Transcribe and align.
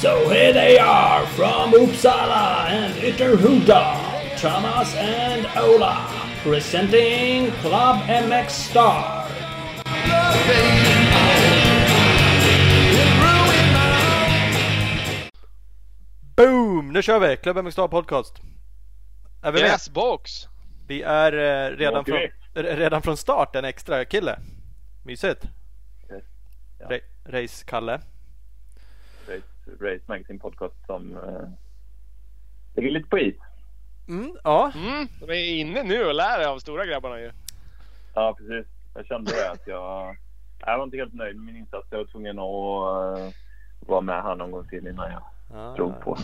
So 0.00 0.28
here 0.28 0.52
they 0.52 0.78
are 0.78 1.26
from 1.26 1.72
Uppsala 1.72 2.68
and 2.68 2.94
Ytterhuda, 2.94 4.38
Thomas 4.38 4.94
and 4.94 5.46
Ola, 5.56 6.06
presenting 6.42 7.50
Club 7.62 8.02
MX 8.06 8.50
Star. 8.50 9.26
Boom! 16.36 16.92
Nu 16.92 17.02
kör 17.02 17.18
vi! 17.20 17.36
Club 17.36 17.56
MX 17.56 17.72
Star 17.72 17.88
Podcast. 17.88 18.34
Är 19.42 19.52
vi 19.52 19.60
med? 19.62 19.70
Yes 19.70 19.90
box! 19.90 20.48
Vi 20.86 21.02
är 21.02 21.32
eh, 21.32 21.76
redan, 21.76 22.04
från, 22.04 22.18
redan 22.54 23.02
från 23.02 23.16
start 23.16 23.56
en 23.56 23.64
extra 23.64 24.04
kille. 24.04 24.38
Mysigt. 25.04 25.44
Yes. 26.10 26.24
Ja. 26.78 26.86
Ra- 26.86 27.00
Race-Kalle. 27.24 28.00
Race, 29.28 29.42
Race 29.80 30.02
Magazine 30.06 30.38
Podcast 30.38 30.74
som 30.86 31.16
eh, 31.16 31.48
ligger 32.76 32.90
lite 32.90 33.08
på 33.08 33.18
is. 33.18 33.34
Mm, 34.08 34.36
ja, 34.44 34.72
Mm, 34.74 35.08
de 35.20 35.30
är 35.32 35.54
inne 35.60 35.82
nu 35.82 36.04
och 36.04 36.14
lär 36.14 36.46
av 36.48 36.58
stora 36.58 36.86
grabbarna 36.86 37.20
ju. 37.20 37.30
Ja, 38.14 38.34
precis. 38.38 38.66
Jag 38.94 39.06
kände 39.06 39.32
det 39.32 39.50
att 39.50 39.66
jag... 39.66 40.16
Jag 40.60 40.78
var 40.78 40.84
inte 40.84 40.96
helt 40.96 41.14
nöjd 41.14 41.36
med 41.36 41.44
min 41.44 41.56
insats. 41.56 41.86
Jag 41.90 41.98
var 41.98 42.04
tvungen 42.04 42.38
att 42.38 43.18
eh, 43.18 43.34
vara 43.80 44.00
med 44.00 44.22
här 44.22 44.34
någon 44.34 44.50
gång 44.50 44.68
till 44.68 44.86
innan 44.86 45.10
jag 45.12 45.22
Ah. 45.54 45.74
drog 45.74 46.00
på. 46.00 46.18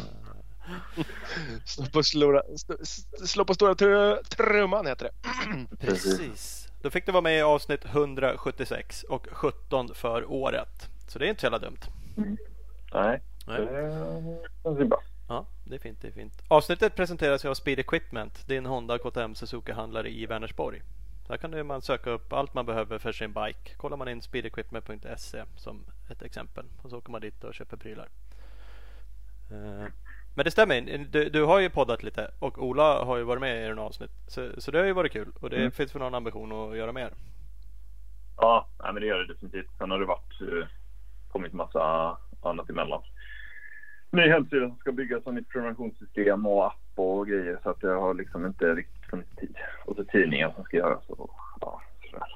Slå 1.64 1.86
på, 1.86 1.98
st- 2.00 3.26
slå 3.26 3.44
på 3.44 3.54
stora 3.54 3.74
tr- 3.74 4.22
trumman 4.22 4.86
heter 4.86 5.04
det. 5.10 5.76
Precis. 5.86 6.68
Då 6.82 6.90
fick 6.90 7.06
du 7.06 7.12
vara 7.12 7.22
med 7.22 7.38
i 7.38 7.42
avsnitt 7.42 7.84
176 7.84 9.02
och 9.02 9.26
17 9.32 9.94
för 9.94 10.30
året. 10.32 10.88
Så 11.08 11.18
det 11.18 11.26
är 11.26 11.28
inte 11.28 11.40
så 11.40 11.44
jävla 11.46 11.58
dumt. 11.58 11.78
Nej, 12.94 13.20
Nej. 13.46 13.60
det 14.64 14.80
ju 14.80 14.84
bra. 14.84 15.02
Ja, 15.28 15.46
det 15.64 15.74
är 15.74 15.78
fint. 15.78 15.98
Det 16.02 16.08
är 16.08 16.12
fint. 16.12 16.42
Avsnittet 16.48 16.96
presenteras 16.96 17.44
av 17.44 17.54
Speed 17.54 17.78
Equipment, 17.78 18.46
din 18.48 18.66
Honda 18.66 18.98
KTM 18.98 19.34
Suzuki-handlare 19.34 20.08
i 20.08 20.26
Vänersborg. 20.26 20.82
Där 21.28 21.36
kan 21.36 21.50
du- 21.50 21.62
man 21.62 21.82
söka 21.82 22.10
upp 22.10 22.32
allt 22.32 22.54
man 22.54 22.66
behöver 22.66 22.98
för 22.98 23.12
sin 23.12 23.32
bike. 23.32 23.74
Kollar 23.76 23.96
man 23.96 24.08
in 24.08 24.22
speedequipment.se 24.22 25.44
som 25.56 25.84
ett 26.10 26.22
exempel 26.22 26.64
och 26.82 26.90
så 26.90 26.98
åker 26.98 27.10
man 27.12 27.20
dit 27.20 27.44
och 27.44 27.54
köper 27.54 27.76
prylar. 27.76 28.08
Eh, 30.32 30.36
Men 30.36 30.44
det 30.44 30.50
stämmer, 30.50 31.06
du, 31.10 31.28
du 31.30 31.42
har 31.44 31.60
ju 31.60 31.70
poddat 31.70 32.02
lite 32.02 32.30
och 32.38 32.62
Ola 32.64 33.04
har 33.04 33.16
ju 33.16 33.22
varit 33.24 33.40
med 33.40 33.66
i 33.66 33.68
några 33.68 33.82
avsnitt. 33.82 34.10
Så, 34.28 34.50
så 34.58 34.70
det 34.70 34.78
har 34.78 34.86
ju 34.86 34.92
varit 34.92 35.12
kul 35.12 35.32
och 35.40 35.50
det 35.50 35.56
Mm. 35.56 35.70
finns 35.72 35.94
väl 35.94 36.02
någon 36.02 36.14
ambition 36.14 36.52
att 36.70 36.76
göra 36.76 36.92
mer. 36.92 37.12
Ja, 38.36 38.66
nej, 38.82 38.92
men 38.92 39.00
det 39.02 39.06
gör 39.08 39.18
det 39.18 39.34
definitivt. 39.34 39.70
Sen 39.78 39.90
har 39.90 39.98
det 39.98 40.06
varit, 40.06 40.40
eh, 40.40 40.68
kommit 41.32 41.52
massa 41.52 42.16
annat 42.42 42.70
emellan. 42.70 43.02
Ny 44.10 44.28
hemsida 44.28 44.68
som 44.68 44.78
ska 44.78 44.92
byggas 44.92 45.22
och 45.24 45.34
nytt 45.34 45.48
prenumerationssystem 45.48 46.46
och 46.46 46.66
app 46.66 46.78
och 46.94 47.26
grejer 47.26 47.58
så 47.62 47.70
att 47.70 47.82
jag 47.82 48.00
har 48.00 48.14
liksom 48.14 48.46
inte 48.46 48.74
riktigt 48.74 49.10
funnits 49.10 49.36
tid. 49.36 49.56
Och 49.84 49.96
så 49.96 50.04
tidningar 50.04 50.52
som 50.54 50.64
ska 50.64 50.76
göras 50.76 51.08
och 51.08 51.30
ja, 51.60 51.80
sådär. 52.10 52.26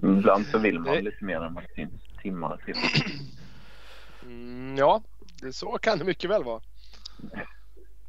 Men 0.00 0.18
Ibland 0.18 0.46
så 0.46 0.58
vill 0.58 0.78
man 0.80 0.94
Det- 0.94 1.00
lite 1.02 1.24
mer 1.24 1.40
än 1.40 1.54
det 1.54 1.74
finns 1.74 1.92
timmar 2.22 2.56
till. 2.64 2.74
Mm, 4.22 4.76
ja, 4.78 5.02
det, 5.42 5.52
så 5.52 5.78
kan 5.78 5.98
det 5.98 6.04
mycket 6.04 6.30
väl 6.30 6.44
vara. 6.44 6.60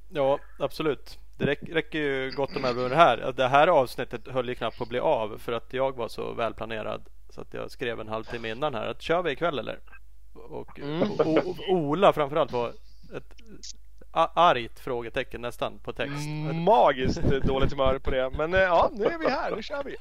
Ja, 0.10 0.40
absolut. 0.60 1.20
Det 1.38 1.46
räck, 1.46 1.60
räcker 1.72 2.00
ju 2.00 2.32
gott 2.36 2.56
och 2.56 2.64
väl 2.64 2.76
med 2.76 2.92
det 2.92 2.96
här. 2.96 3.34
Det 3.36 3.48
här 3.48 3.68
avsnittet 3.68 4.28
höll 4.28 4.50
ju 4.50 4.56
knappt 4.56 4.78
på 4.78 4.84
att 4.84 4.90
bli 4.90 5.00
av 5.00 5.38
för 5.38 5.52
att 5.52 5.74
jag 5.74 5.96
var 5.96 6.08
så 6.08 6.34
välplanerad. 6.34 7.02
Så 7.30 7.42
att 7.42 7.54
jag 7.54 7.72
skrev 7.72 8.00
en 8.00 8.08
halvtimme 8.08 8.50
innan 8.50 8.74
här 8.74 8.88
att 8.88 9.02
kör 9.02 9.24
vi 9.24 9.32
ikväll 9.32 9.60
eller? 9.60 9.80
Och 10.34 10.80
Mm. 10.80 11.08
Ola 11.68 12.14
framförallt 12.14 12.52
var 12.52 12.70
ett 13.16 13.34
argt 14.12 14.80
frågetecken 14.80 15.42
nästan 15.42 15.80
på 15.84 15.94
text. 15.94 16.28
Magiskt 16.54 17.22
dåligt 17.22 17.72
humör 17.72 18.00
på 18.00 18.12
det. 18.12 18.30
Men 18.38 18.54
eh, 18.54 18.60
ja, 18.60 18.90
nu 18.94 19.06
är 19.06 19.18
vi 19.18 19.30
här, 19.30 19.56
nu 19.56 19.64
kör 19.64 19.84
vi. 19.84 19.96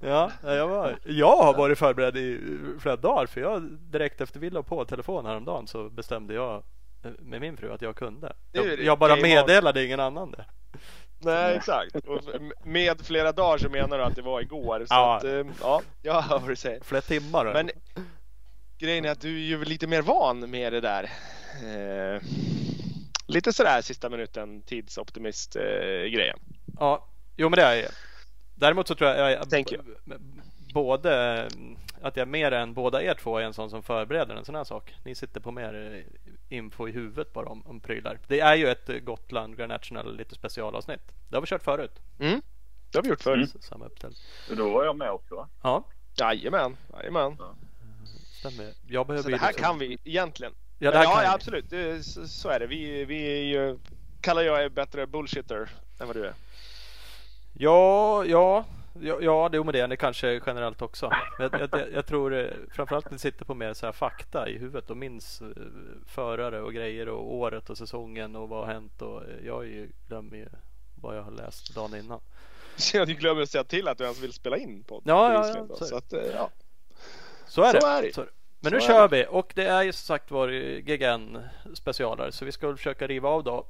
Ja, 0.00 0.30
jag, 0.42 0.68
var, 0.68 0.98
jag 1.04 1.36
har 1.36 1.54
varit 1.54 1.78
förberedd 1.78 2.16
i 2.16 2.40
flera 2.80 2.96
dagar 2.96 3.26
för 3.26 3.40
jag 3.40 3.62
direkt 3.62 4.20
efter 4.20 4.40
vi 4.40 4.50
la 4.50 4.62
på 4.62 4.84
telefon 4.84 5.26
häromdagen 5.26 5.66
så 5.66 5.90
bestämde 5.90 6.34
jag 6.34 6.62
med 7.18 7.40
min 7.40 7.56
fru 7.56 7.72
att 7.72 7.82
jag 7.82 7.96
kunde. 7.96 8.32
Jag, 8.52 8.80
jag 8.82 8.98
bara 8.98 9.16
meddelade 9.16 9.84
ingen 9.84 10.00
annan 10.00 10.30
det. 10.30 10.44
Nej, 11.18 11.56
exakt. 11.56 11.96
Och 11.96 12.20
med 12.64 13.00
flera 13.06 13.32
dagar 13.32 13.58
så 13.58 13.68
menar 13.68 13.98
du 13.98 14.04
att 14.04 14.16
det 14.16 14.22
var 14.22 14.40
igår. 14.40 14.78
Så 14.80 14.94
Ja. 14.94 15.16
att, 15.16 15.24
eh, 15.24 15.42
ja, 15.60 15.82
jag 16.02 16.22
hör 16.22 16.38
vad 16.38 16.48
du 16.48 16.56
säger. 16.56 16.80
Flera 16.84 17.02
timmar. 17.02 17.52
Men 17.52 17.70
grejen 18.78 19.04
är 19.04 19.10
att 19.10 19.20
du 19.20 19.34
är 19.36 19.44
ju 19.46 19.64
lite 19.64 19.86
mer 19.86 20.02
van 20.02 20.50
med 20.50 20.72
det 20.72 20.80
där. 20.80 21.04
Eh, 21.64 22.22
lite 23.26 23.52
sådär 23.52 23.82
sista 23.82 24.08
minuten 24.10 24.62
tidsoptimist 24.62 25.56
eh, 25.56 25.62
grejen. 26.10 26.38
Ja, 26.78 27.06
jo 27.36 27.48
men 27.48 27.56
det 27.56 27.62
är 27.62 27.74
jag. 27.74 27.90
Däremot 28.54 28.88
så 28.88 28.94
tror 28.94 29.10
jag, 29.10 29.32
jag 29.32 29.50
Thank 29.50 29.72
you. 29.72 29.82
b- 30.04 30.14
både 30.74 31.48
att 32.02 32.16
jag 32.16 32.28
mer 32.28 32.52
än 32.52 32.74
båda 32.74 33.02
er 33.02 33.14
två 33.14 33.38
är 33.38 33.42
en 33.42 33.52
sån 33.54 33.70
som 33.70 33.82
förbereder 33.82 34.34
en 34.34 34.44
sån 34.44 34.54
här 34.54 34.64
sak. 34.64 34.94
Ni 35.04 35.14
sitter 35.14 35.40
på 35.40 35.50
mer 35.50 36.04
info 36.48 36.88
i 36.88 36.92
huvudet 36.92 37.32
bara 37.32 37.46
om, 37.48 37.66
om 37.66 37.80
prylar. 37.80 38.18
Det 38.28 38.40
är 38.40 38.54
ju 38.54 38.68
ett 38.68 38.88
eh, 38.88 38.96
Gotland 38.96 39.56
Grand 39.56 39.68
National 39.72 40.16
lite 40.16 40.34
specialavsnitt. 40.34 41.12
Det 41.28 41.36
har 41.36 41.40
vi 41.40 41.46
kört 41.46 41.62
förut. 41.62 42.00
Mm. 42.18 42.42
Det 42.92 42.98
har 42.98 43.02
vi 43.02 43.08
gjort 43.08 43.22
förr. 43.22 43.34
Mm. 43.36 43.46
Samma 43.60 43.86
uppställ. 43.86 44.14
Så 44.48 44.54
då 44.54 44.70
var 44.70 44.84
jag 44.84 44.96
med 44.96 45.10
också 45.10 45.34
va? 45.34 45.48
Ja, 45.62 45.84
Jajamän, 46.16 46.76
jajamän. 46.92 47.36
stämmer. 48.38 48.72
Jag 48.86 49.06
behöver 49.06 49.22
Så 49.22 49.28
det 49.28 49.36
här 49.36 49.48
liksom- 49.48 49.64
kan 49.64 49.78
vi 49.78 49.98
egentligen. 50.04 50.52
Ja, 50.78 50.90
det 50.90 50.96
här 50.98 51.04
ja, 51.04 51.14
kan 51.14 51.24
ja 51.24 51.34
absolut. 51.34 51.70
Det, 51.70 52.02
så, 52.06 52.28
så 52.28 52.48
är 52.48 52.60
det. 52.60 52.66
Vi, 52.66 53.04
vi 53.04 53.38
är 53.38 53.42
ju, 53.42 53.78
kallar 54.20 54.42
jag 54.42 54.64
är 54.64 54.68
bättre 54.68 55.06
bullshitter 55.06 55.70
än 56.00 56.06
vad 56.06 56.16
du 56.16 56.26
är. 56.26 56.34
Ja, 57.52 58.24
ja, 58.24 58.64
ja, 59.00 59.18
ja 59.20 59.48
det, 59.52 59.64
men 59.64 59.72
det 59.72 59.80
är 59.80 59.88
det 59.88 59.96
kanske 59.96 60.40
generellt 60.46 60.82
också. 60.82 61.10
Jag, 61.38 61.54
jag, 61.60 61.92
jag 61.92 62.06
tror 62.06 62.34
eh, 62.34 62.46
framförallt 62.70 63.06
att 63.06 63.12
det 63.12 63.18
sitter 63.18 63.44
på 63.44 63.54
mer 63.54 63.74
så 63.74 63.86
här 63.86 63.92
fakta 63.92 64.48
i 64.48 64.58
huvudet 64.58 64.90
och 64.90 64.96
minns 64.96 65.40
eh, 65.42 65.48
förare 66.06 66.60
och 66.60 66.74
grejer 66.74 67.08
och 67.08 67.34
året 67.34 67.70
och 67.70 67.78
säsongen 67.78 68.36
och 68.36 68.48
vad 68.48 68.66
har 68.66 68.72
hänt 68.72 69.02
och 69.02 69.22
eh, 69.22 69.46
jag 69.46 69.62
är 69.64 69.68
ju, 69.68 69.90
glömmer 70.08 70.36
ju 70.36 70.48
vad 70.94 71.16
jag 71.16 71.22
har 71.22 71.30
läst 71.30 71.74
dagen 71.74 71.96
innan. 71.96 72.20
Så 72.76 72.96
jag 72.96 73.08
glömmer 73.08 73.42
att 73.42 73.50
säga 73.50 73.64
till 73.64 73.88
att 73.88 73.98
du 73.98 74.04
ens 74.04 74.22
vill 74.22 74.32
spela 74.32 74.56
in 74.56 74.82
på 74.82 75.02
Ja, 75.04 75.32
ja, 75.32 75.46
ja, 75.46 75.76
så 75.76 75.84
är 75.84 75.88
Så 75.88 75.96
att, 75.96 76.12
ja. 76.34 76.50
Så 77.46 77.62
är 77.62 77.72
Så 77.72 77.78
det. 77.78 77.86
är 77.86 78.02
det. 78.02 78.14
Så 78.14 78.20
är 78.20 78.24
det. 78.24 78.32
Men 78.60 78.72
nu 78.72 78.80
Så 78.80 78.86
kör 78.86 79.08
vi 79.08 79.26
och 79.30 79.52
det 79.54 79.66
är 79.66 79.82
ju 79.82 79.92
som 79.92 80.06
sagt 80.06 80.30
var 80.30 80.48
GGN 80.80 81.38
specialare 81.74 82.32
så 82.32 82.44
vi 82.44 82.52
ska 82.52 82.66
väl 82.66 82.76
försöka 82.76 83.06
riva 83.06 83.28
av 83.28 83.44
då. 83.44 83.66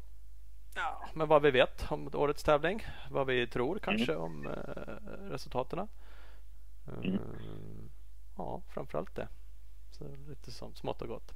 Ja, 0.75 1.05
men 1.15 1.29
vad 1.29 1.43
vi 1.43 1.51
vet 1.51 1.93
om 1.93 2.11
årets 2.15 2.43
tävling. 2.45 2.87
Vad 3.11 3.27
vi 3.27 3.47
tror 3.47 3.79
kanske 3.79 4.17
om 4.17 4.47
eh, 4.47 5.31
resultaten. 5.31 5.79
Eh, 5.79 5.87
Mm. 6.87 7.19
Ja, 8.37 8.63
framförallt 8.69 9.15
det. 9.15 9.29
Så 9.91 10.05
lite 10.29 10.51
som 10.53 10.75
smått 10.75 11.03
och 11.03 11.09
gott. 11.09 11.33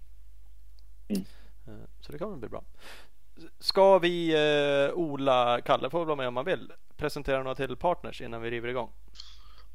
Mm. 1.09 1.25
Eh, 1.66 1.88
så 2.00 2.12
det 2.12 2.19
väl 2.27 2.37
bli 2.37 2.48
bra. 2.48 2.65
Ska 3.59 3.98
vi, 3.98 4.34
eh, 4.34 4.94
Ola, 4.94 5.60
Kalle 5.60 5.91
får 5.91 6.04
vara 6.04 6.16
med 6.16 6.28
om 6.28 6.34
man 6.34 6.44
vill, 6.44 6.72
presentera 6.97 7.43
några 7.43 7.54
till 7.54 7.77
partners 7.77 8.21
innan 8.21 8.43
vi 8.43 8.50
river 8.50 8.69
igång? 8.69 8.91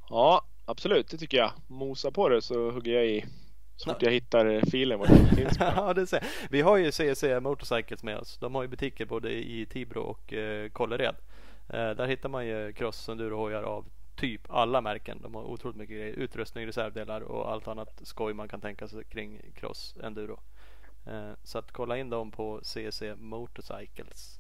ja, 0.10 0.46
absolut. 0.66 1.08
Det 1.08 1.18
tycker 1.18 1.38
jag. 1.38 1.52
Mosa 1.68 2.12
på 2.12 2.30
det 2.30 2.42
så 2.42 2.72
hugger 2.72 2.94
jag 2.94 3.06
i 3.06 3.26
så 3.76 3.90
fort 3.90 4.02
Ja. 4.02 4.08
jag 4.08 4.14
hittar 4.14 4.46
eh, 4.46 4.62
filen 4.72 5.00
var 5.00 5.08
det 5.08 5.36
finns. 5.36 5.58
ja, 5.60 5.94
det 5.94 6.08
ser. 6.08 6.24
Vi 6.50 6.62
har 6.62 6.78
ju 6.78 6.92
CEC 6.92 7.24
Motorcycles 7.42 8.04
med 8.04 8.18
oss. 8.18 8.38
De 8.38 8.56
har 8.56 8.62
ju 8.62 8.68
butiker 8.68 9.06
både 9.06 9.32
i 9.32 9.66
Tibro 9.66 10.02
och 10.02 10.34
eh, 10.34 10.70
Kållered. 10.70 11.16
Eh, 11.70 11.90
där 11.90 12.08
hittar 12.08 12.30
man 12.30 12.48
ju 12.48 12.74
cross 12.74 13.10
endurohojar 13.10 13.64
av 13.64 13.86
typ 14.16 14.42
alla 14.50 14.82
märken. 14.82 15.22
De 15.22 15.36
har 15.36 15.44
otroligt 15.44 15.78
mycket 15.78 15.96
grejer. 15.98 16.14
Utrustning, 16.14 16.68
reservdelar 16.68 17.22
och 17.22 17.52
allt 17.52 17.68
annat 17.68 18.02
skoj 18.04 18.34
man 18.34 18.48
kan 18.48 18.62
tänka 18.62 18.88
sig 18.88 19.04
kring 19.04 19.42
cross 19.56 19.96
enduro. 20.04 20.40
Eh, 21.06 21.32
så 21.44 21.58
att 21.58 21.72
kolla 21.72 21.98
in 21.98 22.10
dem 22.10 22.32
på 22.32 22.60
CEC 22.64 23.04
Motorcycles. 23.18 24.40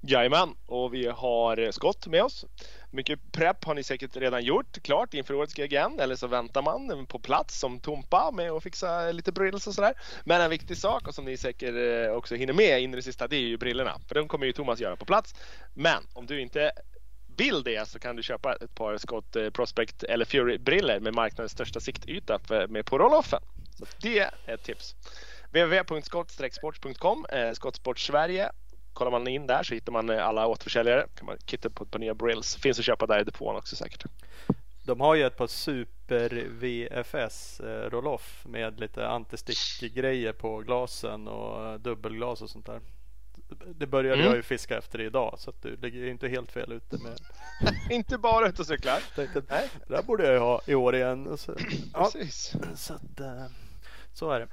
Jajamän, 0.00 0.54
och 0.66 0.94
vi 0.94 1.06
har 1.06 1.72
Scott 1.72 2.06
med 2.06 2.22
oss. 2.22 2.44
Mycket 2.90 3.32
prepp 3.32 3.64
har 3.64 3.74
ni 3.74 3.82
säkert 3.82 4.16
redan 4.16 4.44
gjort 4.44 4.82
klart 4.82 5.14
inför 5.14 5.34
årets 5.34 5.54
GGN 5.54 6.00
eller 6.00 6.16
så 6.16 6.26
väntar 6.26 6.62
man 6.62 7.06
på 7.06 7.18
plats 7.18 7.58
som 7.58 7.80
Tompa 7.80 8.30
med 8.32 8.50
att 8.50 8.62
fixa 8.62 9.12
lite 9.12 9.32
brills 9.32 9.66
och 9.66 9.74
sådär. 9.74 9.94
Men 10.24 10.40
en 10.40 10.50
viktig 10.50 10.76
sak 10.76 11.08
och 11.08 11.14
som 11.14 11.24
ni 11.24 11.36
säkert 11.36 11.74
eh, 12.06 12.12
också 12.12 12.34
hinner 12.34 12.52
med 12.52 12.82
in 12.82 12.92
i 12.92 12.96
det 12.96 13.02
sista 13.02 13.28
det 13.28 13.36
är 13.36 13.40
ju 13.40 13.56
brillorna. 13.56 13.98
För 14.08 14.14
de 14.14 14.28
kommer 14.28 14.46
ju 14.46 14.52
Thomas 14.52 14.80
göra 14.80 14.96
på 14.96 15.04
plats. 15.04 15.34
Men 15.74 16.02
om 16.12 16.26
du 16.26 16.40
inte 16.40 16.72
vill 17.36 17.62
det 17.62 17.88
så 17.88 17.98
kan 17.98 18.16
du 18.16 18.22
köpa 18.22 18.54
ett 18.54 18.74
par 18.74 18.98
Scott 18.98 19.36
eh, 19.36 19.50
Prospect 19.50 20.02
eller 20.02 20.24
Fury 20.24 20.58
briller 20.58 21.00
med 21.00 21.14
marknadens 21.14 21.52
största 21.52 21.80
siktyta 21.80 22.38
för- 22.38 22.66
med 22.68 22.86
på 22.86 22.98
roll-offen. 22.98 23.40
Så 23.78 23.84
det 24.02 24.18
är 24.18 24.30
ett 24.46 24.62
tips. 24.62 24.94
www.skott-sport.com, 25.50 27.26
eh, 27.32 27.52
Skottsport 27.52 27.98
Sverige 27.98 28.50
kollar 28.98 29.10
man 29.10 29.28
in 29.28 29.46
där 29.46 29.62
så 29.62 29.74
hittar 29.74 29.92
man 29.92 30.10
eh, 30.10 30.26
alla 30.26 30.46
återförsäljare. 30.46 31.06
kan 31.14 31.26
man 31.26 31.36
kitta 31.46 31.70
på 31.70 31.84
ett 31.84 31.90
par 31.90 31.98
nya 31.98 32.14
brills. 32.14 32.56
Finns 32.56 32.78
att 32.78 32.84
köpa 32.84 33.06
där 33.06 33.20
i 33.20 33.24
depån 33.24 33.56
också 33.56 33.76
säkert. 33.76 34.04
De 34.86 35.00
har 35.00 35.14
ju 35.14 35.24
ett 35.26 35.36
par 35.36 35.46
super 35.46 36.46
VFS 36.48 37.60
eh, 37.60 37.90
roll-off 37.90 38.44
med 38.48 38.80
lite 38.80 39.08
antistick-grejer 39.08 40.32
på 40.32 40.58
glasen 40.58 41.28
och 41.28 41.66
eh, 41.66 41.74
dubbelglas 41.74 42.42
och 42.42 42.50
sånt 42.50 42.66
där. 42.66 42.80
Det 43.74 43.86
började 43.86 44.14
Mm. 44.14 44.26
jag 44.26 44.36
ju 44.36 44.42
fiska 44.42 44.78
efter 44.78 45.00
idag 45.00 45.34
så 45.38 45.50
att 45.50 45.62
du 45.62 45.76
ligger 45.76 46.06
inte 46.06 46.28
helt 46.28 46.52
fel 46.52 46.72
ute 46.72 46.98
med. 46.98 47.18
Inte 47.90 48.18
bara 48.18 48.48
ute 48.48 48.62
och 48.62 48.66
cyklar. 48.66 48.98
Tänkte 49.14 49.38
att 49.38 49.50
Nej, 49.50 49.68
det 49.86 49.94
där 49.94 50.02
borde 50.02 50.24
jag 50.24 50.32
ju 50.32 50.38
ha 50.38 50.60
i 50.66 50.74
år 50.74 50.94
igen. 50.94 51.38
Så, 51.38 51.54
ja, 51.92 52.10
precis. 52.12 52.52
så 52.76 52.94
att 52.94 53.20
så 54.12 54.30
är 54.30 54.40
det. 54.40 54.48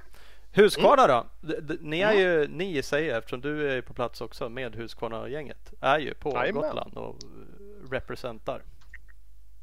Husqvarna 0.55 1.07
då? 1.07 1.25
D- 1.41 1.59
d- 1.61 1.77
Ni 1.81 1.99
är 2.01 2.13
ju, 2.13 2.47
ni 2.47 2.83
säger 2.83 3.17
eftersom 3.17 3.41
du 3.41 3.71
är 3.71 3.81
på 3.81 3.93
plats 3.93 4.21
också 4.21 4.49
med 4.49 4.75
Husqvarna-gänget. 4.75 5.73
Är 5.81 5.99
ju 5.99 6.13
på 6.13 6.31
Jajamän. 6.33 6.61
Gotland 6.61 6.97
och 6.97 7.17
representar. 7.91 8.61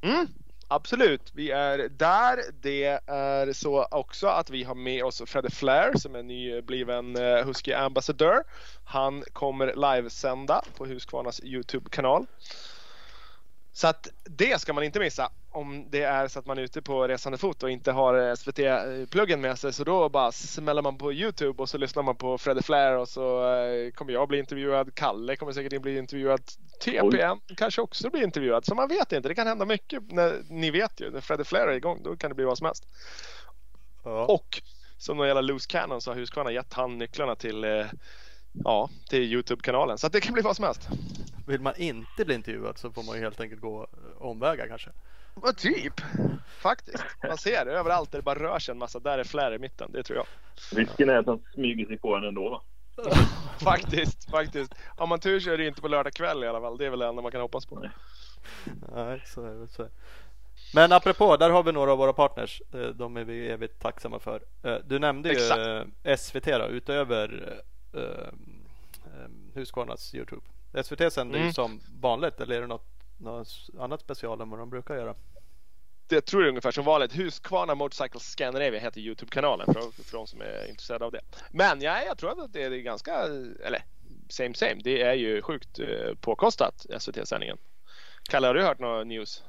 Mm, 0.03 0.27
absolut, 0.69 1.33
vi 1.35 1.51
är 1.51 1.89
där. 1.89 2.39
Det 2.63 2.85
är 3.07 3.53
så 3.53 3.85
också 3.91 4.27
att 4.27 4.51
vi 4.51 4.65
har 4.65 4.75
med 4.75 5.05
oss 5.05 5.23
Fredde 5.27 5.51
Flair 5.51 5.93
som 5.99 6.15
är 6.15 6.23
nybliven 6.23 7.17
eh, 7.17 7.45
Husky 7.47 7.73
ambassadör. 7.73 8.45
Han 8.85 9.25
kommer 9.33 9.95
livesända 9.97 10.63
på 10.77 10.87
Husqvarnas 10.87 11.41
Youtube-kanal. 11.45 12.27
Så 13.73 13.87
att 13.89 14.09
det 14.25 14.61
ska 14.61 14.73
man 14.73 14.85
inte 14.85 15.01
missa 15.01 15.31
om 15.53 15.87
det 15.91 16.03
är 16.03 16.29
så 16.29 16.39
att 16.39 16.47
man 16.47 16.59
är 16.59 16.63
ute 16.63 16.83
på 16.83 17.09
resande 17.09 17.39
fot 17.39 17.63
och 17.63 17.71
inte 17.71 17.93
har 17.93 18.37
SVT-pluggen 18.37 19.41
med 19.41 19.59
sig. 19.59 19.73
Så 19.73 19.85
då 19.85 20.09
bara 20.09 20.33
smäller 20.33 20.83
man 20.83 20.99
på 20.99 21.13
Youtube 21.13 21.63
och 21.63 21.69
så 21.69 21.79
lyssnar 21.79 22.03
man 22.03 22.17
på 22.17 22.39
Fredde 22.39 22.63
Flair 22.63 22.97
och 22.97 23.09
så 23.09 23.55
eh, 23.55 23.91
kommer 23.91 24.13
jag 24.13 24.29
bli 24.29 24.39
intervjuad. 24.39 24.95
Kalle 24.95 25.37
kommer 25.37 25.53
säkert 25.53 25.83
bli 25.83 25.99
intervjuad. 25.99 26.41
TPN 26.85 27.55
kanske 27.57 27.81
också 27.81 28.11
blir 28.11 28.23
intervjuad. 28.23 28.65
Så 28.65 28.75
man 28.75 28.89
vet 28.89 29.13
inte. 29.13 29.29
Det 29.29 29.35
kan 29.35 29.47
hända 29.47 29.65
mycket. 29.65 30.13
När, 30.13 30.43
ni 30.49 30.71
vet 30.71 31.01
ju, 31.01 31.11
när 31.11 31.21
Fredde 31.21 31.45
Flair 31.45 31.67
är 31.67 31.73
igång 31.73 32.03
då 32.03 32.17
kan 32.17 32.31
det 32.31 32.35
bli 32.35 32.45
vad 32.45 32.59
som 32.59 32.65
helst. 32.65 32.87
Ja. 34.05 34.27
Och 34.27 34.63
som 34.99 35.19
det 35.19 35.29
gäller 35.29 35.43
Loose 35.43 35.69
Cannon 35.69 36.01
så 36.01 36.11
har 36.11 36.17
Husqvarna 36.17 36.53
gett 36.53 36.73
han 36.73 36.99
nycklarna 36.99 37.37
till, 37.37 37.65
eh, 37.65 37.87
ja, 38.65 38.91
till 39.09 39.23
Youtube-kanalen. 39.23 39.99
Så 39.99 40.09
det 40.09 40.21
kan 40.21 40.35
bli 40.35 40.43
vad 40.43 40.57
som 40.57 40.65
helst. 40.65 40.89
Vill 41.47 41.61
man 41.61 41.77
inte 41.77 42.25
bli 42.25 42.35
intervjuad 42.35 42.79
så 42.79 42.93
får 42.93 43.03
man 43.03 43.17
ju 43.17 43.23
helt 43.23 43.41
enkelt 43.41 43.61
gå 43.61 43.83
eh, 43.83 44.23
omvägar 44.23 44.69
kanske. 44.69 44.91
Vad 45.35 45.57
typ. 45.57 46.01
Faktiskt. 46.63 47.05
Man 47.29 47.39
ser 47.39 47.65
det 47.65 47.73
överallt 47.73 48.11
där 48.13 48.19
det 48.19 48.23
bara 48.23 48.39
rör 48.39 48.59
sig 48.59 48.73
en 48.73 48.79
massa. 48.79 48.99
Där 49.01 49.19
är 49.19 49.25
Flair 49.25 49.53
i 49.55 49.59
mitten. 49.59 49.93
Det 49.93 50.03
tror 50.03 50.17
jag. 50.19 50.27
Risken 50.79 51.09
är 51.09 51.15
att 51.17 51.27
han 51.27 51.43
smyger 51.55 51.87
sig 51.87 51.99
på 51.99 52.17
en 52.17 52.25
ändå. 52.25 52.49
Va? 52.51 52.63
Faktiskt, 53.65 54.31
faktiskt. 54.31 54.75
Har 54.99 55.07
man 55.07 55.21
tur 55.21 55.41
så 55.41 55.51
är 55.51 55.59
det 55.59 55.67
inte 55.67 55.81
på 55.81 55.89
lördag 55.89 56.13
kväll 56.13 56.45
i 56.45 56.49
alla 56.49 56.61
fall. 56.61 56.79
Det 56.79 56.87
är 56.87 56.91
väl 56.91 56.99
det 56.99 57.07
enda 57.07 57.23
man 57.23 57.33
kan 57.33 57.41
hoppas 57.41 57.67
på. 57.67 57.91
Nej, 58.95 59.23
så 59.27 59.45
är 59.47 59.55
det. 59.55 59.69
Så 59.69 59.83
är 59.83 59.87
det. 59.87 59.93
Men 60.75 60.93
apropå, 60.93 61.37
där 61.37 61.51
har 61.51 61.63
vi 61.63 61.73
några 61.73 61.93
av 61.93 61.99
våra 61.99 62.13
partners. 62.13 62.63
Eh, 62.75 62.81
De 62.81 63.17
är 63.17 63.25
vi 63.25 63.49
evigt 63.49 63.83
tacksamma 63.83 64.19
för. 64.19 64.43
Eh, 64.63 64.77
Du 64.85 64.99
nämnde 64.99 65.29
ju 65.29 65.35
Exakt. 65.35 66.21
SVT 66.21 66.45
då, 66.47 66.67
utöver 66.67 67.59
eh, 67.95 68.29
Husqvarnas 69.55 70.15
Youtube. 70.15 70.43
SVT 70.85 71.13
sänder 71.13 71.37
ju 71.37 71.43
Mm. 71.43 71.53
som 71.53 71.81
vanligt 72.01 72.41
eller 72.41 72.57
är 72.57 72.61
det 72.61 72.67
något, 72.67 72.92
något 73.23 73.49
annat 73.79 74.01
special 74.01 74.41
än 74.41 74.51
vad 74.51 74.59
de 74.59 74.71
brukar 74.71 74.95
göra? 74.95 75.15
Det 76.07 76.21
tror 76.21 76.43
jag 76.43 76.47
är 76.47 76.49
ungefär 76.49 76.71
som 76.71 76.85
vanligt. 76.85 77.19
Husqvarna 77.19 77.75
Motorcycle 77.75 78.21
Scandinavia 78.21 78.81
heter 78.81 79.01
Youtube-kanalen 79.01 79.67
för, 79.67 80.03
för 80.03 80.17
de 80.17 80.27
som 80.27 80.41
är 80.41 80.69
intresserade 80.69 81.05
av 81.05 81.13
det. 81.13 81.21
Men 81.51 81.81
ja, 81.81 82.03
jag 82.03 82.19
tror 82.19 82.45
att 82.45 82.53
det 82.53 82.63
är 82.63 82.71
ganska, 82.71 83.15
eller 83.65 83.83
same 84.29 84.55
same. 84.55 84.81
Det 84.85 85.03
är 85.03 85.15
ju 85.15 85.43
sjukt 85.43 85.79
eh, 85.79 86.15
påkostat 86.21 86.87
SVT-sändningen. 86.99 87.59
Kalle, 88.31 88.47
har 88.47 88.55
du 88.55 88.63
hört 88.63 88.79
några 88.79 89.05
news? 89.05 89.45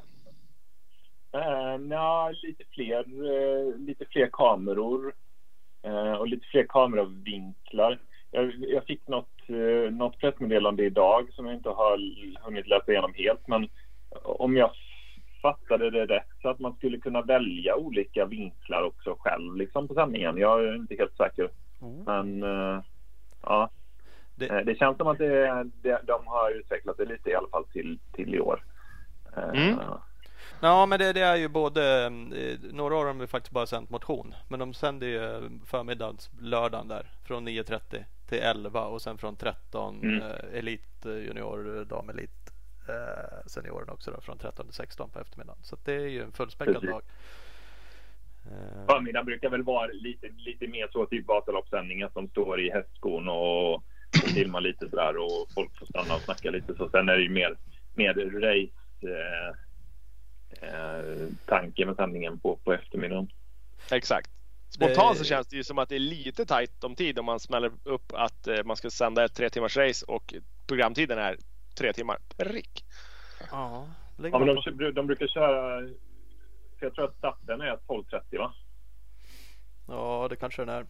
Uh, 1.35 1.77
Nja, 1.79 2.31
lite 2.43 2.63
fler, 2.71 2.99
eh, 2.99 3.77
lite 3.77 4.05
fler 4.05 4.29
kameror 4.33 5.13
eh, 5.83 6.13
och 6.13 6.27
lite 6.27 6.47
fler 6.47 6.65
kameravinklar. 6.69 7.99
Jag, 8.33 8.53
jag 8.59 8.83
fick 8.85 9.07
något, 9.07 9.29
uh, 9.49 9.91
något 9.91 10.19
pressmeddelande 10.19 10.83
idag 10.85 11.27
som 11.33 11.45
jag 11.45 11.55
inte 11.55 11.69
har 11.69 11.97
hunnit 12.45 12.67
läsa 12.67 12.91
igenom 12.91 13.13
helt. 13.13 13.47
Men 13.47 13.69
om 14.23 14.57
jag 14.57 14.71
fattade 15.41 15.89
det 15.89 16.05
rätt 16.05 16.27
så 16.41 16.49
att 16.49 16.59
man 16.59 16.75
skulle 16.75 16.97
kunna 16.97 17.21
välja 17.21 17.75
olika 17.75 18.25
vinklar 18.25 18.83
också 18.83 19.15
själv 19.19 19.55
liksom 19.55 19.87
på 19.87 19.93
sändningen. 19.93 20.37
Jag 20.37 20.63
är 20.65 20.75
inte 20.75 20.95
helt 20.95 21.17
säker. 21.17 21.49
Men 22.05 22.43
eh, 22.43 22.81
ja, 23.41 23.69
Det- 24.35 24.47
Eh, 24.49 24.65
det 24.65 24.75
känns 24.75 24.97
som 24.97 25.07
att 25.07 25.17
det, 25.17 25.63
det, 25.81 26.01
de 26.07 26.27
har 26.27 26.51
utvecklat 26.51 26.97
det 26.97 27.05
lite 27.05 27.29
i 27.29 27.35
alla 27.35 27.47
fall 27.47 27.65
till, 27.65 27.99
till 28.13 28.35
i 28.35 28.39
år. 28.39 28.63
Eh, 29.37 29.43
Mm. 29.49 29.79
Ja, 30.61 30.85
men 30.85 30.99
det, 30.99 31.13
det 31.13 31.21
är 31.21 31.35
ju 31.35 31.47
både 31.47 32.05
eh, 32.05 32.09
några 32.73 32.95
år 32.95 33.05
har 33.05 33.13
de 33.13 33.27
faktiskt 33.27 33.53
bara 33.53 33.65
sänt 33.65 33.89
motion, 33.89 34.33
men 34.49 34.59
de 34.59 34.73
sänder 34.73 35.07
ju 35.07 35.23
eh, 35.23 35.41
förmiddags 35.65 36.29
lördagen 36.41 36.87
där 36.87 37.05
från 37.27 37.47
9.30 37.47 38.03
till 38.33 38.41
11 38.43 38.85
och 38.85 39.01
sen 39.01 39.17
från 39.17 39.35
13 39.35 40.03
Mm. 40.03 40.21
eh, 40.21 40.59
elit 40.59 41.05
eh, 41.05 41.11
junior 41.11 41.85
damelit 41.85 42.53
eh, 42.89 43.47
senioren 43.47 43.89
också 43.89 44.11
då 44.11 44.21
från 44.21 44.37
13 44.37 44.65
till 44.65 44.75
16 44.75 45.09
på 45.09 45.19
eftermiddagen. 45.19 45.63
Så 45.63 45.77
det 45.83 45.93
är 45.93 46.07
ju 46.07 46.23
en 46.23 46.31
fullspäckad 46.31 46.73
Precis. 46.73 46.89
dag. 46.89 47.01
Eh, 48.45 48.85
Förmiddagen 48.85 49.25
brukar 49.25 49.49
väl 49.49 49.63
vara 49.63 49.87
lite, 49.87 50.27
lite 50.37 50.67
mer 50.67 50.87
så 50.91 51.05
typ 51.05 51.27
Vasaloppssändningar 51.27 52.09
som 52.13 52.27
står 52.29 52.61
i 52.61 52.71
hästskon 52.71 53.27
och, 53.29 53.73
och 53.73 54.29
filmar 54.35 54.61
lite 54.61 54.89
sådär 54.89 55.17
och 55.17 55.47
folk 55.53 55.77
får 55.79 55.85
stanna 55.85 56.15
och 56.15 56.21
snacka 56.21 56.51
lite 56.51 56.75
så. 56.75 56.89
Sen 56.89 57.09
är 57.09 57.15
det 57.17 57.23
ju 57.23 57.29
mer, 57.29 57.55
mer 57.93 58.13
race 58.13 58.73
eh, 59.11 59.49
eh, 60.69 61.27
tanke 61.45 61.85
med 61.85 61.95
sändningen 61.95 62.39
på, 62.39 62.55
på 62.55 62.73
eftermiddagen. 62.73 63.27
Exakt. 63.91 64.29
Spontant 64.75 65.17
så 65.17 65.23
känns 65.23 65.47
det 65.47 65.55
ju 65.55 65.63
som 65.63 65.77
att 65.79 65.89
det 65.89 65.95
är 65.95 65.99
lite 65.99 66.45
tajt 66.45 66.83
om 66.83 66.95
tid 66.95 67.19
om 67.19 67.25
man 67.25 67.39
smäller 67.39 67.71
upp 67.83 68.11
att 68.13 68.47
eh, 68.47 68.63
man 68.63 68.75
ska 68.75 68.89
sända 68.89 69.25
ett 69.25 69.35
tre 69.35 69.49
timmars 69.49 69.77
race 69.77 70.05
och 70.07 70.33
programtiden 70.67 71.17
är 71.19 71.37
tre 71.77 71.93
timmar 71.93 72.17
prick. 72.37 72.85
Ja, 73.51 73.87
men 74.15 74.31
de, 74.31 74.91
de 74.93 75.07
brukar 75.07 75.27
köra, 75.27 75.81
jag 76.79 76.95
tror 76.95 77.05
att 77.05 77.15
starten 77.17 77.61
är 77.61 77.77
12.30 77.87 78.37
va? 78.37 78.53
ja, 79.87 80.27
det 80.29 80.35
kanske 80.35 80.61
den 80.65 80.69
är. 80.69 80.85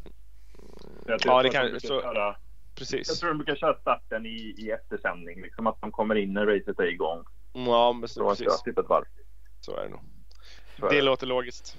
Jag 1.06 1.20
Ja, 1.26 1.38
det 1.44 1.50
de 1.50 1.54
kan- 1.54 1.66
brukar 1.66 1.80
så- 1.88 2.02
köra, 2.02 2.18
jag 2.26 2.36
Precis. 2.76 3.20
tror 3.20 3.30
de 3.30 3.38
brukar 3.38 3.56
köra 3.56 3.80
starten 3.80 4.26
i, 4.26 4.56
i 4.58 4.72
eftersändning, 4.72 5.42
liksom 5.42 5.68
att 5.68 5.82
de 5.82 5.92
kommer 5.92 6.16
in 6.16 6.34
när 6.34 6.46
racet 6.46 6.80
är 6.80 6.84
igång. 6.92 7.24
Ja, 7.54 7.94
men 7.94 8.10
Så 8.10 8.22
att 8.24 8.38
precis. 8.38 8.46
jag 8.46 8.64
typ 8.64 8.78
ett 8.78 8.90
varv. 8.90 9.06
Så 9.60 9.75
är 9.78 9.84
det 9.84 9.90
nog. 9.90 10.00
Så 10.80 10.86
är 10.86 10.90
Det 10.90 10.96
det. 10.96 11.02
låter 11.02 11.28
logiskt. 11.28 11.78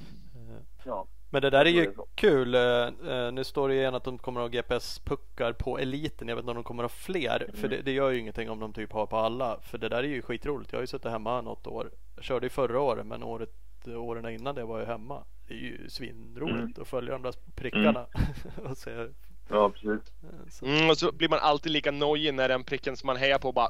Ja. 0.84 1.06
Men 1.34 1.42
det 1.42 1.50
där 1.50 1.64
är 1.64 1.70
ju 1.70 1.92
kul. 2.14 2.54
Eh, 2.54 2.60
eh, 2.62 3.32
Nu 3.32 3.44
står 3.44 3.68
det 3.68 3.74
ju 3.74 3.80
igen 3.80 3.94
att 3.94 4.04
de 4.04 4.18
kommer 4.18 4.40
att 4.40 4.44
ha 4.44 4.48
GPS-puckar 4.60 5.52
på 5.52 5.78
eliten. 5.78 6.28
Jag 6.28 6.36
vet 6.36 6.42
inte 6.42 6.50
om 6.50 6.54
de 6.56 6.64
kommer 6.64 6.84
att 6.84 6.90
ha 6.90 6.96
fler. 6.96 7.42
Mm. 7.48 7.56
För 7.56 7.68
det, 7.68 7.82
det 7.82 7.92
gör 7.92 8.10
ju 8.10 8.18
ingenting 8.18 8.50
om 8.50 8.60
de 8.60 8.72
typ 8.72 8.92
har 8.92 9.06
på 9.06 9.16
alla. 9.16 9.58
För 9.62 9.78
det 9.78 9.88
där 9.88 9.96
är 9.98 10.02
ju 10.08 10.22
skitroligt. 10.22 10.72
Jag 10.72 10.78
har 10.78 10.82
ju 10.82 10.86
suttit 10.86 11.10
hemma 11.10 11.40
något 11.40 11.66
år. 11.66 11.90
Jag 12.16 12.24
körde 12.24 12.46
ju 12.46 12.50
förra 12.50 12.80
året 12.80 13.06
men 13.06 13.22
året, 13.22 13.50
åren 13.86 14.28
innan 14.28 14.54
det 14.54 14.64
var 14.64 14.78
jag 14.80 14.86
hemma. 14.86 15.24
Det 15.48 15.54
är 15.54 15.58
ju 15.58 15.88
svinroligt 15.88 16.58
Mm. 16.58 16.72
att 16.80 16.88
följa 16.88 17.12
de 17.12 17.22
där 17.22 17.34
prickarna. 17.54 18.06
och 18.70 18.76
se. 18.78 18.90
eh, 18.90 19.06
ja, 19.48 19.70
precis. 19.70 20.12
Så, 20.50 20.66
Mm, 20.66 20.90
och 20.90 20.98
så 20.98 21.12
blir 21.12 21.28
man 21.28 21.38
alltid 21.38 21.72
lika 21.72 21.90
nojig 21.90 22.34
när 22.34 22.48
den 22.48 22.64
pricken 22.64 22.96
som 22.96 23.06
man 23.06 23.16
hejar 23.16 23.38
på 23.38 23.52
bara 23.52 23.68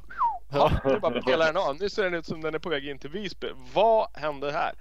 ja. 0.52 0.70
Nu 0.84 0.98
bara 1.00 1.22
pelar 1.22 1.46
den 1.46 1.56
av. 1.56 1.76
Nu 1.80 1.88
ser 1.88 2.02
den 2.04 2.14
ut 2.14 2.26
som 2.26 2.40
den 2.40 2.54
är 2.54 2.58
på 2.58 2.68
väg 2.68 2.88
in 2.88 2.98
till 2.98 3.10
Visby. 3.10 3.46
Vad 3.74 4.08
hände 4.14 4.52
här? 4.52 4.72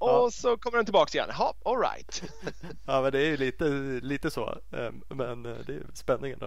Och 0.00 0.08
Ja. 0.08 0.28
så 0.32 0.56
kommer 0.56 0.76
den 0.76 0.84
tillbaks 0.84 1.14
igen. 1.14 1.28
Ja, 1.38 1.54
alright. 1.64 2.22
ja 2.86 3.02
men 3.02 3.12
det 3.12 3.18
är 3.22 3.26
ju 3.30 3.36
lite, 3.36 3.64
lite 4.02 4.30
så. 4.30 4.58
Eh, 4.72 4.90
Men 5.08 5.46
eh, 5.46 5.56
det 5.66 5.72
är 5.74 5.82
spänningen 5.94 6.38
då. 6.38 6.46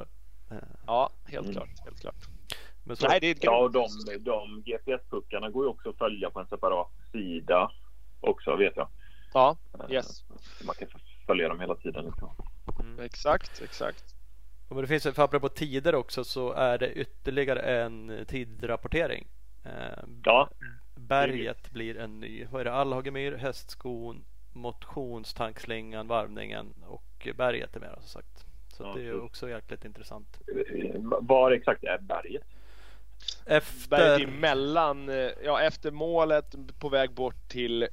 Eh, 0.51 0.57
Ja, 0.87 1.09
helt 1.25 1.45
Mm. 1.47 1.53
klart. 1.55 1.69
Helt 1.85 1.99
klart. 1.99 2.15
Men 2.83 2.95
så, 2.95 3.07
Nej, 3.07 3.19
det 3.19 3.27
är 3.27 3.37
Ja, 3.41 3.57
och 3.63 3.71
de, 3.71 3.87
de 4.19 4.63
GPS-puckarna 4.65 5.49
går 5.49 5.65
ju 5.65 5.69
också 5.69 5.89
att 5.89 5.97
följa 5.97 6.29
på 6.29 6.39
en 6.39 6.47
separat 6.47 6.87
sida 7.11 7.71
också, 8.21 8.55
vet 8.55 8.73
jag. 8.75 8.87
Ja, 9.33 9.57
yes. 9.89 10.23
Man 10.65 10.75
kan 10.75 10.87
följa 11.27 11.49
dem 11.49 11.59
hela 11.59 11.75
tiden. 11.75 12.05
Liksom. 12.05 12.29
Exakt, 13.01 13.61
exakt. 13.61 14.03
Ja, 14.69 14.75
men 14.75 14.81
det 14.81 14.87
finns, 14.87 15.03
för 15.03 15.23
apropå 15.23 15.49
tider 15.49 15.95
också 15.95 16.23
så 16.23 16.51
är 16.53 16.77
det 16.77 16.91
ytterligare 16.93 17.59
en 17.83 18.25
tidrapportering. 18.27 19.27
Eh, 19.65 20.03
Ja, 20.23 20.49
Berget 20.95 21.71
blir 21.71 21.97
en 21.97 22.19
ny. 22.19 22.45
Vad 22.51 22.61
är 22.61 22.65
det? 22.65 22.73
Allhagemyr, 22.73 23.31
hästskon, 23.31 24.25
motionstankslingan, 24.53 26.07
varvningen 26.07 26.73
och 26.87 27.27
berget 27.37 27.75
är 27.75 27.79
med 27.79 27.95
som 27.99 28.09
sagt. 28.09 28.45
Så 28.67 28.83
Ja, 28.83 28.93
det 28.95 29.07
är 29.07 29.23
också 29.23 29.49
jäkligt 29.49 29.85
intressant. 29.85 30.39
Var 31.21 31.51
exakt 31.51 31.83
är 31.83 31.97
berget? 31.97 32.43
Berget 33.45 33.63
Efter... 33.65 34.23
emellan, 34.23 35.09
eh, 35.09 35.31
ja 35.43 35.61
efter 35.61 35.91
målet 35.91 36.55
på 36.79 36.89
väg 36.89 37.11
bort 37.11 37.49
till 37.49 37.87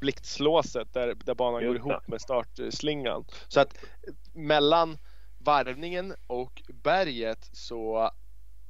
blixtlåset 0.00 0.94
där, 0.94 1.14
där 1.14 1.34
banan 1.34 1.64
går 1.66 1.76
ihop 1.76 2.08
med 2.08 2.20
startslingan. 2.20 3.24
Så 3.48 3.60
att 3.60 3.84
mellan 4.32 4.98
varvningen 5.38 6.14
och 6.26 6.62
berget 6.68 7.50
så 7.52 8.10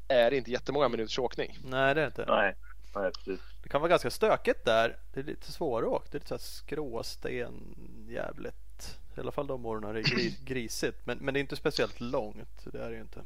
är 0.09 0.31
det 0.31 0.37
inte 0.37 0.51
jättemånga 0.51 0.89
minuters 0.89 1.19
åkning. 1.19 1.59
Nej, 1.65 1.95
det 1.95 2.01
är 2.01 2.05
det 2.05 2.07
inte. 2.07 2.25
Nej, 2.29 2.55
nej 2.95 3.13
precis. 3.13 3.41
Det 3.63 3.69
kan 3.69 3.81
vara 3.81 3.89
ganska 3.89 4.11
stökigt 4.11 4.65
där. 4.65 4.97
Det 5.15 5.21
är 5.21 5.25
lite 5.25 5.53
svåråkt. 5.53 6.13
Det 6.13 6.17
är 6.17 6.21
lite 6.21 6.29
så 6.29 6.35
här 6.35 6.39
skråsten 6.41 7.75
jävligt. 8.09 8.99
I 9.17 9.21
alla 9.21 9.33
fall 9.33 9.47
de 9.47 9.67
åren 9.67 9.85
är 9.85 9.95
det 9.95 10.03
gris, 10.03 10.39
grisigt. 10.45 11.07
Men, 11.07 11.19
men 11.19 11.35
det 11.35 11.41
är 11.41 11.43
inte 11.43 11.57
speciellt 11.57 12.01
långt. 12.01 12.65
Det 12.73 12.79
är 12.79 12.91
det 12.91 12.95
ju 12.97 13.01
inte. 13.03 13.21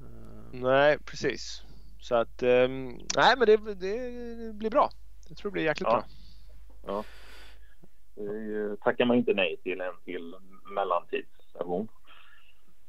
Eh, 0.00 0.60
Nej, 0.60 0.98
precis. 0.98 1.62
Så 2.00 2.14
att, 2.14 2.42
ehm, 2.42 2.98
nej 3.16 3.34
men 3.38 3.46
det, 3.46 3.56
det 3.74 4.52
blir 4.54 4.70
bra. 4.70 4.90
Jag 5.28 5.36
tror 5.36 5.50
det 5.50 5.52
blir 5.52 5.62
jäkligt 5.64 5.88
Ja. 5.90 6.04
bra. 6.84 6.94
Ja. 6.94 7.04
Det 8.14 8.70
eh, 8.72 8.74
tackar 8.84 9.04
man 9.04 9.16
inte 9.16 9.34
nej 9.34 9.56
till 9.62 9.80
en 9.80 9.94
till 10.04 10.34
mellantidsstation. 10.74 11.88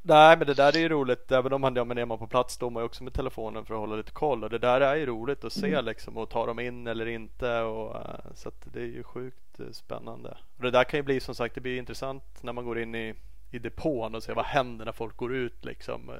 Nej 0.07 0.37
men 0.37 0.47
det 0.47 0.53
där 0.53 0.75
är 0.75 0.79
ju 0.79 0.89
roligt 0.89 1.31
även 1.31 1.53
om 1.53 1.61
man, 1.61 1.75
ja, 1.75 1.83
men 1.83 1.97
är 1.97 2.05
man 2.05 2.17
på 2.19 2.27
plats 2.27 2.53
står 2.53 2.69
man 2.69 2.81
ju 2.81 2.85
också 2.85 3.03
med 3.03 3.13
telefonen 3.13 3.65
för 3.65 3.73
att 3.73 3.79
hålla 3.79 3.95
lite 3.95 4.11
koll 4.11 4.43
och 4.43 4.49
det 4.49 4.57
där 4.57 4.81
är 4.81 4.95
ju 4.95 5.05
roligt 5.05 5.43
att 5.43 5.53
se 5.53 5.81
liksom 5.81 6.17
och 6.17 6.29
ta 6.29 6.45
dem 6.45 6.59
in 6.59 6.87
eller 6.87 7.05
inte 7.05 7.61
och 7.61 7.95
eh, 7.95 8.33
så 8.35 8.49
att 8.49 8.67
det 8.73 8.79
är 8.81 8.85
ju 8.85 9.03
sjukt 9.03 9.59
eh, 9.59 9.65
spännande. 9.71 10.37
Och 10.57 10.63
det 10.63 10.71
där 10.71 10.83
kan 10.83 10.97
ju 10.99 11.03
bli 11.03 11.19
som 11.19 11.35
sagt 11.35 11.55
det 11.55 11.61
blir 11.61 11.77
intressant 11.77 12.23
när 12.43 12.53
man 12.53 12.65
går 12.65 12.79
in 12.79 12.95
i, 12.95 13.13
i 13.51 13.59
depån 13.59 14.15
och 14.15 14.23
ser 14.23 14.35
vad 14.35 14.45
händer 14.45 14.85
när 14.85 14.91
folk 14.91 15.17
går 15.17 15.35
ut 15.35 15.65
liksom. 15.65 16.09
Eh, 16.09 16.15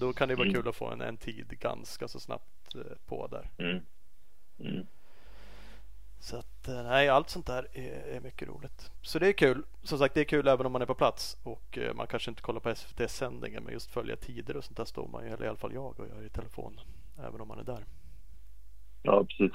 Då 0.00 0.12
kan 0.12 0.28
det 0.28 0.34
vara 0.34 0.48
Mm. 0.48 0.54
kul 0.62 0.68
att 0.68 0.76
få 0.76 0.86
en, 0.90 1.00
en 1.00 1.16
tid 1.16 1.58
ganska 1.60 2.08
så 2.08 2.20
snabbt 2.20 2.74
på 3.06 3.26
där. 3.26 3.50
Mm. 3.58 3.80
Mm. 4.60 4.86
Så 6.26 6.36
att 6.36 6.68
eh, 6.68 6.82
nej, 6.82 7.08
allt 7.08 7.30
sånt 7.30 7.46
där 7.46 7.66
är, 7.72 8.16
är 8.16 8.20
mycket 8.20 8.48
roligt. 8.48 8.90
Så 9.02 9.18
det 9.18 9.28
är 9.28 9.32
kul. 9.32 9.62
Som 9.82 9.98
sagt, 9.98 10.14
det 10.14 10.20
är 10.20 10.24
kul 10.24 10.48
även 10.48 10.66
om 10.66 10.72
man 10.72 10.82
är 10.82 10.86
på 10.86 10.94
plats 10.94 11.38
och 11.42 11.78
eh, 11.78 11.94
man 11.94 12.06
kanske 12.06 12.30
inte 12.30 12.42
kollar 12.42 12.60
på 12.60 12.74
SVT-sändningen 12.74 13.64
men 13.64 13.72
just 13.72 13.90
följa 13.90 14.16
tider 14.16 14.56
och 14.56 14.64
sånt 14.64 14.76
där 14.76 14.84
står 14.84 15.08
man 15.08 15.24
ju, 15.24 15.32
eller 15.32 15.44
i 15.44 15.48
alla 15.48 15.58
fall 15.58 15.74
jag 15.74 16.00
och 16.00 16.08
gör 16.08 16.26
i 16.26 16.28
telefon 16.28 16.80
Även 17.18 17.40
om 17.40 17.48
man 17.48 17.58
är 17.58 17.64
där. 17.64 17.84
Ja, 19.02 19.24
precis. 19.24 19.52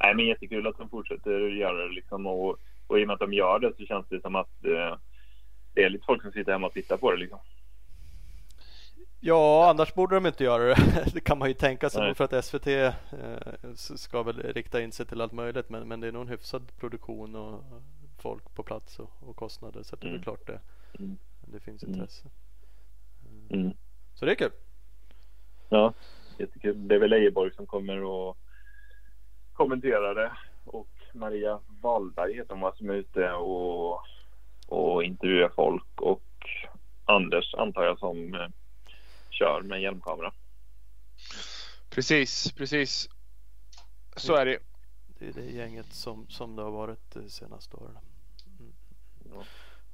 Nej, 0.00 0.14
men 0.14 0.26
jättekul 0.26 0.66
att 0.66 0.78
de 0.78 0.88
fortsätter 0.88 1.48
göra 1.48 1.86
det 1.86 1.94
liksom 1.94 2.26
och, 2.26 2.58
och 2.86 2.98
i 2.98 3.02
och 3.02 3.06
med 3.06 3.14
att 3.14 3.20
de 3.20 3.32
gör 3.32 3.58
det 3.58 3.72
så 3.76 3.86
känns 3.86 4.06
det 4.08 4.20
som 4.20 4.34
att 4.34 4.64
eh, 4.64 4.98
det 5.74 5.82
är 5.84 5.90
lite 5.90 6.04
folk 6.06 6.22
som 6.22 6.32
sitter 6.32 6.52
hemma 6.52 6.66
och 6.66 6.72
tittar 6.72 6.96
på 6.96 7.10
det 7.10 7.16
liksom. 7.16 7.38
Ja, 9.20 9.70
annars 9.70 9.94
borde 9.94 10.14
de 10.14 10.26
inte 10.26 10.44
göra 10.44 10.62
det. 10.64 10.76
Det 11.14 11.20
kan 11.20 11.38
man 11.38 11.48
ju 11.48 11.54
tänka 11.54 11.90
sig 11.90 12.14
för 12.14 12.24
att 12.24 12.44
SVT 12.44 12.66
eh, 12.66 12.92
ska 13.74 14.22
väl 14.22 14.42
rikta 14.42 14.80
in 14.82 14.92
sig 14.92 15.06
till 15.06 15.20
allt 15.20 15.32
möjligt. 15.32 15.68
Men, 15.68 15.88
men 15.88 16.00
det 16.00 16.08
är 16.08 16.12
nog 16.12 16.22
en 16.22 16.28
hyfsad 16.28 16.72
produktion 16.76 17.36
och 17.36 17.64
folk 18.18 18.54
på 18.54 18.62
plats 18.62 18.98
och, 18.98 19.10
och 19.20 19.36
kostnader. 19.36 19.82
Så 19.82 19.94
att 19.94 20.00
det 20.00 20.06
är 20.06 20.10
Mm. 20.10 20.22
klart 20.22 20.46
det, 20.46 20.60
Mm. 20.98 21.16
det 21.40 21.60
finns 21.60 21.82
Mm. 21.82 21.94
intresse. 21.94 22.28
Mm. 23.50 23.72
Så 24.14 24.24
det 24.24 24.30
är 24.30 24.34
kul. 24.36 24.50
Ja, 25.68 25.92
jättekul. 26.38 26.88
Det 26.88 26.94
är 26.94 26.98
väl 26.98 27.12
Ejeborg 27.12 27.54
som 27.54 27.66
kommer 27.66 28.30
att 28.30 28.36
kommentera 29.52 30.14
det 30.14 30.32
och 30.64 30.88
Maria 31.14 31.60
Wahlberg 31.80 32.34
heter 32.34 32.54
hon 32.54 32.72
som 32.76 32.90
är 32.90 32.94
ute 32.94 33.32
och, 33.32 34.00
och 34.66 35.04
intervjuar 35.04 35.48
folk 35.56 36.00
och 36.00 36.22
Anders 37.04 37.54
antar 37.54 37.82
jag 37.84 37.98
som 37.98 38.34
eh, 38.34 38.48
kör 39.38 39.62
med 39.62 39.82
hjälmkamera. 39.82 40.32
Precis, 41.90 42.52
precis. 42.52 43.08
Så 44.16 44.34
är 44.34 44.46
det. 44.46 44.58
Det 45.18 45.28
är 45.28 45.32
det 45.32 45.50
gänget 45.50 45.92
som, 45.92 46.28
som 46.28 46.56
det 46.56 46.62
har 46.62 46.70
varit 46.70 47.14
de 47.14 47.30
senaste 47.30 47.76
åren. 47.76 47.98
Mm. 48.60 48.72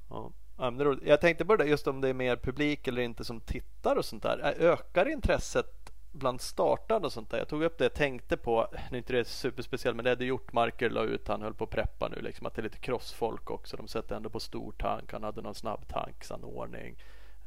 Ja. 0.09 0.31
Ja. 0.57 0.97
Jag 1.03 1.21
tänkte 1.21 1.45
på 1.45 1.55
det 1.55 1.65
just 1.65 1.87
om 1.87 2.01
det 2.01 2.09
är 2.09 2.13
mer 2.13 2.35
publik 2.35 2.87
eller 2.87 3.01
inte 3.01 3.23
som 3.23 3.41
tittar 3.41 3.95
och 3.95 4.05
sånt 4.05 4.23
där. 4.23 4.55
Ökar 4.59 5.09
intresset 5.09 5.91
bland 6.11 6.41
startarna 6.41 7.05
och 7.05 7.13
sånt 7.13 7.29
där? 7.29 7.37
Jag 7.37 7.47
tog 7.47 7.63
upp 7.63 7.77
det 7.77 7.85
jag 7.85 7.93
tänkte 7.93 8.37
på. 8.37 8.67
Nu 8.91 8.97
är 8.97 8.97
inte 8.97 9.13
det 9.13 9.25
superspeciellt 9.25 9.95
men 9.95 10.03
det 10.03 10.11
hade 10.11 10.25
gjort 10.25 10.53
Marker 10.53 10.89
la 10.89 11.03
ut. 11.03 11.27
Han 11.27 11.41
höll 11.41 11.53
på 11.53 11.63
att 11.63 11.69
preppa 11.69 12.07
nu 12.07 12.21
liksom. 12.21 12.47
Att 12.47 12.55
det 12.55 12.61
är 12.61 12.63
lite 12.63 12.79
crossfolk 12.79 13.51
också. 13.51 13.77
De 13.77 13.87
sätter 13.87 14.15
ändå 14.15 14.29
på 14.29 14.39
stor 14.39 14.71
tank. 14.71 15.13
Han 15.13 15.23
hade 15.23 15.41
någon 15.41 15.55
snabbtanksanordning. 15.55 16.95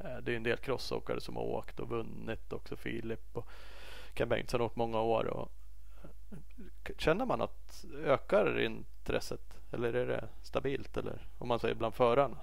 Eh, 0.05 0.17
det 0.23 0.33
är 0.33 0.37
en 0.37 0.43
del 0.43 0.57
crossåkare 0.57 1.21
som 1.21 1.37
har 1.37 1.43
åkt 1.43 1.81
och 1.81 1.89
vunnit 1.89 2.53
också. 2.53 2.77
Filip 2.77 3.37
och 3.37 3.49
Ken 4.15 4.29
Bengtsson 4.29 4.61
har 4.61 4.67
åkt 4.67 4.77
många 4.77 5.01
år. 5.01 5.27
Och 5.27 5.51
eh, 6.33 6.95
Känner 6.99 7.27
man 7.27 7.41
att 7.41 7.85
ökar 8.05 8.61
intresset 8.61 9.61
eller 9.73 9.95
är 9.95 10.07
det 10.07 10.29
stabilt 10.43 10.97
eller 10.97 11.27
om 11.39 11.49
man 11.49 11.59
säger 11.59 11.75
bland 11.75 11.95
förarna? 11.95 12.37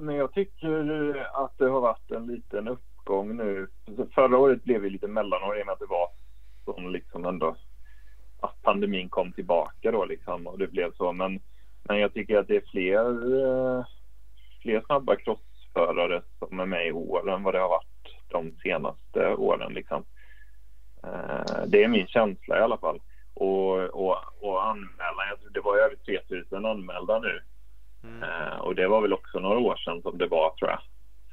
Men 0.00 0.14
jag 0.14 0.32
tycker 0.32 1.14
att 1.44 1.58
det 1.58 1.68
har 1.68 1.80
varit 1.80 2.10
en 2.10 2.26
liten 2.26 2.68
uppgång 2.68 3.36
nu. 3.36 3.68
Alltså, 3.88 4.06
förra 4.14 4.38
året 4.38 4.64
blev 4.64 4.80
vi 4.80 4.90
lite 4.90 5.08
mellanår 5.08 5.58
i 5.58 5.62
och 5.62 5.66
med 5.66 5.72
att 5.72 5.78
det 5.78 5.86
var 5.86 6.08
som 6.64 6.92
liksom 6.92 7.24
ändå 7.24 7.56
att 8.40 8.62
pandemin 8.62 9.08
kom 9.08 9.32
tillbaka 9.32 9.90
då 9.90 10.04
liksom 10.04 10.46
och 10.46 10.58
det 10.58 10.66
blev 10.66 10.92
så. 10.92 11.12
Men, 11.12 11.40
men 11.82 11.98
jag 11.98 12.14
tycker 12.14 12.38
att 12.38 12.48
det 12.48 12.56
är 12.56 12.70
fler, 12.70 13.06
eh, 13.44 13.84
fler 14.62 14.82
snabba 14.86 15.16
crossförare 15.74 16.22
som 16.38 16.60
är 16.60 16.66
med 16.66 16.86
i 16.86 16.92
år 16.92 17.30
än 17.30 17.42
vad 17.42 17.54
det 17.54 17.60
har 17.60 17.68
varit 17.68 17.86
de 18.28 18.52
senaste 18.62 19.34
åren 19.34 19.72
liksom. 19.72 20.04
Eh, 21.02 21.62
Det 21.66 21.84
är 21.84 21.88
min 21.88 22.06
känsla 22.06 22.58
i 22.58 22.60
alla 22.60 22.78
fall. 22.78 23.00
Och, 23.34 23.78
och, 23.78 24.16
och 24.40 24.66
anmälan, 24.66 25.28
jag 25.30 25.40
tror 25.40 25.50
det 25.50 25.60
var 25.60 25.76
över 25.76 25.96
3000 25.96 26.66
anmälda 26.66 27.18
nu. 27.18 27.42
Mm. 28.04 28.22
Eh, 28.22 28.58
och 28.58 28.74
det 28.74 28.88
var 28.88 29.00
väl 29.00 29.12
också 29.12 29.38
några 29.38 29.58
år 29.58 29.76
sedan 29.76 30.02
som 30.02 30.18
det 30.18 30.26
var 30.26 30.50
tror 30.50 30.70
jag. 30.70 30.80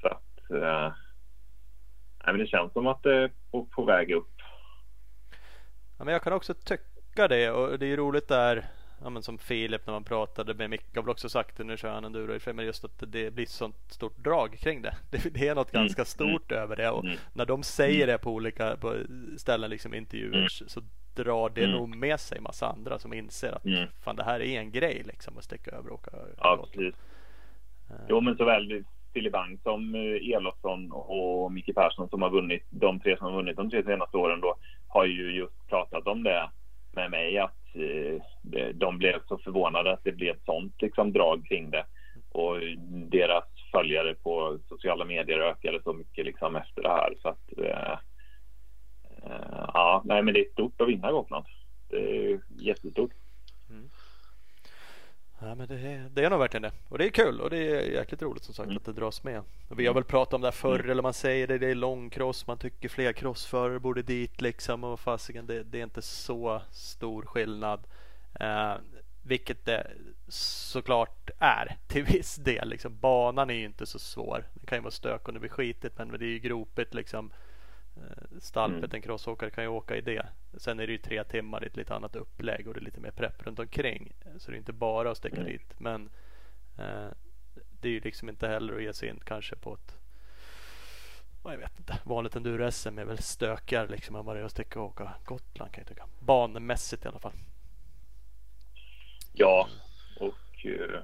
Så 0.01 0.08
att, 0.08 0.51
eh, 0.51 0.94
nej, 2.25 2.34
men 2.34 2.38
det 2.38 2.48
känns 2.48 2.74
som 2.74 2.88
att 2.88 3.03
det 3.03 3.15
är 3.15 3.32
på, 3.51 3.65
på 3.65 3.84
väg 3.86 4.12
upp. 4.12 4.34
Ja, 5.98 6.03
men 6.06 6.13
jag 6.13 6.24
kan 6.24 6.34
också 6.34 6.53
tycka 6.53 7.27
det 7.27 7.51
och 7.51 7.79
det 7.79 7.86
är 7.86 7.98
roligt 7.98 8.27
där 8.27 8.65
ja, 9.04 9.10
men 9.10 9.24
som 9.24 9.38
Filip 9.38 9.86
när 9.88 9.94
man 9.94 10.04
pratade 10.04 10.54
med 10.54 10.70
Micke 10.70 10.96
har 10.96 11.01
väl 11.04 11.10
också 11.10 11.30
sagt 11.30 11.58
det, 11.58 11.63
nu 11.63 11.77
kör 11.77 11.92
han 11.94 12.06
enduro 12.06 12.34
i 12.36 12.38
och 12.38 12.56
men 12.56 12.66
just 12.66 12.86
att 12.86 13.04
det 13.08 13.34
blir 13.34 13.46
sånt 13.46 13.75
stort 13.88 14.18
drag 14.18 14.58
kring 14.60 14.82
det. 14.82 14.96
Det, 15.12 15.18
det 15.34 15.48
är 15.48 15.56
något 15.56 15.74
Mm, 15.74 15.84
ganska 15.84 16.06
stort 16.06 16.51
över 16.51 16.75
det 16.75 16.89
och 16.89 17.06
Mm. 17.06 17.18
när 17.34 17.46
de 17.46 17.63
säger 17.63 18.08
det 18.08 18.18
på 18.18 18.32
olika 18.32 18.77
på 18.77 18.96
ställen, 19.38 19.70
liksom 19.70 19.94
intervjuer, 19.94 20.38
Mm. 20.38 20.50
så 20.50 20.82
drar 21.16 21.50
det 21.50 21.63
Mm. 21.63 21.75
nog 21.77 21.96
med 21.96 22.20
sig 22.20 22.39
massa 22.42 22.68
andra 22.68 23.00
som 23.00 23.13
inser 23.13 23.51
att 23.51 23.66
Mm. 23.66 23.88
fan 24.04 24.16
det 24.16 24.24
här 24.24 24.39
är 24.42 24.60
en 24.60 24.72
grej 24.72 25.01
liksom 25.06 25.38
att 25.38 25.44
sticka 25.44 25.72
över 25.72 25.89
och 25.89 25.96
åka 26.00 26.12
Ja, 26.38 26.66
precis. 26.74 26.96
Eh, 27.89 27.96
Jo, 28.10 28.22
men 28.22 28.38
såväl 28.38 28.84
Filip 29.13 29.32
Bang 29.34 29.60
som 29.63 29.96
eh, 29.96 30.36
Elofsson 30.36 30.92
och 30.92 31.51
Micke 31.51 31.75
Persson 31.75 32.10
som 32.10 32.22
har 32.22 32.30
vunnit, 32.30 32.63
de 32.70 33.00
tre 33.00 33.18
som 33.18 33.25
har 33.25 33.34
vunnit 33.34 33.58
de 33.58 33.70
tre 33.70 33.84
senaste 33.84 34.18
åren 34.18 34.42
då, 34.42 34.56
har 34.88 35.06
ju 35.06 35.32
just 35.36 35.68
pratat 35.68 36.08
om 36.08 36.24
det 36.24 36.50
med 36.92 37.12
mig 37.12 37.38
att 37.38 37.54
Eh, 37.74 38.22
de 38.74 38.98
blev 38.98 39.20
så 39.28 39.38
förvånade 39.38 39.92
att 39.92 40.04
det 40.04 40.12
blev 40.12 40.36
ett 40.36 40.46
sånt 40.46 40.82
liksom 40.82 41.14
drag 41.14 41.46
kring 41.46 41.70
det. 41.70 41.86
Och 42.32 42.56
deras 43.12 43.44
följare 43.72 44.14
på 44.14 44.60
sociala 44.70 45.06
medier 45.06 45.40
ökade 45.40 45.82
så 45.84 45.94
mycket 45.94 46.26
liksom 46.26 46.56
efter 46.56 46.82
det 46.82 46.90
här. 46.90 47.14
Så 47.22 47.30
att, 47.30 47.58
eh, 47.58 47.98
eh, 49.24 49.66
ja, 49.74 50.02
nej 50.06 50.24
men 50.24 50.34
det 50.34 50.40
är 50.40 50.52
stort 50.52 50.82
att 50.82 50.88
vinna 50.88 51.12
Gotland. 51.12 51.46
Det 51.90 51.98
är 51.98 52.40
jättestort. 52.50 53.12
Ja, 55.39 55.56
men 55.56 55.67
det, 55.67 55.75
är, 55.75 56.10
det 56.13 56.25
är 56.25 56.29
nog 56.29 56.39
verkligen 56.39 56.62
det. 56.62 56.72
Och 56.89 56.98
det 56.98 57.06
är 57.06 57.10
kul 57.10 57.41
och 57.41 57.50
det 57.50 57.58
är 57.58 57.82
jäkligt 57.82 58.22
roligt 58.22 58.44
som 58.44 58.53
sagt 58.53 58.65
Mm. 58.65 58.77
att 58.77 58.86
det 58.86 58.94
dras 58.94 59.24
med. 59.24 59.41
Och 59.67 59.79
vi 59.79 59.88
har 59.88 59.94
väl 59.94 60.03
pratat 60.03 60.34
om 60.34 60.41
det 60.41 60.48
här 60.48 60.51
förr 60.51 60.79
Mm. 60.79 60.91
eller 60.91 61.03
man 61.03 61.13
säger 61.13 61.48
det, 61.48 61.58
det 61.58 61.67
är 61.67 61.75
långcross. 61.75 62.48
Man 62.48 62.58
tycker 62.58 62.89
fler 62.89 63.13
crossförare 63.13 63.79
borde 63.79 64.01
dit 64.01 64.41
liksom. 64.41 64.84
Och 64.84 65.00
fasiken, 65.00 65.48
det, 65.48 65.63
det 65.63 65.79
är 65.79 65.84
inte 65.84 66.01
så 66.01 66.62
stor 66.72 67.22
skillnad. 67.25 67.79
Eh, 68.39 68.74
vilket 69.24 69.65
det 69.65 69.91
såklart 70.27 71.29
är 71.39 71.77
till 71.88 72.03
viss 72.03 72.36
del. 72.36 72.70
Liksom. 72.70 73.00
Banan 73.00 73.50
är 73.50 73.53
ju 73.53 73.65
inte 73.65 73.86
så 73.86 74.00
svår. 74.00 74.44
Det 74.53 74.67
kan 74.67 74.77
ju 74.77 74.82
vara 74.82 74.91
stök 74.91 75.27
om 75.27 75.34
det 75.34 75.39
blir 75.39 75.50
skitigt 75.50 75.98
men 75.98 76.10
det 76.20 76.25
är 76.25 76.29
ju 76.29 76.39
gropigt 76.39 76.94
liksom. 76.94 77.32
Eh, 77.98 78.39
Stalpet, 78.39 78.77
Mm. 78.77 78.89
en 78.96 79.01
crossåkare 79.01 79.50
kan 79.50 79.63
ju 79.63 79.68
åka 79.68 79.96
i 79.96 80.01
det. 80.01 80.25
Sen 80.58 80.80
är 80.80 80.88
det 80.88 80.92
ju 80.92 80.98
tre 80.98 81.24
timmar 81.24 81.63
i 81.63 81.68
ett 81.68 81.77
lite 81.77 81.96
annat 81.96 82.16
upplägg 82.16 82.68
och 82.68 82.74
det 82.74 82.80
är 82.80 82.82
lite 82.82 83.00
mer 83.01 83.12
prepp 83.12 83.44
runt 83.48 83.60
omkring. 83.60 84.13
Så 84.38 84.51
det 84.51 84.58
är 84.58 84.60
inte 84.60 84.74
bara 84.74 85.12
att 85.12 85.18
sticka 85.18 85.36
Mm. 85.42 85.48
dit. 85.51 85.80
Men 85.80 86.10
eh, 86.77 87.08
det 87.82 87.88
är 87.88 87.92
ju 87.92 88.00
liksom 88.00 88.30
inte 88.30 88.48
heller 88.48 88.75
att 88.75 88.84
ge 88.84 88.94
sig 88.94 89.10
in 89.10 89.20
kanske 89.25 89.56
på 89.56 89.74
ett 89.74 89.96
ja, 91.44 91.51
jag 91.51 91.60
vet 91.60 91.80
inte. 91.80 92.00
Vanligt 92.04 92.36
enduro-SM 92.36 93.00
är 93.00 93.06
väl 93.06 93.18
stökigare 93.18 93.88
liksom 93.88 94.16
än 94.16 94.25
vad 94.25 94.36
det 94.36 94.39
är 94.39 94.46
att 94.46 94.51
sticka 94.51 94.80
och 94.80 94.86
åka 94.86 95.13
Gotland 95.25 95.72
kan 95.72 95.82
jag 95.82 95.88
tycka. 95.88 96.06
Banemässigt 96.20 97.06
i 97.06 97.08
alla 97.08 97.20
fall. 97.20 97.34
Ja, 99.34 99.68
och, 100.20 100.66
eh, 100.66 101.00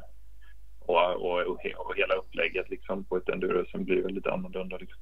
och, 0.79 1.15
och, 1.15 1.41
och, 1.47 1.59
he- 1.63 1.73
och 1.75 1.95
hela 1.97 2.13
upplägget 2.15 2.69
liksom 2.69 3.03
på 3.03 3.17
ett 3.17 3.29
enduro 3.29 3.65
som 3.65 3.83
blir 3.83 4.01
väl 4.03 4.13
lite 4.13 4.31
annorlunda. 4.31 4.77
Liksom. 4.77 4.99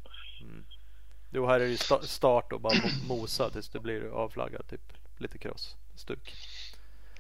Jo, 1.31 1.45
här 1.45 1.55
är 1.55 1.59
det 1.59 1.69
ju 1.69 1.75
sta- 1.75 2.01
start 2.01 2.51
och 2.53 2.61
bara 2.61 2.73
mo- 2.73 3.07
mosa 3.07 3.50
tills 3.50 3.69
det 3.69 3.79
blir 3.79 4.07
avflaggat. 4.09 4.69
Typ 4.69 4.81
lite 5.17 5.38
cross, 5.38 5.75
stuk. 5.95 6.33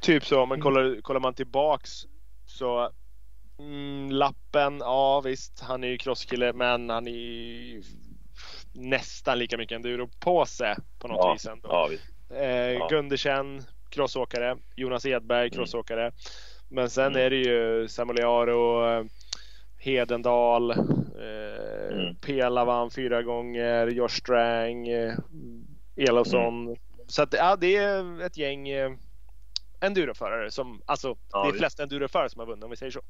Typ 0.01 0.25
så, 0.25 0.45
men 0.45 0.61
kollar, 0.61 1.01
kollar 1.01 1.19
man 1.19 1.33
tillbaks 1.33 1.91
så 2.45 2.91
Mm, 3.59 4.11
lappen, 4.11 4.77
ja 4.79 5.21
visst. 5.21 5.59
Han 5.61 5.83
är 5.83 5.87
ju 5.87 5.97
crosskille 5.97 6.53
men 6.53 6.89
han 6.89 7.07
är 7.07 7.11
ju 7.11 7.83
nästan 8.73 9.39
lika 9.39 9.57
mycket 9.57 9.75
enduro-påse 9.75 10.75
på 10.99 11.07
något 11.07 11.17
ja, 11.17 11.33
vis 11.33 11.45
ändå. 11.45 11.69
Ja, 11.71 11.87
visst. 11.89 12.03
Eh, 12.31 12.45
Ja. 12.47 12.87
Gundersen, 12.87 13.63
crossåkare. 13.89 14.57
Jonas 14.75 15.05
Edberg, 15.05 15.47
Mm. 15.47 15.51
crossåkare. 15.51 16.11
Men 16.69 16.89
sen 16.89 17.05
Mm. 17.07 17.21
är 17.25 17.29
det 17.29 17.35
ju 17.35 17.87
Samoliaro, 17.87 18.85
eh, 18.99 19.05
Hedendal, 19.81 20.71
eh, 20.71 20.77
Mm. 21.91 22.15
Pela 22.15 22.65
vann 22.65 22.91
fyra 22.91 23.23
gånger, 23.23 23.87
Josh 23.87 24.07
Strang, 24.09 24.87
eh, 24.87 25.13
Elofsson. 25.95 26.65
Mm. 26.67 26.75
Så 27.07 27.23
att, 27.23 27.33
ja, 27.33 27.55
det 27.55 27.75
är 27.75 28.21
ett 28.21 28.37
gäng 28.37 28.69
eh, 28.69 28.91
enduroförare 29.81 30.51
som, 30.51 30.81
alltså 30.85 31.15
Ja, 31.31 31.41
det 31.41 31.47
är 31.47 31.51
visst. 31.51 31.57
flest 31.59 31.79
enduroförare 31.79 32.29
som 32.29 32.39
har 32.39 32.45
vunnit 32.47 32.63
om 32.63 32.69
vi 32.69 32.75
säger 32.75 32.91
så. 32.91 33.01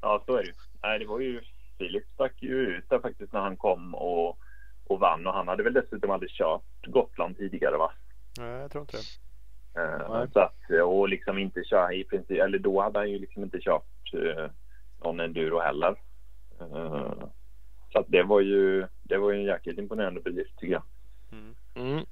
Ja, 0.00 0.22
så 0.26 0.36
är 0.36 0.42
det 0.42 0.46
ju. 0.48 0.54
Nej, 0.82 0.98
det 0.98 1.06
var 1.06 1.20
ju... 1.20 1.40
Filip 1.78 2.04
stack 2.14 2.42
ju 2.42 2.54
ut 2.54 2.84
där 2.88 2.98
faktiskt 2.98 3.32
när 3.32 3.40
han 3.40 3.56
kom 3.56 3.94
och, 3.94 4.38
och 4.86 5.00
vann. 5.00 5.26
Och 5.26 5.32
han 5.32 5.48
hade 5.48 5.62
väl 5.62 5.72
dessutom 5.72 6.10
aldrig 6.10 6.30
kört 6.30 6.62
Gotland 6.86 7.36
tidigare, 7.36 7.76
va? 7.76 7.92
Nej, 8.38 8.60
jag 8.60 8.70
tror 8.70 8.82
inte 8.82 8.96
det. 8.96 9.82
Eh, 9.82 10.26
så 10.32 10.40
att, 10.40 10.54
och 10.84 11.08
liksom 11.08 11.38
inte 11.38 11.64
köra 11.64 11.92
i 11.92 12.04
princip, 12.04 12.40
eller 12.40 12.58
då 12.58 12.82
hade 12.82 12.98
han 12.98 13.10
ju 13.10 13.18
liksom 13.18 13.42
inte 13.42 13.58
kört 13.60 14.14
eh, 14.14 14.50
någon 15.06 15.20
enduro 15.20 15.60
heller. 15.60 15.96
Eh, 16.60 17.12
så 17.92 17.98
att 17.98 18.06
det 18.08 18.22
var 18.22 18.40
ju, 18.40 18.86
det 19.02 19.18
var 19.18 19.30
ju 19.32 19.38
en 19.38 19.44
jäkligt 19.44 19.78
imponerande 19.78 20.20
bedrift 20.20 20.58
tycker 20.58 20.72
jag. 20.72 20.82
Mm. 21.32 21.54
Mm. 21.74 22.04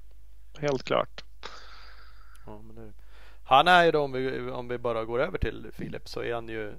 Helt 0.59 0.83
klart. 0.83 1.23
Ja, 2.45 2.61
men 2.61 2.75
det... 2.75 2.91
Han 3.43 3.67
är 3.67 3.85
ju 3.85 3.91
då, 3.91 3.99
om 3.99 4.11
vi, 4.11 4.51
om 4.51 4.67
vi 4.67 4.77
bara 4.77 5.05
går 5.05 5.19
över 5.19 5.37
till 5.37 5.67
Filip, 5.73 6.07
så 6.07 6.21
är 6.23 6.33
han 6.33 6.47
ju 6.49 6.73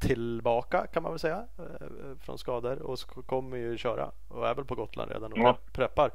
tillbaka 0.00 0.86
kan 0.86 1.02
man 1.02 1.12
väl 1.12 1.18
säga 1.18 1.46
eh, 1.58 2.16
från 2.20 2.38
skador 2.38 2.82
och 2.82 2.98
kommer 3.26 3.56
ju 3.56 3.76
köra 3.76 4.10
och 4.28 4.48
är 4.48 4.54
väl 4.54 4.64
på 4.64 4.74
Gotland 4.74 5.10
redan 5.12 5.32
och 5.32 5.38
Ja. 5.38 5.52
prepp- 5.52 5.72
preppar. 5.72 6.10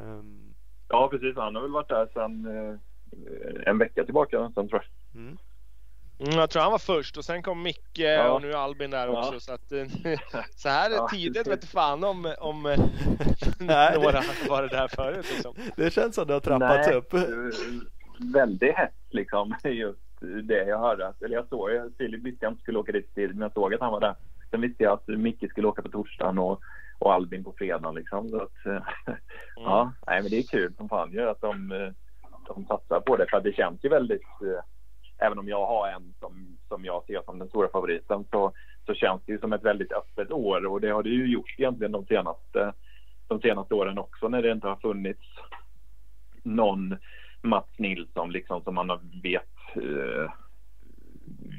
Ehm, 0.00 0.54
Ja, 0.88 1.08
precis. 1.10 1.36
Han 1.36 1.54
har 1.54 1.62
väl 1.62 1.70
varit 1.70 1.88
där 1.88 2.06
sedan 2.14 2.46
eh, 2.46 3.68
en 3.68 3.78
vecka 3.78 4.04
tillbaka 4.04 4.40
nästan 4.40 4.68
tror 4.68 4.84
jag. 5.12 5.20
mm. 5.22 5.38
Mm, 6.18 6.38
jag 6.38 6.50
tror 6.50 6.62
han 6.62 6.70
var 6.72 6.78
först 6.78 7.16
och 7.16 7.24
sen 7.24 7.42
kom 7.42 7.62
Micke 7.62 7.98
Ja. 7.98 8.30
och 8.32 8.42
nu 8.42 8.52
är 8.52 8.56
Albin 8.56 8.90
där 8.90 9.06
Ja. 9.06 9.18
också. 9.18 9.40
Så, 9.40 9.52
att, 9.52 9.72
eh, 9.72 9.84
så 10.56 10.68
här 10.68 10.90
Ja, 10.90 11.08
tidigt 11.08 11.34
precis. 11.34 11.52
vet 11.52 11.60
du 11.60 11.66
fan 11.66 12.04
om, 12.04 12.34
om 12.38 12.66
eh, 12.66 12.78
några 13.60 14.18
har 14.18 14.48
varit 14.48 14.70
där 14.70 14.88
förut. 14.88 15.26
Liksom. 15.34 15.54
Det 15.76 15.90
känns 15.92 16.14
som 16.14 16.26
det 16.26 16.32
har 16.32 16.40
trappats 16.40 16.86
Nej, 16.88 16.96
upp. 16.96 17.14
Väldigt 18.34 18.74
hett 18.74 18.94
liksom. 19.10 19.54
Just 19.64 19.98
det 20.42 20.64
jag 20.64 20.78
hörde. 20.78 21.06
att- 21.08 21.22
Eller 21.22 21.34
jag 21.34 21.48
såg 21.48 21.70
ju, 21.70 21.90
Filip 21.98 22.22
visste 22.22 22.44
jag 22.44 22.52
inte 22.52 22.62
skulle 22.62 22.78
åka 22.78 22.92
dit 22.92 23.14
tidigt, 23.14 23.36
men 23.36 23.42
jag 23.42 23.52
såg 23.52 23.74
att 23.74 23.80
han 23.80 23.92
var 23.92 24.00
där. 24.00 24.14
Sen 24.50 24.60
visste 24.60 24.82
jag 24.84 24.92
att 24.92 25.08
Micke 25.08 25.50
skulle 25.50 25.68
åka 25.68 25.82
på 25.82 25.88
torsdagen 25.88 26.38
och, 26.38 26.60
och 26.98 27.12
Albin 27.14 27.44
på 27.44 27.54
fredagen 27.58 27.94
liksom. 27.94 28.28
Så 28.28 28.36
att, 28.42 28.66
eh, 28.66 28.82
Ja, 29.56 29.92
nej, 30.06 30.22
men 30.22 30.30
det 30.30 30.38
är 30.38 30.42
kul 30.42 30.74
som 30.76 30.88
fan 30.88 31.12
ju 31.12 31.28
att 31.30 31.40
de, 31.40 31.72
eh, 31.72 31.90
de 32.46 32.66
satsar 32.66 33.00
på 33.00 33.16
det. 33.16 33.26
För 33.30 33.40
det 33.40 33.52
känns 33.52 33.84
ju 33.84 33.88
väldigt, 33.88 34.22
även 35.26 35.38
om 35.38 35.48
jag 35.48 35.66
har 35.66 35.88
en 35.88 36.14
som, 36.20 36.58
som 36.68 36.84
jag 36.84 37.04
ser 37.06 37.22
som 37.22 37.38
den 37.38 37.48
stora 37.48 37.68
favoriten 37.68 38.24
så, 38.30 38.52
så 38.86 38.94
känns 38.94 39.22
det 39.26 39.32
ju 39.32 39.38
som 39.38 39.52
ett 39.52 39.64
väldigt 39.64 39.92
öppet 39.92 40.30
år 40.30 40.66
och 40.66 40.80
det 40.80 40.90
har 40.90 41.02
det 41.02 41.10
ju 41.10 41.32
gjort 41.32 41.54
egentligen 41.58 41.92
de 41.92 42.06
senaste, 42.06 42.72
de 43.28 43.40
senaste 43.40 43.74
åren 43.74 43.98
också 43.98 44.28
när 44.28 44.42
det 44.42 44.52
inte 44.52 44.68
har 44.68 44.76
funnits 44.76 45.26
någon 46.42 46.96
Mats 47.42 47.78
Nilsson 47.78 48.32
liksom 48.32 48.62
som 48.62 48.74
man 48.74 48.88
vet, 49.22 49.76
eh, 49.76 50.32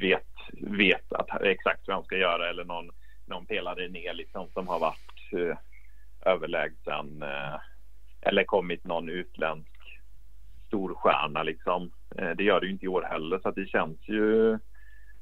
vet, 0.01 0.27
vet 0.61 1.13
att 1.13 1.41
exakt 1.41 1.87
vad 1.87 1.95
han 1.95 2.05
ska 2.05 2.17
göra 2.17 2.49
eller 2.49 2.65
någon, 2.65 2.89
någon 3.25 3.45
pelare 3.45 3.87
ner 3.87 4.13
liksom 4.13 4.49
som 4.53 4.67
har 4.67 4.79
varit 4.79 5.33
eh, 5.33 5.57
överlägsen 6.31 7.21
eh, 7.21 7.59
eller 8.21 8.43
kommit 8.43 8.83
någon 8.83 9.09
utländsk 9.09 10.01
storstjärna 10.67 11.43
liksom. 11.43 11.91
Eh, 12.17 12.29
det 12.29 12.43
gör 12.43 12.59
det 12.59 12.65
ju 12.65 12.71
inte 12.71 12.85
i 12.85 12.87
år 12.87 13.01
heller 13.01 13.39
så 13.39 13.51
det 13.51 13.65
känns 13.65 13.97
ju 14.07 14.59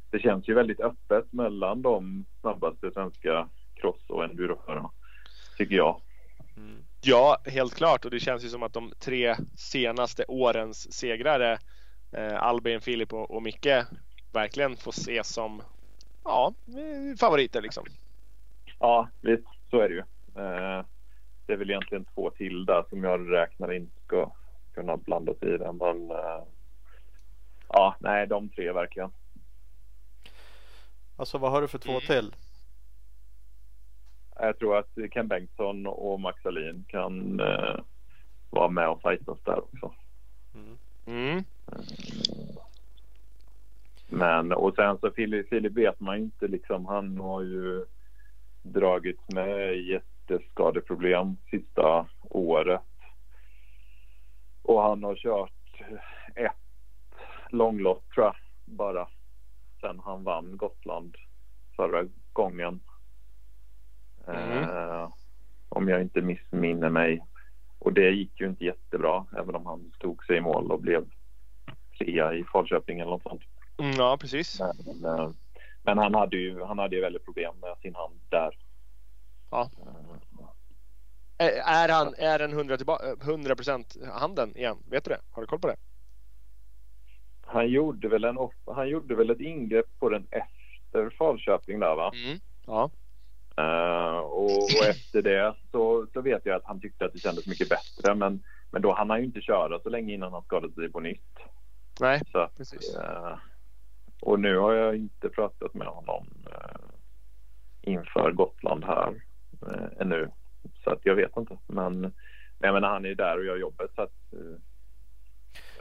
det 0.10 0.20
känns 0.20 0.50
ju 0.50 0.54
väldigt 0.54 0.80
öppet 0.80 1.34
mellan 1.34 1.82
de 1.82 2.26
snabbaste 2.42 2.92
svenska 2.92 3.50
cross 3.76 4.10
och 4.10 4.24
enduroförarna. 4.24 4.92
Tycker 5.58 5.76
jag. 5.76 6.02
Mm. 6.58 6.84
Ja, 7.02 7.38
helt 7.46 7.76
klart. 7.76 8.06
Och 8.06 8.12
det 8.12 8.20
känns 8.20 8.46
ju 8.46 8.50
som 8.50 8.64
att 8.64 8.74
de 8.74 8.92
tre 9.00 9.36
senaste 9.58 10.26
årens 10.28 10.94
segrare, 10.94 11.58
eh, 12.12 12.44
Albin, 12.44 12.82
Filip 12.82 13.14
och, 13.14 13.32
och 13.32 13.44
Micke, 13.44 13.86
verkligen 14.34 14.78
får 14.78 14.92
ses 14.92 15.34
som 15.34 15.62
ja, 16.24 16.54
favoriter 17.20 17.62
liksom. 17.62 17.86
Ja, 18.80 19.10
visst 19.22 19.48
så 19.70 19.80
är 19.80 19.90
det 19.90 19.96
ju. 19.96 20.04
Eh, 20.44 20.86
det 21.46 21.54
är 21.54 21.58
väl 21.58 21.70
egentligen 21.70 22.06
två 22.06 22.30
till 22.30 22.66
där 22.66 22.84
som 22.90 23.04
jag 23.04 23.32
räknar 23.32 23.74
in 23.74 23.92
ska 24.06 24.32
kunna 24.74 24.98
blanda 24.98 25.34
sig 25.34 25.54
i 25.54 25.58
det. 25.58 25.72
Men 25.72 26.12
eh, 26.12 26.44
ja, 27.74 27.96
nej, 28.00 28.28
de 28.28 28.50
tre 28.50 28.72
verkligen. 28.72 29.12
Alltså 31.16 31.38
vad 31.38 31.52
har 31.52 31.62
du 31.62 31.68
för 31.68 31.78
två 31.78 32.00
till? 32.00 32.36
Jag 34.36 34.60
tror 34.60 34.78
att 34.78 34.98
Ken 35.12 35.28
Bengtsson 35.28 35.88
och 35.88 36.20
Max 36.20 36.46
Alin 36.46 36.86
kan 36.88 37.40
eh, 37.40 37.80
vara 38.50 38.70
med 38.70 38.90
och 38.90 39.02
fightas 39.02 39.38
där 39.44 39.60
också. 39.64 39.94
Mm. 40.56 40.78
Mm. 41.06 41.44
Men 44.08 44.52
och 44.52 44.76
sen 44.76 44.98
så 44.98 45.12
Filip, 45.12 45.50
Filip 45.50 45.74
vet 45.74 46.00
man 46.00 46.18
inte 46.18 46.48
liksom. 46.48 46.86
Han 46.86 47.18
har 47.18 47.42
ju 47.42 47.86
dragits 48.62 49.22
med 49.28 49.78
jätteskadeproblem 49.78 51.38
sista 51.50 52.06
året. 52.22 52.82
Och 54.62 54.82
han 54.82 55.04
har 55.04 55.16
kört 55.16 55.82
ett 56.36 56.63
långlopp 57.54 58.14
tror 58.14 58.26
jag 58.26 58.36
bara 58.66 59.08
sen 59.82 60.00
han 60.00 60.24
vann 60.24 60.58
Gotland 60.58 61.16
förra 61.76 62.08
gången. 62.34 62.80
Mm. 64.28 64.64
Eh, 64.64 65.10
om 65.70 65.90
jag 65.90 66.02
inte 66.02 66.22
missminner 66.22 66.90
mig. 66.90 67.26
Och 67.80 67.94
det 67.94 68.10
gick 68.10 68.40
ju 68.42 68.48
inte 68.48 68.66
jättebra 68.66 69.26
även 69.38 69.56
om 69.56 69.66
han 69.66 69.92
stod 69.96 70.26
sig 70.26 70.38
i 70.38 70.42
mål 70.42 70.72
och 70.72 70.82
blev 70.82 71.10
trea 71.98 72.34
i 72.34 72.44
Falköping 72.44 73.00
eller 73.00 73.12
något 73.12 73.24
sånt. 73.24 73.42
Mm, 73.78 73.92
ja, 73.92 74.18
precis. 74.22 74.60
Men, 74.60 75.20
eh, 75.20 75.30
men 75.84 75.98
han 75.98 76.16
hade 76.16 76.38
ju 76.38 76.64
han 76.64 76.80
hade 76.80 76.96
ju 76.96 77.02
väldigt 77.02 77.26
problem 77.26 77.54
med 77.62 77.78
sin 77.82 77.96
hand 77.96 78.20
där. 78.30 78.58
Ja. 79.52 79.70
Eh, 81.38 81.70
Är 81.70 81.90
han 81.90 82.14
är 82.18 82.40
den 82.40 82.52
100 82.54 82.78
tillbaka, 82.78 83.16
100% 83.16 84.12
handen 84.12 84.58
igen? 84.58 84.78
Vet 84.90 85.04
du 85.04 85.10
det? 85.10 85.20
Har 85.32 85.42
du 85.42 85.48
koll 85.48 85.60
på 85.60 85.68
det? 85.68 85.76
Han 87.46 87.68
gjorde 87.68 88.08
väl 88.08 88.24
en 88.24 88.38
off- 88.38 88.74
han 88.76 88.90
gjorde 88.90 89.16
väl 89.16 89.30
ett 89.30 89.40
ingrepp 89.40 90.00
på 90.00 90.10
den 90.10 90.28
efter 90.32 91.10
Falköping 91.18 91.80
där 91.80 91.96
va? 91.96 92.12
Mm. 92.26 92.40
Ja. 92.66 92.90
Eh, 93.58 94.18
och, 94.20 94.64
och 94.64 94.86
efter 94.90 95.22
det 95.22 95.56
så, 95.72 96.08
så 96.14 96.22
vet 96.22 96.46
jag 96.46 96.56
att 96.56 96.66
han 96.66 96.80
tyckte 96.82 97.06
att 97.06 97.14
det 97.14 97.20
kändes 97.20 97.48
mycket 97.48 97.70
bättre 97.70 98.16
men, 98.16 98.44
men 98.72 98.82
då 98.82 98.94
hann 98.94 99.10
han 99.10 99.20
ju 99.20 99.26
inte 99.26 99.42
köra 99.42 99.80
så 99.80 99.90
länge 99.90 100.14
innan 100.14 100.34
han 100.34 100.44
skadade 100.44 100.74
sig 100.74 100.92
på 100.92 101.00
nytt. 101.00 101.38
Nej, 102.00 102.22
Så, 102.32 102.50
precis. 102.58 102.96
eh, 102.96 103.38
och 104.22 104.40
nu 104.40 104.58
har 104.58 104.74
jag 104.74 104.96
inte 104.96 105.30
pratat 105.30 105.74
med 105.74 105.88
honom 105.88 106.28
eh, 106.52 106.82
inför 107.82 108.32
Gotland 108.32 108.84
här 108.84 109.14
eh, 109.68 110.02
ännu. 110.02 110.30
Så 110.84 110.90
att 110.90 111.00
jag 111.04 111.16
vet 111.16 111.38
inte. 111.38 111.58
Men, 111.68 112.00
men 112.02 112.12
jag 112.60 112.74
menar, 112.74 112.90
han 112.90 113.06
är 113.06 113.10
ju 113.10 113.16
där 113.16 113.38
och 113.38 113.46
gör 113.46 113.58
jobbet 113.58 113.92
så 113.96 114.02
att 114.02 114.34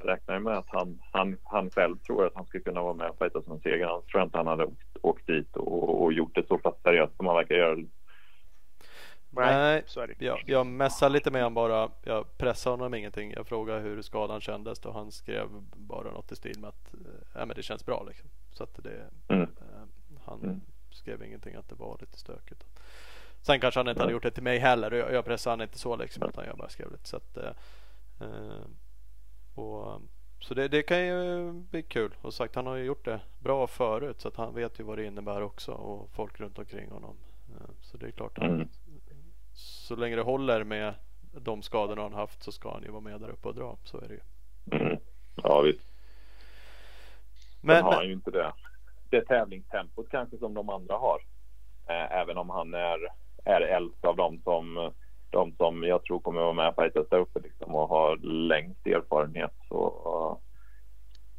räknar 0.05 0.35
ju 0.35 0.41
med 0.41 0.59
att 0.59 0.69
han, 0.69 1.03
han, 1.13 1.39
han 1.45 1.71
själv 1.71 1.97
tror 1.99 2.27
att 2.27 2.35
han 2.35 2.47
ska 2.47 2.61
kunna 2.61 2.83
vara 2.83 2.95
med 2.95 3.11
och 3.11 3.19
fighta 3.19 3.43
som 3.43 3.53
en 3.53 3.61
seger. 3.61 3.87
Annars 3.87 4.05
tror 4.05 4.23
inte 4.23 4.37
han 4.37 4.47
hade 4.47 4.65
åkt, 4.65 4.97
åkt 5.03 5.27
dit 5.27 5.57
och, 5.57 6.03
och 6.03 6.13
gjort 6.13 6.35
det 6.35 6.47
så 6.49 6.59
pass 6.59 6.75
seriöst 6.83 7.17
som 7.17 7.27
han 7.27 7.37
verkar 7.37 7.55
göra. 7.55 7.75
Nej, 9.35 9.55
Nej, 9.55 9.83
så 9.87 10.01
är 10.01 10.07
det. 10.07 10.25
Jag, 10.25 10.39
jag 10.47 10.67
messade 10.67 11.13
lite 11.13 11.31
med 11.31 11.43
honom 11.43 11.55
bara. 11.55 11.91
Jag 12.03 12.39
pressade 12.39 12.73
honom 12.77 12.95
ingenting. 12.95 13.33
Jag 13.37 13.47
frågade 13.47 13.81
hur 13.81 14.03
skadan 14.03 14.41
kändes 14.41 14.79
och 14.87 14.95
han 14.95 15.13
skrev 15.13 15.49
bara 15.77 16.11
något 16.11 16.33
i 16.33 16.37
stil 16.37 16.59
med 16.61 16.69
att 16.69 16.95
ja, 17.35 17.47
men 17.47 17.57
det 17.57 17.63
känns 17.63 17.87
bra. 17.87 18.05
Liksom. 18.09 18.29
Så 18.51 18.65
att 18.65 18.75
det, 18.85 19.05
Mm. 19.29 19.43
eh, 19.43 19.83
han 20.25 20.41
Mm. 20.43 20.61
skrev 20.91 21.23
ingenting 21.23 21.55
att 21.55 21.69
det 21.69 21.75
var 21.75 21.97
lite 22.01 22.19
stökigt. 22.19 22.65
Sen 23.41 23.61
kanske 23.61 23.81
han 23.81 23.89
inte 23.89 24.01
hade 24.01 24.07
Nej. 24.09 24.13
gjort 24.15 24.23
det 24.23 24.31
till 24.31 24.43
mig 24.43 24.59
heller. 24.59 24.93
och 24.93 24.99
Jag, 24.99 25.13
jag 25.13 25.25
pressade 25.25 25.53
han 25.53 25.61
inte 25.61 25.79
så 25.79 25.97
liksom. 25.97 26.29
Utan 26.29 26.45
jag 26.47 26.57
bara 26.57 26.69
skrev 26.69 26.93
lite. 26.93 27.09
Så, 27.09 27.17
att, 27.17 27.37
eh, 27.37 27.51
eh, 28.21 28.65
och, 29.55 30.01
så 30.41 30.55
det, 30.55 30.69
det 30.69 30.83
kan 30.83 31.07
ju 31.07 31.53
bli 31.53 31.83
kul. 31.83 32.15
Och 32.23 32.35
sagt 32.35 32.55
han 32.55 32.67
har 32.67 32.77
ju 32.77 32.85
gjort 32.85 33.05
det 33.05 33.21
bra 33.39 33.67
förut. 33.67 34.21
Så 34.21 34.29
att 34.29 34.37
han 34.37 34.55
vet 34.55 34.81
ju 34.81 34.85
vad 34.85 34.99
det 34.99 35.05
innebär 35.05 35.43
också. 35.43 35.73
Och 35.73 36.11
folk 36.11 36.41
runt 36.41 36.59
omkring 36.59 36.91
honom. 36.91 37.17
Eh, 37.51 37.71
så 37.81 37.97
det 37.97 38.07
är 38.07 38.11
klart. 38.11 38.39
Han, 38.39 38.51
Mm. 38.51 38.69
så 39.55 39.97
länge 39.97 40.17
det 40.17 40.23
håller 40.23 40.65
med 40.65 40.95
de 41.33 41.63
skadorna 41.63 42.03
han 42.03 42.13
haft 42.13 42.43
så 42.43 42.53
ska 42.53 42.73
han 42.73 42.83
ju 42.83 42.91
vara 42.91 43.01
med 43.01 43.21
där 43.21 43.29
uppe 43.31 43.49
och 43.49 43.55
dra. 43.55 43.77
Så 43.85 43.99
är 44.01 44.09
det 44.09 44.15
ju. 44.15 44.21
Mm. 44.81 44.99
Ja 45.43 45.61
visst. 45.61 45.81
Men, 47.61 47.75
Men 47.77 47.85
har 47.85 47.93
han 47.93 48.07
ju 48.07 48.13
inte 48.13 48.31
det. 48.31 48.53
det 49.11 49.25
tävlingstempot 49.25 50.09
kanske 50.11 50.39
som 50.39 50.55
de 50.55 50.69
andra 50.69 50.95
har. 50.95 51.19
Eh, 51.89 52.13
även 52.13 52.37
om 52.39 52.51
han 52.51 52.75
är, 52.75 52.99
är 53.45 53.61
äldst 53.61 54.05
av 54.05 54.17
dem 54.17 54.41
som, 54.45 54.93
de 55.33 55.55
som 55.57 55.83
jag 55.83 56.05
tror 56.05 56.21
kommer 56.21 56.41
vara 56.41 56.53
med 56.53 56.69
och 56.69 56.75
fightas 56.75 57.09
där 57.11 57.19
uppe 57.19 57.41
liksom, 57.41 57.75
och 57.75 57.89
har 57.89 58.17
längst 58.49 58.87
erfarenhet. 58.87 59.53
Så 59.69 60.39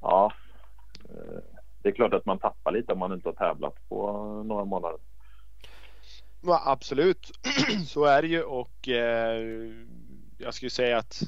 ja, 0.01 0.31
det 1.81 1.89
är 1.89 1.93
klart 1.93 2.13
att 2.13 2.25
man 2.25 2.39
tappar 2.39 2.71
lite 2.71 2.93
om 2.93 2.99
man 2.99 3.13
inte 3.13 3.29
har 3.29 3.33
tävlat 3.33 3.89
på 3.89 4.21
några 4.45 4.65
månader. 4.65 4.99
Ja, 6.41 6.61
absolut, 6.65 7.31
så 7.87 8.05
är 8.05 8.21
det 8.21 8.27
ju 8.27 8.43
och 8.43 8.89
eh, 8.89 9.43
jag 10.37 10.53
skulle 10.53 10.69
säga 10.69 10.97
att 10.97 11.21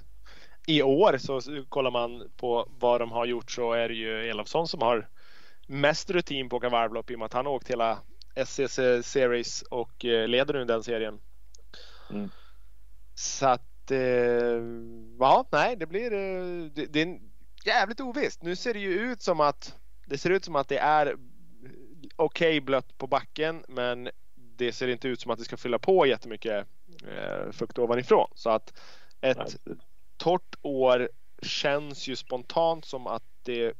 i 0.67 0.81
år 0.81 1.17
så 1.17 1.41
kollar 1.69 1.91
man 1.91 2.29
på 2.37 2.67
vad 2.79 3.01
de 3.01 3.11
har 3.11 3.25
gjort 3.25 3.51
så 3.51 3.73
är 3.73 3.89
det 3.89 3.95
ju 3.95 4.29
Elofsson 4.29 4.67
som 4.67 4.81
har 4.81 5.09
mest 5.67 6.09
rutin 6.09 6.49
på 6.49 6.55
att 6.55 6.59
åka 6.59 6.69
varvlopp 6.69 7.11
i 7.11 7.15
och 7.15 7.19
med 7.19 7.25
att 7.25 7.33
han 7.33 7.45
har 7.45 7.53
åkt 7.53 7.69
hela 7.69 7.97
SCC 8.35 8.79
Series 9.03 9.61
och 9.61 10.05
eh, 10.05 10.27
leder 10.27 10.53
nu 10.53 10.65
den 10.65 10.83
serien. 10.83 11.19
Mm. 12.09 12.29
Så 13.15 13.47
att 13.47 13.91
eh, 13.91 13.99
ja, 15.19 15.47
nej, 15.51 15.75
det 15.75 15.85
blir 15.85 16.13
eh, 16.13 16.65
det, 16.73 16.85
det 16.85 17.01
är 17.01 17.19
jävligt 17.65 17.99
ovisst. 17.99 18.43
Nu 18.43 18.55
ser 18.55 18.73
det 18.73 18.79
ju 18.79 18.93
ut 18.93 19.21
som 19.21 19.39
att 19.39 19.75
det 20.05 20.17
ser 20.17 20.29
ut 20.29 20.45
som 20.45 20.55
att 20.55 20.67
det 20.67 20.77
är 20.77 21.15
okej 22.15 22.49
okay 22.49 22.59
blött 22.59 22.97
på 22.97 23.07
backen, 23.07 23.63
men 23.67 24.09
det 24.35 24.71
ser 24.71 24.87
inte 24.87 25.07
ut 25.07 25.21
som 25.21 25.31
att 25.31 25.39
det 25.39 25.45
ska 25.45 25.57
fylla 25.57 25.79
på 25.79 26.05
jättemycket 26.05 26.67
eh, 27.07 27.51
fukt 27.51 27.79
ovanifrån. 27.79 28.27
Så 28.35 28.49
att 28.49 28.73
ett 29.21 29.55
torrt 30.17 30.55
år 30.61 31.09
känns 31.41 32.07
ju 32.07 32.15
spontant 32.15 32.85
som 32.85 33.07
att 33.07 33.23
det 33.43 33.77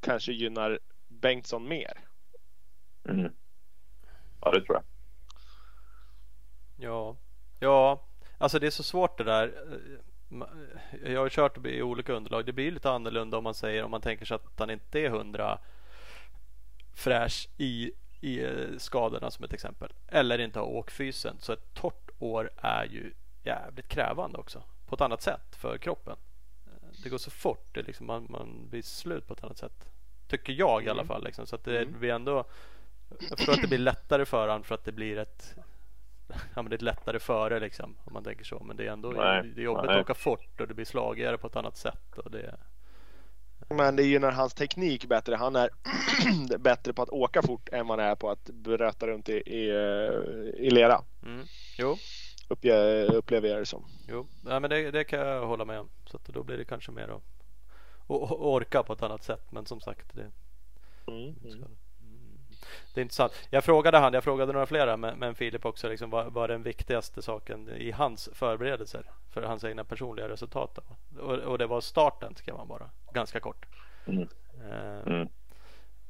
kanske 0.00 0.32
gynnar 0.32 0.78
Bengtsson 1.08 1.68
mer. 1.68 2.00
Mm. 3.08 3.32
Ja, 4.40 4.50
det 4.50 4.64
tror 4.64 4.74
jag. 4.76 4.84
Ja, 6.76 7.16
ja, 7.60 8.04
alltså 8.38 8.58
det 8.58 8.66
är 8.66 8.70
så 8.70 8.82
svårt 8.82 9.18
det 9.18 9.24
där. 9.24 9.54
Jag 11.04 11.20
har 11.20 11.28
kört 11.28 11.66
i 11.66 11.82
olika 11.82 12.12
underlag. 12.12 12.46
Det 12.46 12.52
blir 12.52 12.70
lite 12.70 12.90
annorlunda 12.90 13.38
om 13.38 13.44
man 13.44 13.54
säger 13.54 13.84
om 13.84 13.90
man 13.90 14.00
tänker 14.00 14.26
sig 14.26 14.34
att 14.34 14.58
han 14.58 14.70
inte 14.70 15.00
är 15.00 15.10
hundra 15.10 15.58
fräsch 16.94 17.48
i, 17.56 17.92
i 18.20 18.44
eh, 18.44 18.78
skadorna 18.78 19.30
som 19.30 19.44
ett 19.44 19.52
exempel. 19.52 19.92
Eller 20.08 20.38
inte 20.38 20.58
har 20.58 20.66
åkfysen. 20.66 21.36
Så 21.40 21.52
ett 21.52 21.74
torrt 21.74 22.10
år 22.18 22.50
är 22.56 22.84
ju 22.84 23.12
jävligt 23.42 23.88
krävande 23.88 24.38
också. 24.38 24.62
På 24.86 24.94
ett 24.94 25.00
annat 25.00 25.22
sätt 25.22 25.56
för 25.56 25.78
kroppen. 25.78 26.16
Det 27.02 27.08
går 27.08 27.18
så 27.18 27.30
fort. 27.30 27.68
Det 27.72 27.82
liksom, 27.82 28.06
man, 28.06 28.26
man 28.28 28.68
blir 28.70 28.82
slut 28.82 29.26
på 29.26 29.34
ett 29.34 29.44
annat 29.44 29.58
sätt. 29.58 29.90
Tycker 30.28 30.52
jag 30.52 30.84
i 30.84 30.88
alla 30.88 31.02
mm. 31.02 31.08
fall. 31.08 31.24
Liksom. 31.24 31.46
Så 31.46 31.56
att 31.56 31.64
det 31.64 31.82
mm. 31.82 31.98
blir 31.98 32.10
ändå 32.10 32.44
jag 33.28 33.38
förstår 33.38 33.52
att 33.52 33.62
det 33.62 33.68
blir 33.68 33.78
lättare 33.78 34.24
för 34.24 34.48
honom 34.48 34.64
för 34.64 34.74
att 34.74 34.84
det 34.84 34.92
blir 34.92 35.18
ett 35.18 35.54
Ja 36.54 36.62
men 36.62 36.64
det 36.64 36.74
är 36.74 36.76
ett 36.76 36.82
lättare 36.82 37.18
före 37.18 37.60
liksom 37.60 37.96
om 38.04 38.12
man 38.12 38.24
tänker 38.24 38.44
så. 38.44 38.64
Men 38.64 38.76
det 38.76 38.86
är 38.86 38.90
ändå 38.90 39.08
nej, 39.08 39.52
det 39.54 39.60
är 39.60 39.64
jobbigt 39.64 39.86
nej. 39.86 39.96
att 39.96 40.02
åka 40.02 40.14
fort 40.14 40.60
och 40.60 40.68
det 40.68 40.74
blir 40.74 40.84
slagigare 40.84 41.38
på 41.38 41.46
ett 41.46 41.56
annat 41.56 41.76
sätt. 41.76 42.18
Och 42.18 42.30
det... 42.30 42.56
Men 43.68 43.96
det 43.96 44.02
gynnar 44.02 44.30
hans 44.30 44.54
teknik 44.54 45.06
bättre. 45.06 45.36
Han 45.36 45.56
är 45.56 45.70
bättre 46.58 46.92
på 46.92 47.02
att 47.02 47.08
åka 47.08 47.42
fort 47.42 47.68
än 47.72 47.90
han 47.90 48.00
är 48.00 48.14
på 48.14 48.30
att 48.30 48.44
bröta 48.44 49.06
runt 49.06 49.28
i, 49.28 49.32
i, 49.32 49.70
i 50.56 50.70
lera. 50.70 51.00
Mm. 51.22 51.44
Jo. 51.78 51.96
Uppge, 52.48 53.04
upplever 53.04 53.48
jag 53.48 53.58
det 53.58 53.66
som. 53.66 53.84
Jo, 54.08 54.26
ja, 54.44 54.60
men 54.60 54.70
det, 54.70 54.90
det 54.90 55.04
kan 55.04 55.20
jag 55.20 55.46
hålla 55.46 55.64
med 55.64 55.80
om. 55.80 55.88
Så 56.04 56.18
då 56.26 56.42
blir 56.42 56.56
det 56.56 56.64
kanske 56.64 56.92
mer 56.92 57.08
att 57.08 57.22
orka 58.40 58.82
på 58.82 58.92
ett 58.92 59.02
annat 59.02 59.24
sätt. 59.24 59.52
Men 59.52 59.66
som 59.66 59.80
sagt. 59.80 60.14
Det, 60.14 60.30
mm. 61.06 61.34
mm 61.44 61.64
det 62.94 63.00
är 63.00 63.02
intressant. 63.02 63.32
Jag 63.50 63.64
frågade 63.64 63.98
han, 63.98 64.14
jag 64.14 64.24
frågade 64.24 64.52
några 64.52 64.66
flera, 64.66 64.96
men, 64.96 65.18
men 65.18 65.34
Filip 65.34 65.64
också, 65.64 65.88
liksom, 65.88 66.10
vad 66.10 66.32
var 66.32 66.48
den 66.48 66.62
viktigaste 66.62 67.22
saken 67.22 67.68
i 67.68 67.90
hans 67.90 68.28
förberedelser 68.32 69.10
för 69.30 69.42
hans 69.42 69.64
egna 69.64 69.84
personliga 69.84 70.28
resultat? 70.28 70.78
Och, 71.18 71.38
och, 71.38 71.58
det 71.58 71.66
var 71.66 71.80
starten, 71.80 72.34
skrev 72.34 72.56
han 72.56 72.68
bara, 72.68 72.90
ganska 73.12 73.40
kort. 73.40 73.66
Mm. 74.06 74.28
Uh, 74.64 75.06
mm. 75.06 75.28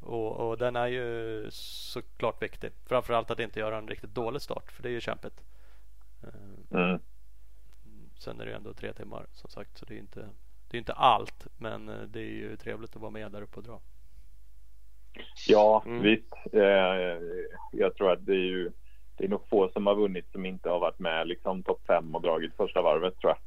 Och, 0.00 0.48
och, 0.48 0.59
den 0.59 0.77
är 0.77 0.87
ju 0.87 1.46
såklart 1.50 2.42
viktig. 2.42 2.70
Framförallt 2.87 3.31
att 3.31 3.40
inte 3.40 3.61
göra 3.61 3.79
en 3.79 3.88
riktigt 3.88 4.14
dålig 4.14 4.42
start, 4.42 4.72
för 4.72 4.83
det 4.83 4.88
är 4.88 4.92
ju 4.92 5.00
kämpigt. 5.00 5.40
Uh, 6.24 6.81
mm. 6.81 7.00
Sen 8.18 8.40
är 8.40 8.44
det 8.44 8.50
ju 8.50 8.57
ändå 8.57 8.74
tre 8.74 8.92
timmar 8.92 9.27
som 9.33 9.50
sagt, 9.50 9.79
så 9.79 9.85
det 9.85 9.94
är 9.94 9.98
inte, 9.98 10.29
det 10.70 10.77
är 10.77 10.79
inte 10.79 10.92
allt, 10.92 11.46
men 11.57 11.88
eh, 11.88 12.03
det 12.03 12.20
är 12.20 12.33
ju 12.33 12.57
trevligt 12.57 12.96
att 12.96 13.03
vara 13.03 13.11
med 13.11 13.33
där 13.33 13.42
uppe 13.42 13.57
och 13.57 13.62
dra. 13.62 13.81
Ja, 15.46 15.83
mm. 15.87 16.03
visst. 16.03 16.35
Eh, 16.53 17.18
jag 17.72 17.96
tror 17.96 18.12
att 18.12 18.27
det 18.27 18.33
är 18.33 18.46
ju 18.46 18.72
det 19.16 19.24
är 19.24 19.29
nog 19.29 19.48
få 19.48 19.68
som 19.68 19.87
har 19.87 19.94
vunnit 19.94 20.33
som 20.33 20.46
inte 20.46 20.68
har 20.68 20.79
varit 20.79 20.98
med 20.98 21.29
liksom 21.29 21.62
topp 21.62 21.81
fem 21.87 22.14
och 22.14 22.22
dragit 22.22 22.57
första 22.57 22.83
varvet 22.83 23.20
tror 23.20 23.31
jag. 23.31 23.38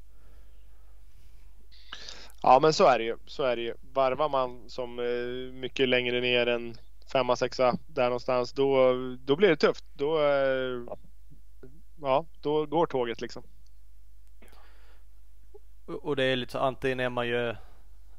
Ja, 2.41 2.59
men 2.61 2.73
så 2.73 2.85
är 2.85 2.97
det 2.97 3.05
ju. 3.05 3.17
Så 3.25 3.43
är 3.43 3.55
det 3.55 3.61
ju. 3.61 3.73
Varvar 3.93 4.29
man 4.29 4.69
som 4.69 4.99
eh, 4.99 5.53
mycket 5.53 5.89
längre 5.89 6.21
ner 6.21 6.47
än 6.47 6.75
femma, 7.11 7.35
sexa 7.35 7.77
där 7.87 8.03
någonstans, 8.03 8.53
då, 8.53 8.93
då 9.25 9.35
blir 9.35 9.49
det 9.49 9.55
tufft. 9.55 9.85
Då, 9.93 10.19
eh, 10.19 10.97
ja, 12.01 12.25
då 12.41 12.65
går 12.65 12.85
tåget 12.85 13.21
liksom. 13.21 13.43
Och 15.85 16.15
det 16.15 16.23
är 16.23 16.35
lite 16.35 16.51
så 16.51 16.59
antingen 16.59 16.99
är 16.99 17.09
man 17.09 17.27
ju 17.27 17.55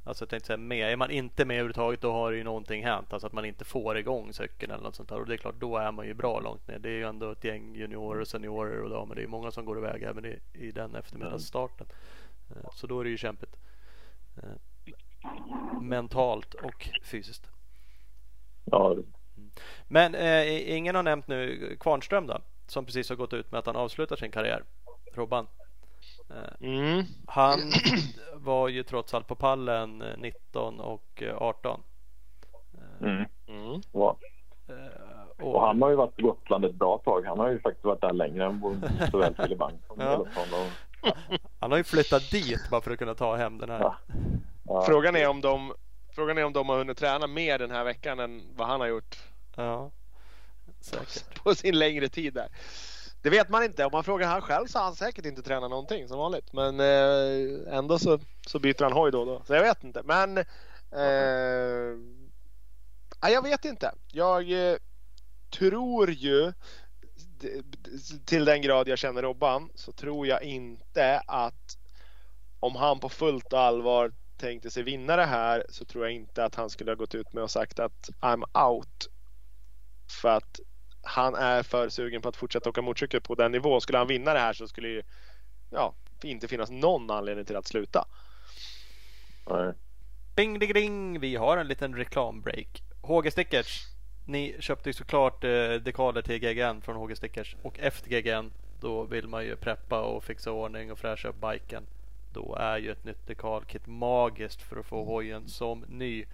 Alltså 0.09 0.23
jag 0.23 0.29
tänkte 0.29 0.47
säga 0.47 0.57
med. 0.57 0.92
Är 0.92 0.97
man 0.97 1.11
inte 1.11 1.44
med 1.44 1.55
överhuvudtaget 1.55 2.01
då 2.01 2.12
har 2.12 2.31
det 2.31 2.37
ju 2.37 2.44
någonting 2.44 2.85
hänt. 2.85 3.12
Alltså 3.12 3.27
att 3.27 3.33
man 3.33 3.44
inte 3.44 3.64
får 3.64 3.99
igång 3.99 4.33
cykeln 4.33 4.73
eller 4.73 4.83
något 4.83 4.97
sånt 4.97 5.09
där. 5.09 5.21
Och 5.21 5.27
det 5.27 5.35
är 5.35 5.37
klart 5.37 5.55
då 5.59 5.77
är 5.77 5.92
man 5.92 6.07
ju 6.07 6.14
bra 6.14 6.40
långt 6.40 6.68
ner. 6.68 6.79
Det 6.79 6.88
är 6.88 6.92
ju 6.92 7.05
ändå 7.05 7.31
ett 7.31 7.44
gäng 7.44 7.75
juniorer 7.75 8.21
och 8.21 8.29
seniorer 8.29 8.83
och 8.83 8.90
damer. 8.90 9.14
Det 9.14 9.23
är 9.23 9.27
många 9.27 9.51
som 9.51 9.64
går 9.64 9.79
iväg 9.79 10.03
även 10.03 10.25
i, 10.25 10.38
i 10.53 10.73
den 10.73 10.94
eftermiddagsstarten. 10.94 11.87
Mm. 12.51 12.64
Så 12.73 12.87
då 12.87 13.01
är 13.01 13.05
det 13.05 13.11
ju 13.11 13.16
kämpigt. 13.16 13.57
Eh, 14.37 14.83
mentalt 15.83 16.55
och 16.55 16.88
fysiskt. 17.03 17.51
Ja. 18.64 18.92
Mm. 18.92 19.07
Men 19.88 20.14
eh, 20.14 20.77
ingen 20.77 20.94
har 20.94 21.03
nämnt 21.03 21.29
nu 21.29 21.77
Kvarnström 21.81 22.27
då. 22.27 22.38
Som 22.66 22.85
precis 22.85 23.09
har 23.09 23.16
gått 23.16 23.33
ut 23.33 23.53
med 23.53 23.59
att 23.59 23.66
han 23.66 23.77
avslutar 23.77 24.16
sin 24.16 24.31
karriär. 24.31 24.64
Robban. 25.14 25.47
Eh, 26.31 26.69
mm. 26.69 27.05
Han 27.27 27.59
var 28.35 28.69
ju 28.69 28.83
trots 28.83 29.14
allt 29.14 29.27
på 29.27 29.35
pallen 29.35 30.05
19 30.17 30.81
och 30.81 31.23
18. 31.37 31.81
Eh, 32.75 33.09
mm. 33.09 33.25
Mm. 33.47 33.81
Ja. 33.93 34.17
Och, 35.38 35.55
och, 35.55 35.61
han 35.67 35.83
har 35.83 35.91
ju 35.91 35.97
varit 35.97 36.17
på 36.17 36.23
Gotland 36.23 36.64
ett 36.64 36.75
bra 36.75 36.99
tag. 36.99 37.25
Han 37.25 37.38
har 37.38 37.49
ju 37.49 37.61
faktiskt 37.61 37.85
varit 37.85 38.01
där 38.01 38.12
längre 38.12 38.45
än 38.45 38.61
såväl 39.11 39.35
Filip 39.35 39.59
Bang 39.59 39.79
som 39.87 40.01
ja. 40.01 40.17
och... 40.17 40.29
Han 41.61 41.71
har 41.71 41.79
ju 41.79 41.85
flyttat 41.85 42.31
dit 42.31 42.71
bara 42.71 42.81
för 42.81 42.91
att 42.91 42.99
kunna 42.99 43.14
ta 43.14 43.37
hem 43.37 43.59
den 43.59 43.71
här. 43.71 43.81
Ja. 43.81 43.97
Ja. 44.69 44.83
Frågan, 44.83 45.17
är 45.17 45.29
om 45.29 45.41
de, 45.41 45.73
frågan 46.14 46.38
är 46.38 46.45
om 46.45 46.53
de 46.53 46.69
har 46.69 46.79
hunnit 46.79 46.99
träna 46.99 47.27
mer 47.27 47.59
den 47.59 47.71
här 47.71 47.85
veckan 47.85 48.21
än 48.21 48.43
vad 48.57 48.69
han 48.69 48.81
har 48.81 48.87
gjort. 48.87 49.17
Ja, 49.57 49.91
säkert. 50.81 51.43
På 51.43 51.55
sin 51.55 51.79
längre 51.79 52.09
tid 52.09 52.35
där. 52.35 52.49
Det 53.22 53.31
vet 53.31 53.48
man 53.48 53.64
inte. 53.64 53.85
Om 53.85 53.92
man 53.92 54.04
frågar 54.04 54.28
han 54.28 54.42
själv 54.42 54.66
så 54.66 54.78
har 54.78 54.85
han 54.85 54.96
säkert 54.96 55.26
inte 55.26 55.42
tränat 55.42 55.70
någonting 55.70 56.09
som 56.09 56.18
vanligt. 56.18 56.52
Men 56.52 56.81
eh, 56.81 57.76
ändå 57.76 57.98
så, 57.98 58.18
så 58.46 58.59
byter 58.59 58.83
han 58.83 58.92
hoj 58.92 59.12
då 59.12 59.20
och 59.20 59.26
då. 59.26 59.42
Så 59.46 59.54
jag 59.54 59.62
vet 59.62 59.85
inte. 59.85 60.02
Men 60.04 60.38
eh, 60.92 61.96
jag 63.33 63.42
vet 63.42 63.64
inte. 63.64 63.94
Jag 64.12 64.70
eh, 64.70 64.76
tror 65.50 66.11
ju 66.11 66.52
till 68.24 68.44
den 68.44 68.62
grad 68.62 68.88
jag 68.88 68.98
känner 68.98 69.22
Robban 69.22 69.70
så 69.74 69.92
tror 69.92 70.26
jag 70.26 70.42
inte 70.42 71.18
att 71.26 71.78
om 72.61 72.76
han 72.76 73.00
på 73.00 73.09
fullt 73.09 73.52
allvar 73.52 74.12
tänkte 74.37 74.70
sig 74.70 74.83
vinna 74.83 75.16
det 75.16 75.24
här 75.24 75.66
så 75.68 75.85
tror 75.85 76.04
jag 76.04 76.14
inte 76.14 76.44
att 76.44 76.54
han 76.54 76.70
skulle 76.70 76.90
ha 76.90 76.96
gått 76.96 77.14
ut 77.14 77.33
med 77.33 77.42
och 77.42 77.50
sagt 77.50 77.78
att 77.78 78.11
I'm 78.20 78.68
out. 78.68 79.09
För 80.22 80.28
att 80.28 80.61
han 81.09 81.35
är 81.35 81.62
för 81.62 81.88
sugen 81.88 82.23
på 82.23 82.29
att 82.29 82.37
fortsätta 82.37 82.71
åka 82.71 82.83
motorcykel 82.83 83.21
på 83.21 83.35
den 83.35 83.53
nivån. 83.53 83.81
Skulle 83.81 83.99
han 83.99 84.07
vinna 84.07 84.33
det 84.35 84.40
här 84.40 84.53
så 84.53 84.68
skulle 84.68 84.88
ju 84.88 85.03
ja, 85.71 85.94
inte 86.23 86.49
finnas 86.49 86.71
någon 86.71 87.11
anledning 87.11 87.44
till 87.44 87.57
att 87.57 87.66
sluta. 87.66 88.05
Nej. 89.51 89.73
Bing 90.37 90.59
ding 90.59 90.73
ding! 90.73 91.21
Vi 91.21 91.37
har 91.37 91.57
en 91.57 91.68
liten 91.68 91.97
reklambreak. 91.97 92.83
HG 93.01 93.33
Stickers. 93.33 93.87
Ni 94.25 94.57
köpte 94.61 94.88
ju 94.88 94.92
såklart 94.92 95.44
eh, 95.44 95.73
dekaler 95.73 96.23
till 96.23 96.38
GGN 96.38 96.81
från 96.81 96.97
HG 96.97 97.16
Stickers 97.16 97.57
och 97.62 97.79
efter 97.79 98.11
GGN 98.11 98.53
då 98.81 99.05
vill 99.05 99.29
man 99.29 99.44
ju 99.44 99.57
preppa 99.57 100.03
och 100.03 100.25
fixa 100.25 100.53
ordning 100.53 100.92
och 100.92 100.99
fräscha 100.99 101.29
upp 101.29 101.40
biken. 101.40 101.87
Då 102.33 102.55
är 102.55 102.79
ju 102.79 102.90
ett 102.90 103.05
nytt 103.05 103.27
dekalkit 103.27 103.87
magiskt 103.87 104.62
för 104.62 104.77
att 104.77 104.87
få 104.87 105.05
hojen 105.05 105.49
som 105.49 105.85
ny 105.88 106.25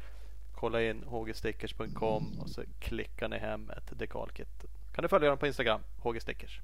kolla 0.55 0.83
in 0.83 1.03
hgstickers.com 1.03 2.41
och 2.41 2.51
så 2.51 2.63
klickar 2.79 3.29
ni 3.29 3.39
hem 3.39 3.71
ett 3.71 3.99
dekalkit. 3.99 4.65
Kan 4.93 5.03
du 5.03 5.09
följa 5.09 5.29
dem 5.29 5.39
på 5.39 5.47
Instagram, 5.47 5.81
hgstickers. 6.03 6.61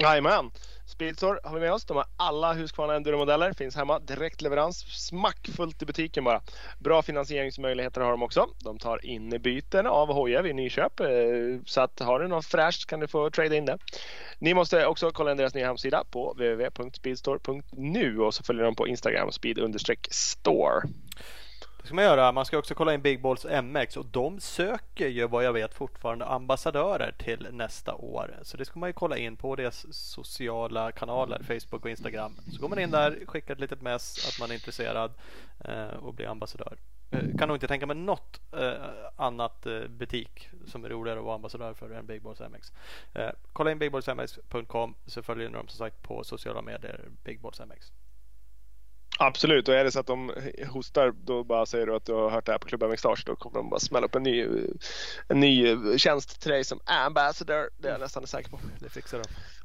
Jajamän. 0.00 0.50
Speedstore 0.86 1.40
har 1.44 1.54
vi 1.54 1.60
med 1.60 1.72
oss. 1.72 1.84
De 1.84 1.96
har 1.96 2.06
alla 2.16 2.52
Husqvarna 2.52 2.94
Enduro-modeller. 2.94 3.52
Finns 3.52 3.76
hemma. 3.76 3.98
Direktleverans. 3.98 4.78
Smackfullt 5.06 5.82
i 5.82 5.86
butiken 5.86 6.24
bara. 6.24 6.42
Bra 6.78 7.02
finansieringsmöjligheter 7.02 8.00
har 8.00 8.10
de 8.10 8.22
också. 8.22 8.48
De 8.58 8.78
tar 8.78 9.06
in 9.06 9.30
byten 9.30 9.86
av 9.86 10.08
hojar 10.08 10.42
vid 10.42 10.54
nyköp. 10.54 11.00
Eh, 11.00 11.06
så 11.66 11.80
att 11.80 12.00
har 12.00 12.20
du 12.20 12.28
något 12.28 12.46
fräscht 12.46 12.86
kan 12.86 13.00
du 13.00 13.08
få 13.08 13.30
trada 13.30 13.56
in 13.56 13.64
det. 13.64 13.78
Ni 14.38 14.54
måste 14.54 14.86
också 14.86 15.10
kolla 15.10 15.30
in 15.30 15.36
deras 15.36 15.54
nya 15.54 15.66
hemsida 15.66 16.04
på 16.10 16.32
www.speedstore.nu 16.32 18.20
och 18.20 18.34
så 18.34 18.42
följer 18.42 18.64
de 18.64 18.74
på 18.74 18.88
Instagram 18.88 19.30
speed-store. 19.32 20.82
Det 21.80 21.86
ska 21.86 21.94
man 21.94 22.04
göra. 22.04 22.32
Man 22.32 22.44
ska 22.46 22.58
också 22.58 22.74
kolla 22.74 22.94
in 22.94 23.02
Big 23.02 23.22
Balls 23.22 23.46
MX 23.62 23.96
och 23.96 24.06
de 24.06 24.40
söker 24.40 25.08
ju 25.08 25.26
vad 25.28 25.44
jag 25.44 25.52
vet 25.52 25.74
fortfarande 25.74 26.24
ambassadörer 26.24 27.14
till 27.18 27.48
nästa 27.52 27.94
år. 27.94 28.38
Så 28.42 28.56
det 28.56 28.64
ska 28.64 28.78
man 28.78 28.88
ju 28.88 28.92
kolla 28.92 29.16
in 29.16 29.36
på 29.36 29.56
deras 29.56 29.86
sociala 29.90 30.92
kanaler, 30.92 31.42
Facebook 31.42 31.84
och 31.84 31.90
Instagram. 31.90 32.36
Så 32.52 32.60
går 32.60 32.68
man 32.68 32.78
in 32.78 32.90
där, 32.90 33.18
skickar 33.26 33.54
ett 33.54 33.60
litet 33.60 33.82
mess 33.82 34.28
att 34.28 34.40
man 34.40 34.50
är 34.50 34.54
intresserad 34.54 35.12
eh, 35.64 35.86
och 35.86 36.14
blir 36.14 36.28
ambassadör. 36.28 36.76
Eh, 37.10 37.36
kan 37.38 37.48
nog 37.48 37.56
inte 37.56 37.68
tänka 37.68 37.86
mig 37.86 37.96
något 37.96 38.40
eh, 38.52 38.72
annat 39.16 39.66
eh, 39.66 39.80
butik 39.88 40.48
som 40.66 40.84
är 40.84 40.88
roligare 40.88 41.18
att 41.18 41.24
vara 41.24 41.34
ambassadör 41.34 41.74
för 41.74 41.90
än 41.90 42.06
Big 42.06 42.22
Balls 42.22 42.40
MX. 42.40 42.72
Eh, 43.14 43.30
kolla 43.52 43.70
in 43.70 43.78
bigballsmx.com 43.78 44.94
så 45.06 45.22
följer 45.22 45.48
ni 45.48 45.54
dem 45.54 45.68
som 45.68 45.78
sagt 45.78 46.02
på 46.02 46.24
sociala 46.24 46.62
medier 46.62 47.00
Big 47.24 47.40
Balls 47.40 47.60
MX. 47.60 47.92
Absolut, 49.22 49.68
och 49.68 49.74
är 49.74 49.84
det 49.84 49.92
så 49.92 50.00
att 50.00 50.06
de 50.06 50.32
hostar 50.68 51.12
då 51.24 51.44
bara 51.44 51.66
säger 51.66 51.86
du 51.86 51.94
att 51.94 52.04
du 52.04 52.12
har 52.12 52.30
hört 52.30 52.46
det 52.46 52.52
här 52.52 52.58
på 52.58 52.68
klubben 52.68 52.90
McStars 52.90 53.24
då 53.24 53.36
kommer 53.36 53.56
de 53.56 53.70
bara 53.70 53.80
smälla 53.80 54.06
upp 54.06 54.14
en 54.14 54.22
ny, 54.22 54.46
en 55.28 55.40
ny 55.40 55.76
tjänst 55.98 56.40
till 56.40 56.50
dig 56.50 56.64
som 56.64 56.80
ambassador. 56.84 57.70
Det 57.78 57.88
är 57.88 57.92
jag 57.92 58.00
nästan 58.00 58.26
säker 58.26 58.50
på. 58.50 58.58
Det 58.78 58.88
fixar 58.88 59.18
de. 59.18 59.24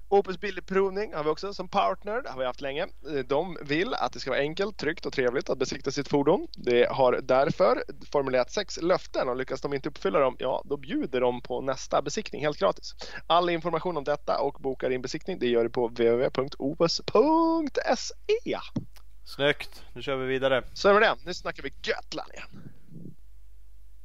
Opus 0.09 0.39
Bilprovning 0.39 1.13
har 1.13 1.23
vi 1.23 1.29
också 1.29 1.53
som 1.53 1.67
partner. 1.67 2.21
Det 2.21 2.29
har 2.29 2.39
vi 2.39 2.45
haft 2.45 2.61
länge. 2.61 2.87
De 3.25 3.57
vill 3.61 3.93
att 3.93 4.13
det 4.13 4.19
ska 4.19 4.31
vara 4.31 4.39
enkelt, 4.39 4.77
tryggt 4.77 5.05
och 5.05 5.13
trevligt 5.13 5.49
att 5.49 5.57
besikta 5.57 5.91
sitt 5.91 6.07
fordon. 6.07 6.47
Det 6.57 6.91
har 6.91 7.19
därför 7.23 7.83
formulerat 8.11 8.51
sex 8.51 8.81
löften 8.81 9.29
och 9.29 9.35
lyckas 9.35 9.61
de 9.61 9.73
inte 9.73 9.89
uppfylla 9.89 10.19
dem, 10.19 10.35
ja 10.39 10.61
då 10.65 10.77
bjuder 10.77 11.21
de 11.21 11.41
på 11.41 11.61
nästa 11.61 12.01
besiktning 12.01 12.41
helt 12.41 12.57
gratis. 12.57 12.95
All 13.27 13.49
information 13.49 13.97
om 13.97 14.03
detta 14.03 14.39
och 14.39 14.53
boka 14.61 14.89
din 14.89 15.01
besiktning 15.01 15.39
det 15.39 15.47
gör 15.47 15.63
du 15.63 15.69
på 15.69 15.87
www.opus.se. 15.87 16.55
Snyggt, 19.25 19.85
nu 19.93 20.01
kör 20.01 20.15
vi 20.15 20.25
vidare. 20.25 20.63
Så 20.73 20.89
är 20.89 20.93
det 20.93 20.99
det. 20.99 21.15
Nu 21.25 21.33
snackar 21.33 21.63
vi 21.63 21.69
Götland 21.83 22.31
igen. 22.33 22.71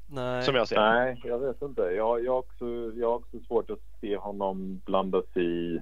Nej. 0.06 0.42
Som 0.42 0.54
jag 0.54 0.68
ser 0.68 0.76
Nej, 0.76 1.20
jag 1.24 1.38
vet 1.38 1.62
inte. 1.62 1.82
Jag, 1.82 2.24
jag, 2.24 2.32
har 2.32 2.38
också, 2.38 2.92
jag 2.94 3.08
har 3.08 3.14
också 3.14 3.40
svårt 3.40 3.70
att 3.70 3.78
se 4.00 4.16
honom 4.16 4.80
blandas 4.86 5.36
i 5.36 5.80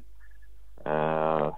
eh, 0.85 1.57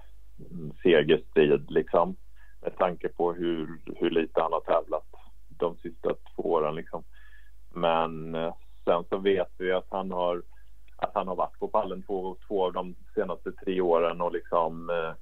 segerstrid 0.83 1.71
liksom. 1.71 2.15
Med 2.61 2.77
tanke 2.77 3.09
på 3.09 3.33
hur, 3.33 3.81
hur 3.95 4.09
lite 4.09 4.41
han 4.41 4.53
har 4.53 4.61
tävlat 4.61 5.07
de 5.49 5.77
sista 5.77 6.09
två 6.35 6.43
åren 6.43 6.75
liksom. 6.75 7.03
Men 7.69 8.35
eh, 8.35 8.53
sen 8.85 9.03
så 9.09 9.17
vet 9.17 9.51
vi 9.57 9.71
att 9.71 9.87
han 9.89 10.11
har 10.11 10.41
att 10.95 11.11
han 11.13 11.27
har 11.27 11.35
varit 11.35 11.59
på 11.59 11.67
pallen 11.67 12.03
två, 12.03 12.37
två 12.47 12.65
av 12.65 12.73
de 12.73 12.95
senaste 13.15 13.51
tre 13.51 13.81
åren 13.81 14.21
och 14.21 14.31
liksom 14.31 14.89
eh, 14.89 15.13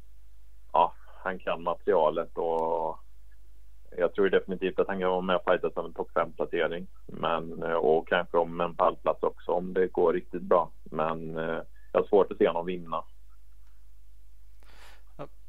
ja, 0.73 0.93
han 1.23 1.39
kan 1.39 1.63
materialet 1.63 2.37
och 2.37 2.99
jag 3.97 4.13
tror 4.13 4.29
definitivt 4.29 4.79
att 4.79 4.87
han 4.87 4.99
kan 4.99 5.09
vara 5.09 5.21
med 5.21 5.35
och 5.35 5.43
fightas 5.45 5.77
om 5.77 5.85
en 5.85 5.93
topp 5.93 6.11
5-placering. 6.13 6.87
Men, 7.05 7.63
eh, 7.63 7.73
och 7.73 8.07
kanske 8.07 8.37
om 8.37 8.61
en 8.61 8.75
pallplats 8.75 9.23
också 9.23 9.51
om 9.51 9.73
det 9.73 9.87
går 9.87 10.13
riktigt 10.13 10.41
bra. 10.41 10.71
Men 10.83 11.37
eh, 11.37 11.61
jag 11.91 12.01
har 12.01 12.07
svårt 12.07 12.31
att 12.31 12.37
se 12.37 12.47
honom 12.47 12.65
vinna. 12.65 13.03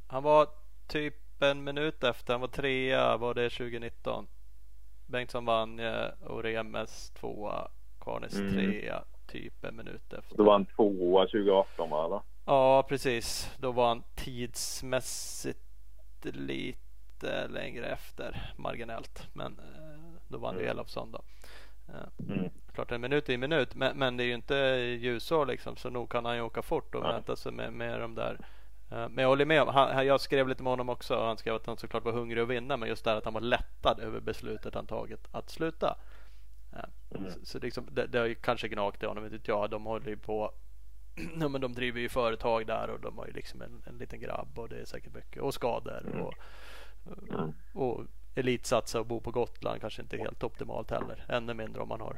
Han 0.09 0.23
var 0.23 0.47
typ 0.87 1.43
en 1.43 1.65
minut 1.65 2.05
efter. 2.05 2.35
Han 2.35 2.41
var 2.41 2.49
trea, 2.49 3.17
var 3.17 3.35
det 3.35 3.51
2019? 3.51 4.27
Bengtsson 5.07 5.45
vann 5.45 5.81
och 6.21 6.43
Remes 6.43 7.11
tvåa. 7.11 7.69
Karnes 8.01 8.39
mm. 8.39 8.53
trea, 8.53 9.05
typ 9.27 9.65
en 9.65 9.77
minut 9.77 10.13
efter. 10.13 10.37
Då 10.37 10.45
var 10.45 10.53
han 10.53 10.67
tvåa 10.67 11.23
2018 11.23 11.91
va? 11.91 12.05
Eller? 12.05 12.21
Ja, 12.51 12.83
precis. 12.83 13.57
Då 13.59 13.73
var 13.73 13.89
han 13.89 14.03
tidsmässigt 14.15 15.59
lite 16.23 17.49
längre 17.49 17.87
efter 17.87 18.53
marginellt. 18.57 19.29
Men 19.33 19.59
eh, 19.59 20.21
då 20.29 20.39
vann 20.39 20.55
mm. 20.55 20.65
ju 20.65 20.71
Elofsson 20.71 21.13
då. 21.13 21.23
Eh, 21.89 22.33
mm. 22.33 22.51
Klart 22.75 22.93
en 22.93 23.01
minut 23.01 23.29
är 23.29 23.35
en 23.35 23.41
minut, 23.41 23.75
men, 23.75 23.99
men 23.99 24.17
det 24.17 24.25
är 24.25 24.27
ju 24.27 24.35
inte 24.35 24.55
ljusår 25.01 25.47
liksom. 25.47 25.77
Så 25.77 25.91
nog 25.91 26.11
kan 26.11 26.25
han 26.25 26.37
ju 26.37 26.43
åka 26.43 26.63
fort 26.63 26.95
och 26.95 27.03
mäta 27.03 27.37
sig 27.37 27.53
med, 27.53 27.73
med 27.73 28.01
de 28.01 28.15
där. 28.15 28.39
Eh, 28.91 29.09
men 29.09 29.23
jag 29.23 29.29
håller 29.29 29.45
med. 29.45 29.67
Han, 29.67 30.07
jag 30.07 30.21
skrev 30.21 30.49
lite 30.49 30.63
med 30.63 30.71
honom 30.71 30.89
också. 30.89 31.25
Han 31.25 31.37
skrev 31.37 31.55
att 31.55 31.67
han 31.67 31.77
såklart 31.77 32.05
var 32.05 32.13
hungrig 32.13 32.43
att 32.43 32.49
vinna. 32.49 32.77
Men 32.77 32.89
just 32.89 33.05
det 33.05 33.13
att 33.13 33.25
han 33.25 33.35
var 33.35 33.41
lättad 33.41 34.01
över 34.01 34.21
beslutet 34.21 34.75
han 34.75 34.87
tagit 34.87 35.29
att 35.33 35.51
sluta. 35.51 35.99
Mm. 37.11 37.31
Så, 37.31 37.39
så 37.43 37.59
liksom, 37.59 37.89
det, 37.91 38.07
det 38.07 38.19
har 38.19 38.27
ju 38.27 38.35
kanske 38.35 38.69
gnagt 38.69 39.03
i 39.03 39.07
honom. 39.07 39.25
Vet 39.25 39.33
inte 39.33 39.51
jag. 39.51 39.71
De 39.71 39.87
håller 39.87 40.09
ju 40.09 40.17
på 40.17 40.53
ja, 41.41 41.49
men 41.49 41.61
de 41.61 41.73
driver 41.73 42.01
ju 42.01 42.09
företag 42.09 42.67
där 42.67 42.91
och 42.91 43.01
de 43.01 43.19
har 43.19 43.27
ju 43.27 43.33
liksom 43.33 43.63
en, 43.63 43.83
en 43.87 43.99
liten 43.99 44.21
grabb 44.21 44.59
och 44.59 44.69
det 44.69 44.81
är 44.81 44.85
säkert 44.85 45.15
mycket 45.15 45.43
och 45.43 45.55
skador 45.55 46.03
mm. 46.07 46.23
och, 46.23 46.35
mm. 47.31 47.53
och 47.73 48.05
elitsatsa 48.35 49.01
och 49.01 49.07
bo 49.07 49.21
på 49.21 49.31
Gotland 49.31 49.81
kanske 49.81 50.03
inte 50.03 50.17
helt 50.17 50.45
optimalt 50.45 50.91
heller. 50.91 51.25
Ännu 51.29 51.55
mindre 51.55 51.83
om 51.83 51.89
man 51.89 52.01
har 52.01 52.17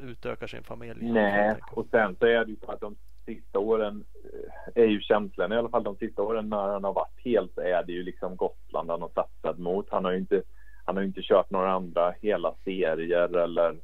utökar 0.00 0.46
sin 0.46 0.62
familj. 0.62 1.12
Nej, 1.12 1.56
och 1.72 1.86
sen 1.90 2.16
så 2.16 2.26
är 2.26 2.44
det 2.44 2.50
ju 2.50 2.56
så 2.56 2.70
att 2.70 2.80
de 2.80 2.96
sista 3.24 3.58
åren 3.58 4.04
eh, 4.24 4.82
är 4.82 4.86
ju 4.86 5.00
känslan 5.00 5.52
i 5.52 5.56
alla 5.56 5.68
fall 5.68 5.84
de 5.84 5.96
sista 5.96 6.22
åren 6.22 6.48
när 6.48 6.68
han 6.68 6.84
har 6.84 6.92
varit 6.92 7.24
helt 7.24 7.54
så 7.54 7.60
är 7.60 7.82
det 7.82 7.92
ju 7.92 8.02
liksom 8.02 8.36
Gotland 8.36 8.90
han 8.90 9.02
har 9.02 9.10
satsat 9.14 9.58
mot. 9.58 9.86
Han 9.90 10.04
har 10.04 10.12
ju 10.12 10.18
inte, 10.18 10.42
han 10.84 10.96
har 10.96 11.02
inte 11.02 11.22
kört 11.22 11.50
några 11.50 11.72
andra 11.72 12.14
hela 12.20 12.54
serier 12.64 13.36
eller 13.36 13.76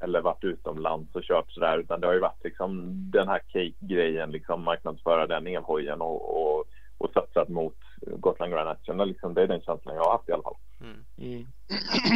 eller 0.00 0.20
varit 0.20 0.44
utomlands 0.44 1.14
och 1.14 1.22
kört 1.22 1.52
sådär 1.52 1.78
utan 1.78 2.00
det 2.00 2.06
har 2.06 2.14
ju 2.14 2.20
varit 2.20 2.44
liksom 2.44 2.92
den 3.10 3.28
här 3.28 3.38
cake-grejen 3.38 4.30
liksom 4.30 4.62
marknadsföra 4.62 5.26
den 5.26 5.46
elhojen 5.46 6.00
och, 6.00 6.36
och, 6.36 6.64
och 6.98 7.10
satsat 7.14 7.48
mot 7.48 7.76
Gotland 8.00 8.52
Grand 8.52 8.68
National 8.68 9.08
liksom. 9.08 9.34
Det 9.34 9.42
är 9.42 9.46
den 9.46 9.60
känslan 9.60 9.96
jag 9.96 10.04
har 10.04 10.12
haft 10.12 10.28
i 10.28 10.32
alla 10.32 10.42
fall. 10.42 10.56
Mm. 10.80 11.04
Mm. 11.18 11.46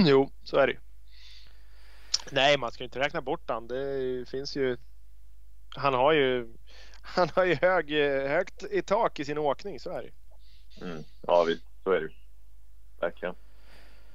jo, 0.06 0.30
så 0.44 0.56
är 0.56 0.66
det 0.66 0.76
Nej, 2.32 2.58
man 2.58 2.72
ska 2.72 2.84
inte 2.84 2.98
räkna 2.98 3.20
bort 3.20 3.48
han. 3.48 3.68
Det 3.68 4.28
finns 4.28 4.56
ju. 4.56 4.76
Han 5.76 5.94
har 5.94 6.12
ju. 6.12 6.48
Han 7.02 7.28
har 7.34 7.44
ju 7.44 7.54
hög, 7.54 7.90
högt 8.28 8.62
i 8.62 8.82
tak 8.82 9.20
i 9.20 9.24
sin 9.24 9.38
åkning. 9.38 9.80
Så 9.80 9.90
är 9.90 10.02
det. 10.02 10.84
Mm. 10.84 11.04
Ja, 11.26 11.44
visst, 11.44 11.64
så 11.84 11.92
är 11.92 12.00
det. 12.00 12.08
Verkligen. 13.00 13.34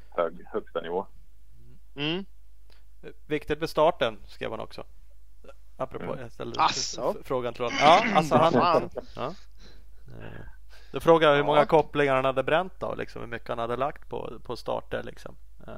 Hög, 0.09 0.33
högsta 0.45 0.81
nivå. 0.81 1.05
Mm. 1.95 2.25
Viktigt 3.25 3.59
med 3.59 3.69
starten 3.69 4.19
skrev 4.27 4.51
han 4.51 4.59
också. 4.59 4.83
Apropå, 5.77 6.05
mm. 6.05 6.19
jag 6.19 6.31
ställde 6.31 6.59
alltså. 6.61 7.15
frågan 7.23 7.53
till 7.53 7.63
honom. 7.63 7.77
Ja, 7.81 8.05
alltså 8.15 8.35
han. 8.35 8.89
ja. 9.15 9.33
Då 10.91 10.99
frågade 10.99 11.31
jag 11.33 11.37
hur 11.37 11.45
många 11.45 11.65
kopplingar 11.65 12.15
han 12.15 12.25
hade 12.25 12.43
bränt 12.43 12.73
då, 12.79 12.95
liksom, 12.95 13.21
hur 13.21 13.27
mycket 13.27 13.49
han 13.49 13.59
hade 13.59 13.75
lagt 13.77 14.09
på, 14.09 14.39
på 14.43 14.55
starter. 14.55 15.03
Liksom. 15.03 15.35
Eh, 15.67 15.73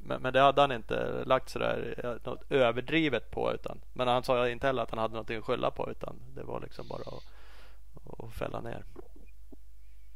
men, 0.00 0.22
men 0.22 0.32
det 0.32 0.40
hade 0.40 0.60
han 0.60 0.72
inte 0.72 1.24
lagt 1.24 1.48
sådär 1.48 1.94
eh, 2.04 2.30
något 2.30 2.52
överdrivet 2.52 3.30
på. 3.30 3.52
Utan, 3.52 3.80
men 3.92 4.08
han 4.08 4.22
sa 4.22 4.48
inte 4.48 4.66
heller 4.66 4.82
att 4.82 4.90
han 4.90 4.98
hade 4.98 5.14
någonting 5.14 5.38
att 5.38 5.44
skylla 5.44 5.70
på 5.70 5.90
utan 5.90 6.16
det 6.34 6.42
var 6.42 6.60
liksom 6.60 6.88
bara 6.88 7.02
att, 7.02 8.24
att 8.24 8.32
fälla 8.32 8.60
ner. 8.60 8.84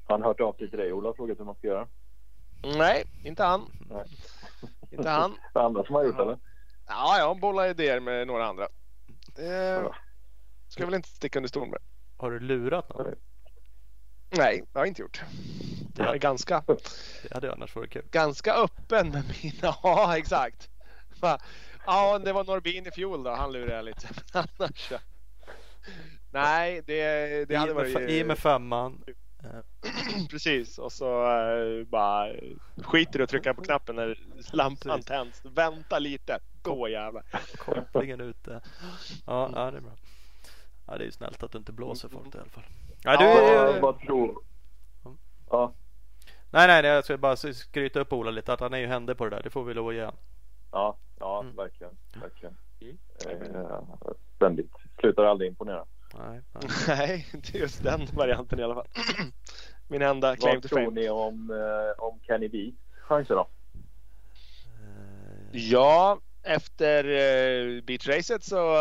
Han 0.08 0.22
hört 0.22 0.40
av 0.40 0.52
sig 0.52 0.70
till 0.70 0.78
dig 0.78 0.92
Ola 0.92 1.08
och 1.08 1.16
frågat 1.16 1.38
hur 1.38 1.44
man 1.44 1.54
ska 1.54 1.66
göra? 1.66 1.86
Nej, 2.62 3.04
inte 3.24 3.44
han. 3.44 3.62
Nej. 3.90 4.04
Inte 4.90 5.08
han. 5.08 5.34
andra 5.52 5.84
som 5.84 5.94
har 5.94 6.04
gjort 6.04 6.16
det 6.16 6.22
eller? 6.22 6.38
Ja, 6.86 7.18
jag 7.18 7.40
bollar 7.40 7.68
idéer 7.68 8.00
med 8.00 8.26
några 8.26 8.46
andra. 8.46 8.68
Det 9.34 9.92
ska 10.68 10.82
jag 10.82 10.86
väl 10.86 10.94
inte 10.94 11.08
sticka 11.08 11.38
under 11.38 11.48
stol 11.48 11.68
med. 11.68 11.78
Har 12.16 12.30
du 12.30 12.40
lurat 12.40 12.88
någon? 12.88 13.14
Nej, 14.30 14.62
det 14.72 14.78
har 14.78 14.80
jag 14.80 14.88
inte 14.88 15.02
gjort. 15.02 15.22
Jag 15.96 16.14
är 16.14 16.18
ganska... 16.18 16.64
Det 17.22 17.34
hade 17.34 17.52
annars 17.52 17.76
varit 17.76 17.92
kul. 17.92 18.04
Ganska 18.10 18.54
öppen 18.54 19.10
med 19.10 19.24
mina... 19.42 19.74
Ja, 19.82 20.18
exakt. 20.18 20.70
Ja, 21.86 22.18
det 22.18 22.32
var 22.32 22.44
Norbin 22.44 22.86
i 22.86 22.90
fjol 22.90 23.22
då. 23.22 23.30
Han 23.30 23.52
lurade 23.52 23.76
jag 23.76 23.84
lite. 23.84 24.08
annars... 24.32 24.92
Nej, 26.30 26.82
det, 26.86 27.44
det 27.48 27.54
hade 27.56 27.72
varit... 27.74 28.10
I 28.10 28.24
med 28.24 28.38
femman. 28.38 29.04
Precis 30.30 30.78
och 30.78 30.92
så 30.92 31.22
uh, 31.22 31.84
bara 31.86 32.32
skiter 32.76 33.18
du 33.18 33.24
att 33.24 33.30
trycka 33.30 33.54
på 33.54 33.62
knappen 33.62 33.96
när 33.96 34.18
lampan 34.52 35.02
tänds. 35.02 35.44
Vänta 35.44 35.98
lite, 35.98 36.38
då 36.62 36.88
jävlar. 36.88 37.24
Kopplingen 37.58 38.20
ute. 38.20 38.60
Ja, 39.26 39.50
ja, 39.54 39.70
det 39.70 39.76
är 39.76 39.80
bra. 39.80 39.96
Ja, 40.86 40.96
det 40.98 41.04
är 41.04 41.06
ju 41.06 41.12
snällt 41.12 41.42
att 41.42 41.52
du 41.52 41.58
inte 41.58 41.72
blåser 41.72 42.08
folk 42.08 42.34
i 42.34 42.38
alla 42.38 42.48
fall. 42.48 42.64
Nej, 43.04 43.16
du, 43.18 43.24
ja, 43.24 43.98
tror. 44.06 44.38
Ja. 45.50 45.72
Nej, 46.50 46.66
nej, 46.66 46.90
jag 46.90 47.04
ska 47.04 47.18
bara 47.18 47.36
skryta 47.36 48.00
upp 48.00 48.12
Ola 48.12 48.30
lite 48.30 48.52
att 48.52 48.60
han 48.60 48.74
är 48.74 48.78
ju 48.78 48.86
hände 48.86 49.14
på 49.14 49.24
det 49.24 49.30
där. 49.30 49.42
Det 49.42 49.50
får 49.50 49.64
vi 49.64 49.74
lov 49.74 49.88
att 49.88 49.94
ge 49.94 50.10
Ja, 50.72 50.96
ja, 51.18 51.40
mm. 51.40 51.56
verkligen, 51.56 51.92
verkligen. 52.20 52.56
Mm. 52.80 52.98
Eh, 53.26 53.80
ständigt. 54.36 54.72
Slutar 55.00 55.24
aldrig 55.24 55.50
imponera. 55.50 55.84
Nej, 56.14 56.42
nej. 56.52 56.62
Nej, 56.88 57.26
inte 57.34 57.58
just 57.58 57.82
den 57.82 58.06
varianten 58.12 58.58
i 58.58 58.62
alla 58.62 58.74
fall. 58.74 58.86
Min 59.88 60.02
enda 60.02 60.36
claim 60.36 60.54
Vad 60.54 60.62
to 60.62 60.68
tror 60.68 60.78
fame. 60.84 61.00
ni 61.00 61.08
om, 61.08 61.50
eh, 61.50 62.04
om 62.04 62.20
Kenny 62.22 62.48
B 62.48 62.72
chanser 63.00 63.34
då? 63.34 63.48
Eh, 64.80 65.58
Ja, 65.70 66.20
efter 66.42 67.04
eh, 67.04 67.82
beachracet 67.82 68.44
så 68.44 68.76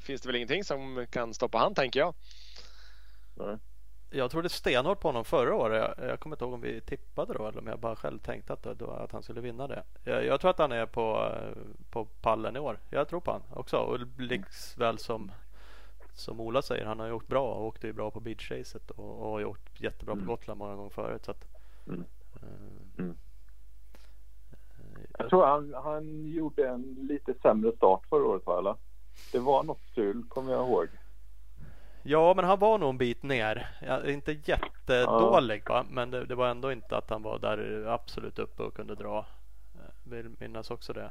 finns 0.00 0.20
det 0.22 0.28
väl 0.28 0.36
ingenting 0.36 0.64
som 0.64 1.06
kan 1.10 1.34
stoppa 1.34 1.58
han 1.58 1.74
tänker 1.74 2.00
jag. 2.00 2.14
Jag 4.12 4.30
trodde 4.30 4.48
stenhårt 4.48 5.00
på 5.00 5.08
honom 5.08 5.24
förra 5.24 5.54
året. 5.54 5.94
Jag, 5.98 6.08
jag 6.08 6.20
kommer 6.20 6.36
inte 6.36 6.44
ihåg 6.44 6.54
om 6.54 6.60
vi 6.60 6.80
tippade 6.80 7.34
då 7.34 7.48
eller 7.48 7.58
om 7.58 7.66
jag 7.66 7.78
bara 7.80 7.96
själv 7.96 8.18
tänkte 8.18 8.52
att, 8.52 8.62
då, 8.62 8.90
att 8.90 9.12
han 9.12 9.22
skulle 9.22 9.40
vinna 9.40 9.66
det. 9.66 9.82
Jag, 10.04 10.24
jag 10.24 10.40
tror 10.40 10.50
att 10.50 10.58
han 10.58 10.72
är 10.72 10.86
på, 10.86 11.32
på 11.90 12.04
pallen 12.04 12.56
i 12.56 12.58
år. 12.58 12.78
Jag 12.90 13.08
tror 13.08 13.20
på 13.20 13.32
han 13.32 13.42
också. 13.50 13.76
Och 13.76 13.98
likväl 14.18 14.98
som, 14.98 15.32
som 16.20 16.40
Ola 16.40 16.62
säger, 16.62 16.84
han 16.86 17.00
har 17.00 17.06
gjort 17.08 17.26
bra 17.28 17.54
och 17.54 17.66
åkte 17.66 17.86
ju 17.86 17.92
bra 17.92 18.10
på 18.10 18.20
beachracet 18.20 18.90
och, 18.90 19.20
och 19.22 19.30
har 19.30 19.40
gjort 19.40 19.80
jättebra 19.80 20.14
på 20.14 20.18
Mm. 20.20 20.26
Gotland 20.28 20.58
många 20.58 20.74
gånger 20.76 20.90
förut. 20.90 21.24
Så 21.24 21.30
att, 21.30 21.44
Mm. 21.86 22.04
eh, 22.42 22.48
Mm. 22.98 23.16
eh, 24.78 25.00
Jag 25.18 25.28
tror 25.30 25.46
han, 25.46 25.74
han 25.84 26.26
gjorde 26.32 26.68
en 26.68 26.82
lite 26.82 27.34
sämre 27.42 27.72
start 27.76 28.06
förra 28.08 28.24
året 28.24 28.46
va, 28.46 28.58
eller? 28.58 28.74
Det 29.32 29.38
var 29.38 29.62
något 29.62 29.80
strul 29.90 30.24
kommer 30.28 30.52
jag 30.52 30.68
ihåg. 30.68 30.88
Ja, 32.02 32.32
men 32.36 32.44
han 32.44 32.58
var 32.58 32.78
nog 32.78 32.90
en 32.90 32.98
bit 32.98 33.22
ner. 33.22 33.68
Ja, 33.82 34.06
inte 34.10 34.32
jättedålig 34.32 35.62
va? 35.68 35.84
men 35.90 36.10
det, 36.10 36.24
det 36.24 36.34
var 36.34 36.48
ändå 36.48 36.72
inte 36.72 36.96
att 36.96 37.10
han 37.10 37.22
var 37.22 37.38
där 37.38 37.84
absolut 37.88 38.38
uppe 38.38 38.62
och 38.62 38.74
kunde 38.74 38.94
dra. 38.94 39.26
Jag 40.04 40.10
vill 40.16 40.30
minnas 40.40 40.70
också 40.70 40.92
det. 40.92 41.10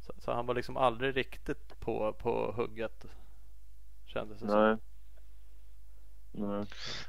Så, 0.00 0.12
så 0.18 0.32
han 0.32 0.46
var 0.46 0.54
liksom 0.54 0.76
aldrig 0.76 1.16
riktigt 1.16 1.80
på, 1.80 2.12
på 2.12 2.52
hugget. 2.56 3.06
Kändes 4.14 4.38
det. 4.38 4.46
Nej. 4.46 4.76
Nej. 6.32 6.64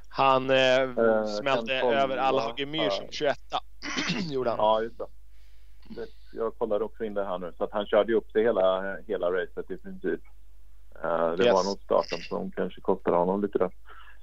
Han 0.10 0.50
eh, 0.50 0.82
Eh, 0.82 1.26
smällde 1.26 1.80
kan 1.80 1.90
över 1.94 2.08
kolla 2.08 2.22
Alhage 2.22 2.66
Myr 2.66 2.90
som 2.90 3.04
här. 3.06 3.12
21 3.12 3.38
gjorde 4.32 4.50
han. 4.50 4.60
Ja, 4.60 4.82
just 4.82 4.98
det. 4.98 5.06
det. 5.90 6.08
Jag 6.34 6.58
kollade 6.58 6.86
också 6.86 7.04
in 7.04 7.14
det 7.14 7.26
här 7.26 7.38
nu. 7.38 7.54
Så 7.58 7.64
att 7.64 7.72
han 7.72 7.86
körde 7.86 8.14
upp 8.14 8.28
det 8.34 8.42
hela, 8.42 8.98
hela 9.08 9.32
racet 9.32 9.72
i 9.72 9.78
princip. 9.78 10.22
Eh, 11.04 11.32
det 11.32 11.44
Yes. 11.44 11.54
var 11.54 11.64
nog 11.64 11.80
starten 11.84 12.20
som 12.20 12.52
kanske 12.52 12.82
kostade 12.82 13.18
honom 13.18 13.42
lite 13.42 13.58
där. 13.58 13.72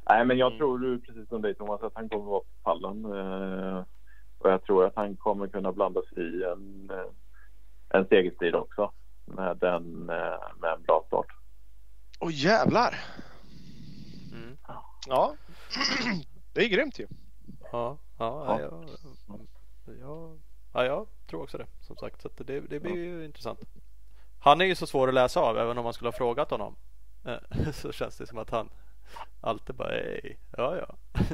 Nej, 0.09 0.25
men 0.25 0.38
jag 0.38 0.47
Mm. 0.47 0.59
tror 0.59 0.85
ju 0.85 1.01
precis 1.01 1.29
som 1.29 1.42
dig 1.42 1.55
Thomas 1.55 1.83
att 1.83 1.92
han 1.95 2.09
kommer 2.09 2.25
vara 2.25 2.40
på 2.40 2.47
pallen. 2.62 3.05
Eh, 3.05 3.85
och 4.38 4.51
jag 4.51 4.64
tror 4.64 4.85
att 4.87 4.97
han 4.97 5.16
kommer 5.16 5.49
kunna 5.49 5.73
blanda 5.73 6.01
sig 6.14 6.23
i 6.23 6.45
en, 6.45 6.90
en 7.88 8.07
segerstrid 8.09 8.55
också. 8.55 8.92
Med 9.25 9.62
en, 9.64 9.83
med 10.05 10.71
en 10.77 10.83
bra 10.83 11.05
start. 11.07 11.27
Åh 12.22 12.30
jävlar! 12.32 13.00
Mm. 14.32 14.56
Ja, 15.06 15.35
det 16.52 16.64
är 16.64 16.68
grymt 16.68 16.98
ju. 16.98 17.06
Ja, 17.72 17.98
ja, 18.18 18.44
Ja. 18.48 18.61
ja. 18.61 18.70
Ja, 19.87 19.94
ja, 20.00 20.35
ja, 20.72 20.85
jag 20.85 21.06
tror 21.30 21.42
också 21.42 21.58
det. 21.58 21.66
Som 21.80 21.96
sagt, 21.96 22.22
så 22.22 22.28
att 22.28 22.37
det, 22.46 22.61
det 22.61 22.80
blir 22.80 22.94
ju 22.96 23.24
intressant. 23.24 23.61
Han 24.40 24.61
är 24.61 24.64
ju 24.64 24.74
så 24.74 24.87
svår 24.87 25.08
att 25.08 25.14
läsa 25.14 25.40
av 25.40 25.58
även 25.58 25.78
om 25.78 25.85
man 25.85 25.92
skulle 25.92 26.08
ha 26.08 26.12
frågat 26.12 26.50
honom. 26.50 26.76
Eh, 27.24 27.70
Så 27.72 27.92
känns 27.92 28.16
det 28.16 28.26
som 28.26 28.38
att 28.38 28.50
han 28.50 28.68
alltid 29.40 29.76
bara 29.76 29.92
Ej, 29.92 30.38
ja 30.56 30.76
ja. 30.76 30.94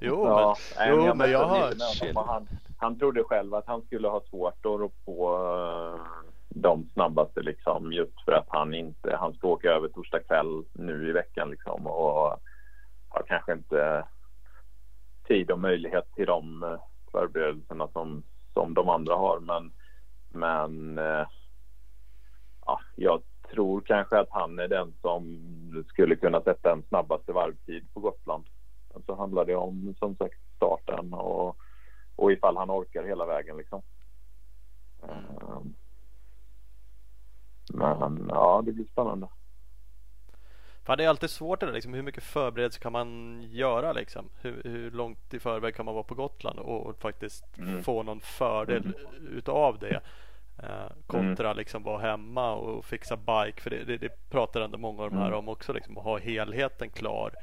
jo 0.00 0.26
Ja, 0.26 0.56
nej, 0.76 0.88
jo, 0.90 1.06
jag 1.06 1.16
men 1.16 1.30
jag 1.30 1.50
mötte 1.50 2.12
har- 2.14 2.26
Han, 2.26 2.48
han 2.78 2.98
trodde 2.98 3.24
själv 3.24 3.54
att 3.54 3.66
han 3.66 3.82
skulle 3.82 4.08
ha 4.08 4.20
svårt 4.20 4.58
att 4.58 4.64
rå 4.80 4.88
på 5.04 5.36
eh, 5.36 6.30
de 6.54 6.88
snabbaste 6.92 7.42
liksom 7.42 7.92
just 7.92 8.24
för 8.24 8.32
att 8.32 8.46
han 8.48 8.74
inte, 8.74 9.16
han 9.16 9.34
ska 9.34 9.48
åka 9.48 9.70
över 9.70 9.88
torsdag 9.88 10.20
kväll 10.20 10.64
nu 10.72 11.08
i 11.08 11.12
veckan 11.12 11.50
liksom 11.50 11.86
och 11.86 12.38
har 13.08 13.22
kanske 13.26 13.52
inte 13.52 14.06
tid 15.28 15.50
och 15.50 15.58
möjlighet 15.58 16.14
till 16.14 16.26
de 16.26 16.62
eh, 16.62 16.80
förberedelserna 17.12 17.88
som, 17.88 18.22
som 18.52 18.74
de 18.74 18.88
andra 18.88 19.14
har 19.14 19.40
men, 19.40 19.72
men 20.28 20.98
eh, 20.98 21.26
ja, 22.66 22.80
jag 22.96 23.22
tror 23.50 23.80
kanske 23.80 24.18
att 24.18 24.30
han 24.30 24.58
är 24.58 24.68
den 24.68 24.94
som 25.00 25.38
skulle 25.88 26.16
kunna 26.16 26.40
sätta 26.40 26.72
en 26.72 26.82
snabbaste 26.82 27.32
varvtid 27.32 27.94
på 27.94 28.00
Gotland. 28.00 28.44
Så 29.06 29.14
handlar 29.14 29.44
det 29.44 29.56
om 29.56 29.94
som 29.98 30.16
sagt 30.16 30.40
starten 30.56 31.14
och, 31.14 31.56
och 32.16 32.32
ifall 32.32 32.56
han 32.56 32.70
orkar 32.70 33.04
hela 33.04 33.26
vägen 33.26 33.56
liksom. 33.56 33.82
Ehm, 35.02 35.74
Men 37.68 38.26
ja, 38.28 38.62
det 38.66 38.72
blir 38.72 38.84
spännande. 38.92 39.28
Fan, 40.84 40.98
det 40.98 41.04
är 41.04 41.08
alltid 41.08 41.30
svårt 41.30 41.60
det 41.60 41.66
där, 41.66 41.72
liksom, 41.72 41.94
hur 41.94 42.02
mycket 42.02 42.22
förberedelse 42.24 42.80
kan 42.80 42.92
man 42.92 43.38
göra 43.50 43.92
liksom? 43.92 44.28
Hur, 44.40 44.62
hur 44.64 44.90
långt 44.90 45.34
i 45.34 45.40
förväg 45.40 45.74
kan 45.74 45.84
man 45.84 45.94
vara 45.94 46.04
på 46.04 46.14
Gotland 46.14 46.58
och, 46.58 46.86
och 46.86 47.00
faktiskt 47.00 47.44
Mm. 47.58 47.82
få 47.82 48.02
någon 48.02 48.20
fördel 48.20 48.92
utav 49.30 49.78
det? 49.78 50.00
Eh, 50.62 50.92
kontra 51.06 51.52
liksom 51.52 51.82
vara 51.82 51.98
hemma 52.02 52.54
och 52.54 52.84
fixa 52.84 53.16
bike 53.16 53.60
för 53.62 53.70
det, 53.70 53.84
det, 53.84 53.96
det 53.96 54.30
pratar 54.30 54.60
ändå 54.60 54.78
många 54.78 55.02
av 55.02 55.10
de 55.10 55.16
här 55.16 55.26
Mm. 55.26 55.38
om 55.38 55.48
också 55.48 55.72
liksom 55.72 55.98
att 55.98 56.04
ha 56.04 56.18
helheten 56.18 56.90
klar. 56.90 57.34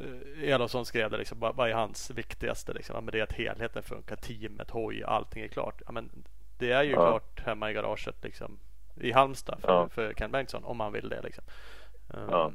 Uh, 0.00 0.44
Elofsson 0.50 0.86
skrev 0.86 1.10
det 1.10 1.16
liksom, 1.18 1.38
vad, 1.40 1.56
vad 1.56 1.70
är 1.70 1.74
hans 1.74 2.10
viktigaste 2.10 2.72
liksom? 2.72 2.94
Ja, 2.94 3.00
men 3.00 3.12
det 3.12 3.18
är 3.18 3.22
att 3.22 3.32
helheten 3.32 3.82
funkar, 3.82 4.16
teamet, 4.16 4.70
hoj, 4.70 5.02
allting 5.04 5.42
är 5.42 5.48
klart. 5.48 5.82
Ja, 5.86 5.92
men 5.92 6.10
det 6.58 6.72
är 6.72 6.82
ju 6.82 6.90
Ja. 6.90 6.96
klart 6.96 7.40
hemma 7.46 7.70
i 7.70 7.74
garaget 7.74 8.24
liksom 8.24 8.58
i 9.00 9.12
Halmstad 9.12 9.60
för, 9.60 9.68
Ja. 9.72 9.88
för 9.88 10.12
Ken 10.12 10.30
Bengtsson 10.32 10.64
om 10.64 10.76
man 10.76 10.92
vill 10.92 11.08
det 11.08 11.22
liksom. 11.22 11.44
Um, 12.08 12.28
Ja. 12.30 12.52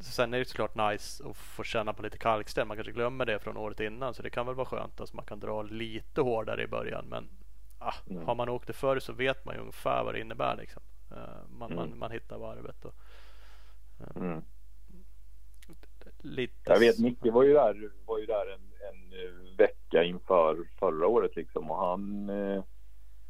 Sen 0.00 0.34
är 0.34 0.38
det 0.38 0.44
såklart 0.44 0.74
nice 0.74 1.24
att 1.28 1.36
få 1.36 1.62
känna 1.62 1.92
på 1.92 2.02
lite 2.02 2.18
kalksten. 2.18 2.68
Man 2.68 2.76
kanske 2.76 2.92
glömmer 2.92 3.24
det 3.26 3.38
från 3.38 3.56
året 3.56 3.80
innan 3.80 4.14
så 4.14 4.22
det 4.22 4.30
kan 4.30 4.46
väl 4.46 4.54
vara 4.54 4.66
skönt 4.66 5.00
att 5.00 5.12
man 5.12 5.24
kan 5.24 5.40
dra 5.40 5.62
lite 5.62 6.20
hårdare 6.20 6.62
i 6.62 6.66
början. 6.66 7.04
Men 7.08 7.28
ah, 7.78 7.94
Mm. 8.10 8.26
har 8.26 8.34
man 8.34 8.48
åkt 8.48 8.66
det 8.66 8.72
förr 8.72 8.98
så 8.98 9.12
vet 9.12 9.44
man 9.44 9.54
ju 9.54 9.60
ungefär 9.60 10.04
vad 10.04 10.14
det 10.14 10.20
innebär. 10.20 10.56
Liksom. 10.56 10.82
Eh, 11.10 11.16
man, 11.58 11.74
man, 11.74 11.86
Mm. 11.86 11.98
man 11.98 12.10
hittar 12.10 12.38
varvet. 12.38 12.84
Och, 12.84 12.94
Mm. 14.16 14.42
lite 16.20 16.54
Jag 16.72 16.78
vet 16.78 16.98
Micke 16.98 17.24
var 17.32 17.42
ju 17.42 17.52
där, 17.52 17.90
var 18.06 18.18
ju 18.18 18.26
där 18.26 18.46
en, 18.54 18.60
en 18.88 19.12
eh, 19.12 19.56
vecka 19.58 20.02
inför 20.04 20.56
förra 20.78 21.06
året 21.06 21.36
liksom 21.36 21.70
och 21.70 21.76
han, 21.88 22.28
eh, 22.30 22.62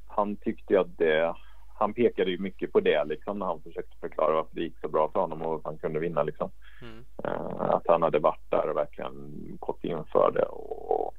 han 0.06 0.36
tyckte 0.36 0.80
att 0.80 0.98
det, 0.98 1.34
han 1.78 1.94
pekade 1.94 2.30
ju 2.30 2.38
mycket 2.38 2.72
på 2.72 2.80
det 2.80 3.04
liksom 3.04 3.38
när 3.38 3.46
han 3.46 3.62
försökte 3.62 3.96
förklara 4.00 4.32
varför 4.32 4.54
det 4.54 4.60
gick 4.60 4.80
så 4.80 4.88
bra 4.88 5.10
för 5.12 5.20
honom 5.20 5.42
och 5.42 5.54
att 5.54 5.64
han 5.64 5.78
kunde 5.78 6.00
vinna 6.00 6.22
liksom. 6.22 6.50
Mm. 6.82 7.04
Eh, 7.24 7.60
att 7.60 7.86
han 7.86 8.02
hade 8.02 8.18
varit 8.18 8.50
där 8.50 8.70
och 8.70 8.76
verkligen 8.76 9.32
gått 9.60 9.84
in 9.84 10.04
för 10.12 10.30
det 10.30 10.44
och, 10.44 11.14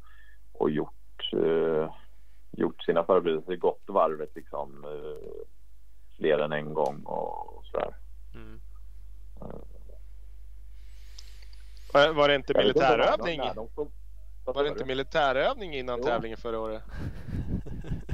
och 0.53 0.69
gjort, 0.69 1.33
eh, 1.33 1.91
gjort 2.51 2.83
sina 2.83 3.03
förberedelser, 3.03 3.55
gått 3.55 3.83
varvet 3.85 4.35
liksom 4.35 4.83
eh, 4.83 5.43
fler 6.17 6.39
än 6.39 6.51
en 6.51 6.73
gång 6.73 7.03
och 7.03 7.65
sådär. 7.65 7.95
Mm. 8.35 8.59
Var, 11.93 12.13
var 12.13 12.27
det 12.27 12.35
inte 12.35 12.53
militärövning? 12.57 13.41
Var 14.45 14.63
det 14.63 14.69
inte 14.69 14.85
militärövning 14.85 15.73
innan 15.73 15.99
Jo. 15.99 16.05
tävlingen 16.05 16.37
förra 16.37 16.59
året? 16.59 16.83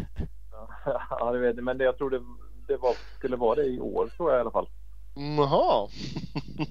ja, 1.09 1.31
det 1.31 1.39
vet 1.39 1.55
jag, 1.55 1.63
men 1.65 1.77
det, 1.77 1.83
jag 1.83 1.97
tror 1.97 2.09
det, 2.09 2.21
det 2.67 2.77
var, 2.77 2.93
skulle 3.17 3.35
vara 3.35 3.55
det 3.55 3.65
i 3.65 3.79
år 3.79 4.07
tror 4.07 4.31
jag 4.31 4.39
i 4.39 4.41
alla 4.41 4.51
fall. 4.51 4.69
Jaha. 5.37 5.89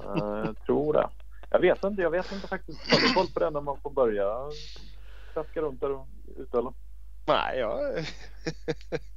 Jag 0.07 0.57
tror 0.67 0.93
det. 0.93 1.09
Jag 1.51 1.61
vet 1.61 1.85
inte, 1.85 2.03
jag 2.03 2.11
vet 2.11 2.33
inte 2.33 2.49
faktiskt. 2.49 2.93
Har 2.93 3.01
du 3.01 3.15
koll 3.15 3.27
på 3.35 3.41
det 3.41 3.51
när 3.51 3.61
man 3.61 3.81
får 3.81 3.91
börja 3.91 4.51
traska 5.35 5.61
runt 5.61 5.81
där 5.81 5.91
och 5.91 6.07
ute 6.37 6.59
eller? 6.59 6.73
Nej, 7.27 7.59
jag, 7.59 7.79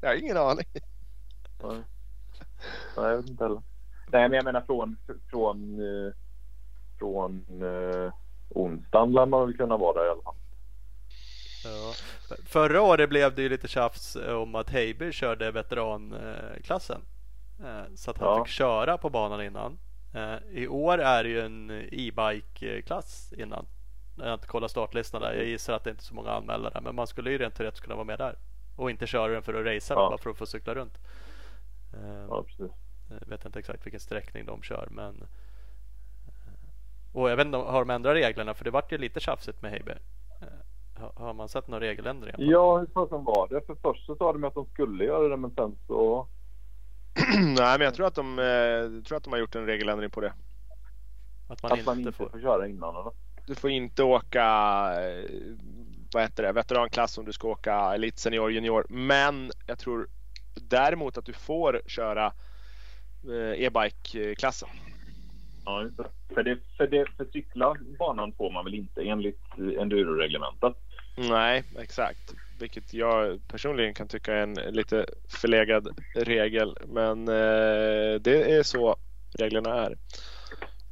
jag 0.01 0.09
har 0.09 0.15
ingen 0.15 0.37
aning. 0.37 0.65
Nej. 1.63 1.81
Nej, 2.97 3.05
jag 3.05 3.17
vet 3.17 3.29
inte 3.29 3.43
heller. 3.43 3.61
Nej, 4.11 4.29
men 4.29 4.33
jag 4.33 4.45
menar 4.45 4.61
från, 4.61 4.97
från, 5.29 5.79
eh, 5.79 6.13
från 6.99 7.45
eh, 7.63 8.13
onsdagen 8.49 9.11
lär 9.11 9.25
man 9.25 9.45
väl 9.45 9.57
kunna 9.57 9.77
vara 9.77 9.99
där 9.99 10.07
i 10.07 10.09
alla 10.09 10.21
fall. 10.21 10.35
Ja. 11.65 11.93
Förra 12.45 12.81
året 12.81 13.09
blev 13.09 13.35
det 13.35 13.41
ju 13.41 13.49
lite 13.49 13.67
tjafs 13.67 14.15
om 14.15 14.55
att 14.55 14.69
Heiber 14.69 15.11
körde 15.11 15.51
veteranklassen. 15.51 17.01
Eh, 17.63 17.83
Så 17.95 18.11
att 18.11 18.17
han 18.17 18.27
Ja. 18.37 18.45
fick 18.45 18.53
köra 18.53 18.97
på 18.97 19.09
banan 19.09 19.41
innan. 19.43 19.79
Eh, 20.13 20.35
I 20.51 20.67
år 20.67 20.97
är 20.97 21.23
det 21.23 21.29
ju 21.29 21.41
en 21.41 21.71
e-bike-klass 21.91 23.33
innan. 23.37 23.65
Jag 24.17 24.25
har 24.25 24.33
inte 24.33 24.47
kollat 24.47 24.71
startlistan 24.71 25.21
där. 25.21 25.33
Jag 25.33 25.45
gissar 25.45 25.73
att 25.73 25.83
det 25.83 25.89
inte 25.89 26.01
är 26.01 26.05
så 26.05 26.15
många 26.15 26.31
anmälda. 26.31 26.81
Men 26.81 26.95
man 26.95 27.07
skulle 27.07 27.31
ju 27.31 27.37
rent 27.37 27.55
teoretiskt 27.55 27.83
kunna 27.83 27.95
vara 27.95 28.05
med 28.05 28.19
där. 28.19 28.37
Och 28.75 28.89
inte 28.91 29.07
köra 29.07 29.31
den 29.33 29.43
för 29.43 29.53
att 29.53 29.65
racea 29.65 29.95
Ja. 29.97 30.09
bara 30.09 30.17
för 30.17 30.29
att 30.29 30.37
få 30.37 30.45
cykla 30.45 30.75
runt. 30.75 30.97
Eh, 31.93 32.25
Ja, 32.29 32.43
precis. 32.43 32.71
jag 33.21 33.27
vet 33.27 33.45
inte 33.45 33.59
exakt 33.59 33.85
vilken 33.85 33.99
sträckning 33.99 34.45
de 34.45 34.61
kör 34.61 34.87
men 34.91 35.27
Och 37.13 37.29
jag 37.31 37.35
vet 37.37 37.45
inte, 37.45 37.57
har 37.57 37.79
de 37.85 37.89
ändrat 37.89 38.13
reglerna? 38.15 38.53
För 38.53 38.63
det 38.65 38.71
vart 38.71 38.91
ju 38.91 38.97
lite 38.97 39.19
tjafsigt 39.19 39.61
med 39.61 39.71
Heiber. 39.71 39.99
Har, 40.95 41.33
man 41.33 41.49
sett 41.49 41.67
några 41.67 41.85
regeländringar? 41.85 42.35
Ja, 42.39 42.77
hur 42.77 42.87
fasen 42.93 43.23
var 43.23 43.47
det? 43.47 43.61
För 43.65 43.75
först 43.81 44.05
så 44.05 44.15
sa 44.15 44.33
de 44.33 44.43
att 44.43 44.53
de 44.53 44.65
skulle 44.65 45.03
göra 45.05 45.27
det 45.27 45.37
men 45.37 45.51
sen 45.51 45.77
så... 45.87 46.27
Nej, 47.37 47.77
men 47.77 47.81
jag 47.81 47.93
tror 47.93 48.07
att 48.07 48.15
de, 48.15 48.39
eh, 48.39 49.03
tror 49.03 49.17
att 49.17 49.23
de 49.23 49.33
har 49.33 49.39
gjort 49.39 49.55
en 49.55 49.65
regeländring 49.65 50.09
på 50.09 50.21
det. 50.21 50.33
Att 51.47 51.63
man, 51.63 51.71
Att 51.71 51.77
inte, 51.77 51.89
man 51.89 51.99
inte 51.99 52.11
får. 52.11 52.29
får 52.29 52.39
köra 52.39 52.67
innan 52.67 52.95
eller? 52.95 53.11
Du 53.47 53.55
får 53.55 53.69
inte 53.69 54.03
åka 54.03 54.43
eh, 54.99 55.29
vad 56.13 56.23
heter 56.23 56.43
det, 56.43 56.51
veteranklass 56.51 57.17
om 57.17 57.25
du 57.25 57.33
ska 57.33 57.47
åka 57.47 57.75
elit 57.93 58.19
senior 58.19 58.51
junior. 58.51 58.85
Men 58.89 59.51
jag 59.65 59.79
tror 59.79 60.07
däremot 60.55 61.17
att 61.17 61.25
du 61.25 61.33
får 61.33 61.81
köra 61.85 62.25
eh, 63.23 63.63
e-bike-klassen. 63.65 64.69
Ja, 65.65 65.83
just 65.83 65.97
det. 65.97 66.05
För, 66.33 66.43
det, 66.43 66.57
för, 66.77 66.87
det, 66.87 67.05
för 67.17 67.25
cykla 67.25 67.75
banan 67.99 68.33
får 68.37 68.51
man 68.51 68.65
väl 68.65 68.73
inte 68.73 69.01
enligt 69.01 69.41
enduroreglementet? 69.57 70.73
Nej, 71.17 71.63
exakt. 71.79 72.33
Vilket 72.59 72.93
jag 72.93 73.47
personligen 73.47 73.93
kan 73.93 74.07
tycka 74.07 74.33
är 74.33 74.43
en 74.43 74.53
lite 74.53 75.05
förlegad 75.41 75.87
regel. 76.15 76.77
Men 76.87 77.27
eh, 77.27 78.21
det 78.21 78.55
är 78.57 78.63
så 78.63 78.95
reglerna 79.39 79.73
är. 79.85 79.97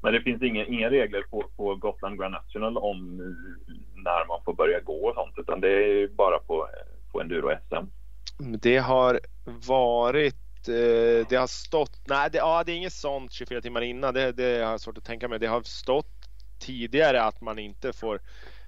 Men 0.02 0.14
det 0.14 0.22
finns 0.22 0.42
inga, 0.42 0.66
inga 0.66 0.90
regler 0.90 1.22
på, 1.22 1.46
på 1.58 1.76
Gotland 1.76 2.20
Grand 2.20 2.32
National 2.32 2.78
om 2.78 3.18
när 3.96 4.28
man 4.28 4.42
får 4.46 4.54
börja 4.54 4.80
gå 4.80 5.08
och 5.08 5.16
sånt. 5.16 5.34
Utan 5.38 5.62
det 5.62 5.70
är 5.70 6.08
bara 6.08 6.40
på, 6.40 6.68
på 7.12 7.22
enduro-SM. 7.22 7.86
Det 8.62 8.78
har 8.78 9.20
varit, 9.68 10.36
eh, 10.70 11.28
det 11.30 11.36
har 11.36 11.48
stått, 11.48 12.02
nej 12.06 12.30
det, 12.32 12.38
ja, 12.38 12.64
det 12.66 12.72
är 12.72 12.76
inget 12.76 12.94
sånt 12.94 13.32
24 13.32 13.62
timmar 13.62 13.82
innan. 13.82 14.14
Det, 14.14 14.32
det 14.32 14.64
har 14.64 14.72
jag 14.72 14.82
svårt 14.82 14.98
att 14.98 15.06
tänka 15.06 15.28
mig. 15.28 15.40
Det 15.40 15.48
har 15.48 15.62
stått 15.64 16.30
tidigare 16.60 17.24
att 17.24 17.42
man 17.42 17.60
inte 17.60 17.94
får 17.94 18.22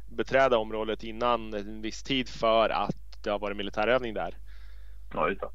beträda 0.05 0.57
området 0.57 1.03
innan 1.03 1.53
en 1.53 1.81
viss 1.81 2.03
tid 2.03 2.29
för 2.29 2.69
att 2.69 3.23
det 3.23 3.29
har 3.29 3.39
varit 3.39 3.57
militärövning 3.57 4.13
där. 4.13 4.37
Ja, 5.13 5.29
just 5.29 5.41
det. 5.41 5.49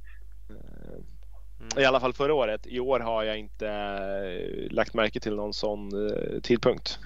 I 1.76 1.84
alla 1.84 2.00
fall 2.00 2.12
förra 2.12 2.34
året. 2.34 2.66
I 2.66 2.80
år 2.80 3.00
har 3.00 3.22
jag 3.22 3.38
inte 3.38 3.68
eh, 3.68 4.72
lagt 4.72 4.94
märke 4.94 5.20
till 5.20 5.36
någon 5.36 5.54
sån 5.54 6.08
eh, 6.08 6.40
tidpunkt. 6.40 6.98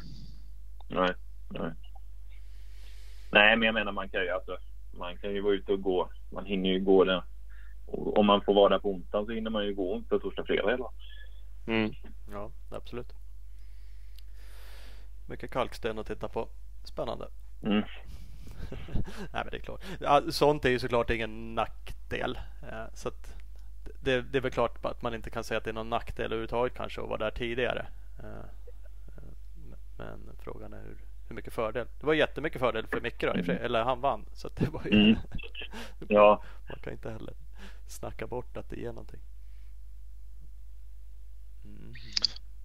Nej, 0.89 1.15
nej. 1.49 1.73
Nej, 3.31 3.57
men 3.57 3.67
jag 3.67 3.75
menar 3.75 3.93
man 3.93 4.09
kan 4.09 4.23
ju 4.23 4.31
alltså, 4.31 4.57
man 4.99 5.17
kan 5.17 5.35
ju 5.35 5.41
vara 5.41 5.55
ute 5.55 5.73
och 5.73 5.83
gå. 5.83 6.11
Man 6.33 6.47
hinner 6.47 6.71
ju 6.71 6.81
gå 6.81 7.05
där. 7.05 7.23
Och 7.87 8.19
Om 8.19 8.27
man 8.27 8.43
får 8.43 8.55
vara 8.55 8.69
där 8.69 8.79
på 8.79 8.91
onsdag 8.91 9.25
så 9.27 9.33
hinner 9.33 9.51
man 9.51 9.65
ju 9.67 9.75
gå 9.75 10.03
på 10.09 10.19
torsdag, 10.19 10.45
fredag 10.47 10.71
hela. 10.71 10.91
Mm. 11.67 11.93
Ja, 12.31 12.51
absolut. 12.71 13.13
Mycket 15.27 15.51
kalksten 15.51 15.99
att 15.99 16.07
titta 16.07 16.29
på. 16.29 16.49
Spännande. 16.85 17.29
Mm. 17.63 17.83
Nej 19.33 19.43
men 19.45 19.47
det 19.51 19.57
är 19.57 19.61
klart. 19.61 19.83
Sånt 20.35 20.65
är 20.65 20.71
ju 20.71 20.79
såklart 20.79 21.11
ingen 21.11 21.55
nackdel. 21.55 22.39
Eh, 22.71 22.85
Så 22.95 23.09
att 23.09 23.35
det, 24.01 24.23
det 24.23 24.39
är 24.39 24.43
väl 24.43 24.51
klart 24.51 24.85
att 24.85 25.03
man 25.03 25.15
inte 25.15 25.31
kan 25.31 25.45
säga 25.45 25.59
att 25.59 25.65
det 25.65 25.71
är 25.71 25.75
någon 25.75 25.91
nackdel 25.91 26.25
överhuvudtaget 26.27 26.75
kanske 26.75 27.01
att 27.03 27.09
vara 27.09 27.19
där 27.19 27.31
tidigare. 27.31 27.87
Eh, 28.19 28.27
eh, 29.17 29.25
Men 29.97 30.37
frågan 30.39 30.73
är 30.73 30.83
hur, 30.83 30.99
hur 31.29 31.37
mycket 31.37 31.53
fördel. 31.53 31.87
Det 32.01 32.07
var 32.07 32.15
jättemycket 32.15 32.61
fördel 32.61 32.87
för 32.87 33.01
Micke 33.01 33.21
då, 33.21 33.45
sig. 33.45 33.57
eller 33.57 33.83
han 33.85 34.01
vann. 34.01 34.25
Så 34.33 34.47
att 34.47 34.57
det 34.57 34.69
var 34.71 34.83
ju, 34.85 34.91
Mm. 34.93 35.17
Ja, 36.09 36.43
man 36.69 36.79
kan 36.79 36.93
inte 36.93 37.11
heller 37.11 37.35
snacka 37.87 38.27
bort 38.27 38.57
att 38.57 38.71
det 38.71 38.77
ger 38.77 38.93
någonting. 38.93 39.21
Mm. 41.65 41.95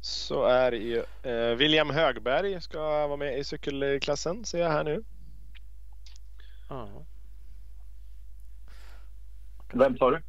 Så 0.01 0.43
är 0.43 0.71
det 0.71 0.77
ju. 0.77 1.03
Eh, 1.23 1.55
William 1.55 1.89
Högberg 1.89 2.61
ska 2.61 3.07
vara 3.07 3.17
med 3.17 3.39
i 3.39 3.43
cykelklassen 3.43 4.45
ser 4.45 4.59
jag 4.59 4.69
här 4.69 4.83
nu. 4.83 5.03
Ja. 6.69 7.05
vem 9.73 9.97
sa 9.97 10.11
du? 10.11 10.21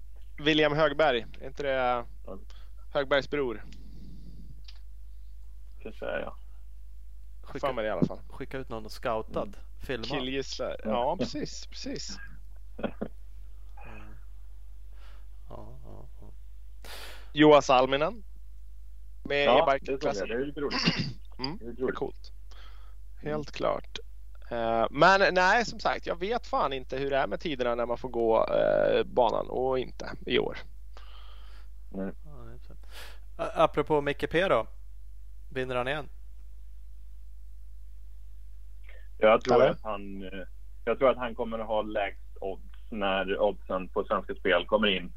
William 0.44 0.72
Högberg, 0.72 1.26
är 1.40 1.46
inte 1.46 1.62
det 1.62 2.04
Högbergs 2.92 3.30
bror? 3.30 3.64
Kanske 5.82 6.06
är 6.06 6.20
jag. 6.20 6.34
Skicka, 7.42 7.72
det 7.72 7.86
i 7.86 7.90
alla 7.90 8.06
fall. 8.06 8.20
skicka 8.28 8.58
ut 8.58 8.68
någon 8.68 8.90
scoutad. 8.90 9.48
Filma. 9.80 10.04
Killgisslar. 10.04 10.80
Ja, 10.84 11.16
precis, 11.16 11.66
precis. 11.66 12.18
Ja, 15.50 15.78
ja, 15.84 16.08
ja. 16.20 16.32
Joa 17.32 17.62
Salminen. 17.62 18.22
Med 19.22 19.44
Ja, 19.46 19.58
jag. 19.58 19.76
e-bike-klassen. 19.76 20.28
Det 20.28 20.34
är 20.34 20.44
lite 20.46 20.60
roligt. 20.60 20.80
Mm, 21.38 21.58
Det 21.58 21.64
är 21.64 21.68
lite 21.68 21.80
det 21.80 21.82
är 21.82 21.86
roligt. 21.86 21.96
coolt. 21.98 22.32
Helt 23.22 23.50
klart. 23.52 23.98
Eh, 24.50 24.86
Men 24.90 25.34
nej, 25.34 25.64
som 25.64 25.80
sagt, 25.80 26.06
jag 26.06 26.18
vet 26.20 26.46
fan 26.46 26.72
inte 26.72 26.96
hur 26.96 27.10
det 27.10 27.16
är 27.16 27.26
med 27.26 27.40
tiderna 27.40 27.74
när 27.74 27.86
man 27.86 27.98
får 27.98 28.08
gå 28.08 28.46
eh, 28.46 29.04
banan 29.04 29.46
och 29.48 29.78
inte 29.78 30.10
i 30.26 30.38
år. 30.38 30.58
A- 33.36 33.50
Apropå 33.54 34.00
Micke 34.00 34.30
P 34.30 34.48
då. 34.48 34.66
Vinner 35.48 35.74
han 35.76 35.88
igen? 35.88 36.08
Jag 39.18 39.40
tror, 39.44 39.54
Eller? 39.54 39.70
att 39.70 39.82
han, 39.82 40.22
eh, 40.22 40.46
jag 40.84 40.98
tror 40.98 41.10
att 41.10 41.16
han 41.16 41.34
kommer 41.34 41.58
att 41.58 41.66
ha 41.66 41.82
lägst 41.82 42.36
odds 42.40 42.62
när 42.88 43.40
oddsen 43.40 43.88
på 43.88 44.04
Svenska 44.04 44.34
Spel 44.34 44.66
kommer 44.66 44.88
in. 44.88 45.12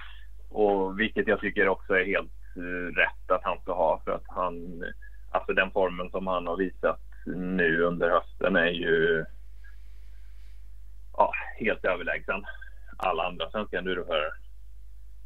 Och 0.54 1.00
vilket 1.00 1.28
jag 1.28 1.40
tycker 1.40 1.68
också 1.68 1.94
är 1.94 2.06
helt 2.06 2.32
eh, 2.56 2.96
rätt 2.96 3.32
att 3.32 3.44
han 3.44 3.60
ska 3.62 3.74
ha. 3.74 4.02
För 4.06 4.12
att 4.12 4.28
han, 4.28 4.84
alltså 5.32 5.54
den 5.54 5.72
formen 5.72 6.10
som 6.10 6.28
han 6.28 6.48
har 6.48 6.58
visat 6.58 7.00
nu 7.26 7.82
under 7.82 8.10
hösten 8.10 8.56
är 8.56 8.72
ju 8.72 9.26
ja, 11.18 11.32
helt 11.60 11.86
överlägsen 11.86 12.46
alla 12.98 13.24
andra 13.24 13.50
svenska 13.52 13.78
enduroförare. 13.78 14.34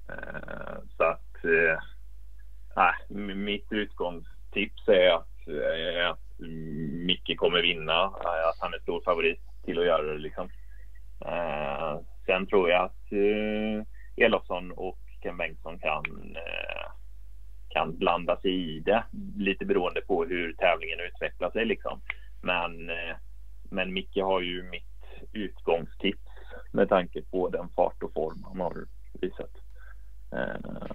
Eh, 0.09 0.77
så 0.97 1.03
att 1.03 1.45
eh, 2.77 3.15
mitt 3.35 3.67
utgångstips 3.71 4.87
är 4.87 5.09
att, 5.09 5.47
är 5.47 6.03
att 6.03 6.39
Micke 7.05 7.37
kommer 7.37 7.61
vinna. 7.61 8.03
Att 8.03 8.59
han 8.59 8.73
är 8.73 8.79
stor 8.79 9.01
favorit 9.01 9.39
till 9.65 9.79
att 9.79 9.85
göra 9.85 10.01
det. 10.01 10.17
Liksom. 10.17 10.49
Eh, 11.25 11.99
sen 12.25 12.47
tror 12.47 12.69
jag 12.69 12.85
att 12.85 13.11
eh, 13.11 14.25
Elofsson 14.25 14.71
och 14.71 15.06
Ken 15.27 15.37
Bengtsson 15.37 15.79
kan, 15.79 16.03
eh, 16.35 16.91
kan 17.69 17.97
blanda 17.97 18.37
sig 18.41 18.51
i 18.77 18.79
det. 18.79 19.03
Lite 19.37 19.65
beroende 19.65 20.01
på 20.01 20.25
hur 20.25 20.53
tävlingen 20.53 20.99
utvecklar 20.99 21.51
sig. 21.51 21.65
Liksom. 21.65 22.01
Men, 22.41 22.89
eh, 22.89 23.15
men 23.69 23.93
Micke 23.93 24.17
har 24.21 24.41
ju 24.41 24.63
mitt 24.63 24.83
utgångstips 25.33 26.31
med 26.71 26.89
tanke 26.89 27.21
på 27.21 27.49
den 27.49 27.69
fart 27.75 28.03
och 28.03 28.13
form 28.13 28.43
han 28.47 28.59
har 28.59 28.85
visat. 29.21 29.51
Eh, 30.31 30.85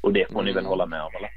och 0.00 0.12
det 0.12 0.32
får 0.32 0.42
ni 0.42 0.52
väl 0.52 0.58
Mm. 0.58 0.68
hålla 0.68 0.86
med 0.86 1.02
om 1.02 1.14
eller? 1.14 1.30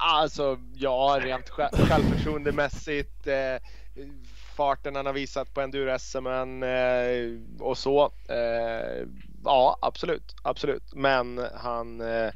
Alltså 0.00 0.58
ja, 0.74 1.18
rent 1.22 1.50
sj- 1.50 1.86
självförtroendemässigt. 1.88 3.26
Eh, 3.26 3.56
farten 4.56 4.96
han 4.96 5.06
har 5.06 5.12
visat 5.12 5.54
på 5.54 5.60
enduro-SM 5.60 6.62
eh, 6.62 7.60
och 7.60 7.78
så. 7.78 8.04
Eh, 8.28 9.06
ja, 9.44 9.78
absolut, 9.80 10.34
absolut. 10.42 10.94
Men 10.94 11.40
han 11.54 12.00
eh, 12.00 12.32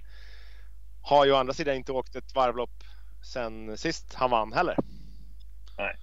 har 1.02 1.24
ju 1.24 1.32
å 1.32 1.36
andra 1.36 1.52
sidan 1.52 1.76
inte 1.76 1.92
åkt 1.92 2.16
ett 2.16 2.34
varvlopp 2.34 2.84
sen 3.32 3.78
sist 3.78 4.14
han 4.14 4.30
vann 4.30 4.52
heller. 4.52 4.76
Nej. 5.78 5.96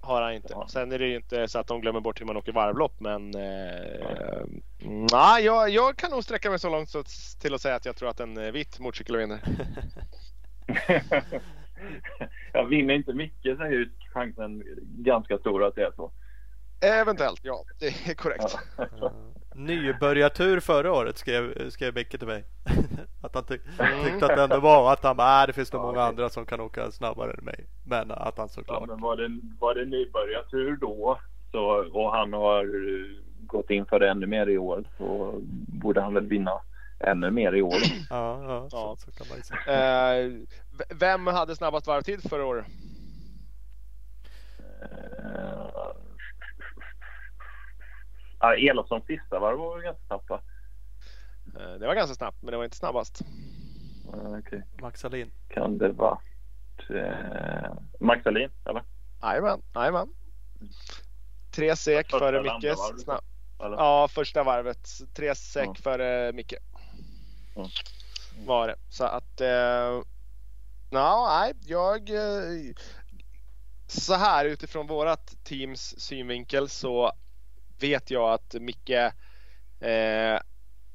Har 0.00 0.22
han 0.22 0.34
inte. 0.34 0.48
Ja. 0.50 0.68
Sen 0.68 0.92
är 0.92 0.98
det 0.98 1.06
ju 1.06 1.16
inte 1.16 1.48
så 1.48 1.58
att 1.58 1.66
de 1.66 1.80
glömmer 1.80 2.00
bort 2.00 2.20
hur 2.20 2.26
man 2.26 2.36
åker 2.36 2.52
varvlopp 2.52 3.00
men 3.00 3.34
eh, 3.34 4.44
nej, 5.12 5.44
jag, 5.44 5.70
jag 5.70 5.96
kan 5.96 6.10
nog 6.10 6.24
sträcka 6.24 6.50
mig 6.50 6.58
så 6.58 6.70
långt 6.70 6.90
så 6.90 7.04
till 7.40 7.54
att 7.54 7.60
säga 7.60 7.74
att 7.74 7.84
jag 7.84 7.96
tror 7.96 8.08
att 8.08 8.20
en 8.20 8.36
eh, 8.36 8.52
vit 8.52 8.78
motorcykel 8.78 9.16
vinner. 9.16 9.40
jag 12.52 12.66
vinner 12.66 12.94
inte 12.94 13.12
mycket 13.12 13.56
så 13.56 13.62
är 13.62 13.70
ju 13.70 13.90
chansen 14.12 14.62
ganska 14.80 15.38
stor 15.38 15.64
att 15.64 15.74
det 15.74 15.82
är 15.82 15.92
så. 15.96 16.12
Eventuellt, 16.80 17.40
ja. 17.42 17.64
Det 17.78 17.86
är 17.86 18.14
korrekt. 18.14 18.58
Ja. 18.76 19.12
Ja. 19.54 19.60
Nybörjartur 19.60 20.60
förra 20.60 20.92
året 20.92 21.18
skrev, 21.18 21.70
skrev 21.70 21.94
Micke 21.94 22.18
till 22.18 22.26
mig. 22.28 22.44
att 23.22 23.34
han 23.34 23.44
tyck, 23.44 23.60
tyckte 24.04 24.26
att 24.26 24.36
det 24.36 24.42
ändå 24.42 24.60
var 24.60 24.92
att 24.92 25.04
han 25.04 25.16
bara, 25.16 25.40
"Äh, 25.42 25.46
det 25.46 25.52
finns 25.52 25.72
nog 25.72 25.82
Ja, 25.82 25.86
många 25.86 25.98
okej. 25.98 26.08
andra 26.08 26.28
som 26.28 26.46
kan 26.46 26.60
åka 26.60 26.90
snabbare 26.90 27.32
än 27.32 27.44
mig. 27.44 27.66
Men 27.86 28.10
att 28.10 28.38
han 28.38 28.44
Ja, 28.44 28.48
såklart. 28.48 28.88
men 28.88 29.00
var 29.00 29.16
det, 29.16 29.40
var 29.60 29.74
det 29.74 29.84
nybörjartur 29.84 30.76
då 30.76 31.18
så, 31.52 31.64
och 31.92 32.12
han 32.12 32.32
har 32.32 32.64
eh, 32.64 33.22
gått 33.46 33.70
in 33.70 33.86
för 33.86 33.98
det 34.00 34.10
ännu 34.10 34.26
mer 34.26 34.46
i 34.48 34.58
år 34.58 34.84
så 34.98 35.34
borde 35.82 36.00
han 36.00 36.14
väl 36.14 36.26
vinna 36.26 36.52
ännu 37.00 37.30
mer 37.30 37.52
i 37.52 37.62
år. 37.62 37.74
Ja, 38.10 38.42
ja, 38.44 38.68
Ja. 38.72 38.96
Så, 38.96 38.96
så 38.96 39.10
kan 39.12 39.26
man 39.30 39.42
säga. 39.42 40.24
Eh, 40.24 40.30
vem 40.90 41.26
hade 41.26 41.56
snabbast 41.56 41.86
varvtid 41.86 42.30
förra 42.30 42.44
året? 42.46 42.66
Eh, 44.82 45.92
Ja, 48.40 48.54
Elofssons 48.56 49.04
sista 49.06 49.38
varv 49.38 49.58
var 49.58 49.80
ganska 49.82 50.02
snabbt 50.06 50.30
va? 50.30 50.40
Eh, 51.60 51.72
det 51.74 51.86
var 51.86 51.94
ganska 51.94 52.14
snabbt, 52.14 52.42
men 52.42 52.50
det 52.50 52.56
var 52.56 52.64
inte 52.64 52.76
snabbast. 52.76 53.20
Ja, 54.12 54.38
Okej. 54.38 54.62
Max 54.80 55.04
Alin. 55.04 55.30
Kan 55.48 55.78
det 55.78 55.88
vara 55.92 56.18
eh, 56.90 57.72
Max 58.00 58.26
Alin 58.26 58.50
eller? 58.64 58.82
Jajamän, 59.22 59.62
jajamän. 59.74 60.08
Tre 61.50 61.76
sek 61.76 62.10
före 62.10 62.42
Mickes. 62.42 62.78
varvet? 62.78 63.24
Ja, 63.58 64.08
första 64.10 64.42
varvet. 64.42 64.88
Tre 65.14 65.34
sek 65.34 65.66
Ja. 65.68 65.74
före 65.74 66.32
Micke. 66.32 66.54
Ja. 67.54 67.68
Var 68.46 68.68
det. 68.68 68.76
Så 68.88 69.04
att 69.04 69.40
eh, 69.40 70.00
No, 70.92 71.26
nej, 71.28 71.52
jag... 71.66 72.10
eh, 72.10 72.74
Så 73.86 74.14
här 74.14 74.44
utifrån 74.44 74.86
vårat 74.86 75.36
teams 75.44 76.00
synvinkel 76.00 76.68
så 76.68 77.12
vet 77.80 78.10
jag 78.10 78.32
att 78.32 78.54
Micke 78.60 78.90
eh, 79.80 80.40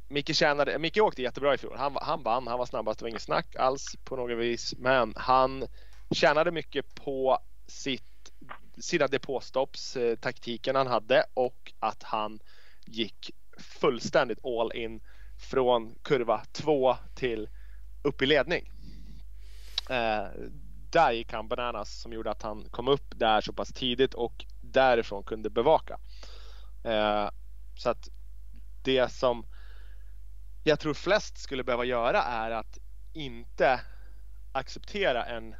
Micke, 0.08 0.36
tjänade, 0.36 0.80
Micke 0.80 0.98
åkte 0.98 1.22
jättebra 1.22 1.54
i 1.54 1.58
fjol. 1.58 1.76
Han, 1.78 1.98
han 2.02 2.24
vann, 2.24 2.48
han 2.48 2.60
var 2.60 2.66
snabbast, 2.66 3.00
det 3.00 3.04
var 3.04 3.10
inget 3.10 3.22
snack 3.22 3.56
alls 3.56 3.96
på 4.04 4.16
något 4.16 4.38
vis. 4.38 4.74
Men 4.78 5.14
han 5.16 5.68
tjänade 6.12 6.52
mycket 6.52 6.96
på 6.96 7.40
sitt, 7.68 8.32
sina 8.78 9.08
depåstopps, 9.08 9.96
eh, 9.96 10.16
taktiken 10.16 10.76
han 10.76 10.88
hade 10.88 11.24
och 11.34 11.74
att 11.80 12.04
han 12.04 12.40
gick 12.86 13.32
fullständigt 13.58 14.46
all 14.46 14.72
in 14.76 15.02
från 15.38 15.96
kurva 16.04 16.46
2 16.52 16.96
till 17.16 17.50
upp 18.04 18.22
i 18.22 18.26
ledning. 18.26 18.72
Eh, 19.90 20.28
där 20.92 21.12
gick 21.12 21.34
han 21.34 21.48
bananas 21.48 22.02
som 22.02 22.14
gjorde 22.14 22.32
att 22.32 22.42
han 22.42 22.70
kom 22.70 22.88
upp 22.88 23.14
där 23.16 23.42
så 23.42 23.54
pass 23.54 23.74
tidigt 23.74 24.14
och 24.14 24.46
därifrån 24.62 25.24
kunde 25.24 25.50
bevaka. 25.50 26.00
Eh, 26.86 27.30
så 27.76 27.90
att 27.90 28.10
det 28.82 29.12
som 29.12 29.46
jag 30.64 30.80
tror 30.80 30.94
flest 30.94 31.38
skulle 31.38 31.64
behöva 31.64 31.86
göra 31.86 32.24
är 32.24 32.52
att 32.52 32.78
inte 33.14 33.82
acceptera 34.52 35.26
en 35.26 35.56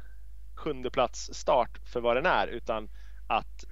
sjunde 0.54 0.90
plats 0.90 1.34
start 1.34 1.78
för 1.84 2.00
vad 2.00 2.16
den 2.16 2.26
är 2.26 2.46
utan 2.46 2.88
att 3.26 3.64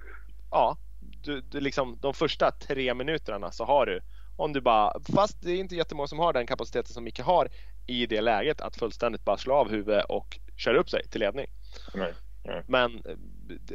ja, 0.51 0.77
du, 0.99 1.41
du 1.41 1.59
liksom 1.59 1.97
de 2.01 2.13
första 2.13 2.51
tre 2.51 2.93
minuterna 2.93 3.51
så 3.51 3.65
har 3.65 3.85
du 3.85 4.01
om 4.35 4.53
du 4.53 4.61
bara, 4.61 4.93
fast 5.15 5.41
det 5.41 5.51
är 5.51 5.57
inte 5.57 5.75
jättemånga 5.75 6.07
som 6.07 6.19
har 6.19 6.33
den 6.33 6.47
kapaciteten 6.47 6.93
som 6.93 7.03
Micke 7.03 7.19
har 7.19 7.49
i 7.85 8.05
det 8.05 8.21
läget 8.21 8.61
att 8.61 8.75
fullständigt 8.75 9.25
bara 9.25 9.37
slå 9.37 9.53
av 9.55 9.69
huvudet 9.69 10.05
och 10.09 10.39
köra 10.55 10.77
upp 10.77 10.89
sig 10.89 11.07
till 11.09 11.19
ledning. 11.19 11.47
Nej, 11.93 12.13
nej. 12.43 12.63
Men 12.67 12.95
eh, 12.95 13.17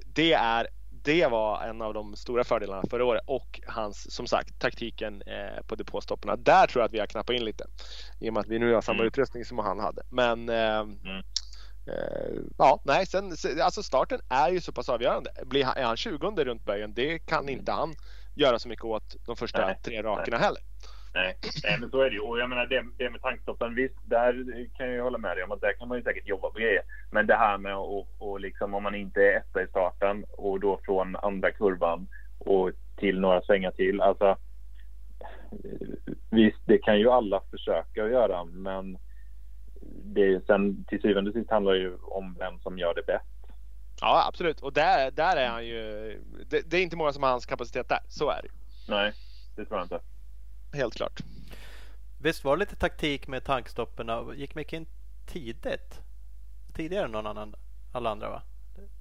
det 0.07 0.33
är 0.33 0.69
det 1.03 1.27
var 1.27 1.63
en 1.63 1.83
av 1.83 1.95
de 1.95 2.17
stora 2.17 2.45
fördelarna 2.45 2.83
förra 2.91 3.05
året 3.05 3.23
och 3.27 3.61
hans, 3.67 4.15
som 4.15 4.27
sagt, 4.27 4.59
taktiken 4.59 5.23
eh, 5.23 5.63
på 5.67 5.75
depåstopparna. 5.75 6.37
Där 6.37 6.67
tror 6.67 6.81
jag 6.83 6.87
att 6.87 6.95
vi 6.95 6.99
har 6.99 7.07
knappat 7.07 7.37
in 7.37 7.45
lite. 7.45 7.65
I 8.19 8.29
och 8.31 8.35
med 8.35 8.41
att 8.41 8.49
vi 8.49 8.59
nu 8.59 8.75
har 8.75 8.81
samma 8.81 8.97
Mm. 8.97 9.07
utrustning 9.07 9.45
som 9.45 9.59
han 9.59 9.79
hade. 9.81 10.03
Men 10.09 10.49
eh, 10.49 10.79
Mm. 10.81 11.23
eh, 11.87 12.43
ja, 12.59 12.81
nej, 12.85 13.07
sen, 13.07 13.37
se- 13.37 13.61
alltså 13.61 13.83
starten 13.83 14.21
är 14.29 14.51
ju 14.51 14.61
så 14.61 14.73
pass 14.73 14.89
avgörande. 14.89 15.31
Blir 15.47 15.65
han, 15.65 15.77
är 15.77 15.85
han 15.85 15.97
20 15.97 16.45
runt 16.45 16.65
böjen, 16.65 16.95
det 16.95 17.19
kan 17.19 17.49
inte 17.49 17.73
han 17.73 17.95
göra 18.35 18.59
så 18.59 18.69
mycket 18.69 18.85
åt 18.85 19.17
de 19.27 19.37
första 19.37 19.67
Nej, 19.67 19.79
tre 19.83 20.03
rakerna 20.03 20.37
heller. 20.39 20.63
Nej, 21.15 21.37
nej, 21.65 21.77
men 21.81 21.91
så 21.91 22.01
är 22.01 22.11
det 22.11 22.17
ju. 22.17 22.21
Och 22.21 22.39
jag 22.39 22.49
menar 22.49 22.67
det, 22.67 22.85
det 22.99 23.11
med 23.11 23.23
tankstoppen, 23.23 23.75
visst, 23.75 23.95
där 24.05 24.33
kan 24.77 24.87
jag 24.87 24.95
ju 24.95 25.01
hålla 25.01 25.19
med 25.19 25.37
dig 25.37 25.45
om 25.45 25.53
att 25.53 25.61
där 25.61 25.73
kan 25.73 25.89
man 25.89 25.99
ju 25.99 26.05
säkert 26.05 26.29
jobba 26.29 26.51
på 26.51 26.59
grejer. 26.59 26.83
Men 27.11 27.27
det 27.27 27.37
här 27.37 27.59
med 27.59 27.75
att, 27.75 28.07
och 28.19 28.41
liksom 28.41 28.75
om 28.75 28.83
man 28.83 28.95
inte 28.95 29.21
är 29.21 29.37
etta 29.37 29.63
i 29.63 29.67
starten 29.67 30.25
och 30.31 30.61
då 30.61 30.81
från 30.85 31.17
andra 31.17 31.51
kurvan 31.51 32.09
och 32.39 32.71
till 32.97 33.21
några 33.21 33.43
svängar 33.43 33.71
till. 33.71 34.01
Alltså, 34.01 34.37
visst, 36.31 36.61
det 36.65 36.79
kan 36.79 36.99
ju 36.99 37.11
alla 37.11 37.43
försöka 37.51 38.05
att 38.05 38.11
göra, 38.11 38.45
men 38.45 38.99
det 40.05 40.47
sen 40.47 40.85
till 40.85 41.03
syvende 41.03 41.31
och 41.31 41.37
sist 41.37 41.51
handlar 41.51 41.73
det 41.73 41.79
ju 41.79 41.97
om 41.97 42.37
vem 42.39 42.61
som 42.61 42.79
gör 42.79 42.95
det 42.95 43.07
bäst. 43.07 43.25
Ja, 44.01 44.25
absolut. 44.29 44.61
Och 44.61 44.73
där, 44.73 45.11
där 45.11 45.37
är 45.37 45.49
han 45.49 45.67
ju. 45.67 45.83
Det, 46.51 46.71
det 46.71 46.77
är 46.77 46.83
inte 46.83 46.97
många 46.97 47.13
som 47.13 47.23
har 47.23 47.31
hans 47.31 47.47
kapacitet 47.47 47.89
där. 47.89 48.01
Så 48.09 48.31
är 48.31 48.43
det 48.43 48.49
Nej, 48.89 49.13
det 49.57 49.65
tror 49.65 49.79
jag 49.79 49.85
inte. 49.85 50.01
Helt 50.73 50.95
klart. 50.95 51.21
Visst 52.23 52.45
var 52.45 52.57
det 52.57 52.61
lite 52.61 52.77
taktik 52.77 53.29
med 53.29 53.45
tankstopperna? 53.45 54.25
Gick 54.35 54.55
Micke 54.55 54.73
in 54.73 54.87
tidigt? 55.27 56.01
Tidigare 56.75 57.05
än 57.05 57.11
någon 57.13 57.27
annan, 57.27 57.55
alla 57.93 58.11
andra 58.11 58.31
va? 58.31 58.43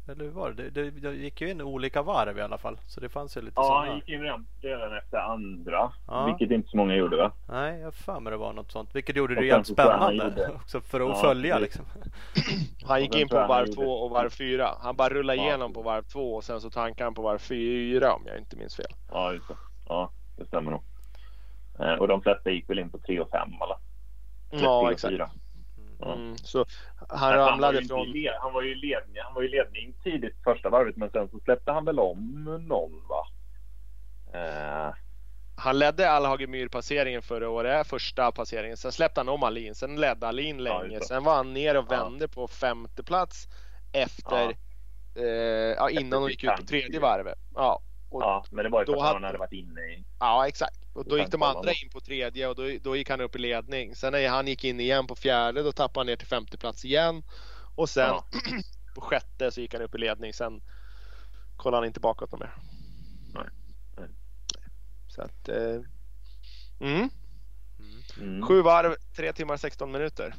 Eller 0.08 0.24
hur 0.26 0.32
var 0.32 0.52
det? 0.52 0.70
Det, 0.70 0.92
det 0.92 1.14
gick 1.14 1.42
ju 1.42 1.50
in 1.52 1.62
olika 1.62 2.02
varv 2.02 2.38
i 2.38 2.42
alla 2.42 2.58
fall. 2.58 2.78
Så 2.88 3.00
det 3.00 3.10
fanns 3.10 3.38
ju 3.38 3.42
lite 3.42 3.54
Ja, 3.56 3.86
han 3.88 3.96
gick 3.96 4.10
in 4.10 4.22
redan, 4.22 4.48
redan 4.62 4.98
efter 4.98 5.18
andra, 5.18 5.92
Ja. 6.08 6.26
vilket 6.26 6.52
inte 6.56 6.70
så 6.70 6.78
många 6.78 6.96
gjorde 6.96 7.18
va? 7.18 7.32
Nej, 7.48 7.78
jag 7.80 7.86
har 7.88 7.92
för 7.92 8.20
mig 8.20 8.32
det 8.32 8.38
var 8.38 8.54
något 8.54 8.72
sånt. 8.72 8.96
Vilket 8.96 9.16
gjorde 9.16 9.36
Och 9.36 9.42
det 9.42 9.48
jävligt 9.48 9.68
spännande 9.68 10.52
också 10.56 10.82
för 10.82 11.00
att 11.02 11.08
Ja, 11.10 11.22
följa 11.22 11.56
det- 11.56 11.62
liksom. 11.62 11.86
Han 12.88 13.02
gick 13.02 13.16
in 13.16 13.28
på 13.30 13.36
varv 13.36 13.66
två 13.66 13.92
och 14.04 14.10
varv 14.12 14.30
fyra. 14.30 14.70
Han 14.82 14.96
bara 14.96 15.10
rullade 15.10 15.38
Ja. 15.38 15.44
igenom 15.48 15.74
på 15.74 15.82
varv 15.82 16.04
två 16.04 16.36
och 16.36 16.44
sen 16.44 16.62
så 16.62 16.70
tankade 16.70 17.04
han 17.04 17.14
på 17.14 17.22
varv 17.22 17.38
fyra 17.40 18.14
om 18.14 18.24
jag 18.26 18.38
inte 18.38 18.56
minns 18.56 18.76
fel. 18.76 18.94
Ja, 19.12 19.34
just 19.34 19.48
det. 19.48 19.56
Ja, 19.88 20.12
det 20.38 20.46
stämmer 20.46 20.72
nog. 20.72 20.84
Eh, 21.80 21.94
och 21.94 22.08
de 22.08 22.22
flesta 22.22 22.50
gick 22.50 22.70
väl 22.70 22.80
in 22.80 22.90
på 22.90 22.98
3 23.00 23.20
och 23.20 23.30
5 23.30 23.50
eller? 23.62 23.78
Eller 24.52 24.64
Ja 24.64 24.92
exakt. 24.92 25.14
Ja. 26.00 26.14
Mm, 26.14 26.38
så 26.38 26.66
han 27.10 27.30
Men 27.30 27.40
var 27.40 27.48
ramlade 27.52 27.78
ju 27.78 27.82
inte 27.82 27.94
från... 27.94 28.08
led- 28.08 28.38
Han 28.42 28.54
var 28.54 28.62
ju 28.62 28.76
ledning, 28.76 29.16
han 29.24 29.34
var 29.34 29.44
i 29.44 29.48
ledning 29.48 29.94
tidigt 30.04 30.38
första 30.44 30.70
varvet 30.70 30.96
men 30.96 31.10
sen 31.10 31.30
så 31.30 31.40
släppte 31.40 31.72
han 31.72 31.86
väl 31.86 32.00
om 32.00 32.44
någon 32.68 33.08
va? 33.08 33.26
Eh, 34.34 34.94
Han 35.56 35.80
ledde 35.80 36.12
Alhagemyr 36.12 36.68
passeringen 36.68 37.22
förra 37.22 37.50
året, 37.50 37.88
första 37.88 38.32
passeringen. 38.32 38.78
Sen 38.78 38.92
släppte 38.92 39.20
han 39.20 39.30
om 39.30 39.44
Alin. 39.44 39.76
Sen 39.76 40.02
ledde 40.02 40.28
Alin 40.28 40.60
Ja, 40.60 40.82
länge. 40.82 41.00
det. 41.00 41.06
Sen 41.06 41.24
var 41.24 41.36
han 41.36 41.54
ner 41.54 41.78
och 41.78 41.86
Ja. 41.90 42.04
vände 42.04 42.28
på 42.28 42.48
femte 42.48 43.04
plats 43.04 43.48
efter 43.92 44.36
Ja. 44.46 44.52
Eh, 45.22 45.26
ja, 45.78 45.90
innan 45.90 46.22
de 46.22 46.30
gick 46.30 46.44
ut 46.44 46.56
på 46.56 46.64
tredje 46.64 47.00
varvet. 47.00 47.40
Ja, 47.56 47.82
och, 48.10 48.22
ja. 48.24 48.26
ja, 48.28 48.46
men 48.52 48.64
det 48.64 48.70
var 48.70 48.80
ju 48.80 48.86
för 48.86 48.94
att 48.94 49.14
han 49.14 49.24
hade- 49.24 49.38
varit 49.38 49.52
inne 49.54 49.82
i... 49.82 50.04
exakt. 50.48 50.76
Och 51.00 51.06
då 51.10 51.18
gick 51.18 51.32
de 51.32 51.42
andra 51.42 51.72
in 51.72 51.90
på 51.90 52.00
tredje 52.00 52.48
och 52.48 52.56
då, 52.56 52.64
då 52.82 52.96
gick 52.96 53.10
han 53.10 53.22
upp 53.22 53.36
i 53.36 53.40
ledning. 53.40 53.96
Sen 53.96 54.12
när 54.12 54.30
han 54.30 54.48
gick 54.48 54.64
in 54.64 54.80
igen 54.80 55.08
på 55.08 55.16
fjärde 55.16 55.64
då 55.64 55.72
tappade 55.72 56.00
han 56.00 56.08
ner 56.08 56.16
till 56.16 56.28
femte 56.28 56.58
plats 56.58 56.86
igen. 56.86 57.24
Och 57.76 57.90
sen 57.90 58.08
Ja. 58.08 58.26
på 58.96 59.02
sjätte 59.02 59.52
så 59.52 59.62
gick 59.62 59.74
han 59.74 59.82
upp 59.82 59.96
i 59.96 59.98
ledning. 59.98 60.34
Sen 60.34 60.62
kollade 61.58 61.82
han 61.82 61.88
inte 61.88 62.00
bakåt 62.00 62.32
något 62.32 62.40
mer. 62.40 62.54
Nej, 63.34 63.48
nej. 63.98 64.10
Så 65.08 65.22
att... 65.22 65.50
Eh, 65.50 65.82
mm. 66.80 67.10
Mm. 68.22 68.48
Sju 68.48 68.62
varv, 68.62 68.96
tre 69.16 69.34
timmar 69.34 69.58
16 69.58 69.92
minuter. 69.92 70.34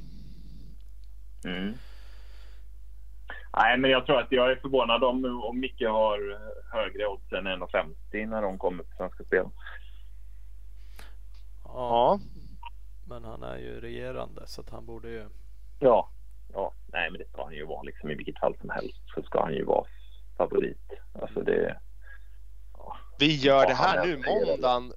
Mm. 1.45 1.75
Nej, 3.57 3.79
men 3.79 3.91
jag 3.91 4.07
tror 4.07 4.21
att 4.21 4.33
jag 4.33 4.53
är 4.53 4.57
förvånad 4.57 5.05
om, 5.05 5.25
om 5.45 5.61
Micke 5.61 5.83
har 5.83 6.41
högre 6.73 7.07
odds 7.07 7.33
än 7.33 7.49
1,50 7.49 8.27
när 8.27 8.43
de 8.43 8.59
kommer 8.59 8.83
på 8.85 8.97
Svenska 8.97 9.25
Spel. 9.25 9.47
Ja, 11.75 12.19
Ja. 12.21 12.21
men 13.09 13.25
han 13.25 13.43
är 13.43 13.57
ju 13.59 13.81
regerande 13.81 14.47
så 14.47 14.61
att 14.61 14.71
han 14.71 14.87
borde 14.87 15.09
ju. 15.11 15.29
Ja, 15.79 16.11
ja. 16.53 16.73
Nej, 16.87 17.11
men 17.11 17.19
det 17.19 17.29
ska 17.29 17.45
han 17.45 17.55
ju 17.55 17.67
vara 17.67 17.83
liksom 17.83 18.11
i 18.11 18.15
vilket 18.15 18.39
fall 18.39 18.57
som 18.61 18.71
helst 18.71 19.01
så 19.15 19.23
ska 19.23 19.43
han 19.43 19.55
ju 19.55 19.65
vara 19.65 19.85
favorit. 20.37 20.91
Alltså 21.23 21.43
det... 21.43 21.81
Vi 23.19 23.37
gör 23.37 23.63
Ja, 23.63 23.69
det 23.69 23.75
här 23.75 24.07
nu 24.07 24.17
måndagen, 24.17 24.93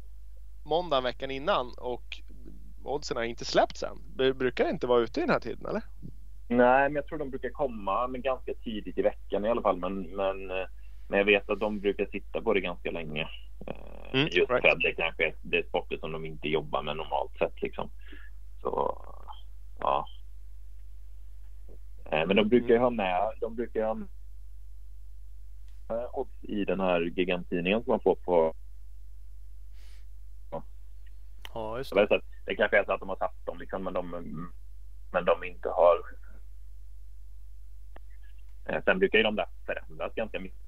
måndagen 0.63 1.03
veckan 1.03 1.31
innan 1.31 1.73
och 1.77 2.21
oddsen 2.83 3.17
har 3.17 3.23
inte 3.23 3.45
släppts 3.45 3.83
än. 3.83 3.97
Det 4.17 4.33
brukar 4.33 4.69
inte 4.69 4.87
vara 4.87 5.01
ute 5.01 5.19
i 5.19 5.23
den 5.23 5.29
här 5.29 5.39
tiden 5.39 5.65
eller? 5.65 5.81
Nej, 6.47 6.89
men 6.89 6.95
jag 6.95 7.07
tror 7.07 7.17
de 7.19 7.29
brukar 7.29 7.49
komma 7.49 8.07
men 8.07 8.21
ganska 8.21 8.53
tidigt 8.53 8.97
i 8.97 9.01
veckan 9.01 9.45
i 9.45 9.49
alla 9.49 9.61
fall. 9.61 9.77
Men, 9.77 10.01
men, 10.15 10.51
eh, 10.51 10.67
men 11.07 11.17
jag 11.19 11.25
vet 11.25 11.49
att 11.49 11.59
de 11.59 11.79
brukar 11.79 12.05
sitta 12.05 12.41
på 12.41 12.53
det 12.53 12.61
ganska 12.61 12.91
länge. 12.91 13.27
Mm, 14.13 14.25
Just 14.31 14.49
right. 14.49 14.61
för 14.61 14.69
att 14.69 14.79
det 14.79 14.93
kanske 14.93 15.27
är, 15.27 15.35
det 15.41 15.57
är 15.57 15.63
sporter 15.63 15.97
som 15.97 16.11
de 16.11 16.25
inte 16.25 16.47
jobbar 16.49 16.83
med 16.83 16.97
normalt 16.97 17.37
sett. 17.37 17.61
Liksom. 17.61 17.89
Så, 18.61 19.01
ja. 19.79 20.07
Eh, 22.05 22.27
Men 22.27 22.35
de 22.35 22.49
brukar 22.49 22.73
ju 22.73 22.77
ha 22.79 22.89
med, 22.89 23.33
de 23.41 23.55
brukar 23.55 23.83
ha 23.85 23.93
med 23.93 24.07
odds 26.13 26.43
i 26.43 26.65
den 26.65 26.79
här 26.79 27.01
gigantidningen 27.01 27.83
som 27.83 27.91
man 27.91 27.99
får 27.99 28.15
på 28.15 28.53
Ja, 31.53 31.77
just 31.77 31.89
Så 31.89 31.95
det. 31.95 32.21
det, 32.45 32.55
kanske 32.55 32.79
är 32.79 32.85
så 32.85 32.91
att 32.91 32.99
de 32.99 33.09
har 33.09 33.15
satt 33.15 33.45
dem 33.45 33.57
liksom, 33.59 33.83
men 33.83 33.93
de, 33.93 34.09
men 35.11 35.25
de 35.25 35.43
inte 35.43 35.69
har... 35.69 35.97
Eh, 38.65 38.83
Sen 38.83 38.99
brukar 38.99 39.17
ju 39.17 39.23
de 39.23 39.35
där 39.35 39.45
förändras 39.65 40.13
ganska 40.15 40.39
mycket. 40.39 40.59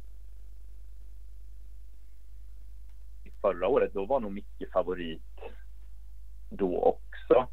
Förra 3.45 3.67
året 3.67 3.93
då 3.93 4.05
var 4.05 4.19
nog 4.19 4.31
Micke 4.31 4.71
favorit 4.73 5.21
då 6.49 6.79
också. 6.79 7.47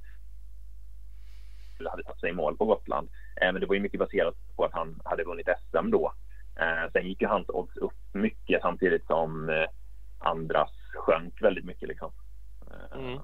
Eller 1.79 1.91
hade 1.91 2.05
satt 2.05 2.21
sig 2.21 2.31
i 2.31 2.33
mål 2.33 2.57
på 2.57 2.65
Gotland. 2.65 3.09
Eh, 3.41 3.53
Men 3.53 3.61
det 3.61 3.67
var 3.67 3.75
ju 3.75 3.81
mycket 3.81 4.01
baserat 4.01 4.35
på 4.57 4.65
att 4.65 4.73
han 4.73 5.01
hade 5.05 5.25
vunnit 5.25 5.49
SM 5.71 5.91
då. 5.91 6.13
Eh, 6.57 6.91
Sen 6.93 7.09
gick 7.09 7.23
ju 7.23 7.29
hans 7.29 7.49
odds 7.49 7.77
upp 7.77 8.01
mycket 8.13 8.63
samtidigt 8.63 9.07
som 9.07 9.49
eh, 9.49 9.67
andras 10.19 10.71
sjönk 10.95 11.43
väldigt 11.43 11.65
mycket. 11.65 11.89
Liksom. 11.89 12.13
Mm. 12.95 13.19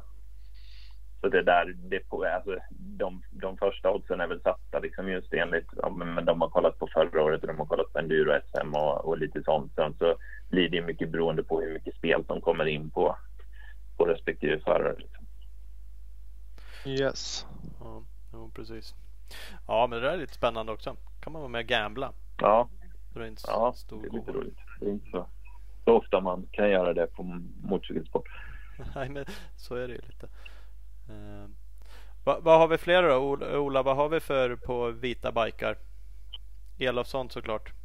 Så 1.21 1.29
det 1.29 1.43
där, 1.43 1.75
det 1.77 2.09
på, 2.09 2.25
alltså, 2.25 2.57
de, 2.71 3.23
de 3.31 3.57
första 3.57 3.91
oddsen 3.91 4.21
är 4.21 4.27
väl 4.27 4.41
satta 4.41 4.79
liksom 4.79 5.09
just 5.09 5.33
enligt, 5.33 5.69
ja, 5.77 5.91
men 5.91 6.25
de 6.25 6.41
har 6.41 6.49
kollat 6.49 6.79
på 6.79 6.89
förra 6.95 7.23
året 7.23 7.41
och 7.41 7.49
de 7.49 7.59
har 7.59 7.67
kollat 7.67 7.93
på 7.93 7.99
enduro 7.99 8.41
SM 8.53 8.75
och, 8.75 9.05
och 9.05 9.19
lite 9.19 9.43
sånt. 9.43 9.75
Sen 9.75 9.95
så 9.99 10.17
blir 10.59 10.69
det 10.69 10.87
mycket 10.87 11.11
beroende 11.11 11.45
på 11.45 11.61
hur 11.61 11.73
mycket 11.73 11.95
spel 11.95 12.25
som 12.27 12.41
kommer 12.41 12.67
in 12.67 12.91
på, 12.91 13.17
på 13.97 14.05
respektive 14.05 14.61
förare. 14.61 14.97
Liksom. 14.99 15.27
Yes. 16.85 17.47
Ja, 17.81 18.03
jo, 18.33 18.51
precis. 18.55 18.95
Ja, 19.67 19.87
men 19.87 20.01
det 20.01 20.07
där 20.07 20.15
är 20.15 20.19
lite 20.19 20.35
spännande 20.35 20.73
också. 20.73 20.97
kan 21.21 21.33
man 21.33 21.43
vara 21.43 21.51
med 21.51 21.59
och 21.59 21.67
gambla. 21.67 22.13
Ja, 22.39 22.69
det 23.15 23.21
är 23.21 23.27
inte 23.27 23.41
så 23.41 23.51
ja 23.51 23.73
stor 23.73 24.03
det 24.03 24.09
är 24.09 24.13
lite 24.13 24.33
roligt. 24.33 24.59
Det 24.81 24.87
är 24.87 24.91
inte 24.91 25.11
så, 25.11 25.27
så 25.85 25.97
ofta 25.97 26.21
man 26.21 26.47
kan 26.53 26.71
göra 26.71 26.95
det 26.95 27.07
på 27.07 27.23
motorcykelsport. 27.63 28.29
Nej, 28.95 29.09
men 29.09 29.25
så 29.57 29.75
är 29.75 29.89
det 29.89 29.95
ju 29.95 30.01
lite. 30.01 30.29
Eh, 31.09 31.47
vad, 32.25 32.43
vad 32.43 32.59
har 32.59 32.69
vi 32.69 32.79
fler 32.79 33.03
då? 33.03 33.17
Ola, 33.17 33.59
Ola, 33.59 33.83
vad 33.83 33.97
har 33.97 34.09
vi 34.09 34.21
för 34.21 34.57
på 34.57 34.91
vita 34.91 35.33
bikar? 35.33 35.77
Elofsson 36.79 37.31
såklart. 37.31 37.78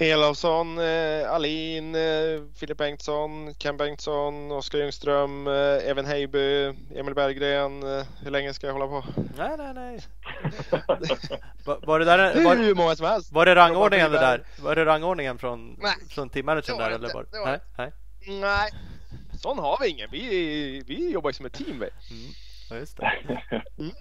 Elofsson, 0.00 0.78
eh, 0.78 1.30
Alin, 1.32 1.94
eh, 1.94 2.42
Filip 2.56 2.78
Bengtsson, 2.78 3.54
Ken 3.54 3.76
Bengtsson, 3.76 4.52
Oskar 4.52 4.78
Ljungström, 4.78 5.46
eh, 5.46 5.88
Even 5.90 6.06
Heiby, 6.06 6.64
Emil 6.94 7.14
Berggren. 7.14 7.82
Eh, 7.82 8.06
hur 8.22 8.30
länge 8.30 8.54
ska 8.54 8.66
jag 8.66 8.74
hålla 8.74 8.86
på? 8.86 9.04
Nej, 9.36 9.50
nej, 9.58 9.74
nej. 9.74 10.00
Var, 11.64 11.78
var 11.86 11.98
det 11.98 12.04
där 12.04 12.44
var, 12.44 12.56
Hur 12.56 12.74
många 12.74 12.96
som 12.96 13.06
helst! 13.06 13.32
var 13.32 13.46
det 13.46 13.54
rangordningen 13.54 14.12
det 14.12 14.18
där? 14.18 14.42
Var 14.58 14.74
det 14.76 14.84
rangordningen 14.84 15.38
från, 15.38 15.76
Nej, 15.78 15.94
från 16.10 16.28
teammanagern 16.28 16.78
där 16.78 16.90
eller? 16.90 17.14
Var, 17.14 17.26
Det 17.32 17.38
var 17.38 17.46
nej, 17.46 17.60
nej. 17.78 17.92
Nej, 18.40 18.70
sån 19.40 19.58
har 19.58 19.78
vi 19.82 19.88
ingen. 19.88 20.08
Vi, 20.12 20.82
vi 20.86 21.12
jobbar 21.12 21.30
ju 21.30 21.34
som 21.34 21.46
ett 21.46 21.52
team. 21.52 21.80
Vi. 21.80 22.14
Mm. 22.14 22.32
Ja, 22.70 22.76
just 22.76 22.96
det. 22.96 23.12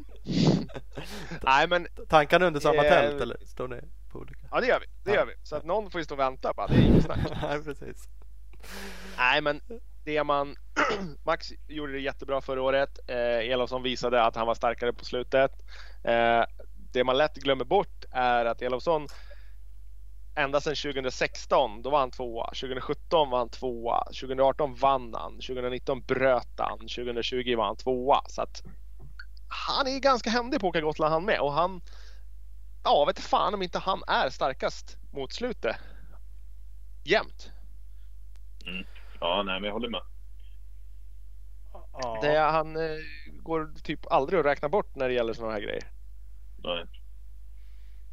Nej, 1.42 1.68
men 1.68 1.88
Tankarna 2.10 2.46
under 2.46 2.60
samma 2.60 2.84
Eh, 2.86 2.90
tält 2.90 3.22
eller? 3.22 3.38
Står 3.46 3.68
ni 3.68 3.82
på 4.18 4.22
olika? 4.22 4.48
ja, 4.52 4.60
det 4.60 4.68
gör 4.68 4.80
vi. 4.80 4.86
Det 5.04 5.16
gör 5.16 5.26
vi. 5.26 5.34
Så 5.44 5.56
att 5.56 5.66
någon 5.66 5.92
får 5.92 6.02
ju 6.02 6.06
stå 6.06 6.16
och 6.16 6.20
vänta 6.20 6.54
bara. 6.54 6.68
Det 6.68 6.76
är 6.76 6.82
inget 6.82 7.04
snack. 7.04 7.20
nej, 7.42 7.64
precis. 7.64 8.10
Nej, 9.18 9.42
men 9.42 9.62
det 10.06 10.24
man... 10.24 10.56
Max 11.26 11.52
gjorde 11.68 11.92
det 11.92 12.00
jättebra 12.00 12.42
förra 12.42 12.62
året. 12.62 13.00
Eh, 13.08 13.52
Elofsson 13.52 13.84
visade 13.84 14.24
att 14.24 14.36
han 14.36 14.48
var 14.48 14.56
starkare 14.56 14.94
på 14.94 15.06
slutet. 15.06 15.52
Eh, 16.04 16.44
det 16.94 17.04
man 17.04 17.18
lätt 17.18 17.36
glömmer 17.36 17.66
bort 17.66 18.06
är 18.12 18.46
att 18.46 18.62
Elofsson 18.62 19.08
ända 20.36 20.62
sedan 20.62 20.76
2016, 20.76 21.82
då 21.82 21.90
var 21.90 22.00
han 22.00 22.12
tvåa. 22.12 22.46
2017 22.46 23.30
var 23.30 23.38
han 23.38 23.50
tvåa. 23.50 24.04
2018 24.04 24.76
vann 24.76 25.14
han. 25.14 25.32
2019 25.32 26.02
bröt 26.02 26.54
han. 26.58 26.80
2020 26.80 27.56
var 27.58 27.66
han 27.66 27.76
tvåa. 27.76 28.22
Så 28.28 28.42
att 28.42 28.64
han 29.48 29.88
är 29.88 30.00
ganska 30.00 30.30
händig 30.30 30.60
på 30.60 30.68
att 30.68 30.70
åka 30.70 30.82
Gotland 30.82 31.14
han 31.14 31.26
med. 31.26 31.40
Och 31.40 31.54
han... 31.54 31.82
Ja, 32.88 33.06
vet 33.06 33.20
fan 33.20 33.54
om 33.54 33.62
inte 33.62 33.80
han 33.80 34.04
är 34.08 34.30
starkast 34.30 34.98
mot 35.12 35.34
slutet. 35.34 35.76
Jämt. 37.04 37.52
ja, 39.20 39.44
nej, 39.44 39.60
men 39.60 39.64
jag 39.64 39.74
håller 39.74 39.90
med. 39.90 40.02
Ja. 41.94 42.20
Det 42.22 42.38
han 42.38 42.76
eh, 42.76 42.98
går 43.44 43.74
typ 43.84 44.12
aldrig 44.12 44.40
att 44.40 44.46
räkna 44.46 44.70
bort 44.70 44.96
när 44.96 45.08
det 45.08 45.14
gäller 45.14 45.34
sådana 45.34 45.54
här 45.54 45.62
grejer. 45.62 45.92
Nej. 46.58 46.86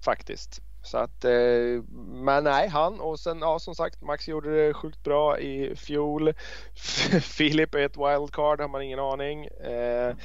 Faktiskt. 0.05 0.63
Så 0.83 0.99
att, 0.99 1.25
eh, 1.25 1.83
men 2.13 2.45
nej, 2.45 2.69
han 2.69 3.01
och 3.01 3.21
sen 3.21 3.39
ja 3.39 3.59
som 3.59 3.75
sagt 3.75 4.03
Max 4.03 4.29
gjorde 4.29 4.67
det 4.67 4.75
sjukt 4.75 5.03
bra 5.03 5.39
i 5.39 5.77
fjol. 5.77 6.33
Filip 7.23 7.75
är 7.75 7.79
ett 7.79 7.97
wildcard, 7.97 8.61
har 8.61 8.69
man 8.69 8.83
ingen 8.83 8.99
aning. 8.99 9.45
Eh, 9.47 10.17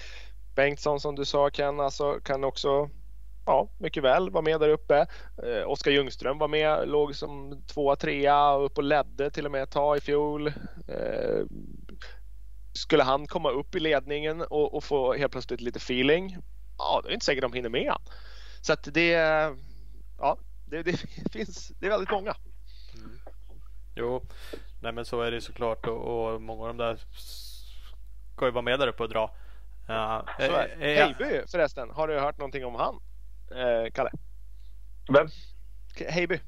Bengtsson 0.55 0.99
som 0.99 1.15
du 1.15 1.25
sa 1.25 1.49
Ken, 1.49 1.79
alltså 1.79 2.19
kan 2.19 2.43
också 2.43 2.89
ja, 3.49 3.69
mycket 3.77 4.03
väl 4.03 4.29
vara 4.29 4.41
med 4.41 4.59
där 4.59 4.69
uppe. 4.69 5.07
Eh, 5.43 5.69
Oskar 5.69 5.91
Ljungström 5.91 6.37
var 6.37 6.47
med, 6.47 6.89
låg 6.89 7.15
som 7.15 7.61
tvåa, 7.67 7.95
trea 7.95 8.51
och 8.51 8.65
upp 8.65 8.77
och 8.77 8.83
ledde 8.83 9.31
till 9.31 9.45
och 9.45 9.51
med 9.51 9.63
ett 9.63 9.71
tag 9.71 9.97
i 9.97 10.01
fjol. 10.01 10.47
Eh, 10.87 11.45
skulle 12.73 13.03
han 13.03 13.27
komma 13.27 13.49
upp 13.49 13.75
i 13.75 13.79
ledningen 13.79 14.41
och, 14.41 14.73
och 14.73 14.83
få 14.83 15.13
helt 15.13 15.31
plötsligt 15.31 15.61
lite 15.61 15.77
feeling, 15.77 16.37
ja, 16.77 17.01
det 17.03 17.09
är 17.09 17.13
inte 17.13 17.25
säkert 17.25 17.41
de 17.41 17.53
hinner 17.53 17.69
med. 17.69 17.93
Så 18.61 18.73
att 18.73 18.93
det, 18.93 19.11
ja, 20.17 20.37
det, 20.65 20.83
det 20.83 20.97
finns, 21.31 21.71
det 21.79 21.85
är 21.85 21.89
väldigt 21.89 22.11
många. 22.11 22.35
Jo, 23.95 24.25
nej 24.81 24.91
men 24.91 25.05
så 25.05 25.21
är 25.21 25.31
det 25.31 25.41
såklart 25.41 25.87
och, 25.87 26.33
och 26.33 26.41
många 26.41 26.61
av 26.61 26.67
de 26.67 26.77
där 26.77 26.99
ska 28.35 28.45
ju 28.45 28.51
vara 28.51 28.61
med 28.61 28.79
där 28.79 28.87
uppe 28.87 29.03
och 29.03 29.09
dra. 29.09 29.35
Ja, 29.87 30.25
eh, 30.39 30.45
eh, 30.45 31.05
Heiby 31.05 31.41
förresten, 31.51 31.89
har 31.89 32.07
du 32.07 32.19
hört 32.19 32.37
någonting 32.37 32.65
om 32.65 32.75
han? 32.75 32.99
Eh, 33.51 33.91
Kalle? 33.93 34.09
Vem? 35.13 35.27
Heiby? 36.09 36.39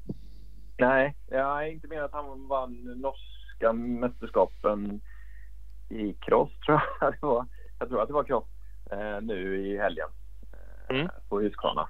Nej, 0.78 1.14
jag 1.26 1.68
inte 1.70 1.88
med 1.88 2.04
att 2.04 2.12
han 2.12 2.48
vann 2.48 3.00
norska 3.00 3.72
mästerskapen 3.72 5.00
i 5.88 6.12
cross 6.12 6.50
tror 6.66 6.80
jag 7.00 7.12
det 7.12 7.26
var. 7.26 7.46
Jag 7.78 7.88
tror 7.88 8.02
att 8.02 8.08
det 8.08 8.14
var 8.14 8.24
cross 8.24 8.44
eh, 8.90 9.20
nu 9.22 9.66
i 9.66 9.78
helgen 9.78 10.08
eh, 10.52 10.96
Mm. 10.96 11.08
på 11.28 11.40
Husqvarna. 11.40 11.88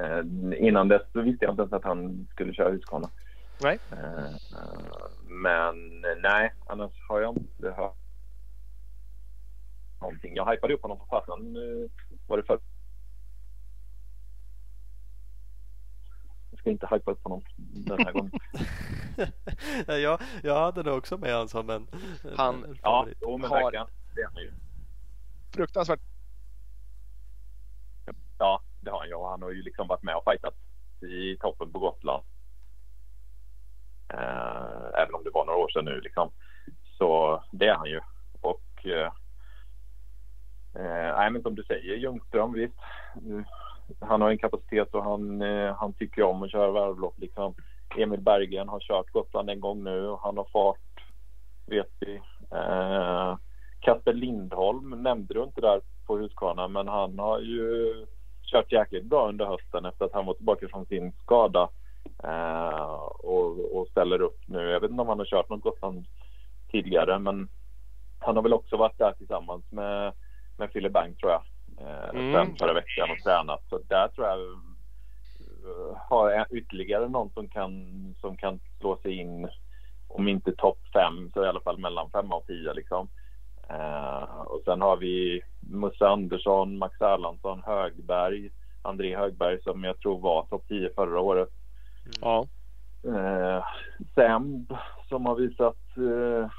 Eh, 0.00 0.20
innan 0.66 0.88
dess 0.88 1.02
så 1.12 1.20
visste 1.20 1.44
jag 1.44 1.52
inte 1.52 1.62
ens 1.62 1.72
att 1.72 1.84
han 1.84 2.26
skulle 2.30 2.54
köra 2.54 2.70
Husqvarna. 2.70 3.10
Nej. 3.62 3.78
Eh, 3.92 4.34
men 5.26 6.00
nej, 6.22 6.52
annars 6.66 6.92
har 7.08 7.20
jag 7.20 7.36
inte 7.36 7.70
hört 7.70 7.96
någonting. 10.00 10.36
Jag 10.36 10.50
hypade 10.50 10.74
upp 10.74 10.82
honom 10.82 10.98
på 10.98 11.06
fasen. 11.10 11.56
Eh, 11.56 11.90
var 12.26 12.36
det 12.36 12.42
för? 12.42 12.58
Ska 16.62 16.70
inte 16.70 16.86
hypa 16.90 17.10
upp 17.10 17.22
honom 17.22 17.42
den 17.58 17.98
här 17.98 18.12
gången. 18.12 18.32
jag, 20.02 20.20
jag 20.42 20.60
hade 20.60 20.82
nog 20.82 20.98
också 20.98 21.18
med 21.18 21.32
honom 21.32 21.48
som 21.48 21.70
en, 21.70 21.86
Han- 22.36 22.64
en 22.64 22.78
Ja, 22.82 23.06
jo, 23.20 23.38
men 23.38 23.50
Har- 23.50 23.62
verkligen. 23.62 23.86
Det 24.14 24.20
är 24.20 24.26
han 24.34 24.42
ju. 24.42 24.52
Fruktansvärt. 25.54 26.00
Ja, 28.38 28.60
det 28.80 28.90
har 28.90 28.98
han 28.98 29.08
ju. 29.08 29.14
Han 29.28 29.42
har 29.42 29.50
ju 29.50 29.62
liksom 29.62 29.88
varit 29.88 30.02
med 30.02 30.16
och 30.16 30.24
fightat 30.24 30.54
i 31.00 31.36
toppen 31.36 31.72
på 31.72 31.78
Gotland. 31.78 32.22
Eh, 34.08 35.00
även 35.02 35.14
om 35.14 35.24
det 35.24 35.30
var 35.30 35.44
några 35.44 35.58
år 35.58 35.68
sedan 35.68 35.84
nu 35.84 36.00
liksom. 36.00 36.30
Så 36.98 37.42
det 37.52 37.66
är 37.68 37.74
han 37.74 37.90
ju. 37.90 38.00
Och 38.40 38.86
eh, 38.86 39.12
eh, 40.74 41.16
nej, 41.16 41.30
men 41.30 41.42
som 41.42 41.54
du 41.54 41.62
säger, 41.64 41.96
Ljungström 41.96 42.52
visst. 42.52 42.74
Han 44.00 44.20
har 44.20 44.30
en 44.30 44.38
kapacitet 44.38 44.94
och 44.94 45.04
han, 45.04 45.42
eh, 45.42 45.74
han 45.74 45.92
tycker 45.92 46.22
om 46.22 46.42
att 46.42 46.50
köra 46.50 46.70
varvlopp 46.70 47.18
liksom. 47.18 47.54
Emil 47.96 48.20
Berggren 48.20 48.68
har 48.68 48.80
kört 48.80 49.10
Gotland 49.10 49.50
en 49.50 49.60
gång 49.60 49.84
nu 49.84 50.08
och 50.08 50.20
han 50.20 50.36
har 50.36 50.46
fart, 50.52 51.04
vet 51.66 51.90
vi. 52.00 52.20
Eh, 52.50 53.36
Kasper 53.80 54.12
Lindholm 54.12 55.02
nämnde 55.02 55.34
du 55.34 55.42
inte 55.42 55.60
där 55.60 55.80
på 56.06 56.18
Husqvarna 56.18 56.68
men 56.68 56.88
han 56.88 57.18
har 57.18 57.40
ju 57.40 58.06
kört 58.42 58.72
jäkligt 58.72 59.04
bra 59.04 59.28
under 59.28 59.46
hösten 59.46 59.84
efter 59.84 60.04
att 60.04 60.12
han 60.12 60.26
var 60.26 60.34
tillbaka 60.34 60.68
från 60.68 60.86
sin 60.86 61.12
skada 61.12 61.68
eh, 62.24 62.92
och, 63.18 63.76
och 63.76 63.88
ställer 63.88 64.22
upp 64.22 64.38
nu. 64.46 64.70
Jag 64.70 64.80
vet 64.80 64.90
inte 64.90 65.02
om 65.02 65.08
han 65.08 65.18
har 65.18 65.26
kört 65.26 65.48
något 65.48 65.62
Gotland 65.62 66.06
tidigare 66.70 67.18
men 67.18 67.48
han 68.18 68.36
har 68.36 68.42
väl 68.42 68.52
också 68.52 68.76
varit 68.76 68.98
där 68.98 69.12
tillsammans 69.12 69.64
med, 69.70 70.12
med 70.56 70.72
Philip 70.72 70.92
Bang 70.92 71.18
tror 71.18 71.32
jag. 71.32 71.42
Eh, 71.80 72.08
Mm. 72.14 72.32
Sen 72.32 72.56
förra 72.56 72.72
veckan 72.72 73.10
och 73.10 73.18
tränat. 73.24 73.62
Så 73.68 73.78
där 73.88 74.08
tror 74.08 74.26
jag 74.26 74.40
eh, 74.40 75.96
har 76.08 76.46
ytterligare 76.56 77.08
någon 77.08 77.30
som 77.30 77.48
kan, 77.48 77.70
som 78.20 78.36
kan 78.36 78.60
slå 78.80 78.96
sig 78.96 79.12
in 79.12 79.48
om 80.08 80.28
inte 80.28 80.52
topp 80.52 80.78
fem 80.92 81.30
så 81.34 81.44
i 81.44 81.48
alla 81.48 81.60
fall 81.60 81.78
mellan 81.78 82.10
fem 82.10 82.32
och 82.32 82.46
tio 82.46 82.72
liksom. 82.72 83.08
Eh, 83.68 84.22
och 84.22 84.62
sen 84.64 84.80
har 84.80 84.96
vi 84.96 85.42
Musse 85.60 86.08
Andersson, 86.08 86.78
Max 86.78 87.00
Erlandsson, 87.00 87.62
Högberg, 87.66 88.50
André 88.82 89.16
Högberg 89.16 89.62
som 89.62 89.84
jag 89.84 89.98
tror 90.00 90.18
var 90.20 90.42
topp 90.42 90.64
10 90.68 90.90
förra 90.94 91.20
året. 91.20 91.48
Ja. 92.20 92.46
Eh, 93.04 93.64
Semb 94.14 94.72
som 95.08 95.26
har 95.26 95.34
visat 95.34 95.96
eh, 95.96 96.50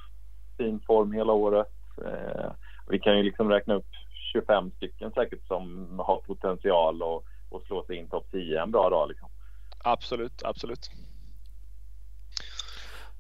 fin 0.58 0.80
form 0.88 1.12
hela 1.12 1.34
året. 1.34 1.72
Eh, 2.06 2.52
vi 2.90 3.00
kan 3.00 3.18
ju 3.18 3.24
liksom 3.24 3.50
räkna 3.50 3.74
upp 3.74 3.90
25 4.34 4.72
stycken 4.72 5.12
säkert 5.12 5.48
som 5.48 5.88
har 6.00 6.18
potential 6.18 7.04
att 7.04 7.24
och 7.54 7.62
slå 7.62 7.84
sig 7.86 7.96
in 7.96 8.10
topp 8.10 8.28
10 8.32 8.62
en 8.62 8.72
bra 8.72 8.90
dag. 8.90 9.10
Liksom. 9.10 9.30
Absolut, 9.78 10.44
absolut. 10.44 10.90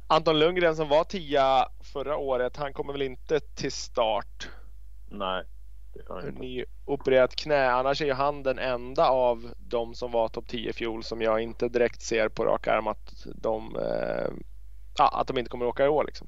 Anton 0.07 0.39
Lundgren 0.39 0.75
som 0.75 0.89
var 0.89 1.03
tia 1.03 1.67
förra 1.93 2.17
året, 2.17 2.57
han 2.57 2.73
kommer 2.73 2.93
väl 2.93 3.01
inte 3.01 3.39
till 3.39 3.71
start. 3.71 4.49
Nej. 5.09 5.43
Nyopererat 6.33 7.35
knä. 7.35 7.71
Annars 7.71 8.01
är 8.01 8.05
ju 8.05 8.13
han 8.13 8.43
den 8.43 8.59
enda 8.59 9.09
av 9.09 9.53
de 9.57 9.95
som 9.95 10.11
var 10.11 10.27
topp 10.27 10.47
10 10.47 10.69
i 10.69 10.73
fjol 10.73 11.03
som 11.03 11.21
jag 11.21 11.41
inte 11.41 11.69
direkt 11.69 12.01
ser 12.01 12.29
på 12.29 12.45
rak 12.45 12.67
arm 12.67 12.87
att 12.87 13.25
de, 13.35 13.75
eh, 13.75 14.31
att 14.99 15.27
de 15.27 15.37
inte 15.37 15.49
kommer 15.49 15.65
åka 15.65 15.85
i 15.85 15.89
år. 15.89 16.03
Liksom. 16.05 16.27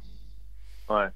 Nej. 0.89 1.11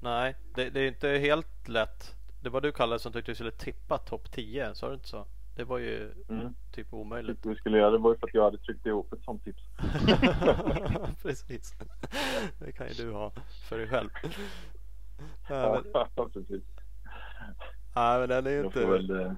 Nej, 0.00 0.36
det, 0.54 0.70
det 0.70 0.80
är 0.80 0.88
inte 0.88 1.08
helt 1.08 1.68
lätt. 1.68 2.14
Det 2.40 2.50
var 2.50 2.60
du 2.60 2.72
Kalle 2.72 2.98
som 2.98 3.12
tyckte 3.12 3.30
du 3.30 3.34
skulle 3.34 3.50
tippa 3.50 3.98
topp 3.98 4.30
10, 4.32 4.74
sa 4.74 4.88
du 4.88 4.94
inte 4.94 5.08
så? 5.08 5.26
Det 5.56 5.64
var 5.64 5.78
ju 5.78 6.12
Mm. 6.28 6.54
typ 6.72 6.92
omöjligt. 6.94 7.42
Det 7.42 7.48
vi 7.48 7.54
skulle 7.56 7.78
göra 7.78 7.90
det 7.90 7.98
var 7.98 8.12
ju 8.12 8.18
för 8.18 8.26
att 8.26 8.34
jag 8.34 8.44
hade 8.44 8.58
tryckt 8.58 8.86
ihop 8.86 9.12
ett 9.12 9.24
sånt 9.24 9.44
tips. 9.44 9.62
Precis. 11.22 11.74
Det 12.58 12.72
kan 12.72 12.88
ju 12.88 12.94
du 12.94 13.12
ha 13.12 13.32
för 13.68 13.78
dig 13.78 13.88
själv. 13.88 14.08
Ja, 15.48 15.82
men, 15.84 16.04
Ja, 16.16 16.28
precis. 16.32 16.62
Nej, 17.94 18.20
men 18.20 18.28
den 18.28 18.46
är 18.46 18.50
ju 18.50 18.64
inte... 18.64 18.86
väl, 18.86 19.10
eh, 19.10 19.32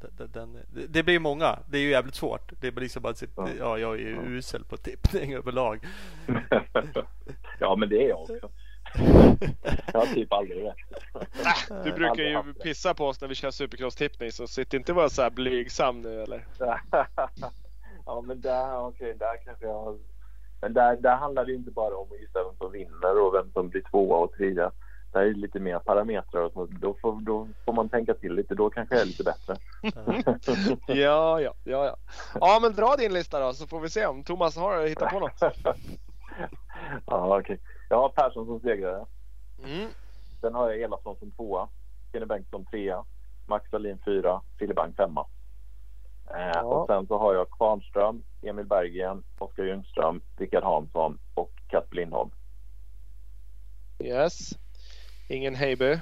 Den, 0.00 0.30
den, 0.32 0.58
det 0.88 1.02
blir 1.02 1.18
många. 1.18 1.58
Det 1.70 1.78
är 1.78 1.82
ju 1.82 1.90
jävligt 1.90 2.14
svårt. 2.14 2.52
Det 2.60 2.70
blir 2.72 2.82
liksom 2.82 3.02
bara 3.02 3.14
Ja. 3.36 3.48
ja, 3.58 3.78
jag 3.78 3.94
är 3.94 3.98
ju 3.98 4.14
Ja. 4.14 4.22
usel 4.22 4.64
på 4.64 4.76
tippning 4.76 5.34
överlag. 5.34 5.86
ja, 7.58 7.76
men 7.76 7.88
det 7.88 8.04
är 8.04 8.08
jag 8.08 8.20
också. 8.20 8.50
Jag 9.92 10.00
har 10.00 10.06
typ 10.14 10.32
aldrig 10.32 10.64
rätt. 10.64 10.76
Äh, 11.70 11.84
du 11.84 11.92
brukar 11.92 12.22
ju 12.22 12.54
pissa 12.54 12.94
på 12.94 13.06
oss 13.06 13.20
när 13.20 13.28
vi 13.28 13.34
kör 13.34 13.50
supercross-tippning 13.50 14.30
så 14.32 14.46
sitt 14.46 14.74
inte 14.74 14.92
och 14.92 14.96
var 14.96 15.08
så 15.08 15.22
här 15.22 15.30
blygsam 15.30 16.00
nu 16.00 16.22
eller? 16.22 16.46
ja, 18.06 18.20
men 18.26 18.40
där, 18.40 18.78
okej, 18.78 19.14
där 19.18 19.44
kanske 19.44 19.66
jag. 19.66 19.98
Men 20.60 20.72
där, 20.72 20.96
där 20.96 21.16
handlar 21.16 21.44
det 21.44 21.54
inte 21.54 21.70
bara 21.70 21.96
om 21.96 22.12
att 22.12 22.20
gissa 22.20 22.44
vem 22.44 22.56
som 22.58 22.72
vinner 22.72 23.20
och 23.20 23.34
vem 23.34 23.52
som 23.52 23.68
blir 23.68 23.82
tvåa 23.90 24.16
och 24.18 24.32
trea. 24.32 24.70
Är 25.20 25.24
det 25.24 25.34
lite 25.40 25.60
mer 25.60 25.78
parametrar 25.78 26.42
och 26.42 26.52
så. 26.52 26.66
Då 26.66 26.94
får, 27.02 27.20
då 27.20 27.48
får 27.64 27.72
man 27.72 27.88
tänka 27.88 28.14
till 28.14 28.34
lite. 28.34 28.54
Då 28.54 28.70
kanske 28.70 28.94
jag 28.94 29.02
är 29.02 29.06
lite 29.06 29.24
bättre. 29.24 29.56
Ja, 30.86 31.40
ja, 31.40 31.54
ja, 31.64 31.86
ja. 31.86 31.96
Ja, 32.40 32.58
men 32.62 32.72
dra 32.72 32.96
din 32.98 33.12
lista 33.12 33.40
då 33.40 33.52
så 33.52 33.66
får 33.66 33.80
vi 33.80 33.90
se 33.90 34.06
om 34.06 34.24
Thomas 34.24 34.56
har 34.56 34.86
hittat 34.86 35.12
på 35.12 35.20
något. 35.20 35.40
ja, 37.06 37.38
okej. 37.38 37.60
Jag 37.88 37.96
har 37.96 38.08
Persson 38.08 38.46
som 38.46 38.60
segrare. 38.60 39.04
Mm. 39.64 39.88
Sen 40.40 40.54
har 40.54 40.70
jag 40.70 40.80
Elafsson 40.80 41.16
som 41.16 41.30
tvåa. 41.30 41.68
Kenny 42.12 42.26
Bengtsson 42.26 42.64
trea. 42.64 43.04
Max 43.46 43.72
Wallin 43.72 43.98
fyra. 44.04 44.40
Filibang 44.58 44.92
femma. 44.96 45.26
Eh, 46.34 46.60
Och 46.60 46.86
sen 46.86 47.06
så 47.06 47.18
har 47.18 47.34
jag 47.34 47.50
Kvarnström, 47.50 48.22
Emil 48.42 48.66
Berggren, 48.66 49.22
Oskar 49.38 49.64
Ljungström, 49.64 50.22
Rickard 50.36 50.64
Hansson 50.64 51.18
och 51.34 51.52
Kasper 51.68 51.96
Lindholm. 51.96 52.30
Yes. 53.98 54.50
Ingen 55.28 55.54
Heiby. 55.54 56.00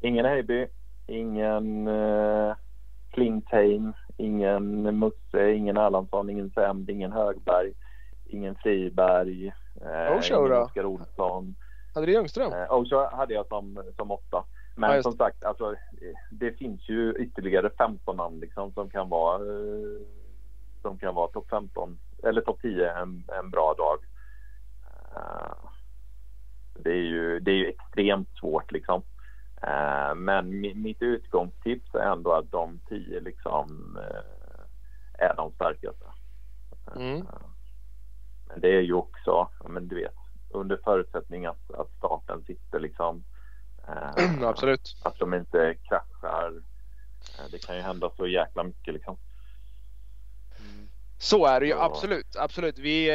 Ingen 0.00 0.24
Heiby, 0.24 0.66
ingen 1.06 1.88
uh, 1.88 2.54
Klingtheim, 3.10 3.92
ingen 4.16 4.98
Musse, 4.98 5.52
ingen 5.54 5.76
Erlandsson, 5.76 6.30
ingen 6.30 6.50
Semd, 6.50 6.90
ingen 6.90 7.12
Högberg, 7.12 7.72
ingen 8.24 8.54
Friberg, 8.54 9.46
eh, 9.80 10.18
Osho 10.18 10.36
ingen 10.36 10.50
då? 10.50 10.62
Oskar 10.62 10.84
Olsson. 10.84 11.54
Hade 11.94 12.06
du 12.06 12.12
Ljungström? 12.12 12.52
Eh, 12.52 12.72
Osho 12.72 13.08
hade 13.12 13.34
jag 13.34 13.46
som, 13.46 13.82
som 13.96 14.10
åtta. 14.10 14.44
Men 14.74 14.96
Ja, 14.96 15.02
som 15.02 15.12
sagt, 15.12 15.44
alltså, 15.44 15.72
eh, 15.72 16.16
det 16.30 16.52
finns 16.52 16.88
ju 16.88 17.14
ytterligare 17.14 17.70
15 17.78 18.16
namn 18.16 18.40
liksom, 18.40 18.72
som 18.72 18.90
kan 18.90 19.08
vara, 19.08 19.36
eh, 19.36 20.00
som 20.82 20.98
kan 20.98 21.14
vara 21.14 21.28
topp 21.28 21.46
15 21.50 21.98
eller 22.22 22.40
topp 22.40 22.58
10 22.62 22.90
en, 22.90 23.24
en 23.38 23.50
bra 23.50 23.74
dag. 23.78 23.98
Eh, 25.16 25.68
det, 26.78 26.90
är 26.90 27.02
ju, 27.04 27.40
det 27.40 27.50
är 27.50 27.54
ju 27.54 27.66
extremt 27.68 28.28
svårt 28.40 28.72
liksom. 28.72 29.02
Eh, 29.62 30.14
men 30.14 30.52
mi- 30.52 30.74
mitt 30.74 31.02
utgångstips 31.02 31.94
är 31.94 31.98
ändå 32.12 32.32
att 32.32 32.50
de 32.50 32.80
10 32.88 33.20
liksom 33.20 33.98
eh, 34.02 35.26
är 35.26 35.36
de 35.36 35.52
starkaste. 35.52 36.04
Mm. 36.96 37.16
Eh, 37.16 37.24
Men 38.48 38.60
det 38.60 38.68
är 38.76 38.80
ju 38.80 38.92
också, 38.94 39.48
men 39.68 39.88
du 39.88 39.96
vet, 39.96 40.14
under 40.50 40.80
förutsättning 40.84 41.46
att, 41.46 41.70
att 41.70 41.90
starten 41.98 42.44
sitter 42.46 42.80
liksom. 42.80 43.24
eh, 43.88 44.42
Absolut. 44.42 44.96
att 45.04 45.18
de 45.18 45.34
inte 45.34 45.74
kraschar. 45.82 46.62
Eh, 47.38 47.44
Det 47.50 47.66
kan 47.66 47.76
ju 47.76 47.82
hända 47.82 48.10
så 48.16 48.26
jäkla 48.26 48.62
mycket 48.64 48.94
liksom. 48.94 49.16
Så 51.18 51.46
är 51.46 51.60
det 51.60 51.66
ju 51.66 51.74
absolut. 51.78 52.36
Absolut. 52.36 52.78
Vi, 52.78 53.10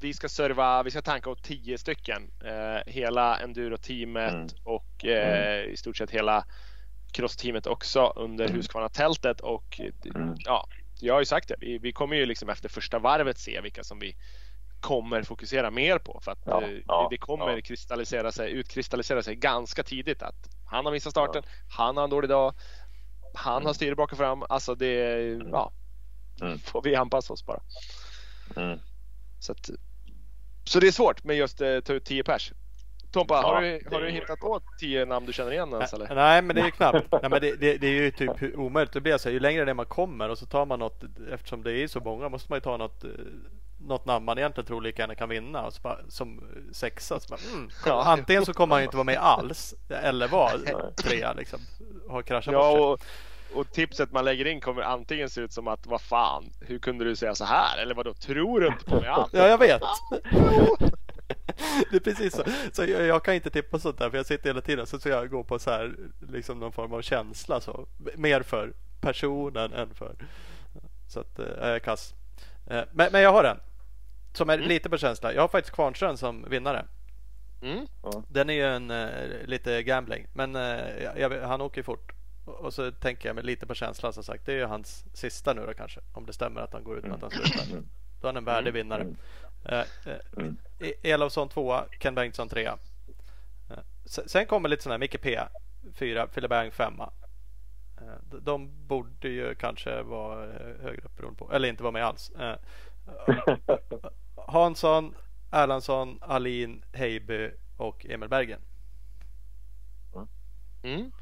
vi- 0.00 0.14
ska 0.14 0.28
serva, 0.28 0.82
vi 0.82 0.90
ska 0.90 1.02
tanka 1.02 1.30
åt 1.30 1.42
10 1.42 1.78
stycken. 1.78 2.30
Eh, 2.44 2.92
hela 2.92 3.38
enduro-teamet 3.38 4.32
Mm. 4.32 4.48
och 4.64 5.04
eh, 5.04 5.64
i 5.64 5.76
stort 5.76 5.96
sett 5.96 6.10
hela 6.10 6.44
cross-teamet 7.12 7.66
också 7.66 8.12
under 8.16 8.44
Mm. 8.44 8.56
Husqvarna-tältet 8.56 9.40
och 9.40 9.80
eh, 9.80 10.10
Mm. 10.14 10.34
ja, 10.38 10.66
jag 11.00 11.14
har 11.14 11.20
ju 11.20 11.24
sagt 11.24 11.48
det. 11.48 11.54
Vi, 11.60 11.78
vi 11.78 11.92
kommer 11.92 12.16
ju 12.16 12.26
liksom 12.26 12.48
efter 12.48 12.68
första 12.68 12.98
varvet 12.98 13.38
se 13.38 13.60
vilka 13.60 13.84
som 13.84 13.98
vi 13.98 14.16
kommer 14.80 15.22
fokusera 15.22 15.70
mer 15.70 15.98
på 15.98 16.20
för 16.24 16.32
att 16.32 16.38
Ja, 16.44 16.62
eh, 16.62 16.68
det, 16.68 16.82
ja, 16.86 17.08
det 17.10 17.18
kommer 17.18 17.48
ja. 17.56 17.60
kristallisera 17.60 18.32
sig, 18.32 18.50
utkristallisera 18.52 19.22
sig 19.22 19.36
ganska 19.36 19.82
tidigt 19.82 20.22
att 20.22 20.48
han 20.66 20.84
har 20.84 20.92
missat 20.92 21.10
starten, 21.10 21.42
han 21.68 21.96
har 21.96 22.04
en 22.04 22.10
dålig 22.10 22.30
dag, 22.30 22.54
han 23.34 23.52
har 23.54 23.60
Mm. 23.60 23.74
styre 23.74 23.94
bak 23.94 24.12
och 24.12 24.18
fram. 24.18 24.42
Alltså 24.48 24.74
det, 24.74 24.94
ja, 25.52 25.72
Mm. 26.42 26.58
får 26.58 26.82
vi 26.82 26.94
anpassa 26.96 27.32
oss 27.32 27.46
bara. 27.46 27.60
Mm. 28.56 28.78
Så, 29.38 29.52
att, 29.52 29.70
så 30.64 30.80
det 30.80 30.86
är 30.86 30.92
svårt 30.92 31.24
med 31.24 31.36
just 31.36 31.60
eh, 31.60 31.80
ta 31.80 31.92
ut 31.92 32.04
10 32.04 32.22
pers. 32.24 32.52
Tompa, 33.12 33.34
Ja, 33.34 33.42
har, 33.54 33.60
du, 33.62 33.80
har 33.92 34.00
du 34.00 34.10
hittat 34.10 34.40
på 34.40 34.60
10 34.80 35.04
namn 35.04 35.26
du 35.26 35.32
känner 35.32 35.52
igen 35.52 35.72
ens 35.72 35.92
eller? 35.92 36.14
Nej 36.14 36.42
men 36.42 36.56
det 36.56 36.62
är 36.62 36.64
ju 36.64 36.70
knappt. 36.70 37.06
Nej, 37.12 37.30
men 37.30 37.40
det, 37.40 37.56
det, 37.56 37.76
det 37.78 37.86
är 37.86 37.92
ju 37.92 38.10
typ 38.10 38.30
omöjligt 38.58 38.92
det 38.92 39.00
blir. 39.00 39.18
Så 39.18 39.28
här, 39.28 39.34
ju 39.34 39.40
längre 39.40 39.64
ner 39.64 39.74
man 39.74 39.86
kommer 39.86 40.28
och 40.28 40.38
så 40.38 40.46
tar 40.46 40.66
man 40.66 40.78
något. 40.78 41.02
Eftersom 41.32 41.62
det 41.62 41.72
är 41.72 41.88
så 41.88 42.00
många 42.00 42.28
måste 42.28 42.52
man 42.52 42.56
ju 42.56 42.60
ta 42.60 42.76
något. 42.76 43.04
eh, 43.04 43.10
Något 43.82 44.06
namn 44.06 44.24
man 44.24 44.38
egentligen 44.38 44.66
tror 44.66 44.82
lika 44.82 45.02
gärna 45.02 45.14
kan 45.14 45.28
vinna. 45.28 45.66
Och 45.66 45.72
så 45.72 45.80
bara, 45.82 45.98
som 46.08 46.44
sexa. 46.72 47.20
Så 47.20 47.28
bara, 47.34 47.40
mm, 47.54 47.70
Ja. 47.86 48.02
Antingen 48.06 48.46
så 48.46 48.52
kommer 48.54 48.74
han 48.74 48.82
ju 48.82 48.84
inte 48.84 48.96
vara 48.96 49.04
med 49.04 49.16
alls. 49.20 49.74
Eller 49.88 50.28
vara 50.28 50.50
trea 50.96 51.32
liksom. 51.32 51.60
Har 52.08 52.22
kraschat. 52.22 52.52
Ja, 52.52 52.70
och, 52.70 53.00
och 53.54 53.72
tipset 53.72 54.12
man 54.12 54.24
lägger 54.24 54.46
in 54.46 54.60
kommer 54.60 54.82
antingen 54.82 55.30
se 55.30 55.40
ut 55.40 55.52
som 55.52 55.68
att 55.68 55.86
vad 55.86 56.00
fan, 56.00 56.52
hur 56.60 56.78
kunde 56.78 57.04
du 57.04 57.16
säga 57.16 57.34
så 57.34 57.44
här? 57.44 57.78
Eller 57.78 57.94
vad 57.94 58.06
då 58.06 58.14
tror 58.14 58.60
du 58.60 58.66
inte 58.66 58.84
på 58.84 59.00
mig 59.00 59.08
alls? 59.08 59.30
Ja, 59.32 59.48
jag 59.48 59.58
vet. 59.58 59.82
Det 61.90 61.96
är 61.96 62.00
precis 62.00 62.34
så. 62.36 62.42
så 62.72 62.84
jag, 62.84 63.06
jag 63.06 63.24
kan 63.24 63.34
inte 63.34 63.50
tippa 63.50 63.78
sånt 63.78 63.98
där 63.98 64.10
för 64.10 64.16
jag 64.16 64.26
sitter 64.26 64.50
hela 64.50 64.60
tiden 64.60 64.86
så, 64.86 64.98
så 65.00 65.08
jag 65.08 65.30
går 65.30 65.44
på 65.44 65.58
så 65.58 65.70
här 65.70 65.94
liksom 66.20 66.58
någon 66.58 66.72
form 66.72 66.92
av 66.92 67.02
känsla 67.02 67.60
så. 67.60 67.86
Mer 68.16 68.42
för 68.42 68.72
personen 69.00 69.72
än 69.72 69.94
för. 69.94 70.14
Så 71.08 71.20
att 71.20 71.38
jag 71.38 71.68
är 71.68 71.78
kass. 71.78 72.14
Eh, 72.66 72.82
Men, 72.92 73.12
men 73.12 73.20
jag 73.22 73.32
har 73.32 73.44
en. 73.44 73.60
Som 74.32 74.50
är 74.50 74.58
lite 74.58 74.90
på 74.90 74.98
känsla. 74.98 75.34
Jag 75.34 75.40
har 75.42 75.48
faktiskt 75.48 75.74
Kvarnström 75.74 76.16
som 76.16 76.46
vinnare. 76.48 76.84
Mm. 77.62 77.86
Den 78.28 78.50
är 78.50 78.54
ju 78.54 78.66
en 78.66 78.90
eh, 78.90 79.08
lite 79.44 79.82
gambling. 79.82 80.26
Men 80.32 80.54
jag, 80.54 81.18
jag, 81.18 81.40
han 81.42 81.60
åker 81.60 81.78
ju 81.78 81.82
fort. 81.82 82.12
Och, 82.50 82.74
så 82.74 82.90
tänker 82.92 83.28
jag 83.28 83.34
mig 83.34 83.44
lite 83.44 83.66
på 83.66 83.74
känslan 83.74 84.12
som 84.12 84.24
sagt. 84.24 84.46
Det 84.46 84.52
är 84.52 84.56
ju 84.56 84.64
hans 84.64 85.04
sista 85.12 85.52
nu 85.54 85.66
då 85.66 85.74
kanske. 85.74 86.00
Om 86.12 86.26
det 86.26 86.32
stämmer 86.32 86.60
att 86.60 86.72
han 86.72 86.84
går 86.84 86.98
ut 86.98 87.04
med 87.04 87.12
att 87.14 87.20
han 87.22 87.30
slutar. 87.30 87.64
Då 88.20 88.26
är 88.26 88.28
han 88.28 88.36
en 88.36 88.44
värdig 88.44 88.72
vinnare. 88.72 89.06
Eh, 89.64 89.78
eh, 89.78 89.86
Mm. 90.36 90.56
E- 90.78 90.94
Elofsson 91.10 91.48
tvåa, 91.48 91.84
Ken 92.00 92.14
Bengtsson 92.14 92.48
trea. 92.48 92.78
Eh, 93.70 93.76
se- 94.04 94.28
Sen 94.28 94.46
kommer 94.46 94.68
lite 94.68 94.82
sådana 94.82 94.94
här 94.94 94.98
Micke 94.98 95.20
P 95.22 95.40
fyra, 95.94 96.28
Filibang 96.28 96.70
femma. 96.70 97.12
Eh, 98.00 98.38
De 98.42 98.86
borde 98.86 99.28
ju 99.28 99.54
kanske 99.54 100.02
vara 100.02 100.44
eh, 100.44 100.82
högre 100.82 101.02
upp 101.02 101.16
beroende 101.16 101.38
på, 101.38 101.52
eller 101.52 101.68
inte 101.68 101.82
vara 101.82 101.92
med 101.92 102.04
alls. 102.04 102.30
Eh, 102.30 102.56
Hansson, 104.46 105.14
Erlandsson, 105.50 106.18
Alin, 106.22 106.84
Heiby 106.92 107.50
och 107.76 108.06
Emil 108.06 108.28
Bergen. 108.28 108.60
Mm. 110.82 111.12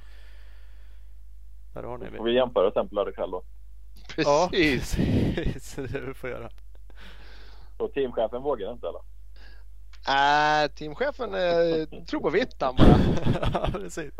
Där 1.74 1.82
har 1.82 1.98
ni 1.98 2.10
Får 2.16 2.24
vi 2.24 2.34
jämföra 2.34 2.70
sen 2.72 2.88
på 2.88 2.94
lördag 2.94 3.14
kväll 3.14 3.30
då. 3.30 3.42
Ja, 4.16 4.48
Precis. 4.52 4.94
precis. 5.34 5.74
Det 5.74 6.00
vi 6.00 6.14
får 6.14 6.30
göra. 6.30 6.50
Och 7.76 7.92
teamchefen 7.92 8.42
vågar 8.42 8.72
inte 8.72 8.86
eller? 8.88 9.00
Äh, 10.08 10.68
teamchefen 10.68 11.34
eh, 11.34 12.02
tror 12.04 12.20
på 12.20 12.30
vitt 12.30 12.56
han 12.60 12.76
bara. 12.76 12.98
Ja, 13.52 13.68
precis. 13.72 14.12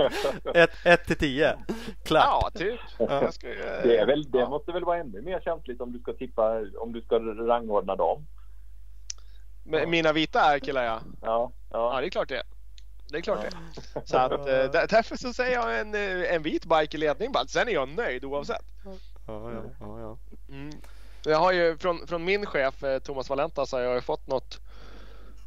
Ett, 0.54 0.70
ett 0.84 1.04
till 1.06 1.16
tio. 1.18 1.56
Klapp. 2.04 2.24
Ja, 2.26 2.50
typ. 2.54 2.80
Ja. 2.98 3.06
Jag 3.22 3.34
ska, 3.34 3.48
eh, 3.48 3.54
Det, 3.82 3.98
är 3.98 4.06
väl, 4.06 4.30
det 4.30 4.38
ja. 4.38 4.48
måste 4.48 4.72
väl 4.72 4.84
vara 4.84 4.98
ännu 4.98 5.22
mer 5.22 5.40
känsligt 5.40 5.80
om 5.80 5.92
du 5.92 5.98
ska 5.98 6.12
tippa, 6.12 6.60
om 6.78 6.92
du 6.92 7.00
ska 7.02 7.18
rangordna 7.18 7.96
dem. 7.96 8.26
Men 9.64 9.90
Mina 9.90 10.12
vita 10.12 10.40
är 10.54 10.58
killar 10.58 10.84
ja. 10.84 11.00
Ja, 11.22 11.52
Ja, 11.70 11.94
ja. 11.94 12.00
det 12.00 12.06
är 12.06 12.10
klart 12.10 12.28
det. 12.28 12.42
Det 13.10 13.16
är 13.18 13.22
klart 13.22 13.40
det. 13.42 14.00
Så 14.06 14.16
att, 14.16 14.32
eh, 14.32 14.44
där- 14.46 14.86
därför 14.88 15.16
så 15.16 15.32
säger 15.32 15.52
jag 15.54 15.80
en, 15.80 15.94
eh, 15.94 16.34
en 16.34 16.42
vit 16.42 16.64
bike 16.64 16.96
i 16.96 17.00
ledning 17.00 17.32
bara. 17.32 17.46
Sen 17.46 17.68
är 17.68 17.72
jag 17.72 17.88
nöjd 17.88 18.24
oavsett. 18.24 18.64
Ja, 19.26 19.52
ja, 19.52 19.62
ja, 19.80 20.00
ja. 20.00 20.18
Mm. 20.48 20.70
Jag 21.24 21.38
har 21.38 21.52
ju 21.52 21.76
från, 21.78 22.06
från 22.06 22.24
min 22.24 22.46
chef 22.46 22.82
eh, 22.84 22.98
Thomas 22.98 23.28
Valenta 23.30 23.66
så 23.66 23.76
har 23.76 23.82
jag 23.84 24.04
fått 24.04 24.26
något 24.26 24.60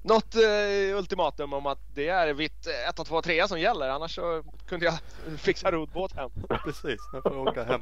något 0.03 0.36
eh, 0.36 0.97
ultimatum 0.97 1.53
om 1.53 1.66
att 1.66 1.80
det 1.93 2.07
är 2.09 2.34
vitt 2.34 2.68
1, 2.89 3.05
2, 3.05 3.22
3 3.22 3.47
som 3.47 3.59
gäller. 3.59 3.89
Annars 3.89 4.16
så 4.16 4.43
kunde 4.68 4.86
jag 4.86 4.93
fixa 5.39 5.72
rodbåt 5.72 6.12
hem. 6.16 6.30
Precis, 6.64 6.99
jag 7.14 7.24
får 7.24 7.38
åka 7.38 7.64
hem. 7.64 7.82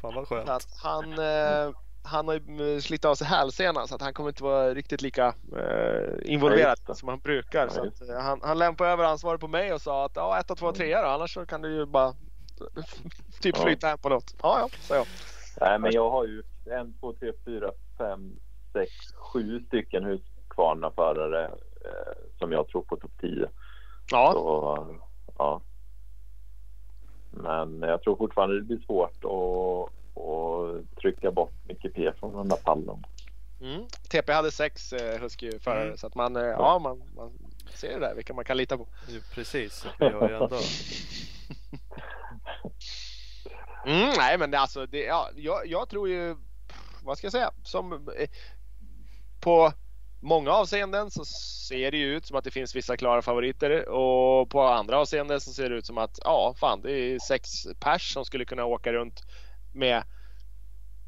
Fan 0.00 0.14
vad 0.14 0.28
Så 0.28 0.34
skönt. 0.34 0.48
att 0.48 0.66
han, 0.82 1.12
eh, 1.12 1.70
han 2.06 2.28
har 2.28 2.34
ju 2.34 2.80
slitit 2.80 3.04
av 3.04 3.14
sig 3.14 3.26
hälsenan 3.26 3.88
så 3.88 3.94
att 3.94 4.02
han 4.02 4.14
kommer 4.14 4.30
inte 4.30 4.42
vara 4.42 4.74
riktigt 4.74 5.02
lika 5.02 5.26
eh, 5.56 6.32
involverad 6.32 6.78
Ja, 6.86 6.94
som 6.94 7.08
han 7.08 7.18
brukar. 7.18 7.70
Ja, 7.76 7.86
att, 7.86 8.08
eh, 8.08 8.16
han, 8.16 8.40
han 8.42 8.58
lämpade 8.58 8.90
över 8.90 9.04
ansvaret 9.04 9.40
på 9.40 9.48
mig 9.48 9.72
och 9.72 9.80
sa 9.80 10.04
att 10.04 10.12
ja, 10.14 10.38
1, 10.40 10.58
2, 10.58 10.72
3 10.72 11.00
då. 11.00 11.06
Annars 11.06 11.34
så 11.34 11.46
kan 11.46 11.62
du 11.62 11.74
ju 11.74 11.86
bara 11.86 12.14
typ 13.40 13.56
flytta 13.56 13.86
hem 13.86 13.98
på 13.98 14.08
något. 14.08 14.34
Ja, 14.42 14.58
ja, 14.60 14.68
sa 14.80 14.94
jag. 14.94 15.06
Nej, 15.60 15.78
men 15.78 15.92
jag 15.92 16.10
har 16.10 16.24
ju 16.24 16.42
en, 16.64 16.94
två, 17.00 17.12
tre, 17.12 17.32
fyra, 17.44 17.70
fem, 17.98 18.36
sex, 18.72 18.92
sju 19.14 19.60
stycken 19.66 20.04
Husqvarna-förare 20.04 21.44
eh, 21.84 22.12
som 22.38 22.52
jag 22.52 22.68
tror 22.68 22.82
på 22.82 22.96
topp 22.96 23.12
10. 23.20 23.48
Ja, 24.10 24.32
Så, 24.32 24.86
ja. 25.38 25.60
Men 27.30 27.82
jag 27.82 28.02
tror 28.02 28.16
fortfarande 28.16 28.56
det 28.56 28.62
blir 28.62 28.78
svårt 28.86 29.24
att, 29.24 29.92
att 30.16 30.96
trycka 31.00 31.30
bort 31.30 31.52
Micke 31.68 31.94
P 31.94 32.12
från 32.20 32.32
den 32.36 32.48
där 32.48 32.56
pallen. 32.56 33.04
mm. 33.60 33.86
TP 34.10 34.32
hade 34.32 34.50
sex 34.50 34.92
eh, 34.92 35.20
Husky-förare 35.20 35.84
Mm. 35.84 35.96
så 35.96 36.06
att 36.06 36.14
man, 36.14 36.36
eh, 36.36 36.42
ja, 36.42 36.78
man, 36.78 37.02
man 37.16 37.32
ser 37.74 37.88
det 37.92 37.98
där 38.06 38.14
vilka 38.14 38.34
man 38.34 38.44
kan 38.44 38.56
lita 38.56 38.76
på. 38.76 38.86
Jo, 39.08 39.20
Precis, 39.34 39.86
vi 39.98 40.08
har 40.08 40.28
ju 40.28 40.34
ändå... 40.34 40.58
Mm, 43.86 44.10
nej 44.16 44.38
men 44.38 44.50
det, 44.50 44.58
alltså, 44.58 44.86
det, 44.86 45.04
ja, 45.04 45.30
jag, 45.36 45.66
jag 45.66 45.88
tror 45.88 46.08
ju, 46.08 46.36
vad 47.04 47.18
ska 47.18 47.24
jag 47.24 47.32
säga, 47.32 47.50
som 47.62 47.92
eh, 47.92 48.28
på 49.40 49.72
många 50.20 50.50
avseenden 50.50 51.10
så 51.10 51.24
ser 51.68 51.90
det 51.90 51.96
ju 51.96 52.16
ut 52.16 52.26
som 52.26 52.36
att 52.36 52.44
det 52.44 52.50
finns 52.50 52.76
vissa 52.76 52.96
klara 52.96 53.22
favoriter 53.22 53.88
och 53.88 54.50
på 54.50 54.62
andra 54.62 54.98
avseenden 54.98 55.40
så 55.40 55.52
ser 55.52 55.70
det 55.70 55.76
ut 55.76 55.86
som 55.86 55.98
att 55.98 56.18
ja, 56.24 56.54
fan 56.58 56.80
det 56.82 56.92
är 56.92 57.18
sex 57.18 57.50
pers 57.80 58.12
som 58.12 58.24
skulle 58.24 58.44
kunna 58.44 58.64
åka 58.64 58.92
runt 58.92 59.22
med 59.76 60.02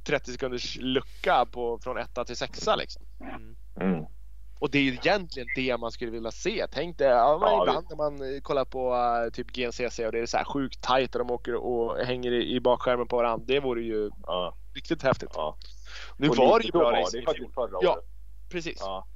30 0.05 0.33
sekunders 0.33 0.77
lucka 0.81 1.47
på, 1.53 1.79
från 1.79 1.99
etta 1.99 2.25
till 2.25 2.37
sexa 2.37 2.77
liksom. 2.77 3.03
Mm. 3.21 3.57
Mm. 3.81 4.05
Och 4.61 4.71
det 4.71 4.79
är 4.79 4.83
ju 4.83 4.93
egentligen 4.93 5.49
det 5.57 5.77
man 5.77 5.91
skulle 5.93 6.11
vilja 6.11 6.31
se. 6.31 6.67
Tänk 6.73 6.99
dig, 6.99 7.09
ja, 7.09 7.39
Ja, 7.43 7.63
ibland 7.63 7.87
när 7.91 7.97
man 7.97 8.35
eh, 8.35 8.41
kollar 8.41 8.65
på 8.65 8.95
eh, 8.95 9.31
typ 9.33 9.47
GNCC 9.47 9.99
och 9.99 10.13
det 10.13 10.19
är 10.19 10.27
så 10.27 10.37
här 10.37 10.45
sjukt 10.45 10.81
tajt 10.81 11.15
och 11.15 11.19
de 11.19 11.31
åker 11.31 11.55
och 11.55 11.97
hänger 11.99 12.33
i, 12.33 12.55
i 12.55 12.61
bakskärmen 12.61 13.09
på 13.09 13.17
varandra. 13.17 13.45
Det 13.49 13.61
vore 13.61 13.83
ju 13.83 14.11
Ja, 14.27 14.55
riktigt 14.75 15.03
häftigt. 15.03 15.37
Nu 16.17 16.29
Och 16.29 16.37
var 16.37 16.59
det 16.59 16.65
ju 16.65 16.73
bra 16.73 16.83
var 16.83 16.93
racing 16.93 17.21
det 17.21 17.27
faktiskt 17.27 17.55
förra 17.55 17.79
Ja. 17.81 17.93
året. 17.93 18.05
Precis. 18.51 18.79
Ja. 18.81 19.07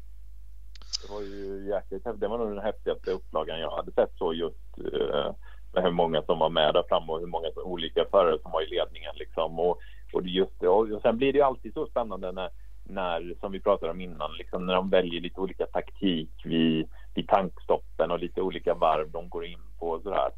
Det 1.03 1.13
var 1.13 1.21
ju 1.21 1.69
jäkligt 1.69 2.05
häftigt. 2.05 2.21
Det 2.21 2.29
var 2.29 2.39
nog 2.39 2.49
den 2.49 2.65
häftigaste 2.65 3.11
upplagan 3.11 3.61
jag 3.61 3.71
hade 3.71 3.93
sett 3.93 4.11
så 4.19 4.35
just 4.35 4.79
eh, 4.79 5.35
med 5.73 5.83
hur 5.83 5.91
många 5.91 6.23
som 6.23 6.39
var 6.39 6.51
med 6.51 6.75
där 6.75 6.85
framme 6.89 7.13
och 7.13 7.21
hur 7.21 7.27
många 7.27 7.49
olika 7.65 8.05
förare 8.11 8.39
som 8.43 8.53
var 8.53 8.63
i 8.63 8.71
ledningen 8.71 9.15
liksom. 9.17 9.59
Och, 9.59 9.79
och 10.13 10.27
just. 10.27 10.63
Och, 10.63 11.03
sen 11.03 11.17
blir 11.17 11.33
det 11.33 11.39
ju 11.39 11.45
alltid 11.45 11.75
så 11.75 11.87
spännande 11.87 12.33
när, 12.33 12.51
när 12.85 13.35
som 13.41 13.53
vi 13.53 13.61
pratade 13.61 13.93
om 13.93 14.01
innan, 14.01 14.33
liksom 14.33 14.67
när 14.67 14.75
de 14.75 14.91
väljer 14.91 15.21
lite 15.21 15.41
olika 15.41 15.67
taktik 15.67 16.31
vid, 16.45 16.89
vid 17.15 17.29
tankstoppen 17.29 18.11
och 18.11 18.19
lite 18.19 18.41
olika 18.41 18.75
varv 18.75 19.11
de 19.11 19.29
går 19.29 19.45
in 19.45 19.61
på 19.79 19.89
och 19.91 20.03
sådär. 20.03 20.31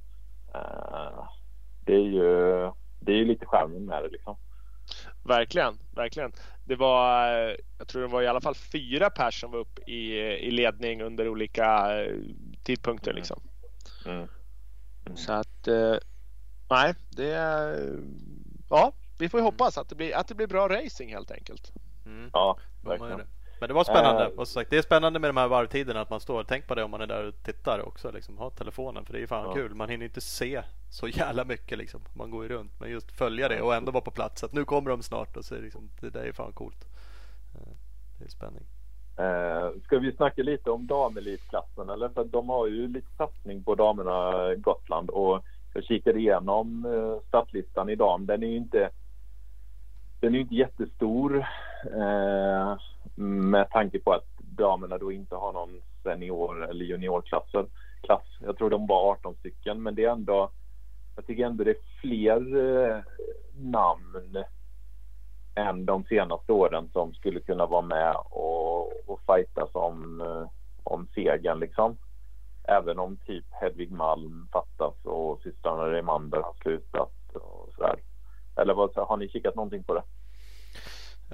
Eh, 0.55 1.25
det 1.85 1.95
är 1.95 2.09
ju 2.09 2.71
det 3.01 3.13
är 3.13 3.17
ju 3.17 3.25
lite 3.25 3.47
charmen 3.47 3.85
med 3.85 4.03
det 4.03 4.09
liksom. 4.09 4.37
Verkligen, 5.25 5.79
verkligen. 5.95 6.33
Det 6.65 6.77
var, 6.77 7.29
jag 7.79 7.89
tror 7.89 8.03
det 8.03 8.09
var 8.09 8.23
i 8.23 8.27
alla 8.27 8.41
fall 8.41 8.55
fyra 8.55 9.11
pers 9.11 9.41
som 9.41 9.51
var 9.51 9.59
uppe 9.59 9.91
i, 9.91 10.13
i 10.21 10.51
ledning 10.51 11.03
under 11.03 11.29
olika 11.29 11.97
eh, 12.03 12.17
tidpunkter 12.63 13.11
Mm. 13.11 13.17
liksom. 13.17 13.41
Mm. 14.07 14.29
Så 15.15 15.33
att, 15.33 15.69
eh, 15.69 15.95
nej, 16.71 16.95
det 17.11 17.31
är, 17.31 17.99
ja, 18.71 18.93
vi 19.19 19.29
får 19.29 19.41
ju 19.41 19.45
hoppas 19.45 19.79
att 19.79 19.89
det 19.89 19.95
blir, 19.95 20.17
att 20.17 20.29
det 20.29 20.35
blir 20.35 20.47
bra 20.47 20.69
racing 20.69 21.13
helt 21.15 21.31
enkelt. 21.31 21.73
Mm. 22.07 22.31
Ja, 22.33 22.59
verkligen. 22.85 23.21
Men 23.61 23.69
det 23.69 23.75
var 23.75 23.85
spännande. 23.85 24.23
Eh. 24.25 24.31
Och 24.31 24.49
som 24.49 24.61
sagt, 24.61 24.71
det 24.71 24.79
är 24.79 24.83
spännande 24.83 25.19
med 25.19 25.29
de 25.31 25.37
här 25.37 25.49
varvtiderna 25.49 26.01
att 26.01 26.11
man 26.11 26.21
står. 26.21 26.45
Tänk 26.45 26.67
på 26.67 26.75
det 26.75 26.85
om 26.85 26.91
man 26.91 27.01
är 27.01 27.07
där 27.07 27.25
och 27.25 27.43
tittar 27.43 27.79
också. 27.89 28.11
Liksom, 28.11 28.39
ha 28.39 28.51
telefonen 28.51 29.05
för 29.05 29.13
det 29.13 29.19
är 29.19 29.21
ju 29.21 29.27
fan 29.27 29.45
Ja. 29.49 29.55
kul. 29.55 29.75
Man 29.75 29.89
hinner 29.89 30.05
inte 30.07 30.21
se 30.21 30.63
så 30.91 31.09
jävla 31.09 31.45
mycket 31.45 31.79
liksom. 31.79 32.01
Man 32.15 32.31
går 32.31 32.43
ju 32.43 32.49
runt. 32.49 32.81
Men 32.81 32.91
just 32.91 33.13
följa 33.13 33.49
det 33.49 33.63
och 33.63 33.75
ändå 33.75 33.93
vara 33.93 34.05
på 34.05 34.11
plats. 34.11 34.45
Att 34.45 34.53
nu 34.53 34.65
kommer 34.65 34.91
de 34.91 35.03
snart. 35.03 35.37
Och 35.37 35.45
så 35.45 35.55
är 35.55 35.59
det, 35.59 35.65
liksom, 35.65 35.91
det 36.01 36.11
där 36.11 36.25
är 36.25 36.33
fan 36.33 36.53
coolt. 36.53 36.85
Eh, 37.55 37.73
Det 38.19 38.25
är 38.25 38.29
spänning. 38.29 38.65
Eh, 39.17 39.81
ska 39.85 39.99
vi 39.99 40.13
snacka 40.13 40.43
lite 40.43 40.71
om 40.71 40.87
damelitklassen 40.87 41.91
eller? 41.91 42.09
För 42.09 42.25
de 42.25 42.49
har 42.49 42.67
ju 42.67 42.89
lite 42.89 43.17
satsning 43.17 43.65
på 43.65 43.75
damerna 43.75 44.55
Gotland 44.55 45.11
och 45.11 45.45
jag 45.75 45.85
kikade 45.85 46.19
igenom 46.19 46.87
eh, 46.87 47.29
startlistan 47.29 47.89
i 47.89 47.97
dam. 47.97 48.27
Den 48.27 48.43
är 48.43 48.47
ju 48.47 48.57
inte 48.57 48.91
den 50.21 50.35
är 50.35 50.39
inte 50.39 50.55
jättestor 50.55 51.47
eh, 51.85 52.79
med 53.25 53.71
tanke 53.71 53.99
på 53.99 54.13
att 54.13 54.27
damerna 54.39 54.99
då 54.99 55.13
inte 55.13 55.35
har 55.35 55.53
någon 55.53 55.81
senior 56.03 56.71
eller 56.71 56.85
juniorklasser. 56.85 57.67
Klass. 58.03 58.39
Jag 58.41 58.57
tror 58.59 58.71
de 58.71 58.87
var 58.87 59.11
18 59.11 59.35
stycken 59.35 59.83
men 59.83 59.95
det 59.95 60.05
är 60.05 60.11
ändå 60.11 60.51
jag 61.17 61.27
tycker 61.27 61.47
ändå 61.47 61.65
det 61.65 61.71
är 61.71 62.01
fler 62.01 62.57
eh, 62.57 63.03
namn 63.57 64.45
än 65.55 65.87
de 65.87 66.05
senaste 66.05 66.53
åren 66.53 66.89
som 66.93 67.15
skulle 67.15 67.41
kunna 67.41 67.67
vara 67.67 67.83
med 67.83 68.17
och, 68.25 69.11
och 69.11 69.21
fightas 69.27 69.71
om, 69.73 70.21
eh, 70.21 70.49
om 70.83 71.09
segern 71.15 71.59
liksom. 71.59 71.97
Även 72.69 72.99
om 72.99 73.17
typ 73.17 73.45
Hedvig 73.51 73.91
Malm 73.93 74.49
fattas 74.53 74.95
och 75.05 75.41
systrarna 75.43 75.91
Reimander 75.91 76.43
har 76.43 76.55
slutat 76.63 77.13
och 77.35 77.69
sådär. 77.77 77.97
Eller 78.57 78.75
vad, 78.75 78.97
har 78.97 79.17
ni 79.17 79.29
kikat 79.29 79.55
någonting 79.55 79.85
på 79.85 79.95
det? 79.95 80.03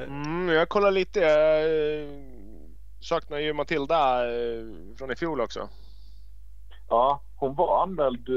Mm, 0.02 0.48
jag 0.48 0.68
kollar 0.68 0.90
lite. 0.90 1.20
Jag 1.20 1.64
eh, 1.64 2.08
saknar 3.00 3.38
ju 3.38 3.52
Matilda 3.52 4.26
eh, 4.32 4.64
från 4.98 5.10
i 5.10 5.16
fjol 5.16 5.40
också. 5.40 5.68
Ja, 6.88 7.22
hon 7.36 7.54
var 7.54 7.82
anmäld 7.82 8.28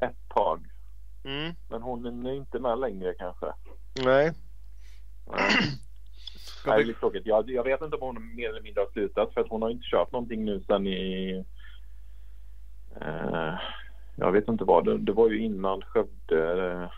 ett 0.00 0.28
tag. 0.28 0.66
Mm. 1.24 1.54
Men 1.68 1.82
hon 1.82 2.26
är 2.26 2.32
inte 2.32 2.58
med 2.58 2.78
längre 2.78 3.14
kanske. 3.18 3.46
Nej. 4.04 4.32
Det 6.64 6.70
är 6.70 6.84
lite 6.84 7.00
tråkigt. 7.00 7.26
Jag, 7.26 7.50
jag 7.50 7.64
vet 7.64 7.82
inte 7.82 7.96
om 7.96 8.02
hon 8.02 8.36
mer 8.36 8.48
eller 8.48 8.60
mindre 8.60 8.80
har 8.80 8.90
slutat 8.90 9.34
för 9.34 9.40
att 9.40 9.50
hon 9.50 9.62
har 9.62 9.70
inte 9.70 9.86
kört 9.90 10.12
någonting 10.12 10.44
nu 10.44 10.62
sen 10.66 10.86
i... 10.86 11.44
Eh, 13.00 13.54
jag 14.16 14.32
vet 14.32 14.48
inte 14.48 14.64
vad. 14.64 14.84
Det, 14.84 14.98
det 14.98 15.12
var 15.12 15.30
ju 15.30 15.38
innan 15.38 15.82
Skövde 15.82 16.72
eh, 16.72 16.90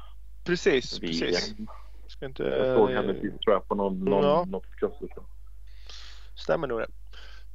Precis, 0.44 0.98
precis. 1.00 1.52
VM. 1.58 1.68
Ska 2.06 2.26
inte, 2.26 2.42
Jag 2.42 2.76
såg 2.76 2.90
henne 2.90 3.12
eh, 3.12 3.20
sist 3.20 3.40
tror 3.40 3.54
jag 3.54 3.68
på 3.68 3.74
någon, 3.74 4.04
någon, 4.04 4.24
ja. 4.24 4.44
något 4.48 4.76
crossfit. 4.76 5.10
stämmer 6.34 6.66
nog 6.66 6.78
det. 6.80 6.86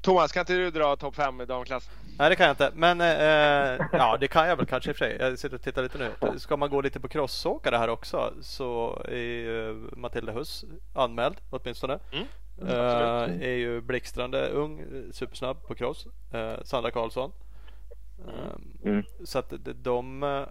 Thomas, 0.04 0.32
kan 0.32 0.42
inte 0.42 0.54
du 0.54 0.72
dra 0.72 0.96
topp 0.96 1.16
5 1.16 1.42
i 1.42 1.46
damklass? 1.46 1.90
nej 2.18 2.30
det 2.30 2.36
kan 2.36 2.46
jag 2.46 2.52
inte. 2.54 2.72
Men 2.76 3.02
eh, 3.02 3.88
ja 3.94 4.18
det 4.20 4.28
kan 4.28 4.48
jag 4.48 4.56
väl 4.56 4.66
kanske 4.66 4.90
i 4.90 4.94
och 4.94 4.98
för 4.98 5.06
sig. 5.06 5.18
Jag 5.20 5.40
sitter 5.40 5.56
och 5.56 5.62
tittar 5.62 5.84
lite 5.84 5.98
nu. 5.98 6.40
Ska 6.40 6.58
man 6.58 6.70
gå 6.70 6.82
lite 6.82 7.00
på 7.00 7.08
crossåkare 7.08 7.76
här 7.78 7.88
också 7.90 8.34
så 8.42 9.02
är 9.08 9.16
ju 9.18 9.74
Matilda 9.96 10.32
Huss 10.32 10.66
anmäld 10.94 11.36
åtminstone. 11.50 12.00
Mm, 12.12 12.26
Eh, 12.62 13.24
är 13.50 13.56
ju 13.56 13.82
blixtrande 13.82 14.48
ung, 14.48 14.80
eh, 14.80 14.86
supersnabb 15.12 15.64
på 15.68 15.76
cross. 15.76 16.08
Eh, 16.32 16.54
Sandra 16.64 16.92
Karlsson. 16.92 17.32
Eh, 18.28 18.56
Mm. 18.86 19.04
Så 19.26 19.40
att 19.40 19.50
de, 19.50 19.74
de 19.74 20.24
eh, 20.24 20.44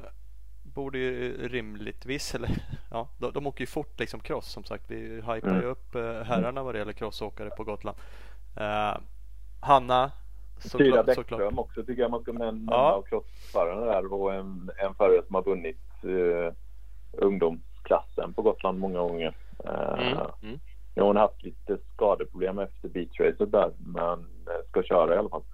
borde 0.63 0.99
ju 0.99 1.49
rimligtvis, 1.49 2.35
eller 2.35 2.51
ja, 2.91 3.09
de, 3.19 3.33
de 3.33 3.47
åker 3.47 3.61
ju 3.61 3.67
fort 3.67 4.01
liksom 4.01 4.21
cross 4.21 4.47
som 4.53 4.65
sagt. 4.65 4.85
Vi 4.87 4.97
hypar 5.15 5.35
ju 5.49 5.51
Mm. 5.51 5.65
upp 5.65 5.95
eh, 5.95 6.03
herrarna 6.03 6.63
vad 6.63 6.75
det 6.75 6.79
gäller 6.79 6.93
crossåkare 6.93 7.51
på 7.51 7.65
Gotland. 7.65 7.97
Hanna 9.63 10.11
Tyra 10.63 10.69
såklart, 10.71 11.07
Bäckström 11.07 11.25
såklart. 11.39 11.53
också 11.59 11.85
tycker 11.85 12.03
jag 12.03 12.11
man 12.11 12.23
ska 12.23 12.33
nämna 12.33 12.73
Ja. 12.73 12.93
av 12.93 13.03
crossförarna 13.03 13.87
där 13.87 14.13
och 14.13 14.35
en, 14.35 14.71
en 14.77 14.95
förare 14.95 15.23
som 15.27 15.35
har 15.35 15.43
vunnit 15.43 15.81
eh, 16.05 16.55
ungdomsklassen 17.13 18.35
på 18.35 18.43
Gotland 18.43 18.79
många 18.79 18.99
gånger. 18.99 19.37
Eh, 19.65 19.93
Mm. 20.09 20.19
Mm. 20.43 20.61
Nu 20.95 21.03
har 21.03 21.07
hon 21.07 21.17
haft 21.17 21.43
lite 21.43 21.79
skadeproblem 21.95 22.59
efter 22.59 22.89
beachracet 22.89 23.53
där 23.53 23.73
men 23.79 24.21
eh, 24.49 24.69
ska 24.69 24.83
köra 24.83 25.15
i 25.15 25.19
alla 25.19 25.29
fall. 25.29 25.45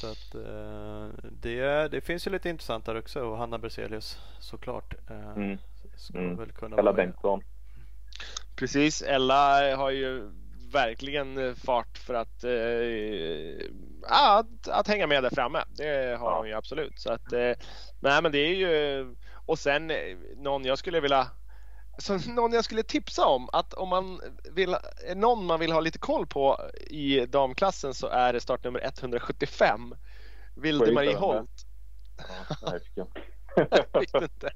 Så 0.00 0.06
att 0.06 0.34
eh, 0.34 1.08
det, 1.30 1.88
det 1.88 2.00
finns 2.00 2.26
ju 2.26 2.30
lite 2.30 2.48
intressant 2.48 2.84
där 2.86 2.98
också 2.98 3.22
och 3.22 3.36
Hanna 3.36 3.58
Berzelius 3.58 4.18
såklart. 4.38 4.94
Eh, 5.10 5.30
Mm. 5.36 5.58
Ska 5.96 6.18
Mm. 6.18 6.36
väl 6.36 6.52
kunna 6.52 6.76
Ella. 6.76 6.92
Bengtsson. 6.92 7.40
Precis, 8.56 9.02
Ella 9.02 9.76
har 9.76 9.90
ju 9.90 10.30
verkligen 10.72 11.38
eh, 11.48 11.54
fart 11.54 11.98
för 11.98 12.14
att, 12.14 12.44
eh, 12.44 13.70
att, 14.08 14.68
att 14.68 14.88
hänga 14.88 15.06
med 15.06 15.22
där 15.22 15.30
framme. 15.30 15.64
Det 15.68 16.16
har 16.18 16.30
Ja. 16.30 16.36
hon 16.38 16.48
ju 16.48 16.54
absolut. 16.54 17.00
Så 17.00 17.12
att, 17.12 17.32
eh, 17.32 17.52
nej 18.00 18.22
men 18.22 18.32
det 18.32 18.38
är 18.38 18.54
ju, 18.54 19.16
och 19.46 19.58
sen 19.58 19.90
eh, 19.90 20.16
någon 20.36 20.64
jag 20.64 20.78
skulle 20.78 21.00
vilja 21.00 21.26
så 21.98 22.18
någon 22.18 22.52
jag 22.52 22.64
skulle 22.64 22.82
tipsa 22.82 23.26
om 23.26 23.48
att 23.52 23.74
om 23.74 23.88
man 23.88 24.20
vill, 24.52 24.76
någon 25.16 25.46
man 25.46 25.60
vill 25.60 25.72
ha 25.72 25.80
lite 25.80 25.98
koll 25.98 26.26
på 26.26 26.70
i 26.86 27.26
damklassen 27.26 27.94
så 27.94 28.06
är 28.06 28.32
det 28.32 28.40
startnummer 28.40 28.80
175. 28.84 29.94
Vilde 30.54 30.78
Får 30.78 30.86
jag 30.88 30.94
Marie 30.94 31.10
gissa 31.10 31.26
vem 31.26 31.30
det 31.30 31.36
är? 31.36 31.38
Holt. 31.38 31.66
Ja, 32.60 32.72
jag 32.72 32.82
fick 32.82 32.92
jag. 32.94 33.06
Vet 34.00 34.22
inte. 34.22 34.50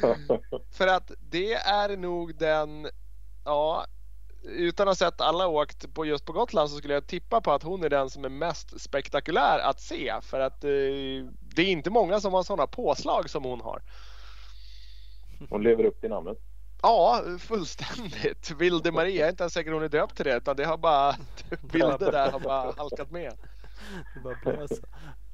För 0.72 0.86
att 0.86 1.10
det 1.18 1.54
är 1.54 1.96
nog 1.96 2.38
den, 2.38 2.88
ja, 3.44 3.86
utan 4.44 4.88
att 4.88 5.00
ha 5.00 5.10
sett 5.10 5.20
alla 5.20 5.46
åkt 5.46 5.94
på 5.94 6.04
just 6.04 6.24
på 6.24 6.32
Gotland 6.32 6.70
så 6.70 6.76
skulle 6.76 6.94
jag 6.94 7.06
tippa 7.06 7.40
på 7.40 7.52
att 7.52 7.62
hon 7.62 7.84
är 7.84 7.88
den 7.88 8.10
som 8.10 8.24
är 8.24 8.28
mest 8.28 8.80
spektakulär 8.80 9.58
att 9.58 9.80
se. 9.80 10.14
För 10.22 10.40
att 10.40 10.64
eh, 10.64 10.70
det 11.54 11.62
är 11.62 11.66
inte 11.66 11.90
många 11.90 12.20
som 12.20 12.32
har 12.32 12.42
sådana 12.42 12.66
påslag 12.66 13.30
som 13.30 13.44
hon 13.44 13.60
har. 13.60 13.82
Hon 15.50 15.62
lever 15.62 15.84
upp 15.84 16.00
till 16.00 16.10
namnet. 16.10 16.38
Ja, 16.82 17.22
fullständigt. 17.38 18.50
Vilde 18.50 18.92
Maria, 18.92 19.14
jag 19.16 19.26
är 19.26 19.30
inte 19.30 19.42
ens 19.42 19.52
säker 19.52 19.72
hon 19.72 19.82
är 19.82 19.88
döpt 19.88 20.16
till 20.16 20.24
det 20.24 20.36
utan 20.36 20.56
det 20.56 20.64
har 20.64 20.76
bara, 20.76 21.14
Vilde 21.72 22.10
där 22.10 22.30
har 22.30 22.40
bara 22.40 22.72
halkat 22.76 23.10
med. 23.10 23.32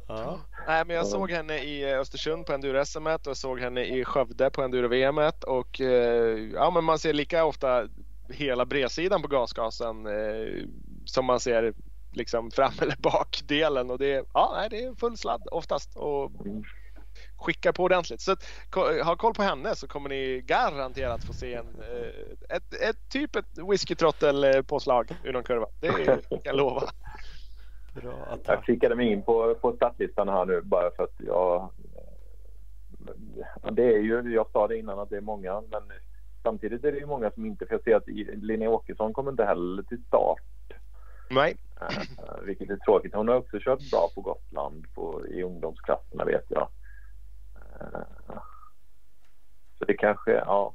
Ja. 0.09 0.41
Nej, 0.67 0.85
men 0.87 0.97
jag 0.97 1.07
såg 1.07 1.31
henne 1.31 1.59
i 1.59 1.93
eh, 1.93 1.99
Östersund 1.99 2.47
på 2.47 2.53
enduro-SM 2.53 3.07
och 3.07 3.21
jag 3.25 3.37
såg 3.37 3.61
henne 3.61 3.85
i 3.85 4.05
Skövde 4.05 4.51
på 4.51 4.63
enduro-VM 4.63 5.19
och 5.47 5.81
eh, 5.81 6.39
ja, 6.55 6.71
men 6.71 6.85
man 6.85 6.99
ser 6.99 7.13
lika 7.13 7.45
ofta 7.45 7.89
hela 8.31 8.67
bredsidan 8.67 9.23
på 9.23 9.29
gasgasen 9.29 10.07
eh, 10.07 10.65
som 11.05 11.25
man 11.25 11.41
ser 11.41 11.75
liksom 12.13 12.51
fram 12.51 12.73
eller 12.83 12.97
bakdelen 12.99 13.91
och 13.91 13.99
det 13.99 14.15
är, 14.15 14.25
ja, 14.35 14.53
nej, 14.57 14.69
det 14.71 14.85
är 14.85 14.95
full 14.95 15.17
sladd 15.17 15.49
oftast 15.51 15.97
och 15.97 16.33
skickar 17.37 17.73
på 17.73 17.83
ordentligt. 17.83 18.21
Så 18.21 18.33
att, 18.33 18.45
ha 19.05 19.17
koll 19.17 19.35
på 19.35 19.43
henne 19.43 19.75
så 19.75 19.89
kommer 19.89 20.09
ni 20.09 20.43
garanterat 20.47 21.25
få 21.25 21.33
se 21.33 21.55
en, 21.55 21.67
eh, 21.67 22.57
ett, 22.57 22.75
ett 22.75 23.09
typ 23.09 23.37
ett 23.37 23.59
whiskytrottel-påslag 23.71 25.17
ur 25.25 25.33
någon 25.33 25.43
kurva. 25.43 25.67
Det 25.81 26.05
kan 26.05 26.21
jag 26.45 26.57
lova. 26.57 26.83
Bra 27.95 28.39
Jag 28.45 28.65
kikade 28.65 28.95
mig 28.95 29.13
in 29.13 29.23
på, 29.23 29.55
på 29.55 29.73
startlistan 29.73 30.29
här 30.29 30.47
nu 30.47 30.61
bara 30.61 30.91
för 30.91 31.03
att 31.03 31.15
jag... 31.17 31.71
Det 33.73 33.95
är 33.95 33.99
ju, 33.99 34.35
jag 34.35 34.47
sa 34.53 34.69
det 34.69 34.79
innan 34.79 34.99
att 34.99 35.11
det 35.11 35.17
är 35.17 35.21
många, 35.21 35.61
men 35.61 35.83
samtidigt 36.43 36.85
är 36.85 36.93
det 36.93 36.99
ju 36.99 37.07
många 37.07 37.31
som 37.31 37.47
inte... 37.47 37.67
För 37.67 37.75
jag 37.75 37.83
ser 37.83 37.97
att 37.97 38.09
Linnea 38.43 38.71
Åkesson 38.71 39.13
kommer 39.13 39.31
inte 39.31 39.45
heller 39.45 39.83
till 39.83 40.03
start, 40.07 40.43
Nej, 41.31 41.57
eh, 41.81 42.43
vilket 42.43 42.71
är 42.71 42.77
tråkigt. 42.77 43.15
Hon 43.15 43.29
har 43.29 43.35
också 43.37 43.59
kört 43.61 43.91
bra 43.91 44.09
på 44.15 44.21
Gotland 44.21 44.87
på, 44.95 45.27
i 45.27 45.43
ungdomsklasserna 45.43 46.25
vet 46.25 46.45
jag. 46.49 46.69
Eh, 47.81 48.01
Så 49.79 49.85
det 49.85 49.95
kanske, 49.95 50.33
ja... 50.33 50.75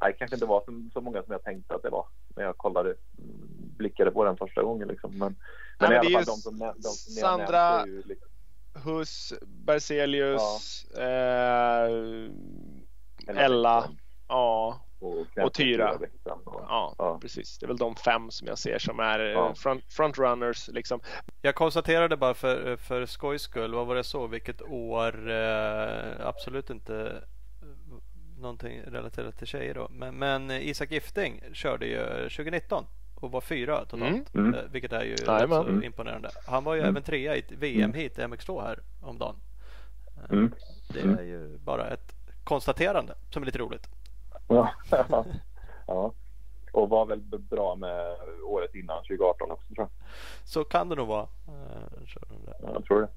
Nej, 0.00 0.16
kanske 0.18 0.36
inte 0.36 0.46
var 0.46 0.60
så, 0.66 0.90
så 0.92 1.00
många 1.00 1.22
som 1.22 1.32
jag 1.32 1.42
tänkte 1.42 1.74
att 1.74 1.82
det 1.82 1.90
var 1.90 2.06
när 2.36 2.44
jag 2.44 2.56
kollade, 2.56 2.88
mm, 2.88 3.48
blickade 3.76 4.10
på 4.10 4.24
den 4.24 4.36
första 4.36 4.62
gången 4.62 4.88
liksom. 4.88 5.18
Men, 5.18 5.36
men, 5.78 5.90
men 5.90 5.92
i 5.92 5.96
alla 5.96 6.10
fall 6.10 6.24
de 6.24 6.36
som, 6.36 6.58
de 6.58 6.82
som 6.82 7.12
Sandra- 7.12 7.86
ju 7.86 8.02
liksom, 8.06 8.28
Hus, 8.84 9.32
Berzelius, 9.42 10.84
eh, 10.84 11.90
Ella, 13.26 13.88
ja, 14.28 14.80
och, 15.06 15.44
och 15.44 15.54
Tyra. 15.54 15.92
Och- 15.92 16.02
ja, 16.68 16.94
Ja. 16.98 17.18
precis. 17.22 17.58
Det 17.58 17.66
är 17.66 17.68
väl 17.68 17.76
de 17.76 17.96
fem 17.96 18.30
som 18.30 18.46
jag 18.48 18.58
ser 18.58 18.78
som 18.78 19.00
är 19.00 19.18
eh, 19.20 19.26
Ja. 19.26 19.54
front, 19.54 19.84
frontrunners 19.88 20.68
liksom. 20.68 21.00
Jag 21.42 21.54
konstaterade 21.54 22.16
bara 22.16 22.34
för, 22.34 22.76
för 22.76 23.06
skojs 23.06 23.42
skull, 23.42 23.74
vad 23.74 23.86
var 23.86 23.94
det 23.94 24.04
så, 24.04 24.26
vilket 24.26 24.62
år, 24.62 25.30
eh, 25.30 26.26
absolut 26.26 26.70
inte 26.70 27.22
eh, 27.62 27.96
någonting 28.38 28.80
relaterat 28.86 29.38
till 29.38 29.46
tjejer 29.46 29.74
då. 29.74 29.88
Men, 29.90 30.14
men 30.14 30.50
Isak 30.50 30.90
Gifting 30.90 31.42
körde 31.52 31.86
ju 31.86 32.28
2019 32.28 32.84
och 33.14 33.30
var 33.30 33.40
fyra 33.40 33.84
totalt. 33.84 34.34
Mm. 34.34 34.54
Mm. 34.54 34.70
Vilket 34.72 34.92
är 34.92 35.04
ju 35.04 35.16
Mm. 35.28 35.82
imponerande. 35.84 36.30
Han 36.46 36.64
var 36.64 36.74
ju 36.74 36.80
Mm. 36.80 36.90
även 36.90 37.02
trea 37.02 37.36
i 37.36 37.44
VM-hit 37.48 38.18
i 38.18 38.22
MX2 38.22 38.62
här 38.62 38.78
om 39.02 39.18
dagen. 39.18 39.36
Mm. 40.30 40.52
Det 40.88 41.00
Mm. 41.00 41.18
är 41.18 41.22
ju 41.22 41.58
bara 41.58 41.86
ett 41.88 42.12
konstaterande 42.44 43.14
som 43.30 43.42
är 43.42 43.46
lite 43.46 43.58
roligt. 43.58 43.86
Ja. 44.48 44.70
ja. 45.86 46.12
Och 46.72 46.88
var 46.88 47.06
väl 47.06 47.20
bra 47.38 47.74
med 47.74 48.16
året 48.44 48.74
innan, 48.74 48.96
2018 49.02 49.50
också 49.50 49.74
tror 49.74 49.78
jag. 49.78 49.88
Så 50.44 50.64
kan 50.64 50.88
det 50.88 50.94
nog 50.94 51.08
vara. 51.08 51.22
Eh. 51.48 52.02
Ja, 52.62 52.68
Jag 52.74 52.84
tror 52.84 53.00
det. 53.00 53.08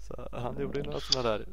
Så 0.00 0.28
han 0.32 0.60
gjorde 0.60 0.78
ju 0.78 0.84
några 0.84 1.00
sådana 1.00 1.28
där, 1.28 1.46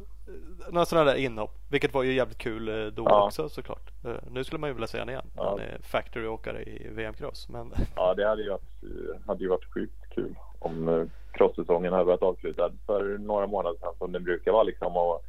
några 0.71 0.85
sådana 0.85 1.05
där 1.11 1.17
inhopp. 1.17 1.51
Vilket 1.69 1.93
var 1.93 2.03
ju 2.03 2.13
jävligt 2.13 2.37
kul 2.37 2.67
eh, 2.69 2.87
då 2.93 3.03
Ja. 3.05 3.25
också 3.25 3.49
såklart. 3.49 3.91
Eh, 4.05 4.15
Nu 4.31 4.43
skulle 4.43 4.59
man 4.59 4.69
ju 4.69 4.73
vilja 4.73 4.87
se 4.87 4.99
honom 4.99 5.09
igen. 5.09 5.25
Ja. 5.35 5.49
Han 5.49 5.59
är 5.59 5.77
factory-åkare 5.83 6.63
i 6.63 6.87
VM-cross. 6.91 7.49
Men 7.49 7.73
Ja, 7.95 8.13
det 8.13 8.27
hade 8.27 8.43
ju 8.43 8.49
varit, 8.49 8.83
hade 9.27 9.43
ju 9.43 9.49
varit 9.49 9.73
sjukt 9.73 10.09
kul 10.15 10.35
om 10.59 10.87
eh, 10.89 11.03
cross-säsongen 11.31 11.93
hade 11.93 12.05
varit 12.05 12.21
avslutad 12.23 12.71
för 12.85 13.17
några 13.17 13.47
månader 13.47 13.77
sedan 13.79 13.93
som 13.97 14.11
det 14.11 14.19
brukar 14.19 14.51
vara 14.51 14.63
liksom. 14.63 14.97
Och, 14.97 15.23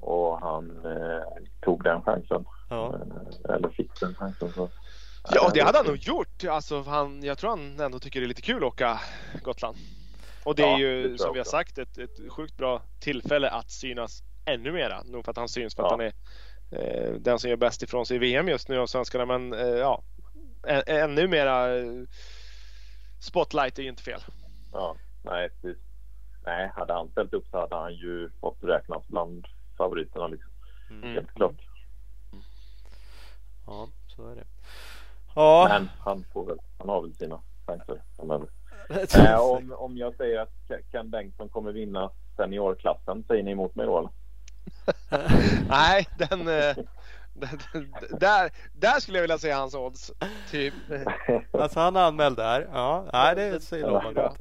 och 0.00 0.40
han 0.40 0.70
eh, 0.86 1.22
tog 1.60 1.82
den 1.84 2.02
chansen. 2.02 2.44
Ja, 2.74 3.00
eller 3.54 3.68
fick 3.68 4.00
den 4.00 4.14
chansen. 4.14 4.52
Så. 4.52 4.70
Ja, 5.30 5.50
det 5.54 5.60
hade 5.60 5.78
han 5.78 5.86
nog 5.86 5.96
gjort. 5.96 6.44
Alltså, 6.44 6.82
han, 6.82 7.22
jag 7.22 7.38
tror 7.38 7.50
han 7.50 7.80
ändå 7.80 7.98
tycker 7.98 8.20
det 8.20 8.26
är 8.26 8.28
lite 8.28 8.42
kul 8.42 8.56
att 8.56 8.62
åka 8.62 9.00
Gotland. 9.42 9.76
Och 10.44 10.54
det 10.54 10.62
är 10.62 10.66
Ja, 10.66 10.76
det 10.76 10.82
ju 10.82 11.10
jag 11.10 11.20
som 11.20 11.32
vi 11.32 11.38
har 11.38 11.44
sagt 11.44 11.78
ett, 11.78 11.98
ett 11.98 12.32
sjukt 12.32 12.56
bra 12.56 12.82
tillfälle 13.00 13.50
att 13.50 13.70
synas 13.70 14.22
ännu 14.44 14.72
mera. 14.72 15.02
Nog 15.02 15.24
för 15.24 15.30
att 15.30 15.36
han 15.36 15.48
syns 15.48 15.74
för 15.74 15.82
att 15.82 15.90
Ja. 15.90 15.96
han 15.96 16.12
är 16.80 17.08
eh, 17.10 17.12
den 17.14 17.38
som 17.38 17.50
gör 17.50 17.56
bäst 17.56 17.82
ifrån 17.82 18.06
sig 18.06 18.16
i 18.16 18.18
VM 18.18 18.48
just 18.48 18.68
nu 18.68 18.78
av 18.78 18.86
svenskarna. 18.86 19.26
Men 19.26 19.52
eh, 19.52 19.66
ja, 19.66 20.02
ä, 20.66 20.82
ännu 20.86 21.28
mera 21.28 21.76
eh, 21.78 21.84
spotlight 23.20 23.78
är 23.78 23.82
ju 23.82 23.88
inte 23.88 24.02
fel. 24.02 24.20
Ja, 24.72 24.96
nej 25.24 25.48
precis. 25.48 25.82
Nej, 26.46 26.72
hade 26.76 26.92
han 26.92 27.08
ställt 27.08 27.34
upp 27.34 27.46
så 27.50 27.60
hade 27.60 27.76
han 27.76 27.94
ju 27.94 28.30
fått 28.40 28.58
räknas 28.62 29.08
bland 29.08 29.46
favoriterna 29.78 30.26
liksom. 30.26 30.50
mm. 30.90 31.14
Helt 31.14 31.34
klart. 31.34 31.54
Ja, 33.66 33.88
så 34.06 34.28
är 34.28 34.34
det. 34.36 34.44
Ja, 35.34 35.66
Men 35.70 35.88
han 35.98 36.24
får 36.32 36.46
väl, 36.46 36.58
han 36.78 36.88
har 36.88 37.02
väl 37.02 37.14
sina 37.14 37.40
chanser. 37.66 38.02
Eh, 39.16 39.40
om, 39.40 39.72
om 39.72 39.96
jag 39.96 40.14
säger 40.16 40.40
att 40.40 40.50
Ke- 40.68 40.82
Ken 40.90 41.10
Bengtsson 41.10 41.48
kommer 41.48 41.72
vinna 41.72 42.10
seniorklassen, 42.36 43.24
säger 43.24 43.42
ni 43.42 43.50
emot 43.50 43.74
mig 43.74 43.86
då 43.86 43.98
eller? 43.98 44.10
Nej, 45.68 46.06
den, 46.18 46.40
eh, 46.40 46.76
den, 47.32 47.94
där, 48.20 48.50
där 48.72 49.00
skulle 49.00 49.18
jag 49.18 49.22
vilja 49.22 49.38
se 49.38 49.50
hans 49.50 49.74
odds. 49.74 50.12
Typ. 50.50 50.74
alltså 51.52 51.80
han 51.80 51.96
är 51.96 52.00
anmäld 52.00 52.36
där. 52.36 52.68
Ja, 52.72 53.06
nej 53.12 53.34
det 53.36 53.60
säger 53.60 53.86
lovande. 53.90 54.32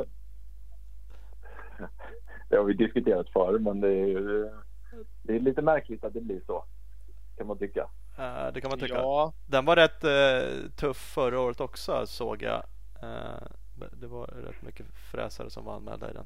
Det 2.50 2.58
har 2.58 2.64
vi 2.64 2.74
diskuterat 2.74 3.30
förr, 3.30 3.60
men 3.60 3.82
det 3.82 3.90
är, 3.94 4.52
det 5.24 5.36
är 5.36 5.40
lite 5.40 5.62
märkligt 5.62 6.04
att 6.04 6.14
det 6.14 6.22
blir 6.22 6.42
så. 6.46 6.66
Kan 7.38 7.48
man 7.48 7.58
tycka. 7.58 7.90
Eh, 8.18 8.54
Det 8.54 8.62
kan 8.62 8.70
man 8.70 8.80
tycka. 8.80 8.94
Ja, 8.94 9.34
Den 9.46 9.66
var 9.66 9.76
rätt 9.76 10.04
eh, 10.04 10.70
tuff 10.76 10.98
förra 10.98 11.40
året 11.40 11.62
också 11.62 12.06
såg 12.08 12.42
jag. 12.42 12.64
Eh, 13.02 13.48
det 13.92 14.08
var 14.08 14.26
rätt 14.28 14.62
mycket 14.62 14.86
fräsare 15.12 15.50
som 15.50 15.66
var 15.66 15.76
anmälda 15.76 16.10
i 16.10 16.14
den. 16.14 16.26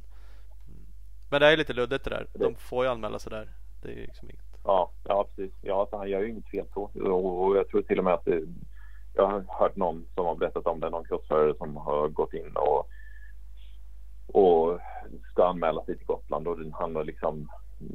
Mm. 0.68 0.86
Men 1.30 1.42
det 1.42 1.48
är 1.48 1.58
lite 1.58 1.74
luddigt 1.74 2.04
det 2.04 2.10
där. 2.10 2.28
De 2.34 2.56
får 2.56 2.86
ju 2.86 2.92
anmäla 2.92 3.20
sig 3.20 3.30
där. 3.30 3.50
Det 3.82 3.92
är 3.92 3.96
liksom 3.96 4.30
inget. 4.30 4.46
Ja, 4.64 4.92
ja 5.04 5.28
precis. 5.36 5.54
Ja, 5.62 5.88
så 5.90 5.98
han 5.98 6.10
gör 6.10 6.22
ju 6.22 6.30
inget 6.30 6.50
fel 6.50 6.66
på. 6.66 6.84
Och, 6.94 7.44
och 7.46 7.58
jag 7.58 7.68
tror 7.70 7.82
till 7.82 7.98
och 8.00 8.04
med 8.04 8.14
att 8.14 8.26
det, 8.26 8.42
jag 9.14 9.28
har 9.28 9.46
hört 9.60 9.76
någon 9.76 10.06
som 10.16 10.26
har 10.26 10.36
berättat 10.36 10.68
om 10.68 10.80
det, 10.80 10.90
någon 10.90 11.06
crossförare 11.06 11.56
som 11.58 11.78
har 11.78 12.08
gått 12.08 12.34
in 12.34 12.52
och, 12.56 12.90
och 14.28 14.80
ska 15.32 15.48
anmäla 15.48 15.86
sig 15.86 15.98
till 15.98 16.08
Gotland 16.08 16.48
och 16.48 16.58
han 16.74 16.96
har 16.96 17.04
liksom 17.04 17.50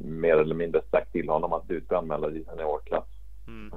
mer 0.04 0.36
eller 0.36 0.54
mindre 0.54 0.82
sagt 0.90 1.12
till 1.12 1.28
honom 1.28 1.52
att 1.52 1.68
du 1.68 1.80
ska 1.80 1.98
anmäla 1.98 2.26
dig 2.28 2.36
till 2.36 2.44
seniorklass. 2.52 3.08
Mm. 3.46 3.74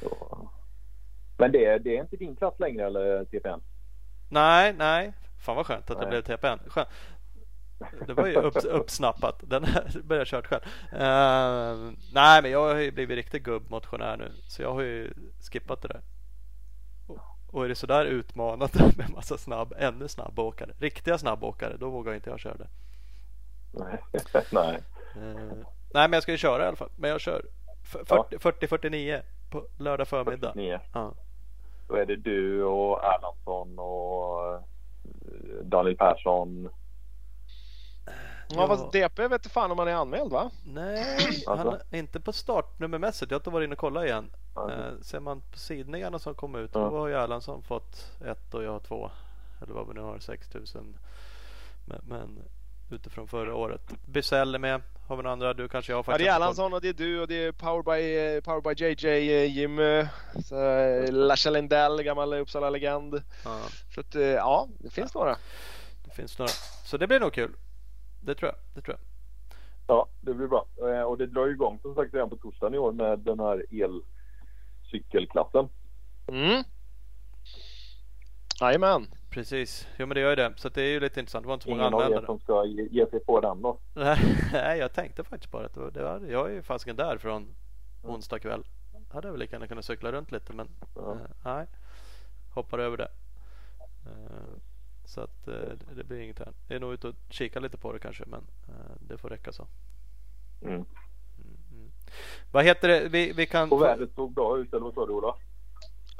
Så. 0.00 0.48
Men 1.40 1.52
det, 1.52 1.78
det 1.78 1.96
är 1.96 2.00
inte 2.00 2.16
din 2.16 2.36
klass 2.36 2.54
längre 2.58 2.86
eller 2.86 3.24
TPN? 3.24 3.60
Nej, 4.28 4.74
nej. 4.78 5.12
Fan 5.38 5.56
vad 5.56 5.66
skönt 5.66 5.90
att 5.90 5.98
det 6.00 6.06
Nej. 6.08 6.22
blev 6.22 6.36
TPN. 6.36 6.70
Skönt. 6.70 6.88
Det 8.06 8.14
var 8.14 8.26
ju 8.26 8.34
upp, 8.40 8.56
uppsnappat. 8.64 9.40
Den 9.42 9.66
börjar 10.04 10.20
jag 10.20 10.26
kört 10.26 10.46
själv. 10.46 10.62
Eh, 10.92 11.92
nej, 12.14 12.42
men 12.42 12.50
jag 12.50 12.68
har 12.68 12.76
ju 12.80 12.90
blivit 12.90 13.16
riktig 13.16 13.42
gubbmotionär 13.44 14.16
nu. 14.16 14.32
Så 14.48 14.62
jag 14.62 14.72
har 14.74 14.80
ju 14.82 15.12
skippat 15.52 15.82
det 15.82 15.88
där. 15.88 16.00
Och, 17.08 17.18
och 17.54 17.64
är 17.64 17.68
det 17.68 17.74
sådär 17.74 18.04
utmanat 18.04 18.74
med 18.96 19.10
massa 19.10 19.38
snabb, 19.38 19.74
ännu 19.78 20.08
snabbåkare, 20.08 20.70
riktiga 20.78 21.18
snabbåkare, 21.18 21.76
då 21.76 21.90
vågar 21.90 22.14
inte 22.14 22.30
jag 22.30 22.40
köra 22.40 22.54
det. 22.56 22.68
Nej. 23.72 23.98
Nej. 24.52 24.78
Eh, 25.16 25.56
nej, 25.94 26.08
men 26.08 26.12
jag 26.12 26.22
ska 26.22 26.32
ju 26.32 26.38
köra 26.38 26.64
i 26.64 26.66
alla 26.66 26.76
fall. 26.76 26.90
Men 26.96 27.10
jag 27.10 27.20
kör 27.20 27.42
f- 27.82 27.96
Ja. 28.08 28.26
40 28.40 28.66
40-49 28.66 29.22
på 29.50 29.66
lördag 29.78 30.08
förmiddag. 30.08 30.52
49. 30.52 30.80
Ja. 30.94 31.14
Då 31.90 31.96
är 31.96 32.06
det 32.06 32.16
du 32.16 32.64
och 32.64 33.04
Erlandsson 33.04 33.78
och 33.78 34.54
eh, 34.54 34.60
Daniel 35.64 35.96
Persson. 35.96 36.68
ja 38.48 38.66
fast 38.66 38.92
DP 38.92 39.22
vet 39.28 39.32
inte 39.32 39.48
fan 39.48 39.70
om 39.70 39.78
han 39.78 39.88
är 39.88 39.92
anmäld 39.94 40.32
va? 40.32 40.50
Nej, 40.64 41.04
han 41.46 41.58
Alltså? 41.58 41.84
är 41.90 41.98
inte 41.98 42.20
på 42.20 42.32
startnummermässigt. 42.32 43.30
Jag 43.30 43.36
har 43.36 43.40
inte 43.40 43.50
varit 43.50 43.64
inne 43.66 43.72
och 43.74 43.78
kollat 43.78 44.04
igen. 44.04 44.30
Eh, 44.56 45.00
ser 45.02 45.20
man 45.20 45.40
på 45.40 45.58
sidningarna 45.58 46.18
som 46.18 46.34
kom 46.34 46.54
ut 46.54 46.70
Ja. 46.74 46.80
då 46.80 46.98
har 46.98 47.08
ju 47.08 47.14
Erlandsson 47.14 47.62
fått 47.62 48.12
ett 48.24 48.54
och 48.54 48.64
jag 48.64 48.72
har 48.72 48.80
två. 48.80 49.10
Eller 49.62 49.74
vad 49.74 49.88
vi 49.88 49.94
nu 49.94 50.00
har, 50.00 50.18
6000. 50.18 50.96
Men, 51.84 52.00
men 52.08 52.38
utifrån 52.92 53.28
förra 53.28 53.54
året. 53.54 53.82
Bysell 54.06 54.54
är 54.54 54.58
med. 54.58 54.82
Har 55.06 55.16
vi 55.16 55.22
några 55.22 55.32
andra? 55.32 55.54
Du 55.54 55.68
kanske 55.68 55.92
jag 55.92 55.96
har 55.96 56.00
Ja, 56.00 56.04
faktiskt 56.04 56.26
det 56.26 56.30
är. 56.30 56.34
Erlandsson 56.36 56.72
och 56.74 56.80
det 56.80 56.88
är 56.88 56.92
du 56.92 57.20
och 57.20 57.28
det 57.28 57.34
är 57.44 57.52
Power 57.52 57.82
by, 57.82 58.16
eh, 58.36 58.40
Power 58.40 58.60
by 58.74 58.84
JJ, 58.84 59.32
eh, 59.32 59.56
Jimmy, 59.58 59.82
eh, 59.82 61.12
Larsa 61.12 61.50
Lindell, 61.50 62.02
gammal 62.02 62.32
Uppsala-legend. 62.34 63.22
Ja, 63.44 63.60
Så 63.94 64.00
att, 64.00 64.14
ja, 64.14 64.68
det 64.78 64.90
finns 64.90 65.14
några. 65.14 65.36
det 66.04 66.10
finns 66.10 66.38
några. 66.38 66.50
Så 66.84 66.96
det 66.96 67.06
blir 67.06 67.20
nog 67.20 67.32
kul. 67.32 67.52
Det 68.20 68.34
tror 68.34 68.48
jag. 68.52 68.56
Det 68.74 68.80
tror 68.82 68.96
jag. 68.96 69.06
Ja, 69.96 70.08
det 70.20 70.34
blir 70.34 70.46
bra. 70.46 70.66
Och 71.06 71.18
det 71.18 71.26
drar 71.26 71.46
ju 71.46 71.52
igång 71.52 71.78
som 71.82 71.94
sagt 71.94 72.14
redan 72.14 72.30
på 72.30 72.36
torsdagen 72.36 72.74
i 72.74 72.78
år 72.78 72.92
med 72.92 73.18
den 73.18 73.40
här 73.40 73.64
elcykelklassen. 73.70 75.68
Mm. 76.28 76.64
Jajamän. 78.60 79.06
Precis, 79.30 79.88
jo 79.98 80.06
men 80.06 80.14
det 80.14 80.20
gör 80.20 80.30
ju 80.30 80.36
det. 80.36 80.52
Så 80.56 80.68
det 80.68 80.82
är 80.82 80.90
ju 80.90 81.00
lite 81.00 81.20
intressant. 81.20 81.44
Det 81.44 81.46
var 81.48 81.54
inte 81.54 81.64
så 81.64 81.70
många 81.70 81.82
Ingen 81.82 81.94
er 81.94 82.02
användare. 82.04 82.26
som 82.26 82.40
ska 82.40 82.64
ge, 82.64 82.88
ge 82.90 83.06
sig 83.06 83.20
på 83.20 83.40
den 83.40 83.62
då. 83.62 83.78
Nej, 84.52 84.78
jag 84.78 84.92
tänkte 84.92 85.24
faktiskt 85.24 85.50
bara 85.52 85.66
att 85.66 85.74
det 85.74 85.90
det 85.90 86.02
var, 86.02 86.20
jag 86.30 86.46
är 86.50 86.54
ju 86.54 86.62
fasiken 86.62 86.96
där 86.96 87.18
från 87.18 87.54
onsdag 88.02 88.38
kväll. 88.38 88.64
Hade 89.08 89.28
jag 89.28 89.32
väl 89.32 89.40
lika 89.40 89.56
gärna 89.56 89.66
kunnat 89.66 89.84
cykla 89.84 90.12
runt 90.12 90.32
lite 90.32 90.52
men 90.52 90.68
Ja. 90.94 91.12
eh, 91.12 91.18
nej. 91.44 91.66
Hoppar 92.54 92.78
över 92.78 92.96
det. 92.96 93.08
Eh, 94.06 94.58
så 95.04 95.20
att 95.20 95.48
eh, 95.48 95.54
det- 95.54 95.94
det 95.94 96.04
blir 96.04 96.20
inget 96.20 96.38
här. 96.38 96.52
Jag 96.68 96.76
är 96.76 96.80
nog 96.80 96.92
ute 96.92 97.08
och 97.08 97.14
kika 97.28 97.60
lite 97.60 97.76
på 97.78 97.92
det 97.92 97.98
kanske 97.98 98.24
men 98.26 98.42
det 99.00 99.18
får 99.18 99.28
räcka 99.28 99.52
så. 99.52 99.66
Mm. 100.62 100.84
Vad 102.52 102.64
heter 102.64 102.88
det? 102.88 103.08
Vi, 103.08 103.32
vi 103.32 103.46
kan... 103.46 103.72
Och 103.72 103.82
vädret 103.82 104.14
såg 104.14 104.32
bra 104.34 104.58
ut, 104.58 104.72
eller 104.72 104.80
vad 104.84 104.94
sa 104.94 105.06
du 105.06 105.12
Ola? 105.12 105.34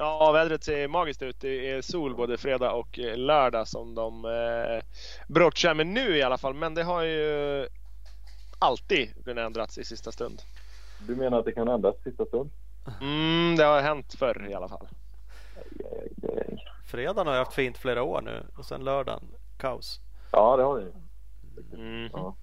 Ja, 0.01 0.31
vädret 0.31 0.63
ser 0.63 0.87
magiskt 0.87 1.21
ut. 1.21 1.39
Det 1.39 1.71
är 1.71 1.81
sol 1.81 2.15
både 2.15 2.37
fredag 2.37 2.71
och 2.71 2.99
eh, 2.99 3.17
lördag 3.17 3.67
som 3.67 3.95
de 3.95 4.25
eh, 4.25 4.83
brottar 5.27 5.73
med 5.73 5.87
nu 5.87 6.17
i 6.17 6.21
alla 6.21 6.37
fall. 6.37 6.53
Men 6.53 6.73
det 6.73 6.83
har 6.83 7.03
ju 7.03 7.67
alltid 8.59 9.23
kunnat 9.25 9.45
ändras 9.45 9.77
i 9.77 9.83
sista 9.83 10.11
stund. 10.11 10.41
Du 11.07 11.15
menar 11.15 11.39
att 11.39 11.45
det 11.45 11.51
kan 11.51 11.67
ändras 11.67 11.95
i 11.95 12.03
sista 12.03 12.25
stund? 12.25 12.49
Mm, 13.01 13.55
det 13.55 13.63
har 13.63 13.81
hänt 13.81 14.13
förr 14.13 14.47
i 14.49 14.53
alla 14.53 14.67
fall. 14.67 14.87
Fredagen 16.91 17.27
har 17.27 17.33
jag 17.33 17.45
haft 17.45 17.55
fint 17.55 17.77
flera 17.77 18.03
år 18.03 18.21
nu 18.21 18.47
och 18.57 18.65
sen 18.65 18.83
lördagen 18.83 19.23
kaos. 19.57 19.99
Ja, 20.31 20.57
det 20.57 20.63
har 20.63 20.79
ni. 20.79 20.91
Mm. 21.73 22.09
Ja. 22.13 22.35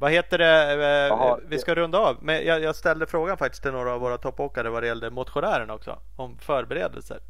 Vad 0.00 0.12
heter 0.12 0.38
det? 0.38 0.72
eh, 0.72 0.78
Jaha, 1.08 1.38
vi 1.48 1.58
ska 1.58 1.74
runda 1.74 1.98
av. 1.98 2.16
Men 2.20 2.46
jag, 2.46 2.62
jag 2.62 2.76
ställde 2.76 3.06
frågan 3.06 3.36
faktiskt 3.38 3.62
till 3.62 3.72
några 3.72 3.92
av 3.92 4.00
våra 4.00 4.18
toppåkare 4.18 4.70
vad 4.70 4.82
det 4.82 4.86
gällde 4.86 5.10
motionären 5.10 5.70
också. 5.70 5.98
Om 6.16 6.38
förberedelser. 6.38 7.20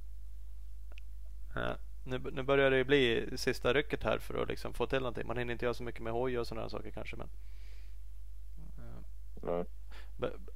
Eh, 1.57 1.73
nu, 2.05 2.21
nu 2.33 2.43
börjar 2.43 2.71
det 2.71 2.77
ju 2.77 2.85
bli 2.85 3.29
sista 3.37 3.73
rycket 3.73 4.03
här 4.03 4.19
för 4.19 4.43
att 4.43 4.49
liksom 4.49 4.75
få 4.75 4.87
till 4.87 4.99
någonting. 4.99 5.27
Man 5.27 5.39
hinner 5.39 5.53
inte 5.53 5.65
göra 5.65 5.75
så 5.75 5.83
mycket 5.83 6.03
med 6.03 6.13
hoj 6.13 6.39
och 6.39 6.47
sådana 6.47 6.69
saker 6.69 6.91
kanske. 6.91 7.17
Men 7.17 7.29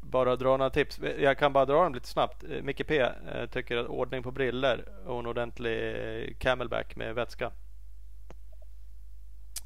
bara 0.01 0.37
dra 0.37 0.57
några 0.57 0.71
tips. 0.71 1.01
Jag 1.19 1.39
kan 1.39 1.53
bara 1.53 1.65
dra 1.65 1.83
dem 1.83 1.95
lite 1.95 2.09
snabbt. 2.09 2.45
Eh, 2.45 2.63
Micke 2.63 2.87
P 2.87 3.01
eh, 3.01 3.47
tycker 3.51 3.77
att 3.77 3.87
ordning 3.87 4.23
på 4.23 4.31
briller 4.31 4.89
och 5.07 5.19
en 5.19 5.27
ordentlig 5.27 5.95
eh, 5.97 6.35
camelback 6.39 6.97
med 6.97 7.15
vätska. 7.15 7.53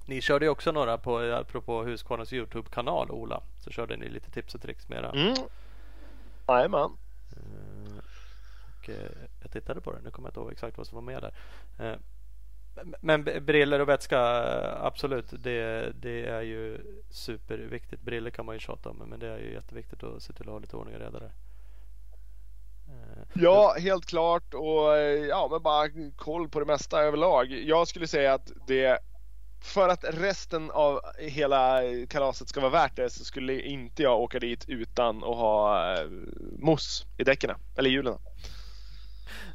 Ni 0.08 0.20
körde 0.20 0.44
ju 0.44 0.50
också 0.50 0.72
några 0.72 0.98
på, 0.98 1.18
apropå 1.18 1.82
Husqvarnas 1.82 2.32
Youtube-kanal 2.32 3.10
Ola. 3.10 3.40
Så 3.60 3.70
körde 3.70 3.96
ni 3.96 4.08
lite 4.08 4.30
tips 4.30 4.54
och 4.54 4.62
tricks 4.62 4.88
med 4.88 4.98
era. 4.98 5.10
Mm. 5.10 5.34
Jajamän. 6.48 6.90
Eh, 7.30 7.98
Och, 8.78 8.88
eh, 8.88 9.10
jag 9.42 9.50
tittade 9.52 9.80
på 9.80 9.92
det. 9.92 9.98
Nu 10.04 10.10
kommer 10.10 10.28
jag 10.28 10.30
inte 10.30 10.40
ihåg 10.40 10.52
exakt 10.52 10.78
vad 10.78 10.86
som 10.86 10.94
var 10.96 11.02
med 11.02 11.22
där. 11.22 11.34
Eh, 11.78 11.98
Men 13.00 13.24
briller 13.24 13.80
och 13.80 13.88
vätska, 13.88 14.20
absolut. 14.80 15.26
Det, 15.30 15.92
det 15.94 16.26
är 16.26 16.42
ju 16.42 16.78
superviktigt. 17.10 18.02
Briller 18.02 18.30
kan 18.30 18.46
man 18.46 18.54
ju 18.54 18.58
tjata 18.58 18.88
om, 18.90 18.96
men 18.96 19.20
det 19.20 19.28
är 19.28 19.38
ju 19.38 19.52
jätteviktigt 19.52 20.02
att 20.02 20.22
se 20.22 20.32
till 20.32 20.46
att 20.48 20.52
ha 20.52 20.58
lite 20.58 20.76
ordning 20.76 20.94
och 20.94 21.00
reda 21.00 21.18
där. 21.18 21.32
Ja, 23.34 23.74
helt 23.78 24.06
klart. 24.06 24.54
Och 24.54 24.96
ja, 25.28 25.48
men 25.50 25.62
bara 25.62 25.88
koll 26.16 26.48
på 26.48 26.60
det 26.60 26.66
mesta 26.66 27.00
överlag. 27.00 27.46
Jag 27.52 27.88
skulle 27.88 28.06
säga 28.06 28.34
att 28.34 28.52
det 28.66 28.98
för 29.60 29.88
att 29.88 30.04
resten 30.08 30.70
av 30.70 31.00
hela 31.18 31.80
kalaset 32.08 32.48
ska 32.48 32.60
vara 32.60 32.70
värt 32.70 32.96
det 32.96 33.10
så 33.10 33.24
skulle 33.24 33.60
inte 33.60 34.02
jag 34.02 34.20
åka 34.20 34.38
dit 34.38 34.64
utan 34.68 35.16
att 35.16 35.22
ha 35.36 35.92
eh, 35.94 36.06
mousse 36.58 37.04
i 37.16 37.24
däcken. 37.24 37.50
Eller 37.76 37.90
hjulen. 37.90 38.18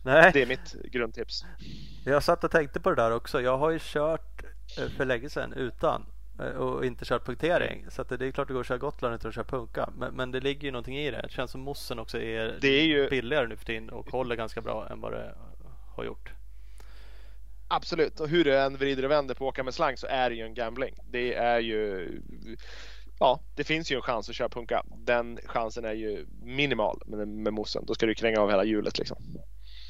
Nej, 0.04 0.32
Det 0.34 0.41
är 0.41 0.45
mitt 0.45 0.74
grundtips. 0.91 1.45
jag 2.06 2.24
satt 2.24 2.43
och 2.43 2.51
tänkte 2.51 2.80
på 2.80 2.89
det 2.89 2.95
där 2.95 3.12
också. 3.12 3.41
Jag 3.41 3.58
har 3.58 3.70
ju 3.70 3.80
kört 3.82 4.43
eh, 4.80 4.89
för 4.97 5.06
länge 5.06 5.30
sedan 5.30 5.54
utan 5.54 6.06
eh, 6.39 6.45
och 6.45 6.86
inte 6.86 7.06
kört 7.06 7.26
punktering. 7.26 7.86
Så 7.89 8.04
det 8.04 8.26
är 8.28 8.32
klart 8.32 8.47
det 8.47 8.54
går 8.54 8.62
att 8.62 8.68
köra 8.68 8.78
Gotland 8.78 9.16
utan 9.16 9.30
att 9.30 9.36
köra 9.36 9.45
punka. 9.45 9.89
Men, 9.97 10.14
men 10.14 10.32
det 10.32 10.39
ligger 10.39 10.64
ju 10.64 10.72
någonting 10.72 10.97
i 10.97 11.12
det. 11.12 11.22
Det 11.22 11.30
känns 11.32 11.51
som 11.51 11.62
mossen 11.62 11.99
också 11.99 12.18
är, 12.20 12.58
Det 12.62 12.68
är 12.68 12.84
ju- 12.86 13.10
billigare 13.10 13.47
nu 13.47 13.58
för 13.58 13.66
tiden 13.66 13.89
och 13.89 14.10
håller 14.12 14.36
ganska 14.36 14.62
bra 14.62 14.88
än 14.89 15.01
vad 15.01 15.12
det 15.12 15.36
har 15.95 16.04
gjort. 16.04 16.30
Absolut, 17.76 18.20
och 18.20 18.30
hur 18.30 18.44
du 18.44 18.60
än 18.60 18.78
vrider 18.78 19.06
och 19.06 19.12
vänder 19.12 19.36
på 19.36 19.48
att 19.48 19.54
åka 19.54 19.64
med 19.64 19.74
slang 19.74 19.98
så 19.98 20.08
är 20.08 20.30
det 20.30 20.36
ju 20.36 20.44
en 20.44 20.54
gambling. 20.54 20.96
Det 21.12 21.34
är 21.34 21.60
ju... 21.60 22.12
Ja, 23.20 23.40
det 23.56 23.64
finns 23.64 23.92
ju 23.92 23.96
en 23.96 24.02
chans 24.02 24.30
att 24.30 24.36
köra 24.36 24.50
punka. 24.50 24.84
Den 24.98 25.40
chansen 25.46 25.86
är 25.86 25.94
ju 25.94 26.26
minimal 26.44 27.02
med, 27.06 27.28
med 27.28 27.54
mossen. 27.54 27.86
Då 27.86 27.94
ska 27.96 28.06
du 28.06 28.16
kränga 28.16 28.42
av 28.42 28.50
hela 28.50 28.64
hjulet 28.64 28.98
liksom. 28.98 29.18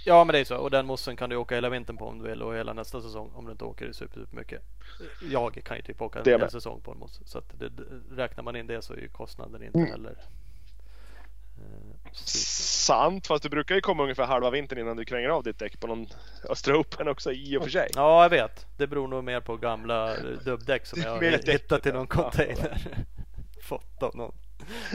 Ja 0.06 0.24
men 0.24 0.34
det 0.34 0.40
är 0.40 0.46
så 0.46 0.58
och 0.58 0.72
den 0.72 0.86
mossen 0.86 1.16
kan 1.16 1.30
du 1.30 1.36
åka 1.36 1.56
hela 1.56 1.70
vintern 1.70 1.98
på 1.98 2.06
om 2.06 2.20
du 2.20 2.30
vill 2.30 2.42
och 2.42 2.56
hela 2.56 2.74
nästa 2.74 3.02
säsong 3.02 3.32
om 3.34 3.46
du 3.46 3.52
inte 3.52 3.64
åker 3.66 3.92
super, 3.92 4.20
super 4.20 4.38
mycket. 4.38 4.62
Jag 5.32 5.64
kan 5.64 5.78
ju 5.78 5.84
typ 5.84 6.02
åka 6.02 6.20
en 6.20 6.50
säsong 6.50 6.82
på 6.82 6.92
en 6.92 6.98
moss. 6.98 7.22
Så 7.26 7.38
att 7.38 7.60
det, 7.60 7.72
räknar 8.12 8.44
man 8.44 8.56
in 8.56 8.68
det 8.68 8.82
så 8.82 8.94
är 8.94 8.98
ju 8.98 9.10
kostnaden 9.10 9.64
inte 9.64 9.78
Mm. 9.80 9.92
heller. 9.92 10.18
Sant, 12.16 13.28
fast 13.28 13.44
du 13.44 13.50
brukar 13.50 13.76
ju 13.76 13.82
komma 13.82 14.04
ungefär 14.04 14.26
halva 14.26 14.50
vintern 14.50 14.80
innan 14.80 14.98
du 14.98 15.06
kränger 15.06 15.30
av 15.30 15.44
ditt 15.44 15.60
däck 15.60 15.80
på 15.80 15.88
någon 15.88 16.08
Östra 16.50 16.78
Open 16.78 17.08
också 17.08 17.32
i 17.32 17.58
och 17.58 17.64
för 17.64 17.70
sig. 17.70 17.90
Ja 17.96 18.24
jag 18.24 18.30
vet. 18.30 18.68
Det 18.78 18.88
beror 18.88 19.08
nog 19.08 19.24
mer 19.24 19.40
på 19.40 19.58
gamla 19.58 20.18
eh, 20.18 20.24
dubbdäck 20.46 20.86
som 20.86 21.02
jag 21.02 21.12
har 21.12 21.52
hittat 21.52 21.86
i 21.86 21.92
någon 21.92 22.08
container. 22.08 22.78
Fått 23.64 24.04
av 24.04 24.16
någon. 24.16 24.36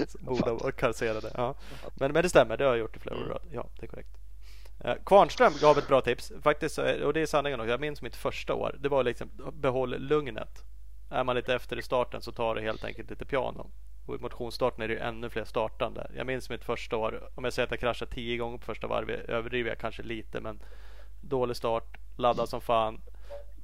Som 0.08 0.24
borde 0.24 0.50
ha 0.50 0.70
kasserat 0.70 1.22
det. 1.22 1.32
Ja. 1.34 1.54
Men, 1.94 2.12
men 2.12 2.22
det 2.22 2.28
stämmer, 2.28 2.56
det 2.56 2.64
har 2.64 2.70
jag 2.70 2.78
gjort 2.78 2.96
i 2.96 3.00
flera 3.00 3.16
år. 3.16 3.26
i 3.26 3.28
rad. 3.28 3.42
Ja, 3.52 3.66
det 3.80 3.86
är 3.86 3.88
korrekt. 3.88 4.18
Eh, 4.84 4.94
Kvarnström 5.06 5.52
gav 5.60 5.78
ett 5.78 5.88
bra 5.88 6.00
tips. 6.00 6.32
Faktiskt, 6.42 6.78
eh, 6.78 6.84
och 6.84 7.12
det 7.12 7.20
är 7.20 7.26
sanningen 7.26 7.60
också. 7.60 7.70
Jag 7.70 7.80
minns 7.80 8.02
mitt 8.02 8.16
första 8.16 8.54
år. 8.54 8.76
Det 8.80 8.88
var 8.88 9.04
liksom 9.04 9.30
behåll 9.52 9.98
lugnet. 9.98 10.64
Är 11.10 11.24
man 11.24 11.36
lite 11.36 11.54
efter 11.54 11.78
i 11.78 11.82
starten 11.82 12.22
så 12.22 12.32
tar 12.32 12.54
det 12.54 12.60
helt 12.60 12.84
enkelt 12.84 13.10
lite 13.10 13.24
piano. 13.24 13.70
Och 14.08 14.14
i 14.14 14.18
motionsstarten 14.18 14.84
är 14.84 14.88
det 14.88 14.94
ju 14.94 15.00
ännu 15.00 15.30
fler 15.30 15.44
startande. 15.44 16.10
Jag 16.16 16.26
minns 16.26 16.50
mitt 16.50 16.64
första 16.64 16.96
år. 16.96 17.30
Om 17.34 17.44
jag 17.44 17.52
säger 17.52 17.66
att 17.66 17.70
jag 17.70 17.80
kraschade 17.80 18.10
tio 18.10 18.36
gånger 18.36 18.58
på 18.58 18.64
första 18.64 18.86
varvet 18.86 19.28
överdriver 19.28 19.70
jag 19.70 19.78
kanske 19.78 20.02
lite. 20.02 20.40
Men 20.40 20.62
dålig 21.20 21.56
start, 21.56 21.98
laddad 22.16 22.48
som 22.48 22.60
fan. 22.60 23.00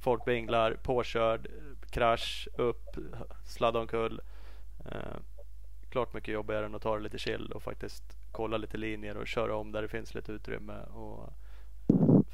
Folk 0.01 0.25
binglar, 0.25 0.77
påkörd, 0.83 1.47
krasch, 1.89 2.47
upp, 2.57 2.97
sladda 3.45 3.79
omkull. 3.79 4.21
Eh, 4.85 5.17
klart 5.89 6.13
mycket 6.13 6.33
jobbigare 6.33 6.65
än 6.65 6.75
att 6.75 6.81
ta 6.81 6.95
det 6.95 7.03
lite 7.03 7.17
chill 7.17 7.51
och 7.51 7.63
faktiskt 7.63 8.03
kolla 8.31 8.57
lite 8.57 8.77
linjer 8.77 9.17
och 9.17 9.27
köra 9.27 9.55
om 9.55 9.71
där 9.71 9.81
det 9.81 9.87
finns 9.87 10.13
lite 10.13 10.31
utrymme 10.31 10.79
och 10.83 11.33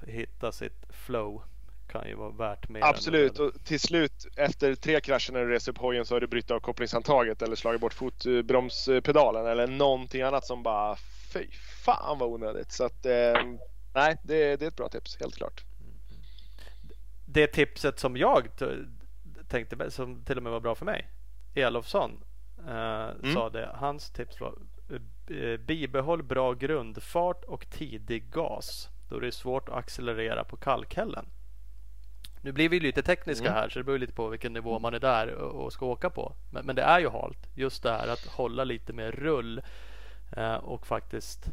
hitta 0.08 0.52
sitt 0.52 0.86
flow 0.90 1.44
kan 1.92 2.08
ju 2.08 2.16
vara 2.16 2.30
värt 2.30 2.70
mer. 2.70 2.82
Absolut, 2.84 3.40
och 3.40 3.52
till 3.64 3.80
slut 3.80 4.28
efter 4.36 4.76
tre 4.76 5.02
krascher 5.02 5.34
när 5.34 5.40
du 5.40 5.52
reser 5.52 5.72
upp 5.72 5.78
hojen 5.78 6.06
så 6.06 6.16
har 6.16 6.20
du 6.20 6.28
brutit 6.28 6.52
av 6.52 6.60
kopplingshandtaget 6.60 7.42
eller 7.42 7.56
slagit 7.56 7.82
bort 7.82 7.94
fotbromspedalen 7.94 9.46
eller 9.46 9.68
någonting 9.68 10.22
annat 10.22 10.46
som 10.46 10.64
bara 10.64 10.96
fy 11.34 11.48
fan 11.86 12.18
vad 12.20 12.30
onödigt. 12.30 12.72
Så 12.72 12.84
att 12.84 13.06
eh, 13.06 13.34
nej, 13.94 14.18
det, 14.24 14.56
det 14.56 14.66
är 14.66 14.68
ett 14.68 14.76
bra 14.76 14.90
tips, 14.90 15.20
helt 15.20 15.36
klart. 15.36 15.64
Det 17.26 17.48
tipset 17.48 18.00
som 18.00 18.18
jag 18.18 18.48
tänkte 19.50 19.92
som 19.92 20.24
till 20.26 20.38
och 20.38 20.44
med 20.44 20.52
var 20.52 20.60
bra 20.60 20.76
för 20.76 20.86
mig. 20.86 21.08
Elofsson 21.56 22.24
eh, 22.60 23.34
sa 23.34 23.50
det. 23.50 23.72
Hans 23.76 24.12
tips 24.12 24.42
var 24.42 24.54
eh, 25.30 25.58
bibehåll 25.58 26.24
bra 26.24 26.54
grundfart 26.54 27.44
och 27.44 27.70
tidig 27.70 28.32
gas. 28.32 28.90
Då 29.10 29.18
är 29.18 29.22
det 29.22 29.32
svårt 29.32 29.70
att 29.70 29.76
accelerera 29.76 30.44
på 30.44 30.58
kalkhällen. 30.58 31.26
Nu 32.42 32.52
blir 32.52 32.70
vi 32.70 32.80
lite 32.80 33.02
tekniska 33.02 33.46
Mm. 33.48 33.56
här 33.58 33.70
så 33.70 33.80
det 33.80 33.84
beror 33.84 33.98
lite 33.98 34.14
på 34.14 34.28
vilken 34.28 34.54
nivå 34.54 34.80
man 34.80 34.94
är 34.94 35.00
där 35.00 35.34
och 35.36 35.74
ska 35.74 35.86
åka 35.86 36.10
på. 36.10 36.36
Men, 36.52 36.66
men 36.66 36.76
det 36.76 36.82
är 36.82 37.00
ju 37.00 37.10
halt. 37.10 37.48
Just 37.56 37.84
det 37.84 37.92
här 37.92 38.08
att 38.08 38.26
hålla 38.26 38.64
lite 38.64 38.94
mer 38.94 39.12
rull 39.12 39.62
eh, 40.38 40.56
och 40.56 40.88
faktiskt 40.88 41.46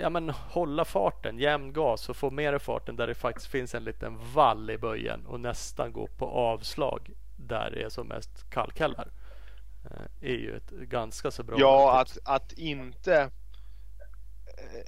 ja, 0.00 0.10
men 0.10 0.30
hålla 0.30 0.84
farten, 0.84 1.38
jämn 1.38 1.72
gas 1.72 2.08
och 2.08 2.16
få 2.16 2.30
mer 2.30 2.58
farten 2.58 2.96
där 2.96 3.06
det 3.06 3.14
faktiskt 3.14 3.46
finns 3.46 3.74
en 3.74 3.84
liten 3.84 4.18
vall 4.34 4.70
i 4.70 4.78
böjen 4.78 5.26
och 5.26 5.40
nästan 5.40 5.92
gå 5.92 6.06
på 6.06 6.26
avslag 6.26 7.10
där 7.36 7.70
det 7.70 7.82
är 7.82 7.88
som 7.88 8.06
mest 8.08 8.50
kalkhällar. 8.50 9.08
Eh, 9.84 10.30
är 10.30 10.34
ju 10.36 10.56
ett 10.56 10.70
ganska 10.70 11.30
så 11.30 11.42
bra 11.42 11.56
Ja, 11.58 12.00
att, 12.00 12.18
att 12.24 12.52
inte 12.52 13.30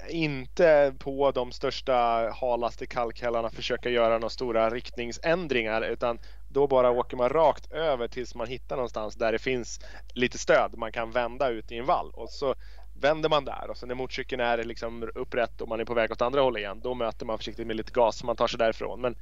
inte 0.09 0.95
på 0.99 1.31
de 1.31 1.53
största 1.53 1.93
halaste 2.41 2.87
kalkhällarna 2.87 3.51
försöka 3.51 3.91
göra 3.91 4.15
några 4.15 4.31
stora 4.31 4.71
riktningsändringar 4.71 5.83
utan 5.83 6.19
då 6.49 6.67
bara 6.67 6.91
åker 6.91 7.17
man 7.17 7.29
rakt 7.29 7.73
över 7.73 8.09
tills 8.09 8.35
man 8.35 8.47
hittar 8.47 8.77
någonstans 8.77 9.15
där 9.15 9.33
det 9.33 9.39
finns 9.39 9.81
lite 10.15 10.39
stöd 10.39 10.75
man 10.77 10.93
kan 10.93 11.11
vända 11.11 11.49
ut 11.49 11.73
i 11.73 11.79
en 11.79 11.87
vall 11.87 12.11
och 12.15 12.31
så 12.31 12.55
vänder 13.01 13.29
man 13.29 13.45
där 13.45 13.71
och 13.71 13.77
sen 13.77 13.89
när 13.89 13.95
motorcykeln 13.95 14.41
är 14.41 14.65
liksom 14.65 15.11
upprätt 15.15 15.61
och 15.61 15.69
man 15.69 15.81
är 15.81 15.85
på 15.85 15.95
väg 15.95 16.13
åt 16.13 16.23
andra 16.23 16.41
hållet 16.41 16.61
igen 16.61 16.81
då 16.83 16.95
möter 16.95 17.27
man 17.27 17.39
försiktigt 17.39 17.67
med 17.67 17.77
lite 17.77 17.93
gas 17.93 18.19
så 18.19 18.27
man 18.27 18.37
tar 18.37 18.47
sig 18.47 18.59
därifrån 18.59 19.01
men 19.01 19.17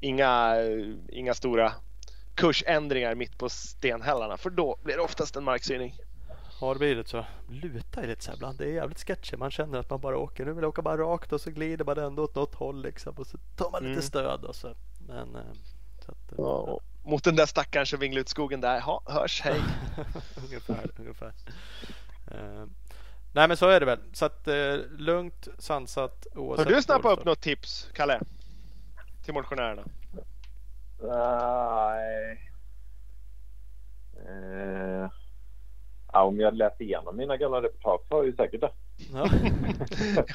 inga, 0.00 0.54
inga 1.08 1.34
stora 1.34 1.72
kursändringar 2.34 3.14
mitt 3.14 3.38
på 3.38 3.48
stenhällarna 3.48 4.36
för 4.36 4.50
då 4.50 4.78
blir 4.82 4.96
det 4.96 5.02
oftast 5.02 5.36
en 5.36 5.44
marksyning 5.44 5.94
har 6.60 6.74
det 6.74 6.78
blivit 6.78 7.08
så. 7.08 7.24
Lutar 7.48 8.02
ju 8.02 8.08
lite 8.08 8.24
så 8.24 8.30
här 8.30 8.36
ibland. 8.36 8.58
Det 8.58 8.64
är 8.64 8.72
jävligt 8.72 9.06
sketchy. 9.06 9.36
Man 9.36 9.50
känner 9.50 9.78
att 9.78 9.90
man 9.90 10.00
bara 10.00 10.18
åker. 10.18 10.44
Nu 10.44 10.52
vill 10.52 10.62
jag 10.62 10.68
åka 10.68 10.82
bara 10.82 10.96
rakt 10.96 11.32
och 11.32 11.40
så 11.40 11.50
glider 11.50 11.84
man 11.84 11.98
ändå 11.98 12.22
åt 12.24 12.34
något 12.34 12.54
håll 12.54 12.82
liksom. 12.82 13.14
Och 13.16 13.26
så 13.26 13.38
tar 13.56 13.70
man 13.70 13.82
lite 13.82 13.92
Mm. 13.92 14.02
stöd 14.02 14.44
och 14.44 14.56
så. 14.56 14.74
Men 15.08 15.34
eh, 15.36 15.42
så 16.04 16.12
att, 16.12 16.32
eh, 16.32 16.38
Ja, 16.38 16.44
och 16.44 16.82
mot 17.04 17.24
den 17.24 17.36
där 17.36 17.46
stackaren 17.46 17.86
som 17.86 17.98
vinglar 18.00 18.20
ut 18.20 18.28
skogen 18.28 18.60
där. 18.60 18.74
Ja, 18.86 19.02
hörs, 19.06 19.40
hej. 19.44 19.60
ungefär, 20.46 20.90
ungefär. 20.98 21.32
Eh, 22.30 22.64
nej 23.34 23.48
men 23.48 23.56
så 23.56 23.68
är 23.68 23.80
det 23.80 23.86
väl. 23.86 24.00
Så 24.12 24.24
att 24.24 24.48
eh, 24.48 24.74
lugnt, 24.98 25.48
sansat. 25.58 26.26
Har 26.34 26.64
du 26.64 26.82
snappat 26.82 27.18
upp 27.18 27.24
något 27.24 27.40
tips, 27.40 27.88
Kalle? 27.94 28.20
Till 29.24 29.34
motionärerna? 29.34 29.82
Nej. 31.02 32.50
Eh, 34.26 35.10
ja, 36.12 36.22
om 36.22 36.40
jag 36.40 36.54
läser 36.54 36.82
igenom 36.84 37.16
mina 37.16 37.36
gamla 37.36 37.62
reportage 37.62 38.00
så 38.08 38.14
har 38.14 38.18
jag 38.22 38.26
ju 38.26 38.36
säkert 38.36 38.60
det. 38.60 38.70
Ja. 39.12 39.28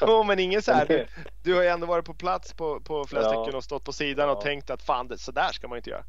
Jo, 0.00 0.24
men 0.24 0.38
ingen 0.38 0.62
så 0.62 0.72
här. 0.72 0.86
Du, 0.86 1.06
du 1.42 1.54
har 1.54 1.62
ju 1.62 1.68
ändå 1.68 1.86
varit 1.86 2.04
på 2.04 2.14
plats 2.14 2.52
på, 2.54 2.80
på 2.80 3.04
flera 3.04 3.22
Ja. 3.22 3.28
stycken 3.28 3.56
och 3.56 3.64
stått 3.64 3.84
på 3.84 3.92
sidan 3.92 4.30
och 4.30 4.40
tänkt 4.40 4.70
att 4.70 4.82
fan, 4.82 5.08
det, 5.08 5.18
så 5.18 5.32
där 5.32 5.52
ska 5.52 5.68
man 5.68 5.78
inte 5.78 5.90
göra. 5.90 6.04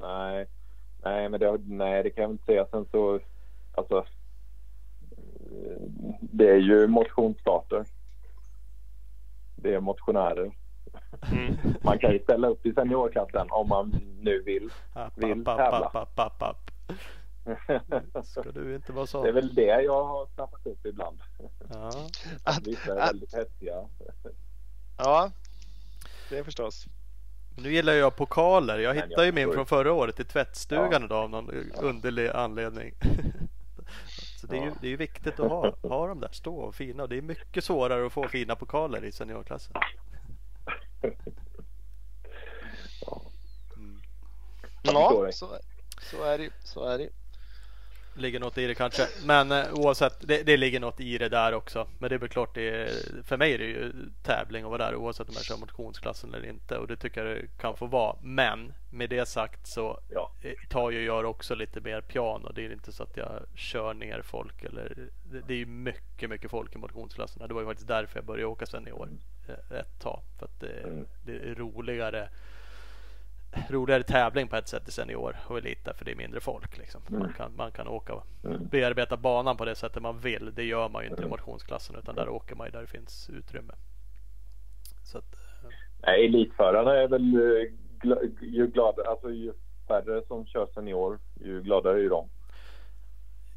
Nej, 0.00 0.46
nej, 1.04 1.28
men 1.28 1.40
det, 1.40 1.58
nej, 1.66 2.02
det 2.02 2.10
kan 2.10 2.22
jag 2.22 2.30
inte 2.32 2.44
säga. 2.44 2.66
Sen 2.70 2.86
så, 2.90 3.20
alltså, 3.74 4.04
det 6.20 6.50
är 6.50 6.56
ju 6.58 6.86
motionsstarter. 6.86 7.84
Det 9.56 9.74
är 9.74 9.80
motionärer. 9.80 10.50
Mm. 11.32 11.56
Man 11.82 11.98
kan 11.98 12.12
ju 12.12 12.18
ställa 12.18 12.48
upp 12.48 12.66
i 12.66 12.72
seniorklassen 12.72 13.46
om 13.50 13.68
man 13.68 13.94
nu 14.20 14.42
vill. 14.42 14.70
Vill 15.16 15.44
tävla. 15.44 16.06
App. 17.50 18.26
Ska 18.26 18.42
du 18.42 18.74
inte 18.74 18.92
vara 18.92 19.06
så? 19.06 19.22
Det 19.22 19.28
är 19.28 19.32
väl 19.32 19.54
det 19.54 19.82
jag 19.82 20.04
har 20.04 20.26
snappat 20.34 20.66
upp 20.66 20.86
ibland. 20.86 21.20
Ja. 21.70 21.90
Att- 22.44 22.66
Vissa 22.66 22.92
är 22.92 22.96
att- 22.96 23.08
väldigt 23.08 23.34
hetsiga. 23.34 23.88
Ja, 24.98 25.30
det 26.30 26.44
förstås. 26.44 26.84
Nu 27.56 27.72
gillar 27.72 27.92
jag 27.92 28.16
pokaler. 28.16 28.78
Jag 28.78 28.94
hittade 28.94 29.26
ju 29.26 29.32
min 29.32 29.52
från 29.52 29.66
förra 29.66 29.92
året 29.92 30.20
i 30.20 30.24
tvättstugan 30.24 30.92
Ja. 30.92 31.04
idag 31.04 31.22
av 31.24 31.30
någon 31.30 31.50
underlig 31.80 32.28
anledning. 32.28 32.94
Så 34.40 34.46
det 34.46 34.56
är, 34.58 34.64
ju, 34.64 34.72
det 34.80 34.86
är 34.86 34.90
ju 34.90 34.96
viktigt 34.96 35.40
att 35.40 35.50
ha, 35.50 35.74
ha 35.82 36.06
dem 36.06 36.20
där, 36.20 36.28
stå 36.32 36.56
och 36.56 36.74
fina. 36.74 37.02
Och 37.02 37.08
det 37.08 37.18
är 37.18 37.22
mycket 37.22 37.64
svårare 37.64 38.06
att 38.06 38.12
få 38.12 38.28
fina 38.28 38.56
pokaler 38.56 39.04
i 39.04 39.12
seniorklassen. 39.12 39.72
Mm. 43.76 44.00
Ja, 44.82 45.28
så, 45.32 45.48
så 46.10 46.24
är 46.24 46.38
det 46.38 46.50
Så 46.64 46.84
är 46.84 46.98
det 46.98 47.08
Ligger 48.18 48.40
något 48.40 48.58
i 48.58 48.66
det 48.66 48.74
kanske. 48.74 49.06
Men 49.24 49.52
eh, 49.52 49.72
oavsett, 49.74 50.28
det, 50.28 50.42
det 50.42 50.56
ligger 50.56 50.80
något 50.80 51.00
i 51.00 51.18
det 51.18 51.28
där 51.28 51.52
också. 51.54 51.88
Men 51.98 52.08
det 52.08 52.14
är 52.14 52.18
väl 52.18 52.28
klart, 52.28 52.54
det 52.54 52.68
är, 52.68 52.90
för 53.24 53.36
mig 53.36 53.54
är 53.54 53.58
det 53.58 53.64
ju 53.64 53.92
tävling 54.22 54.64
att 54.64 54.70
vara 54.70 54.86
där 54.90 54.94
oavsett 54.96 55.28
om 55.28 55.34
jag 55.34 55.44
kör 55.44 55.56
motionsklassen 55.56 56.34
eller 56.34 56.48
inte. 56.48 56.78
Och 56.78 56.86
det 56.86 56.96
tycker 56.96 57.24
jag 57.24 57.36
det 57.36 57.46
kan 57.60 57.76
få 57.76 57.86
vara. 57.86 58.16
Men 58.22 58.72
med 58.90 59.10
det 59.10 59.26
sagt 59.28 59.66
så 59.66 60.00
Ja. 60.10 60.32
eh, 60.42 60.52
tar 60.68 60.90
ju 60.90 61.04
jag 61.04 61.24
också 61.30 61.54
lite 61.54 61.80
mer 61.80 62.00
piano. 62.00 62.52
Det 62.54 62.64
är 62.66 62.72
inte 62.72 62.92
så 62.92 63.02
att 63.02 63.16
jag 63.16 63.42
kör 63.54 63.94
ner 63.94 64.22
folk. 64.22 64.64
Eller, 64.64 64.92
det, 65.32 65.40
det 65.46 65.54
är 65.54 65.58
ju 65.58 65.66
mycket, 65.66 66.30
mycket 66.30 66.50
folk 66.50 66.74
i 66.74 66.78
motionsklasserna. 66.78 67.46
Det 67.46 67.54
var 67.54 67.60
ju 67.60 67.66
faktiskt 67.66 67.88
därför 67.88 68.18
jag 68.18 68.24
började 68.26 68.46
åka 68.46 68.66
senior 68.66 69.08
eh, 69.48 69.78
ett 69.78 70.00
tag. 70.00 70.20
För 70.38 70.46
att 70.46 70.60
det, 70.60 70.80
Mm. 70.84 71.06
det 71.26 71.32
är 71.32 71.54
roligare 71.54 72.28
roligare 73.68 74.02
tävling 74.02 74.48
på 74.48 74.56
ett 74.56 74.68
sätt 74.68 74.88
i 74.88 74.90
senior 74.92 75.36
och 75.46 75.58
elit 75.58 75.88
för 75.96 76.04
det 76.04 76.10
är 76.10 76.16
mindre 76.16 76.40
folk. 76.40 76.78
Liksom. 76.78 77.00
Man, 77.08 77.20
Mm. 77.22 77.32
kan, 77.32 77.56
man 77.56 77.72
kan 77.72 77.88
åka 77.88 78.14
och 78.14 78.26
Mm. 78.44 78.66
bearbeta 78.68 79.16
banan 79.16 79.56
på 79.56 79.64
det 79.64 79.74
sättet 79.74 80.02
man 80.02 80.18
vill. 80.18 80.52
Det 80.54 80.64
gör 80.64 80.88
man 80.88 81.02
ju 81.04 81.08
inte 81.10 81.22
i 81.22 81.24
Mm. 81.24 81.30
motionsklassen 81.30 81.96
utan 81.96 82.14
där 82.14 82.28
åker 82.28 82.54
man 82.56 82.66
ju 82.66 82.70
där 82.70 82.80
det 82.80 82.86
finns 82.86 83.30
utrymme. 83.30 83.72
Så 85.04 85.18
att, 85.18 85.34
eh, 85.64 85.70
Nej, 86.06 86.24
elitförarna 86.26 86.94
är 86.94 87.08
väl 87.08 87.34
eh, 87.34 87.72
ju 88.40 88.66
gladare, 88.66 89.08
alltså 89.08 89.30
ju 89.30 89.52
färre 89.88 90.22
som 90.26 90.46
kör 90.46 90.66
senior, 90.66 91.18
ju 91.40 91.62
gladare 91.62 92.04
är 92.04 92.08
de. 92.08 92.28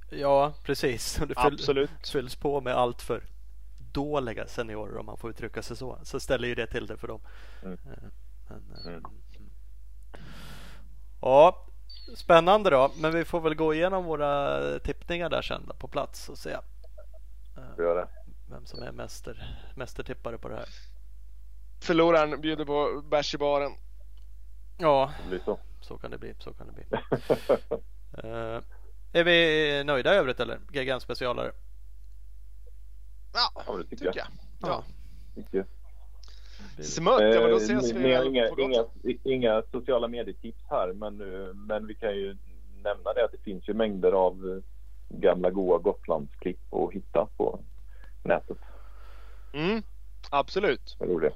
ja, 0.10 0.54
precis. 0.64 1.16
Det 1.20 1.26
fyll, 1.28 1.36
Absolut. 1.38 1.90
fylls 2.12 2.36
på 2.36 2.62
med 2.62 2.74
allt 2.76 3.02
för 3.02 3.24
dåliga 3.94 4.48
seniorer 4.48 4.98
om 4.98 5.06
man 5.06 5.18
får 5.18 5.30
uttrycka 5.30 5.62
sig 5.62 5.78
så. 5.78 5.98
Så 6.04 6.20
ställer 6.20 6.48
ju 6.48 6.56
det 6.56 6.68
till 6.68 6.88
det 6.88 6.98
för 6.98 7.08
dem. 7.08 7.22
Mm. 7.64 7.74
Eh, 7.74 8.04
Men, 8.50 8.94
Mm. 8.94 9.04
Ja, 11.22 11.66
spännande 12.16 12.70
då. 12.70 12.92
Men 12.98 13.12
vi 13.12 13.26
får 13.26 13.42
väl 13.42 13.56
gå 13.56 13.74
igenom 13.74 14.04
våra 14.06 14.60
tippningar 14.80 15.30
där 15.30 15.42
sen 15.42 15.72
på 15.80 15.88
plats 15.88 16.30
och 16.30 16.38
se 16.38 16.52
eh, 16.52 16.60
Så 17.76 17.82
gör 17.82 17.96
det. 17.96 18.08
vem 18.50 18.66
som 18.66 18.84
är 18.84 18.92
mäster, 18.92 19.58
mästertippare 19.76 20.38
på 20.38 20.48
det 20.48 20.56
här. 20.56 20.66
Förloraren 21.82 22.42
bjuder 22.42 22.66
på 22.66 23.02
bärs 23.12 23.36
i 23.36 23.38
baren. 23.38 23.72
Ja, 24.78 25.12
Det 25.24 25.30
blir 25.30 25.40
så. 25.46 25.60
så 25.82 25.98
kan 25.98 26.12
det 26.12 26.18
bli. 26.18 26.34
Så 26.40 26.54
kan 26.54 26.68
det 26.68 26.74
bli. 26.74 26.86
Eh, 28.24 28.60
är 29.14 29.24
vi 29.24 29.84
nöjda 29.84 30.14
i 30.14 30.18
övrigt 30.18 30.40
eller? 30.40 30.60
GGN 30.70 31.00
specialare. 31.00 31.52
Ja, 33.34 33.64
Ja, 33.68 33.78
det 33.78 33.84
tycker 33.84 33.96
tycker 33.96 34.06
jag. 34.20 34.28
jag. 34.62 34.70
Ja. 34.70 34.84
Mycket. 35.36 35.68
Smutt, 36.80 37.22
ja 37.22 37.42
men 37.42 37.50
då 37.50 37.56
Eh, 37.56 37.64
ses 37.64 37.92
vi 37.92 38.00
ni 38.00 38.14
har 38.14 38.24
på 38.56 38.62
inga, 38.62 38.86
inga, 39.04 39.18
inga 39.24 39.64
sociala 39.72 40.08
medietips 40.08 40.64
här 40.70 40.94
men, 40.94 41.22
eh, 41.22 41.54
men 41.54 41.88
vi 41.88 41.96
kan 41.96 42.16
ju 42.16 42.38
nämna 42.84 43.14
det 43.14 43.26
att 43.26 43.32
det 43.32 43.44
finns 43.44 43.70
ju 43.70 43.74
mängder 43.74 44.12
av 44.12 44.34
eh, 44.50 44.64
gamla 45.20 45.50
goa 45.50 45.78
Gotlandsklipp 45.78 46.74
att 46.74 46.94
hitta 46.94 47.28
på 47.38 47.60
nätet. 48.24 48.58
Mm, 49.54 49.82
absolut. 50.30 50.96
Jag 51.00 51.08
tror 51.08 51.22
det. 51.22 51.34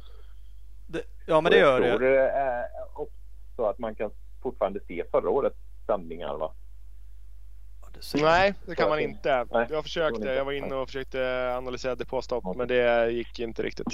Det, 0.88 1.03
ja 1.26 1.41
men 1.41 1.45
Och 1.45 1.52
det 1.52 1.60
jag 1.60 1.69
gör 1.69 1.81
det. 1.81 1.97
tror 1.97 1.99
det 2.10 2.30
är 2.30 2.65
också 2.93 3.64
att 3.65 3.80
man 3.80 3.95
kan 3.95 4.11
fortfarande 4.41 4.80
se 4.88 5.03
förra 5.11 5.30
årets 5.30 5.57
sändningar 5.85 6.38
va? 6.38 6.53
Nej, 8.14 8.53
det 8.65 8.76
kan 8.76 8.90
man 8.90 8.99
inte. 8.99 9.45
Nej, 9.52 9.68
Jag 9.69 9.84
försökte. 9.84 10.27
Jag 10.27 10.45
var 10.45 10.52
inne 10.52 10.76
och 10.76 10.88
försökte 10.88 11.52
analysera 11.57 11.95
depåstopp 11.95 12.56
men 12.56 12.68
det 12.68 13.11
gick 13.11 13.40
inte 13.40 13.64
riktigt. 13.64 13.88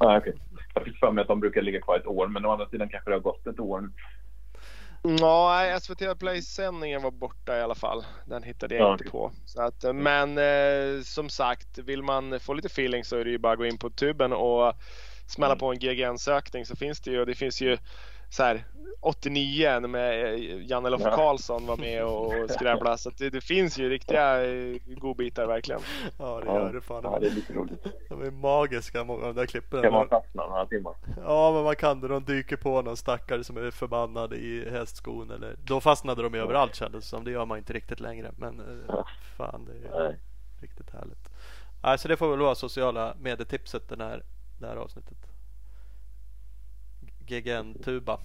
Ah, 0.00 0.18
okay. 0.18 0.32
Jag 0.74 0.84
fick 0.84 0.98
för 0.98 1.10
mig 1.12 1.22
att 1.22 1.28
de 1.28 1.40
brukar 1.40 1.62
ligga 1.62 1.80
kvar 1.80 1.96
ett 1.96 2.06
år 2.06 2.26
men 2.28 2.44
å 2.44 2.50
andra 2.52 2.68
sidan 2.68 2.88
kanske 2.88 3.10
det 3.10 3.14
har 3.16 3.20
gått 3.20 3.46
ett 3.46 3.60
år 3.60 3.80
nu. 3.80 3.90
Nej, 5.02 5.80
SVT 5.80 6.18
Play-sändningen 6.18 7.02
var 7.02 7.10
borta 7.10 7.58
i 7.58 7.60
alla 7.62 7.74
fall. 7.74 8.04
Den 8.26 8.42
hittade 8.42 8.74
jag 8.74 8.84
Ja, 8.88 8.92
inte 8.92 9.02
okej. 9.04 9.10
på. 9.10 9.32
Så 9.44 9.62
att, 9.62 9.84
men 9.96 10.38
eh, 10.38 11.02
som 11.02 11.28
sagt, 11.28 11.78
vill 11.78 12.02
man 12.02 12.40
få 12.40 12.54
lite 12.54 12.66
feeling 12.66 13.04
så 13.04 13.16
är 13.16 13.24
det 13.24 13.30
ju 13.30 13.38
bara 13.38 13.52
att 13.52 13.58
gå 13.58 13.66
in 13.66 13.78
på 13.78 13.90
tuben 13.90 14.32
och 14.32 14.72
smälla 15.26 15.52
Mm. 15.52 15.58
på 15.58 15.70
en 15.72 15.78
GGN-sökning 15.78 16.66
så 16.66 16.76
finns 16.76 17.00
det 17.00 17.10
ju. 17.10 17.24
Det 17.24 17.34
finns 17.34 17.60
ju 17.62 17.78
så 18.30 18.42
här 18.42 18.64
89 19.00 19.80
med 19.80 20.24
eh, 20.34 20.66
Janne-Olof 20.66 21.00
Ja. 21.04 21.16
Karlsson 21.16 21.66
var 21.66 21.76
med 21.76 22.04
och 22.04 22.50
skrävlade. 22.50 22.98
Så 22.98 23.08
att 23.08 23.18
det, 23.18 23.30
det 23.30 23.40
finns 23.40 23.78
ju 23.78 23.88
riktiga 23.88 24.44
eh, 24.46 24.76
godbitar 24.86 25.46
verkligen. 25.46 25.80
Ja 26.18 26.40
det 26.40 26.46
Ja, 26.46 26.58
gör 26.58 26.72
det 26.72 26.80
fan. 26.80 27.00
ja, 27.04 27.18
det 27.18 27.26
är 27.26 27.30
lite 27.30 27.52
roligt. 27.52 27.84
De 28.08 28.22
är 28.22 28.30
magiska 28.30 29.04
många 29.04 29.26
av 29.26 29.34
de 29.34 29.40
där 29.40 29.46
klippen. 29.46 29.82
Kan 29.82 29.92
man 29.92 30.08
fastna 30.08 30.46
några 30.46 30.66
timmar. 30.66 30.94
Ja 31.24 31.52
men 31.52 31.64
man 31.64 31.76
kan 31.76 32.00
det. 32.00 32.08
De 32.08 32.24
dyker 32.24 32.56
på 32.56 32.82
någon 32.82 32.96
stackare 32.96 33.44
som 33.44 33.56
är 33.56 33.70
förbannad 33.70 34.32
i 34.32 34.70
hästskon. 34.70 35.30
Eller... 35.30 35.56
Då 35.64 35.80
fastnade 35.80 36.22
de 36.22 36.34
ju 36.34 36.40
överallt 36.40 36.74
kändes 36.74 37.04
det 37.04 37.08
som. 37.10 37.24
Det 37.24 37.30
gör 37.30 37.46
man 37.46 37.58
inte 37.58 37.72
riktigt 37.72 38.00
längre. 38.00 38.32
Men 38.36 38.60
eh, 38.60 38.66
Ja. 38.88 39.06
fan 39.36 39.64
det 39.64 39.88
är 39.88 40.02
Nej. 40.04 40.18
riktigt 40.60 40.90
härligt. 40.90 41.28
Alltså 41.80 42.08
det 42.08 42.16
får 42.16 42.30
väl 42.30 42.38
vara 42.38 42.54
sociala 42.54 43.14
medietipset 43.20 43.88
den 43.88 44.00
här, 44.00 44.22
det 44.60 44.66
här 44.66 44.76
avsnittet. 44.76 45.16
GGN-tuba. 47.28 48.18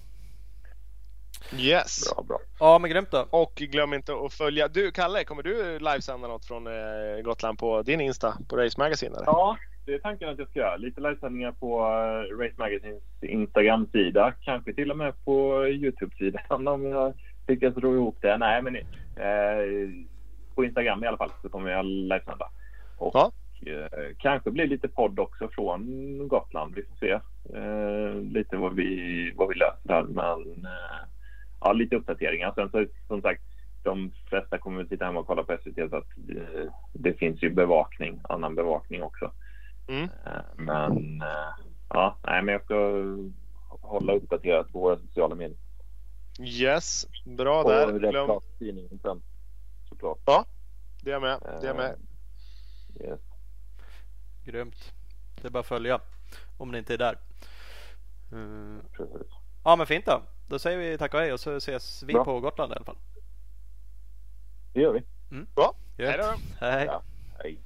Yes! 1.52 2.14
Bra, 2.14 2.24
bra. 2.24 2.38
Ja 2.60 2.78
men 2.78 2.90
grymt 2.90 3.10
då. 3.10 3.26
Och 3.30 3.54
glöm 3.54 3.94
inte 3.94 4.12
att 4.14 4.32
följa. 4.32 4.68
Du 4.68 4.90
Kalle, 4.90 5.24
kommer 5.24 5.42
du 5.42 5.78
livesända 5.78 6.28
något 6.28 6.44
från 6.44 6.66
eh, 6.66 7.22
Gotland 7.24 7.58
på 7.58 7.82
din 7.82 8.00
Insta 8.00 8.34
på 8.48 8.56
Race 8.56 8.80
Magazine? 8.80 9.16
Eller? 9.16 9.26
Ja, 9.26 9.56
det 9.86 9.94
är 9.94 9.98
tanken 9.98 10.28
att 10.28 10.38
jag 10.38 10.48
ska 10.48 10.58
göra. 10.58 10.76
Lite 10.76 11.00
livesändningar 11.00 11.52
på 11.52 11.80
uh, 11.80 12.38
Race 12.38 12.54
Magazines 12.58 13.02
Instagram-sida. 13.22 14.32
Kanske 14.40 14.74
till 14.74 14.90
och 14.90 14.96
med 14.96 15.24
på 15.24 15.66
Youtube-sidan 15.68 16.68
om 16.68 16.84
jag 16.84 17.14
lyckas 17.46 17.76
ro 17.76 17.94
ihop 17.94 18.16
det. 18.20 18.38
Nej, 18.38 18.62
men 18.62 18.76
eh, 18.76 20.06
på 20.54 20.64
Instagram 20.64 21.04
i 21.04 21.06
alla 21.06 21.16
fall 21.16 21.30
så 21.42 21.48
kommer 21.48 21.70
jag 21.70 21.84
livesända. 21.84 22.50
Och 22.98 23.14
Ja. 23.14 23.32
Eh, 23.68 24.16
kanske 24.18 24.50
blir 24.50 24.66
lite 24.66 24.88
podd 24.88 25.18
också 25.18 25.48
från 25.48 26.28
Gotland. 26.28 26.74
Vi 26.74 26.82
får 26.82 26.96
se 26.96 27.10
eh, 27.58 28.14
lite 28.22 28.56
vad 28.56 28.74
vi, 28.74 29.32
vad 29.36 29.48
vi 29.48 29.54
löser 29.54 29.80
där. 29.88 30.02
Men 30.02 30.64
eh, 30.64 31.06
ja, 31.60 31.72
lite 31.72 31.96
uppdateringar. 31.96 32.52
Sen 32.54 32.70
så 32.70 32.86
som 33.06 33.22
sagt, 33.22 33.42
de 33.82 34.12
flesta 34.28 34.58
kommer 34.58 34.78
väl 34.78 34.88
sitta 34.88 35.04
hemma 35.04 35.20
och 35.20 35.26
kolla 35.26 35.42
på 35.42 35.56
SVT 35.62 35.90
så 35.90 35.96
att 35.96 36.08
eh, 36.36 36.72
det 36.92 37.12
finns 37.14 37.42
ju 37.42 37.50
bevakning, 37.50 38.20
annan 38.28 38.54
bevakning 38.54 39.02
också. 39.02 39.32
Mm. 39.88 40.02
Eh, 40.04 40.42
Men 40.56 41.22
eh, 41.22 41.54
ja, 41.88 42.18
nej, 42.26 42.42
men 42.42 42.52
jag 42.52 42.64
ska 42.64 43.02
hålla 43.80 44.12
uppdaterat 44.12 44.72
på 44.72 44.78
våra 44.80 44.98
sociala 44.98 45.34
medier. 45.34 45.58
Yes, 46.40 47.06
bra 47.24 47.62
Och 47.62 47.70
där. 47.70 47.86
rätt 47.86 48.10
Glöm... 48.10 48.40
tidningen 48.58 48.98
sen 49.02 49.22
såklart. 49.88 50.18
Det 51.02 51.12
är 51.12 51.20
med. 51.20 51.40
Det 51.60 51.68
är 51.68 51.74
med. 51.74 51.96
Yes. 53.00 53.20
Grymt. 54.44 54.92
Det 55.40 55.46
är 55.46 55.50
bara 55.50 55.60
att 55.60 55.66
följa 55.66 56.00
om 56.56 56.70
ni 56.70 56.78
inte 56.78 56.94
är 56.94 56.98
där. 56.98 57.18
Mm. 58.32 58.82
Precis. 58.92 59.32
Ja 59.64 59.76
men 59.76 59.86
fint 59.86 60.06
då. 60.06 60.22
Då 60.48 60.58
säger 60.58 60.78
vi 60.78 60.98
tack 60.98 61.14
och 61.14 61.20
hej 61.20 61.32
och 61.32 61.40
så 61.40 61.56
ses 61.56 62.02
vi 62.02 62.12
Bra. 62.12 62.24
på 62.24 62.40
Gotland 62.40 62.72
i 62.72 62.76
alla 62.76 62.84
fall. 62.84 62.96
Det 64.72 64.80
gör 64.80 64.92
vi. 64.92 65.02
Bra. 65.54 65.74
Gött. 65.96 66.08
Hej 66.10 66.18
då. 66.18 66.34
Hej. 66.66 66.84
Ja. 66.86 67.02
Hej. 67.38 67.63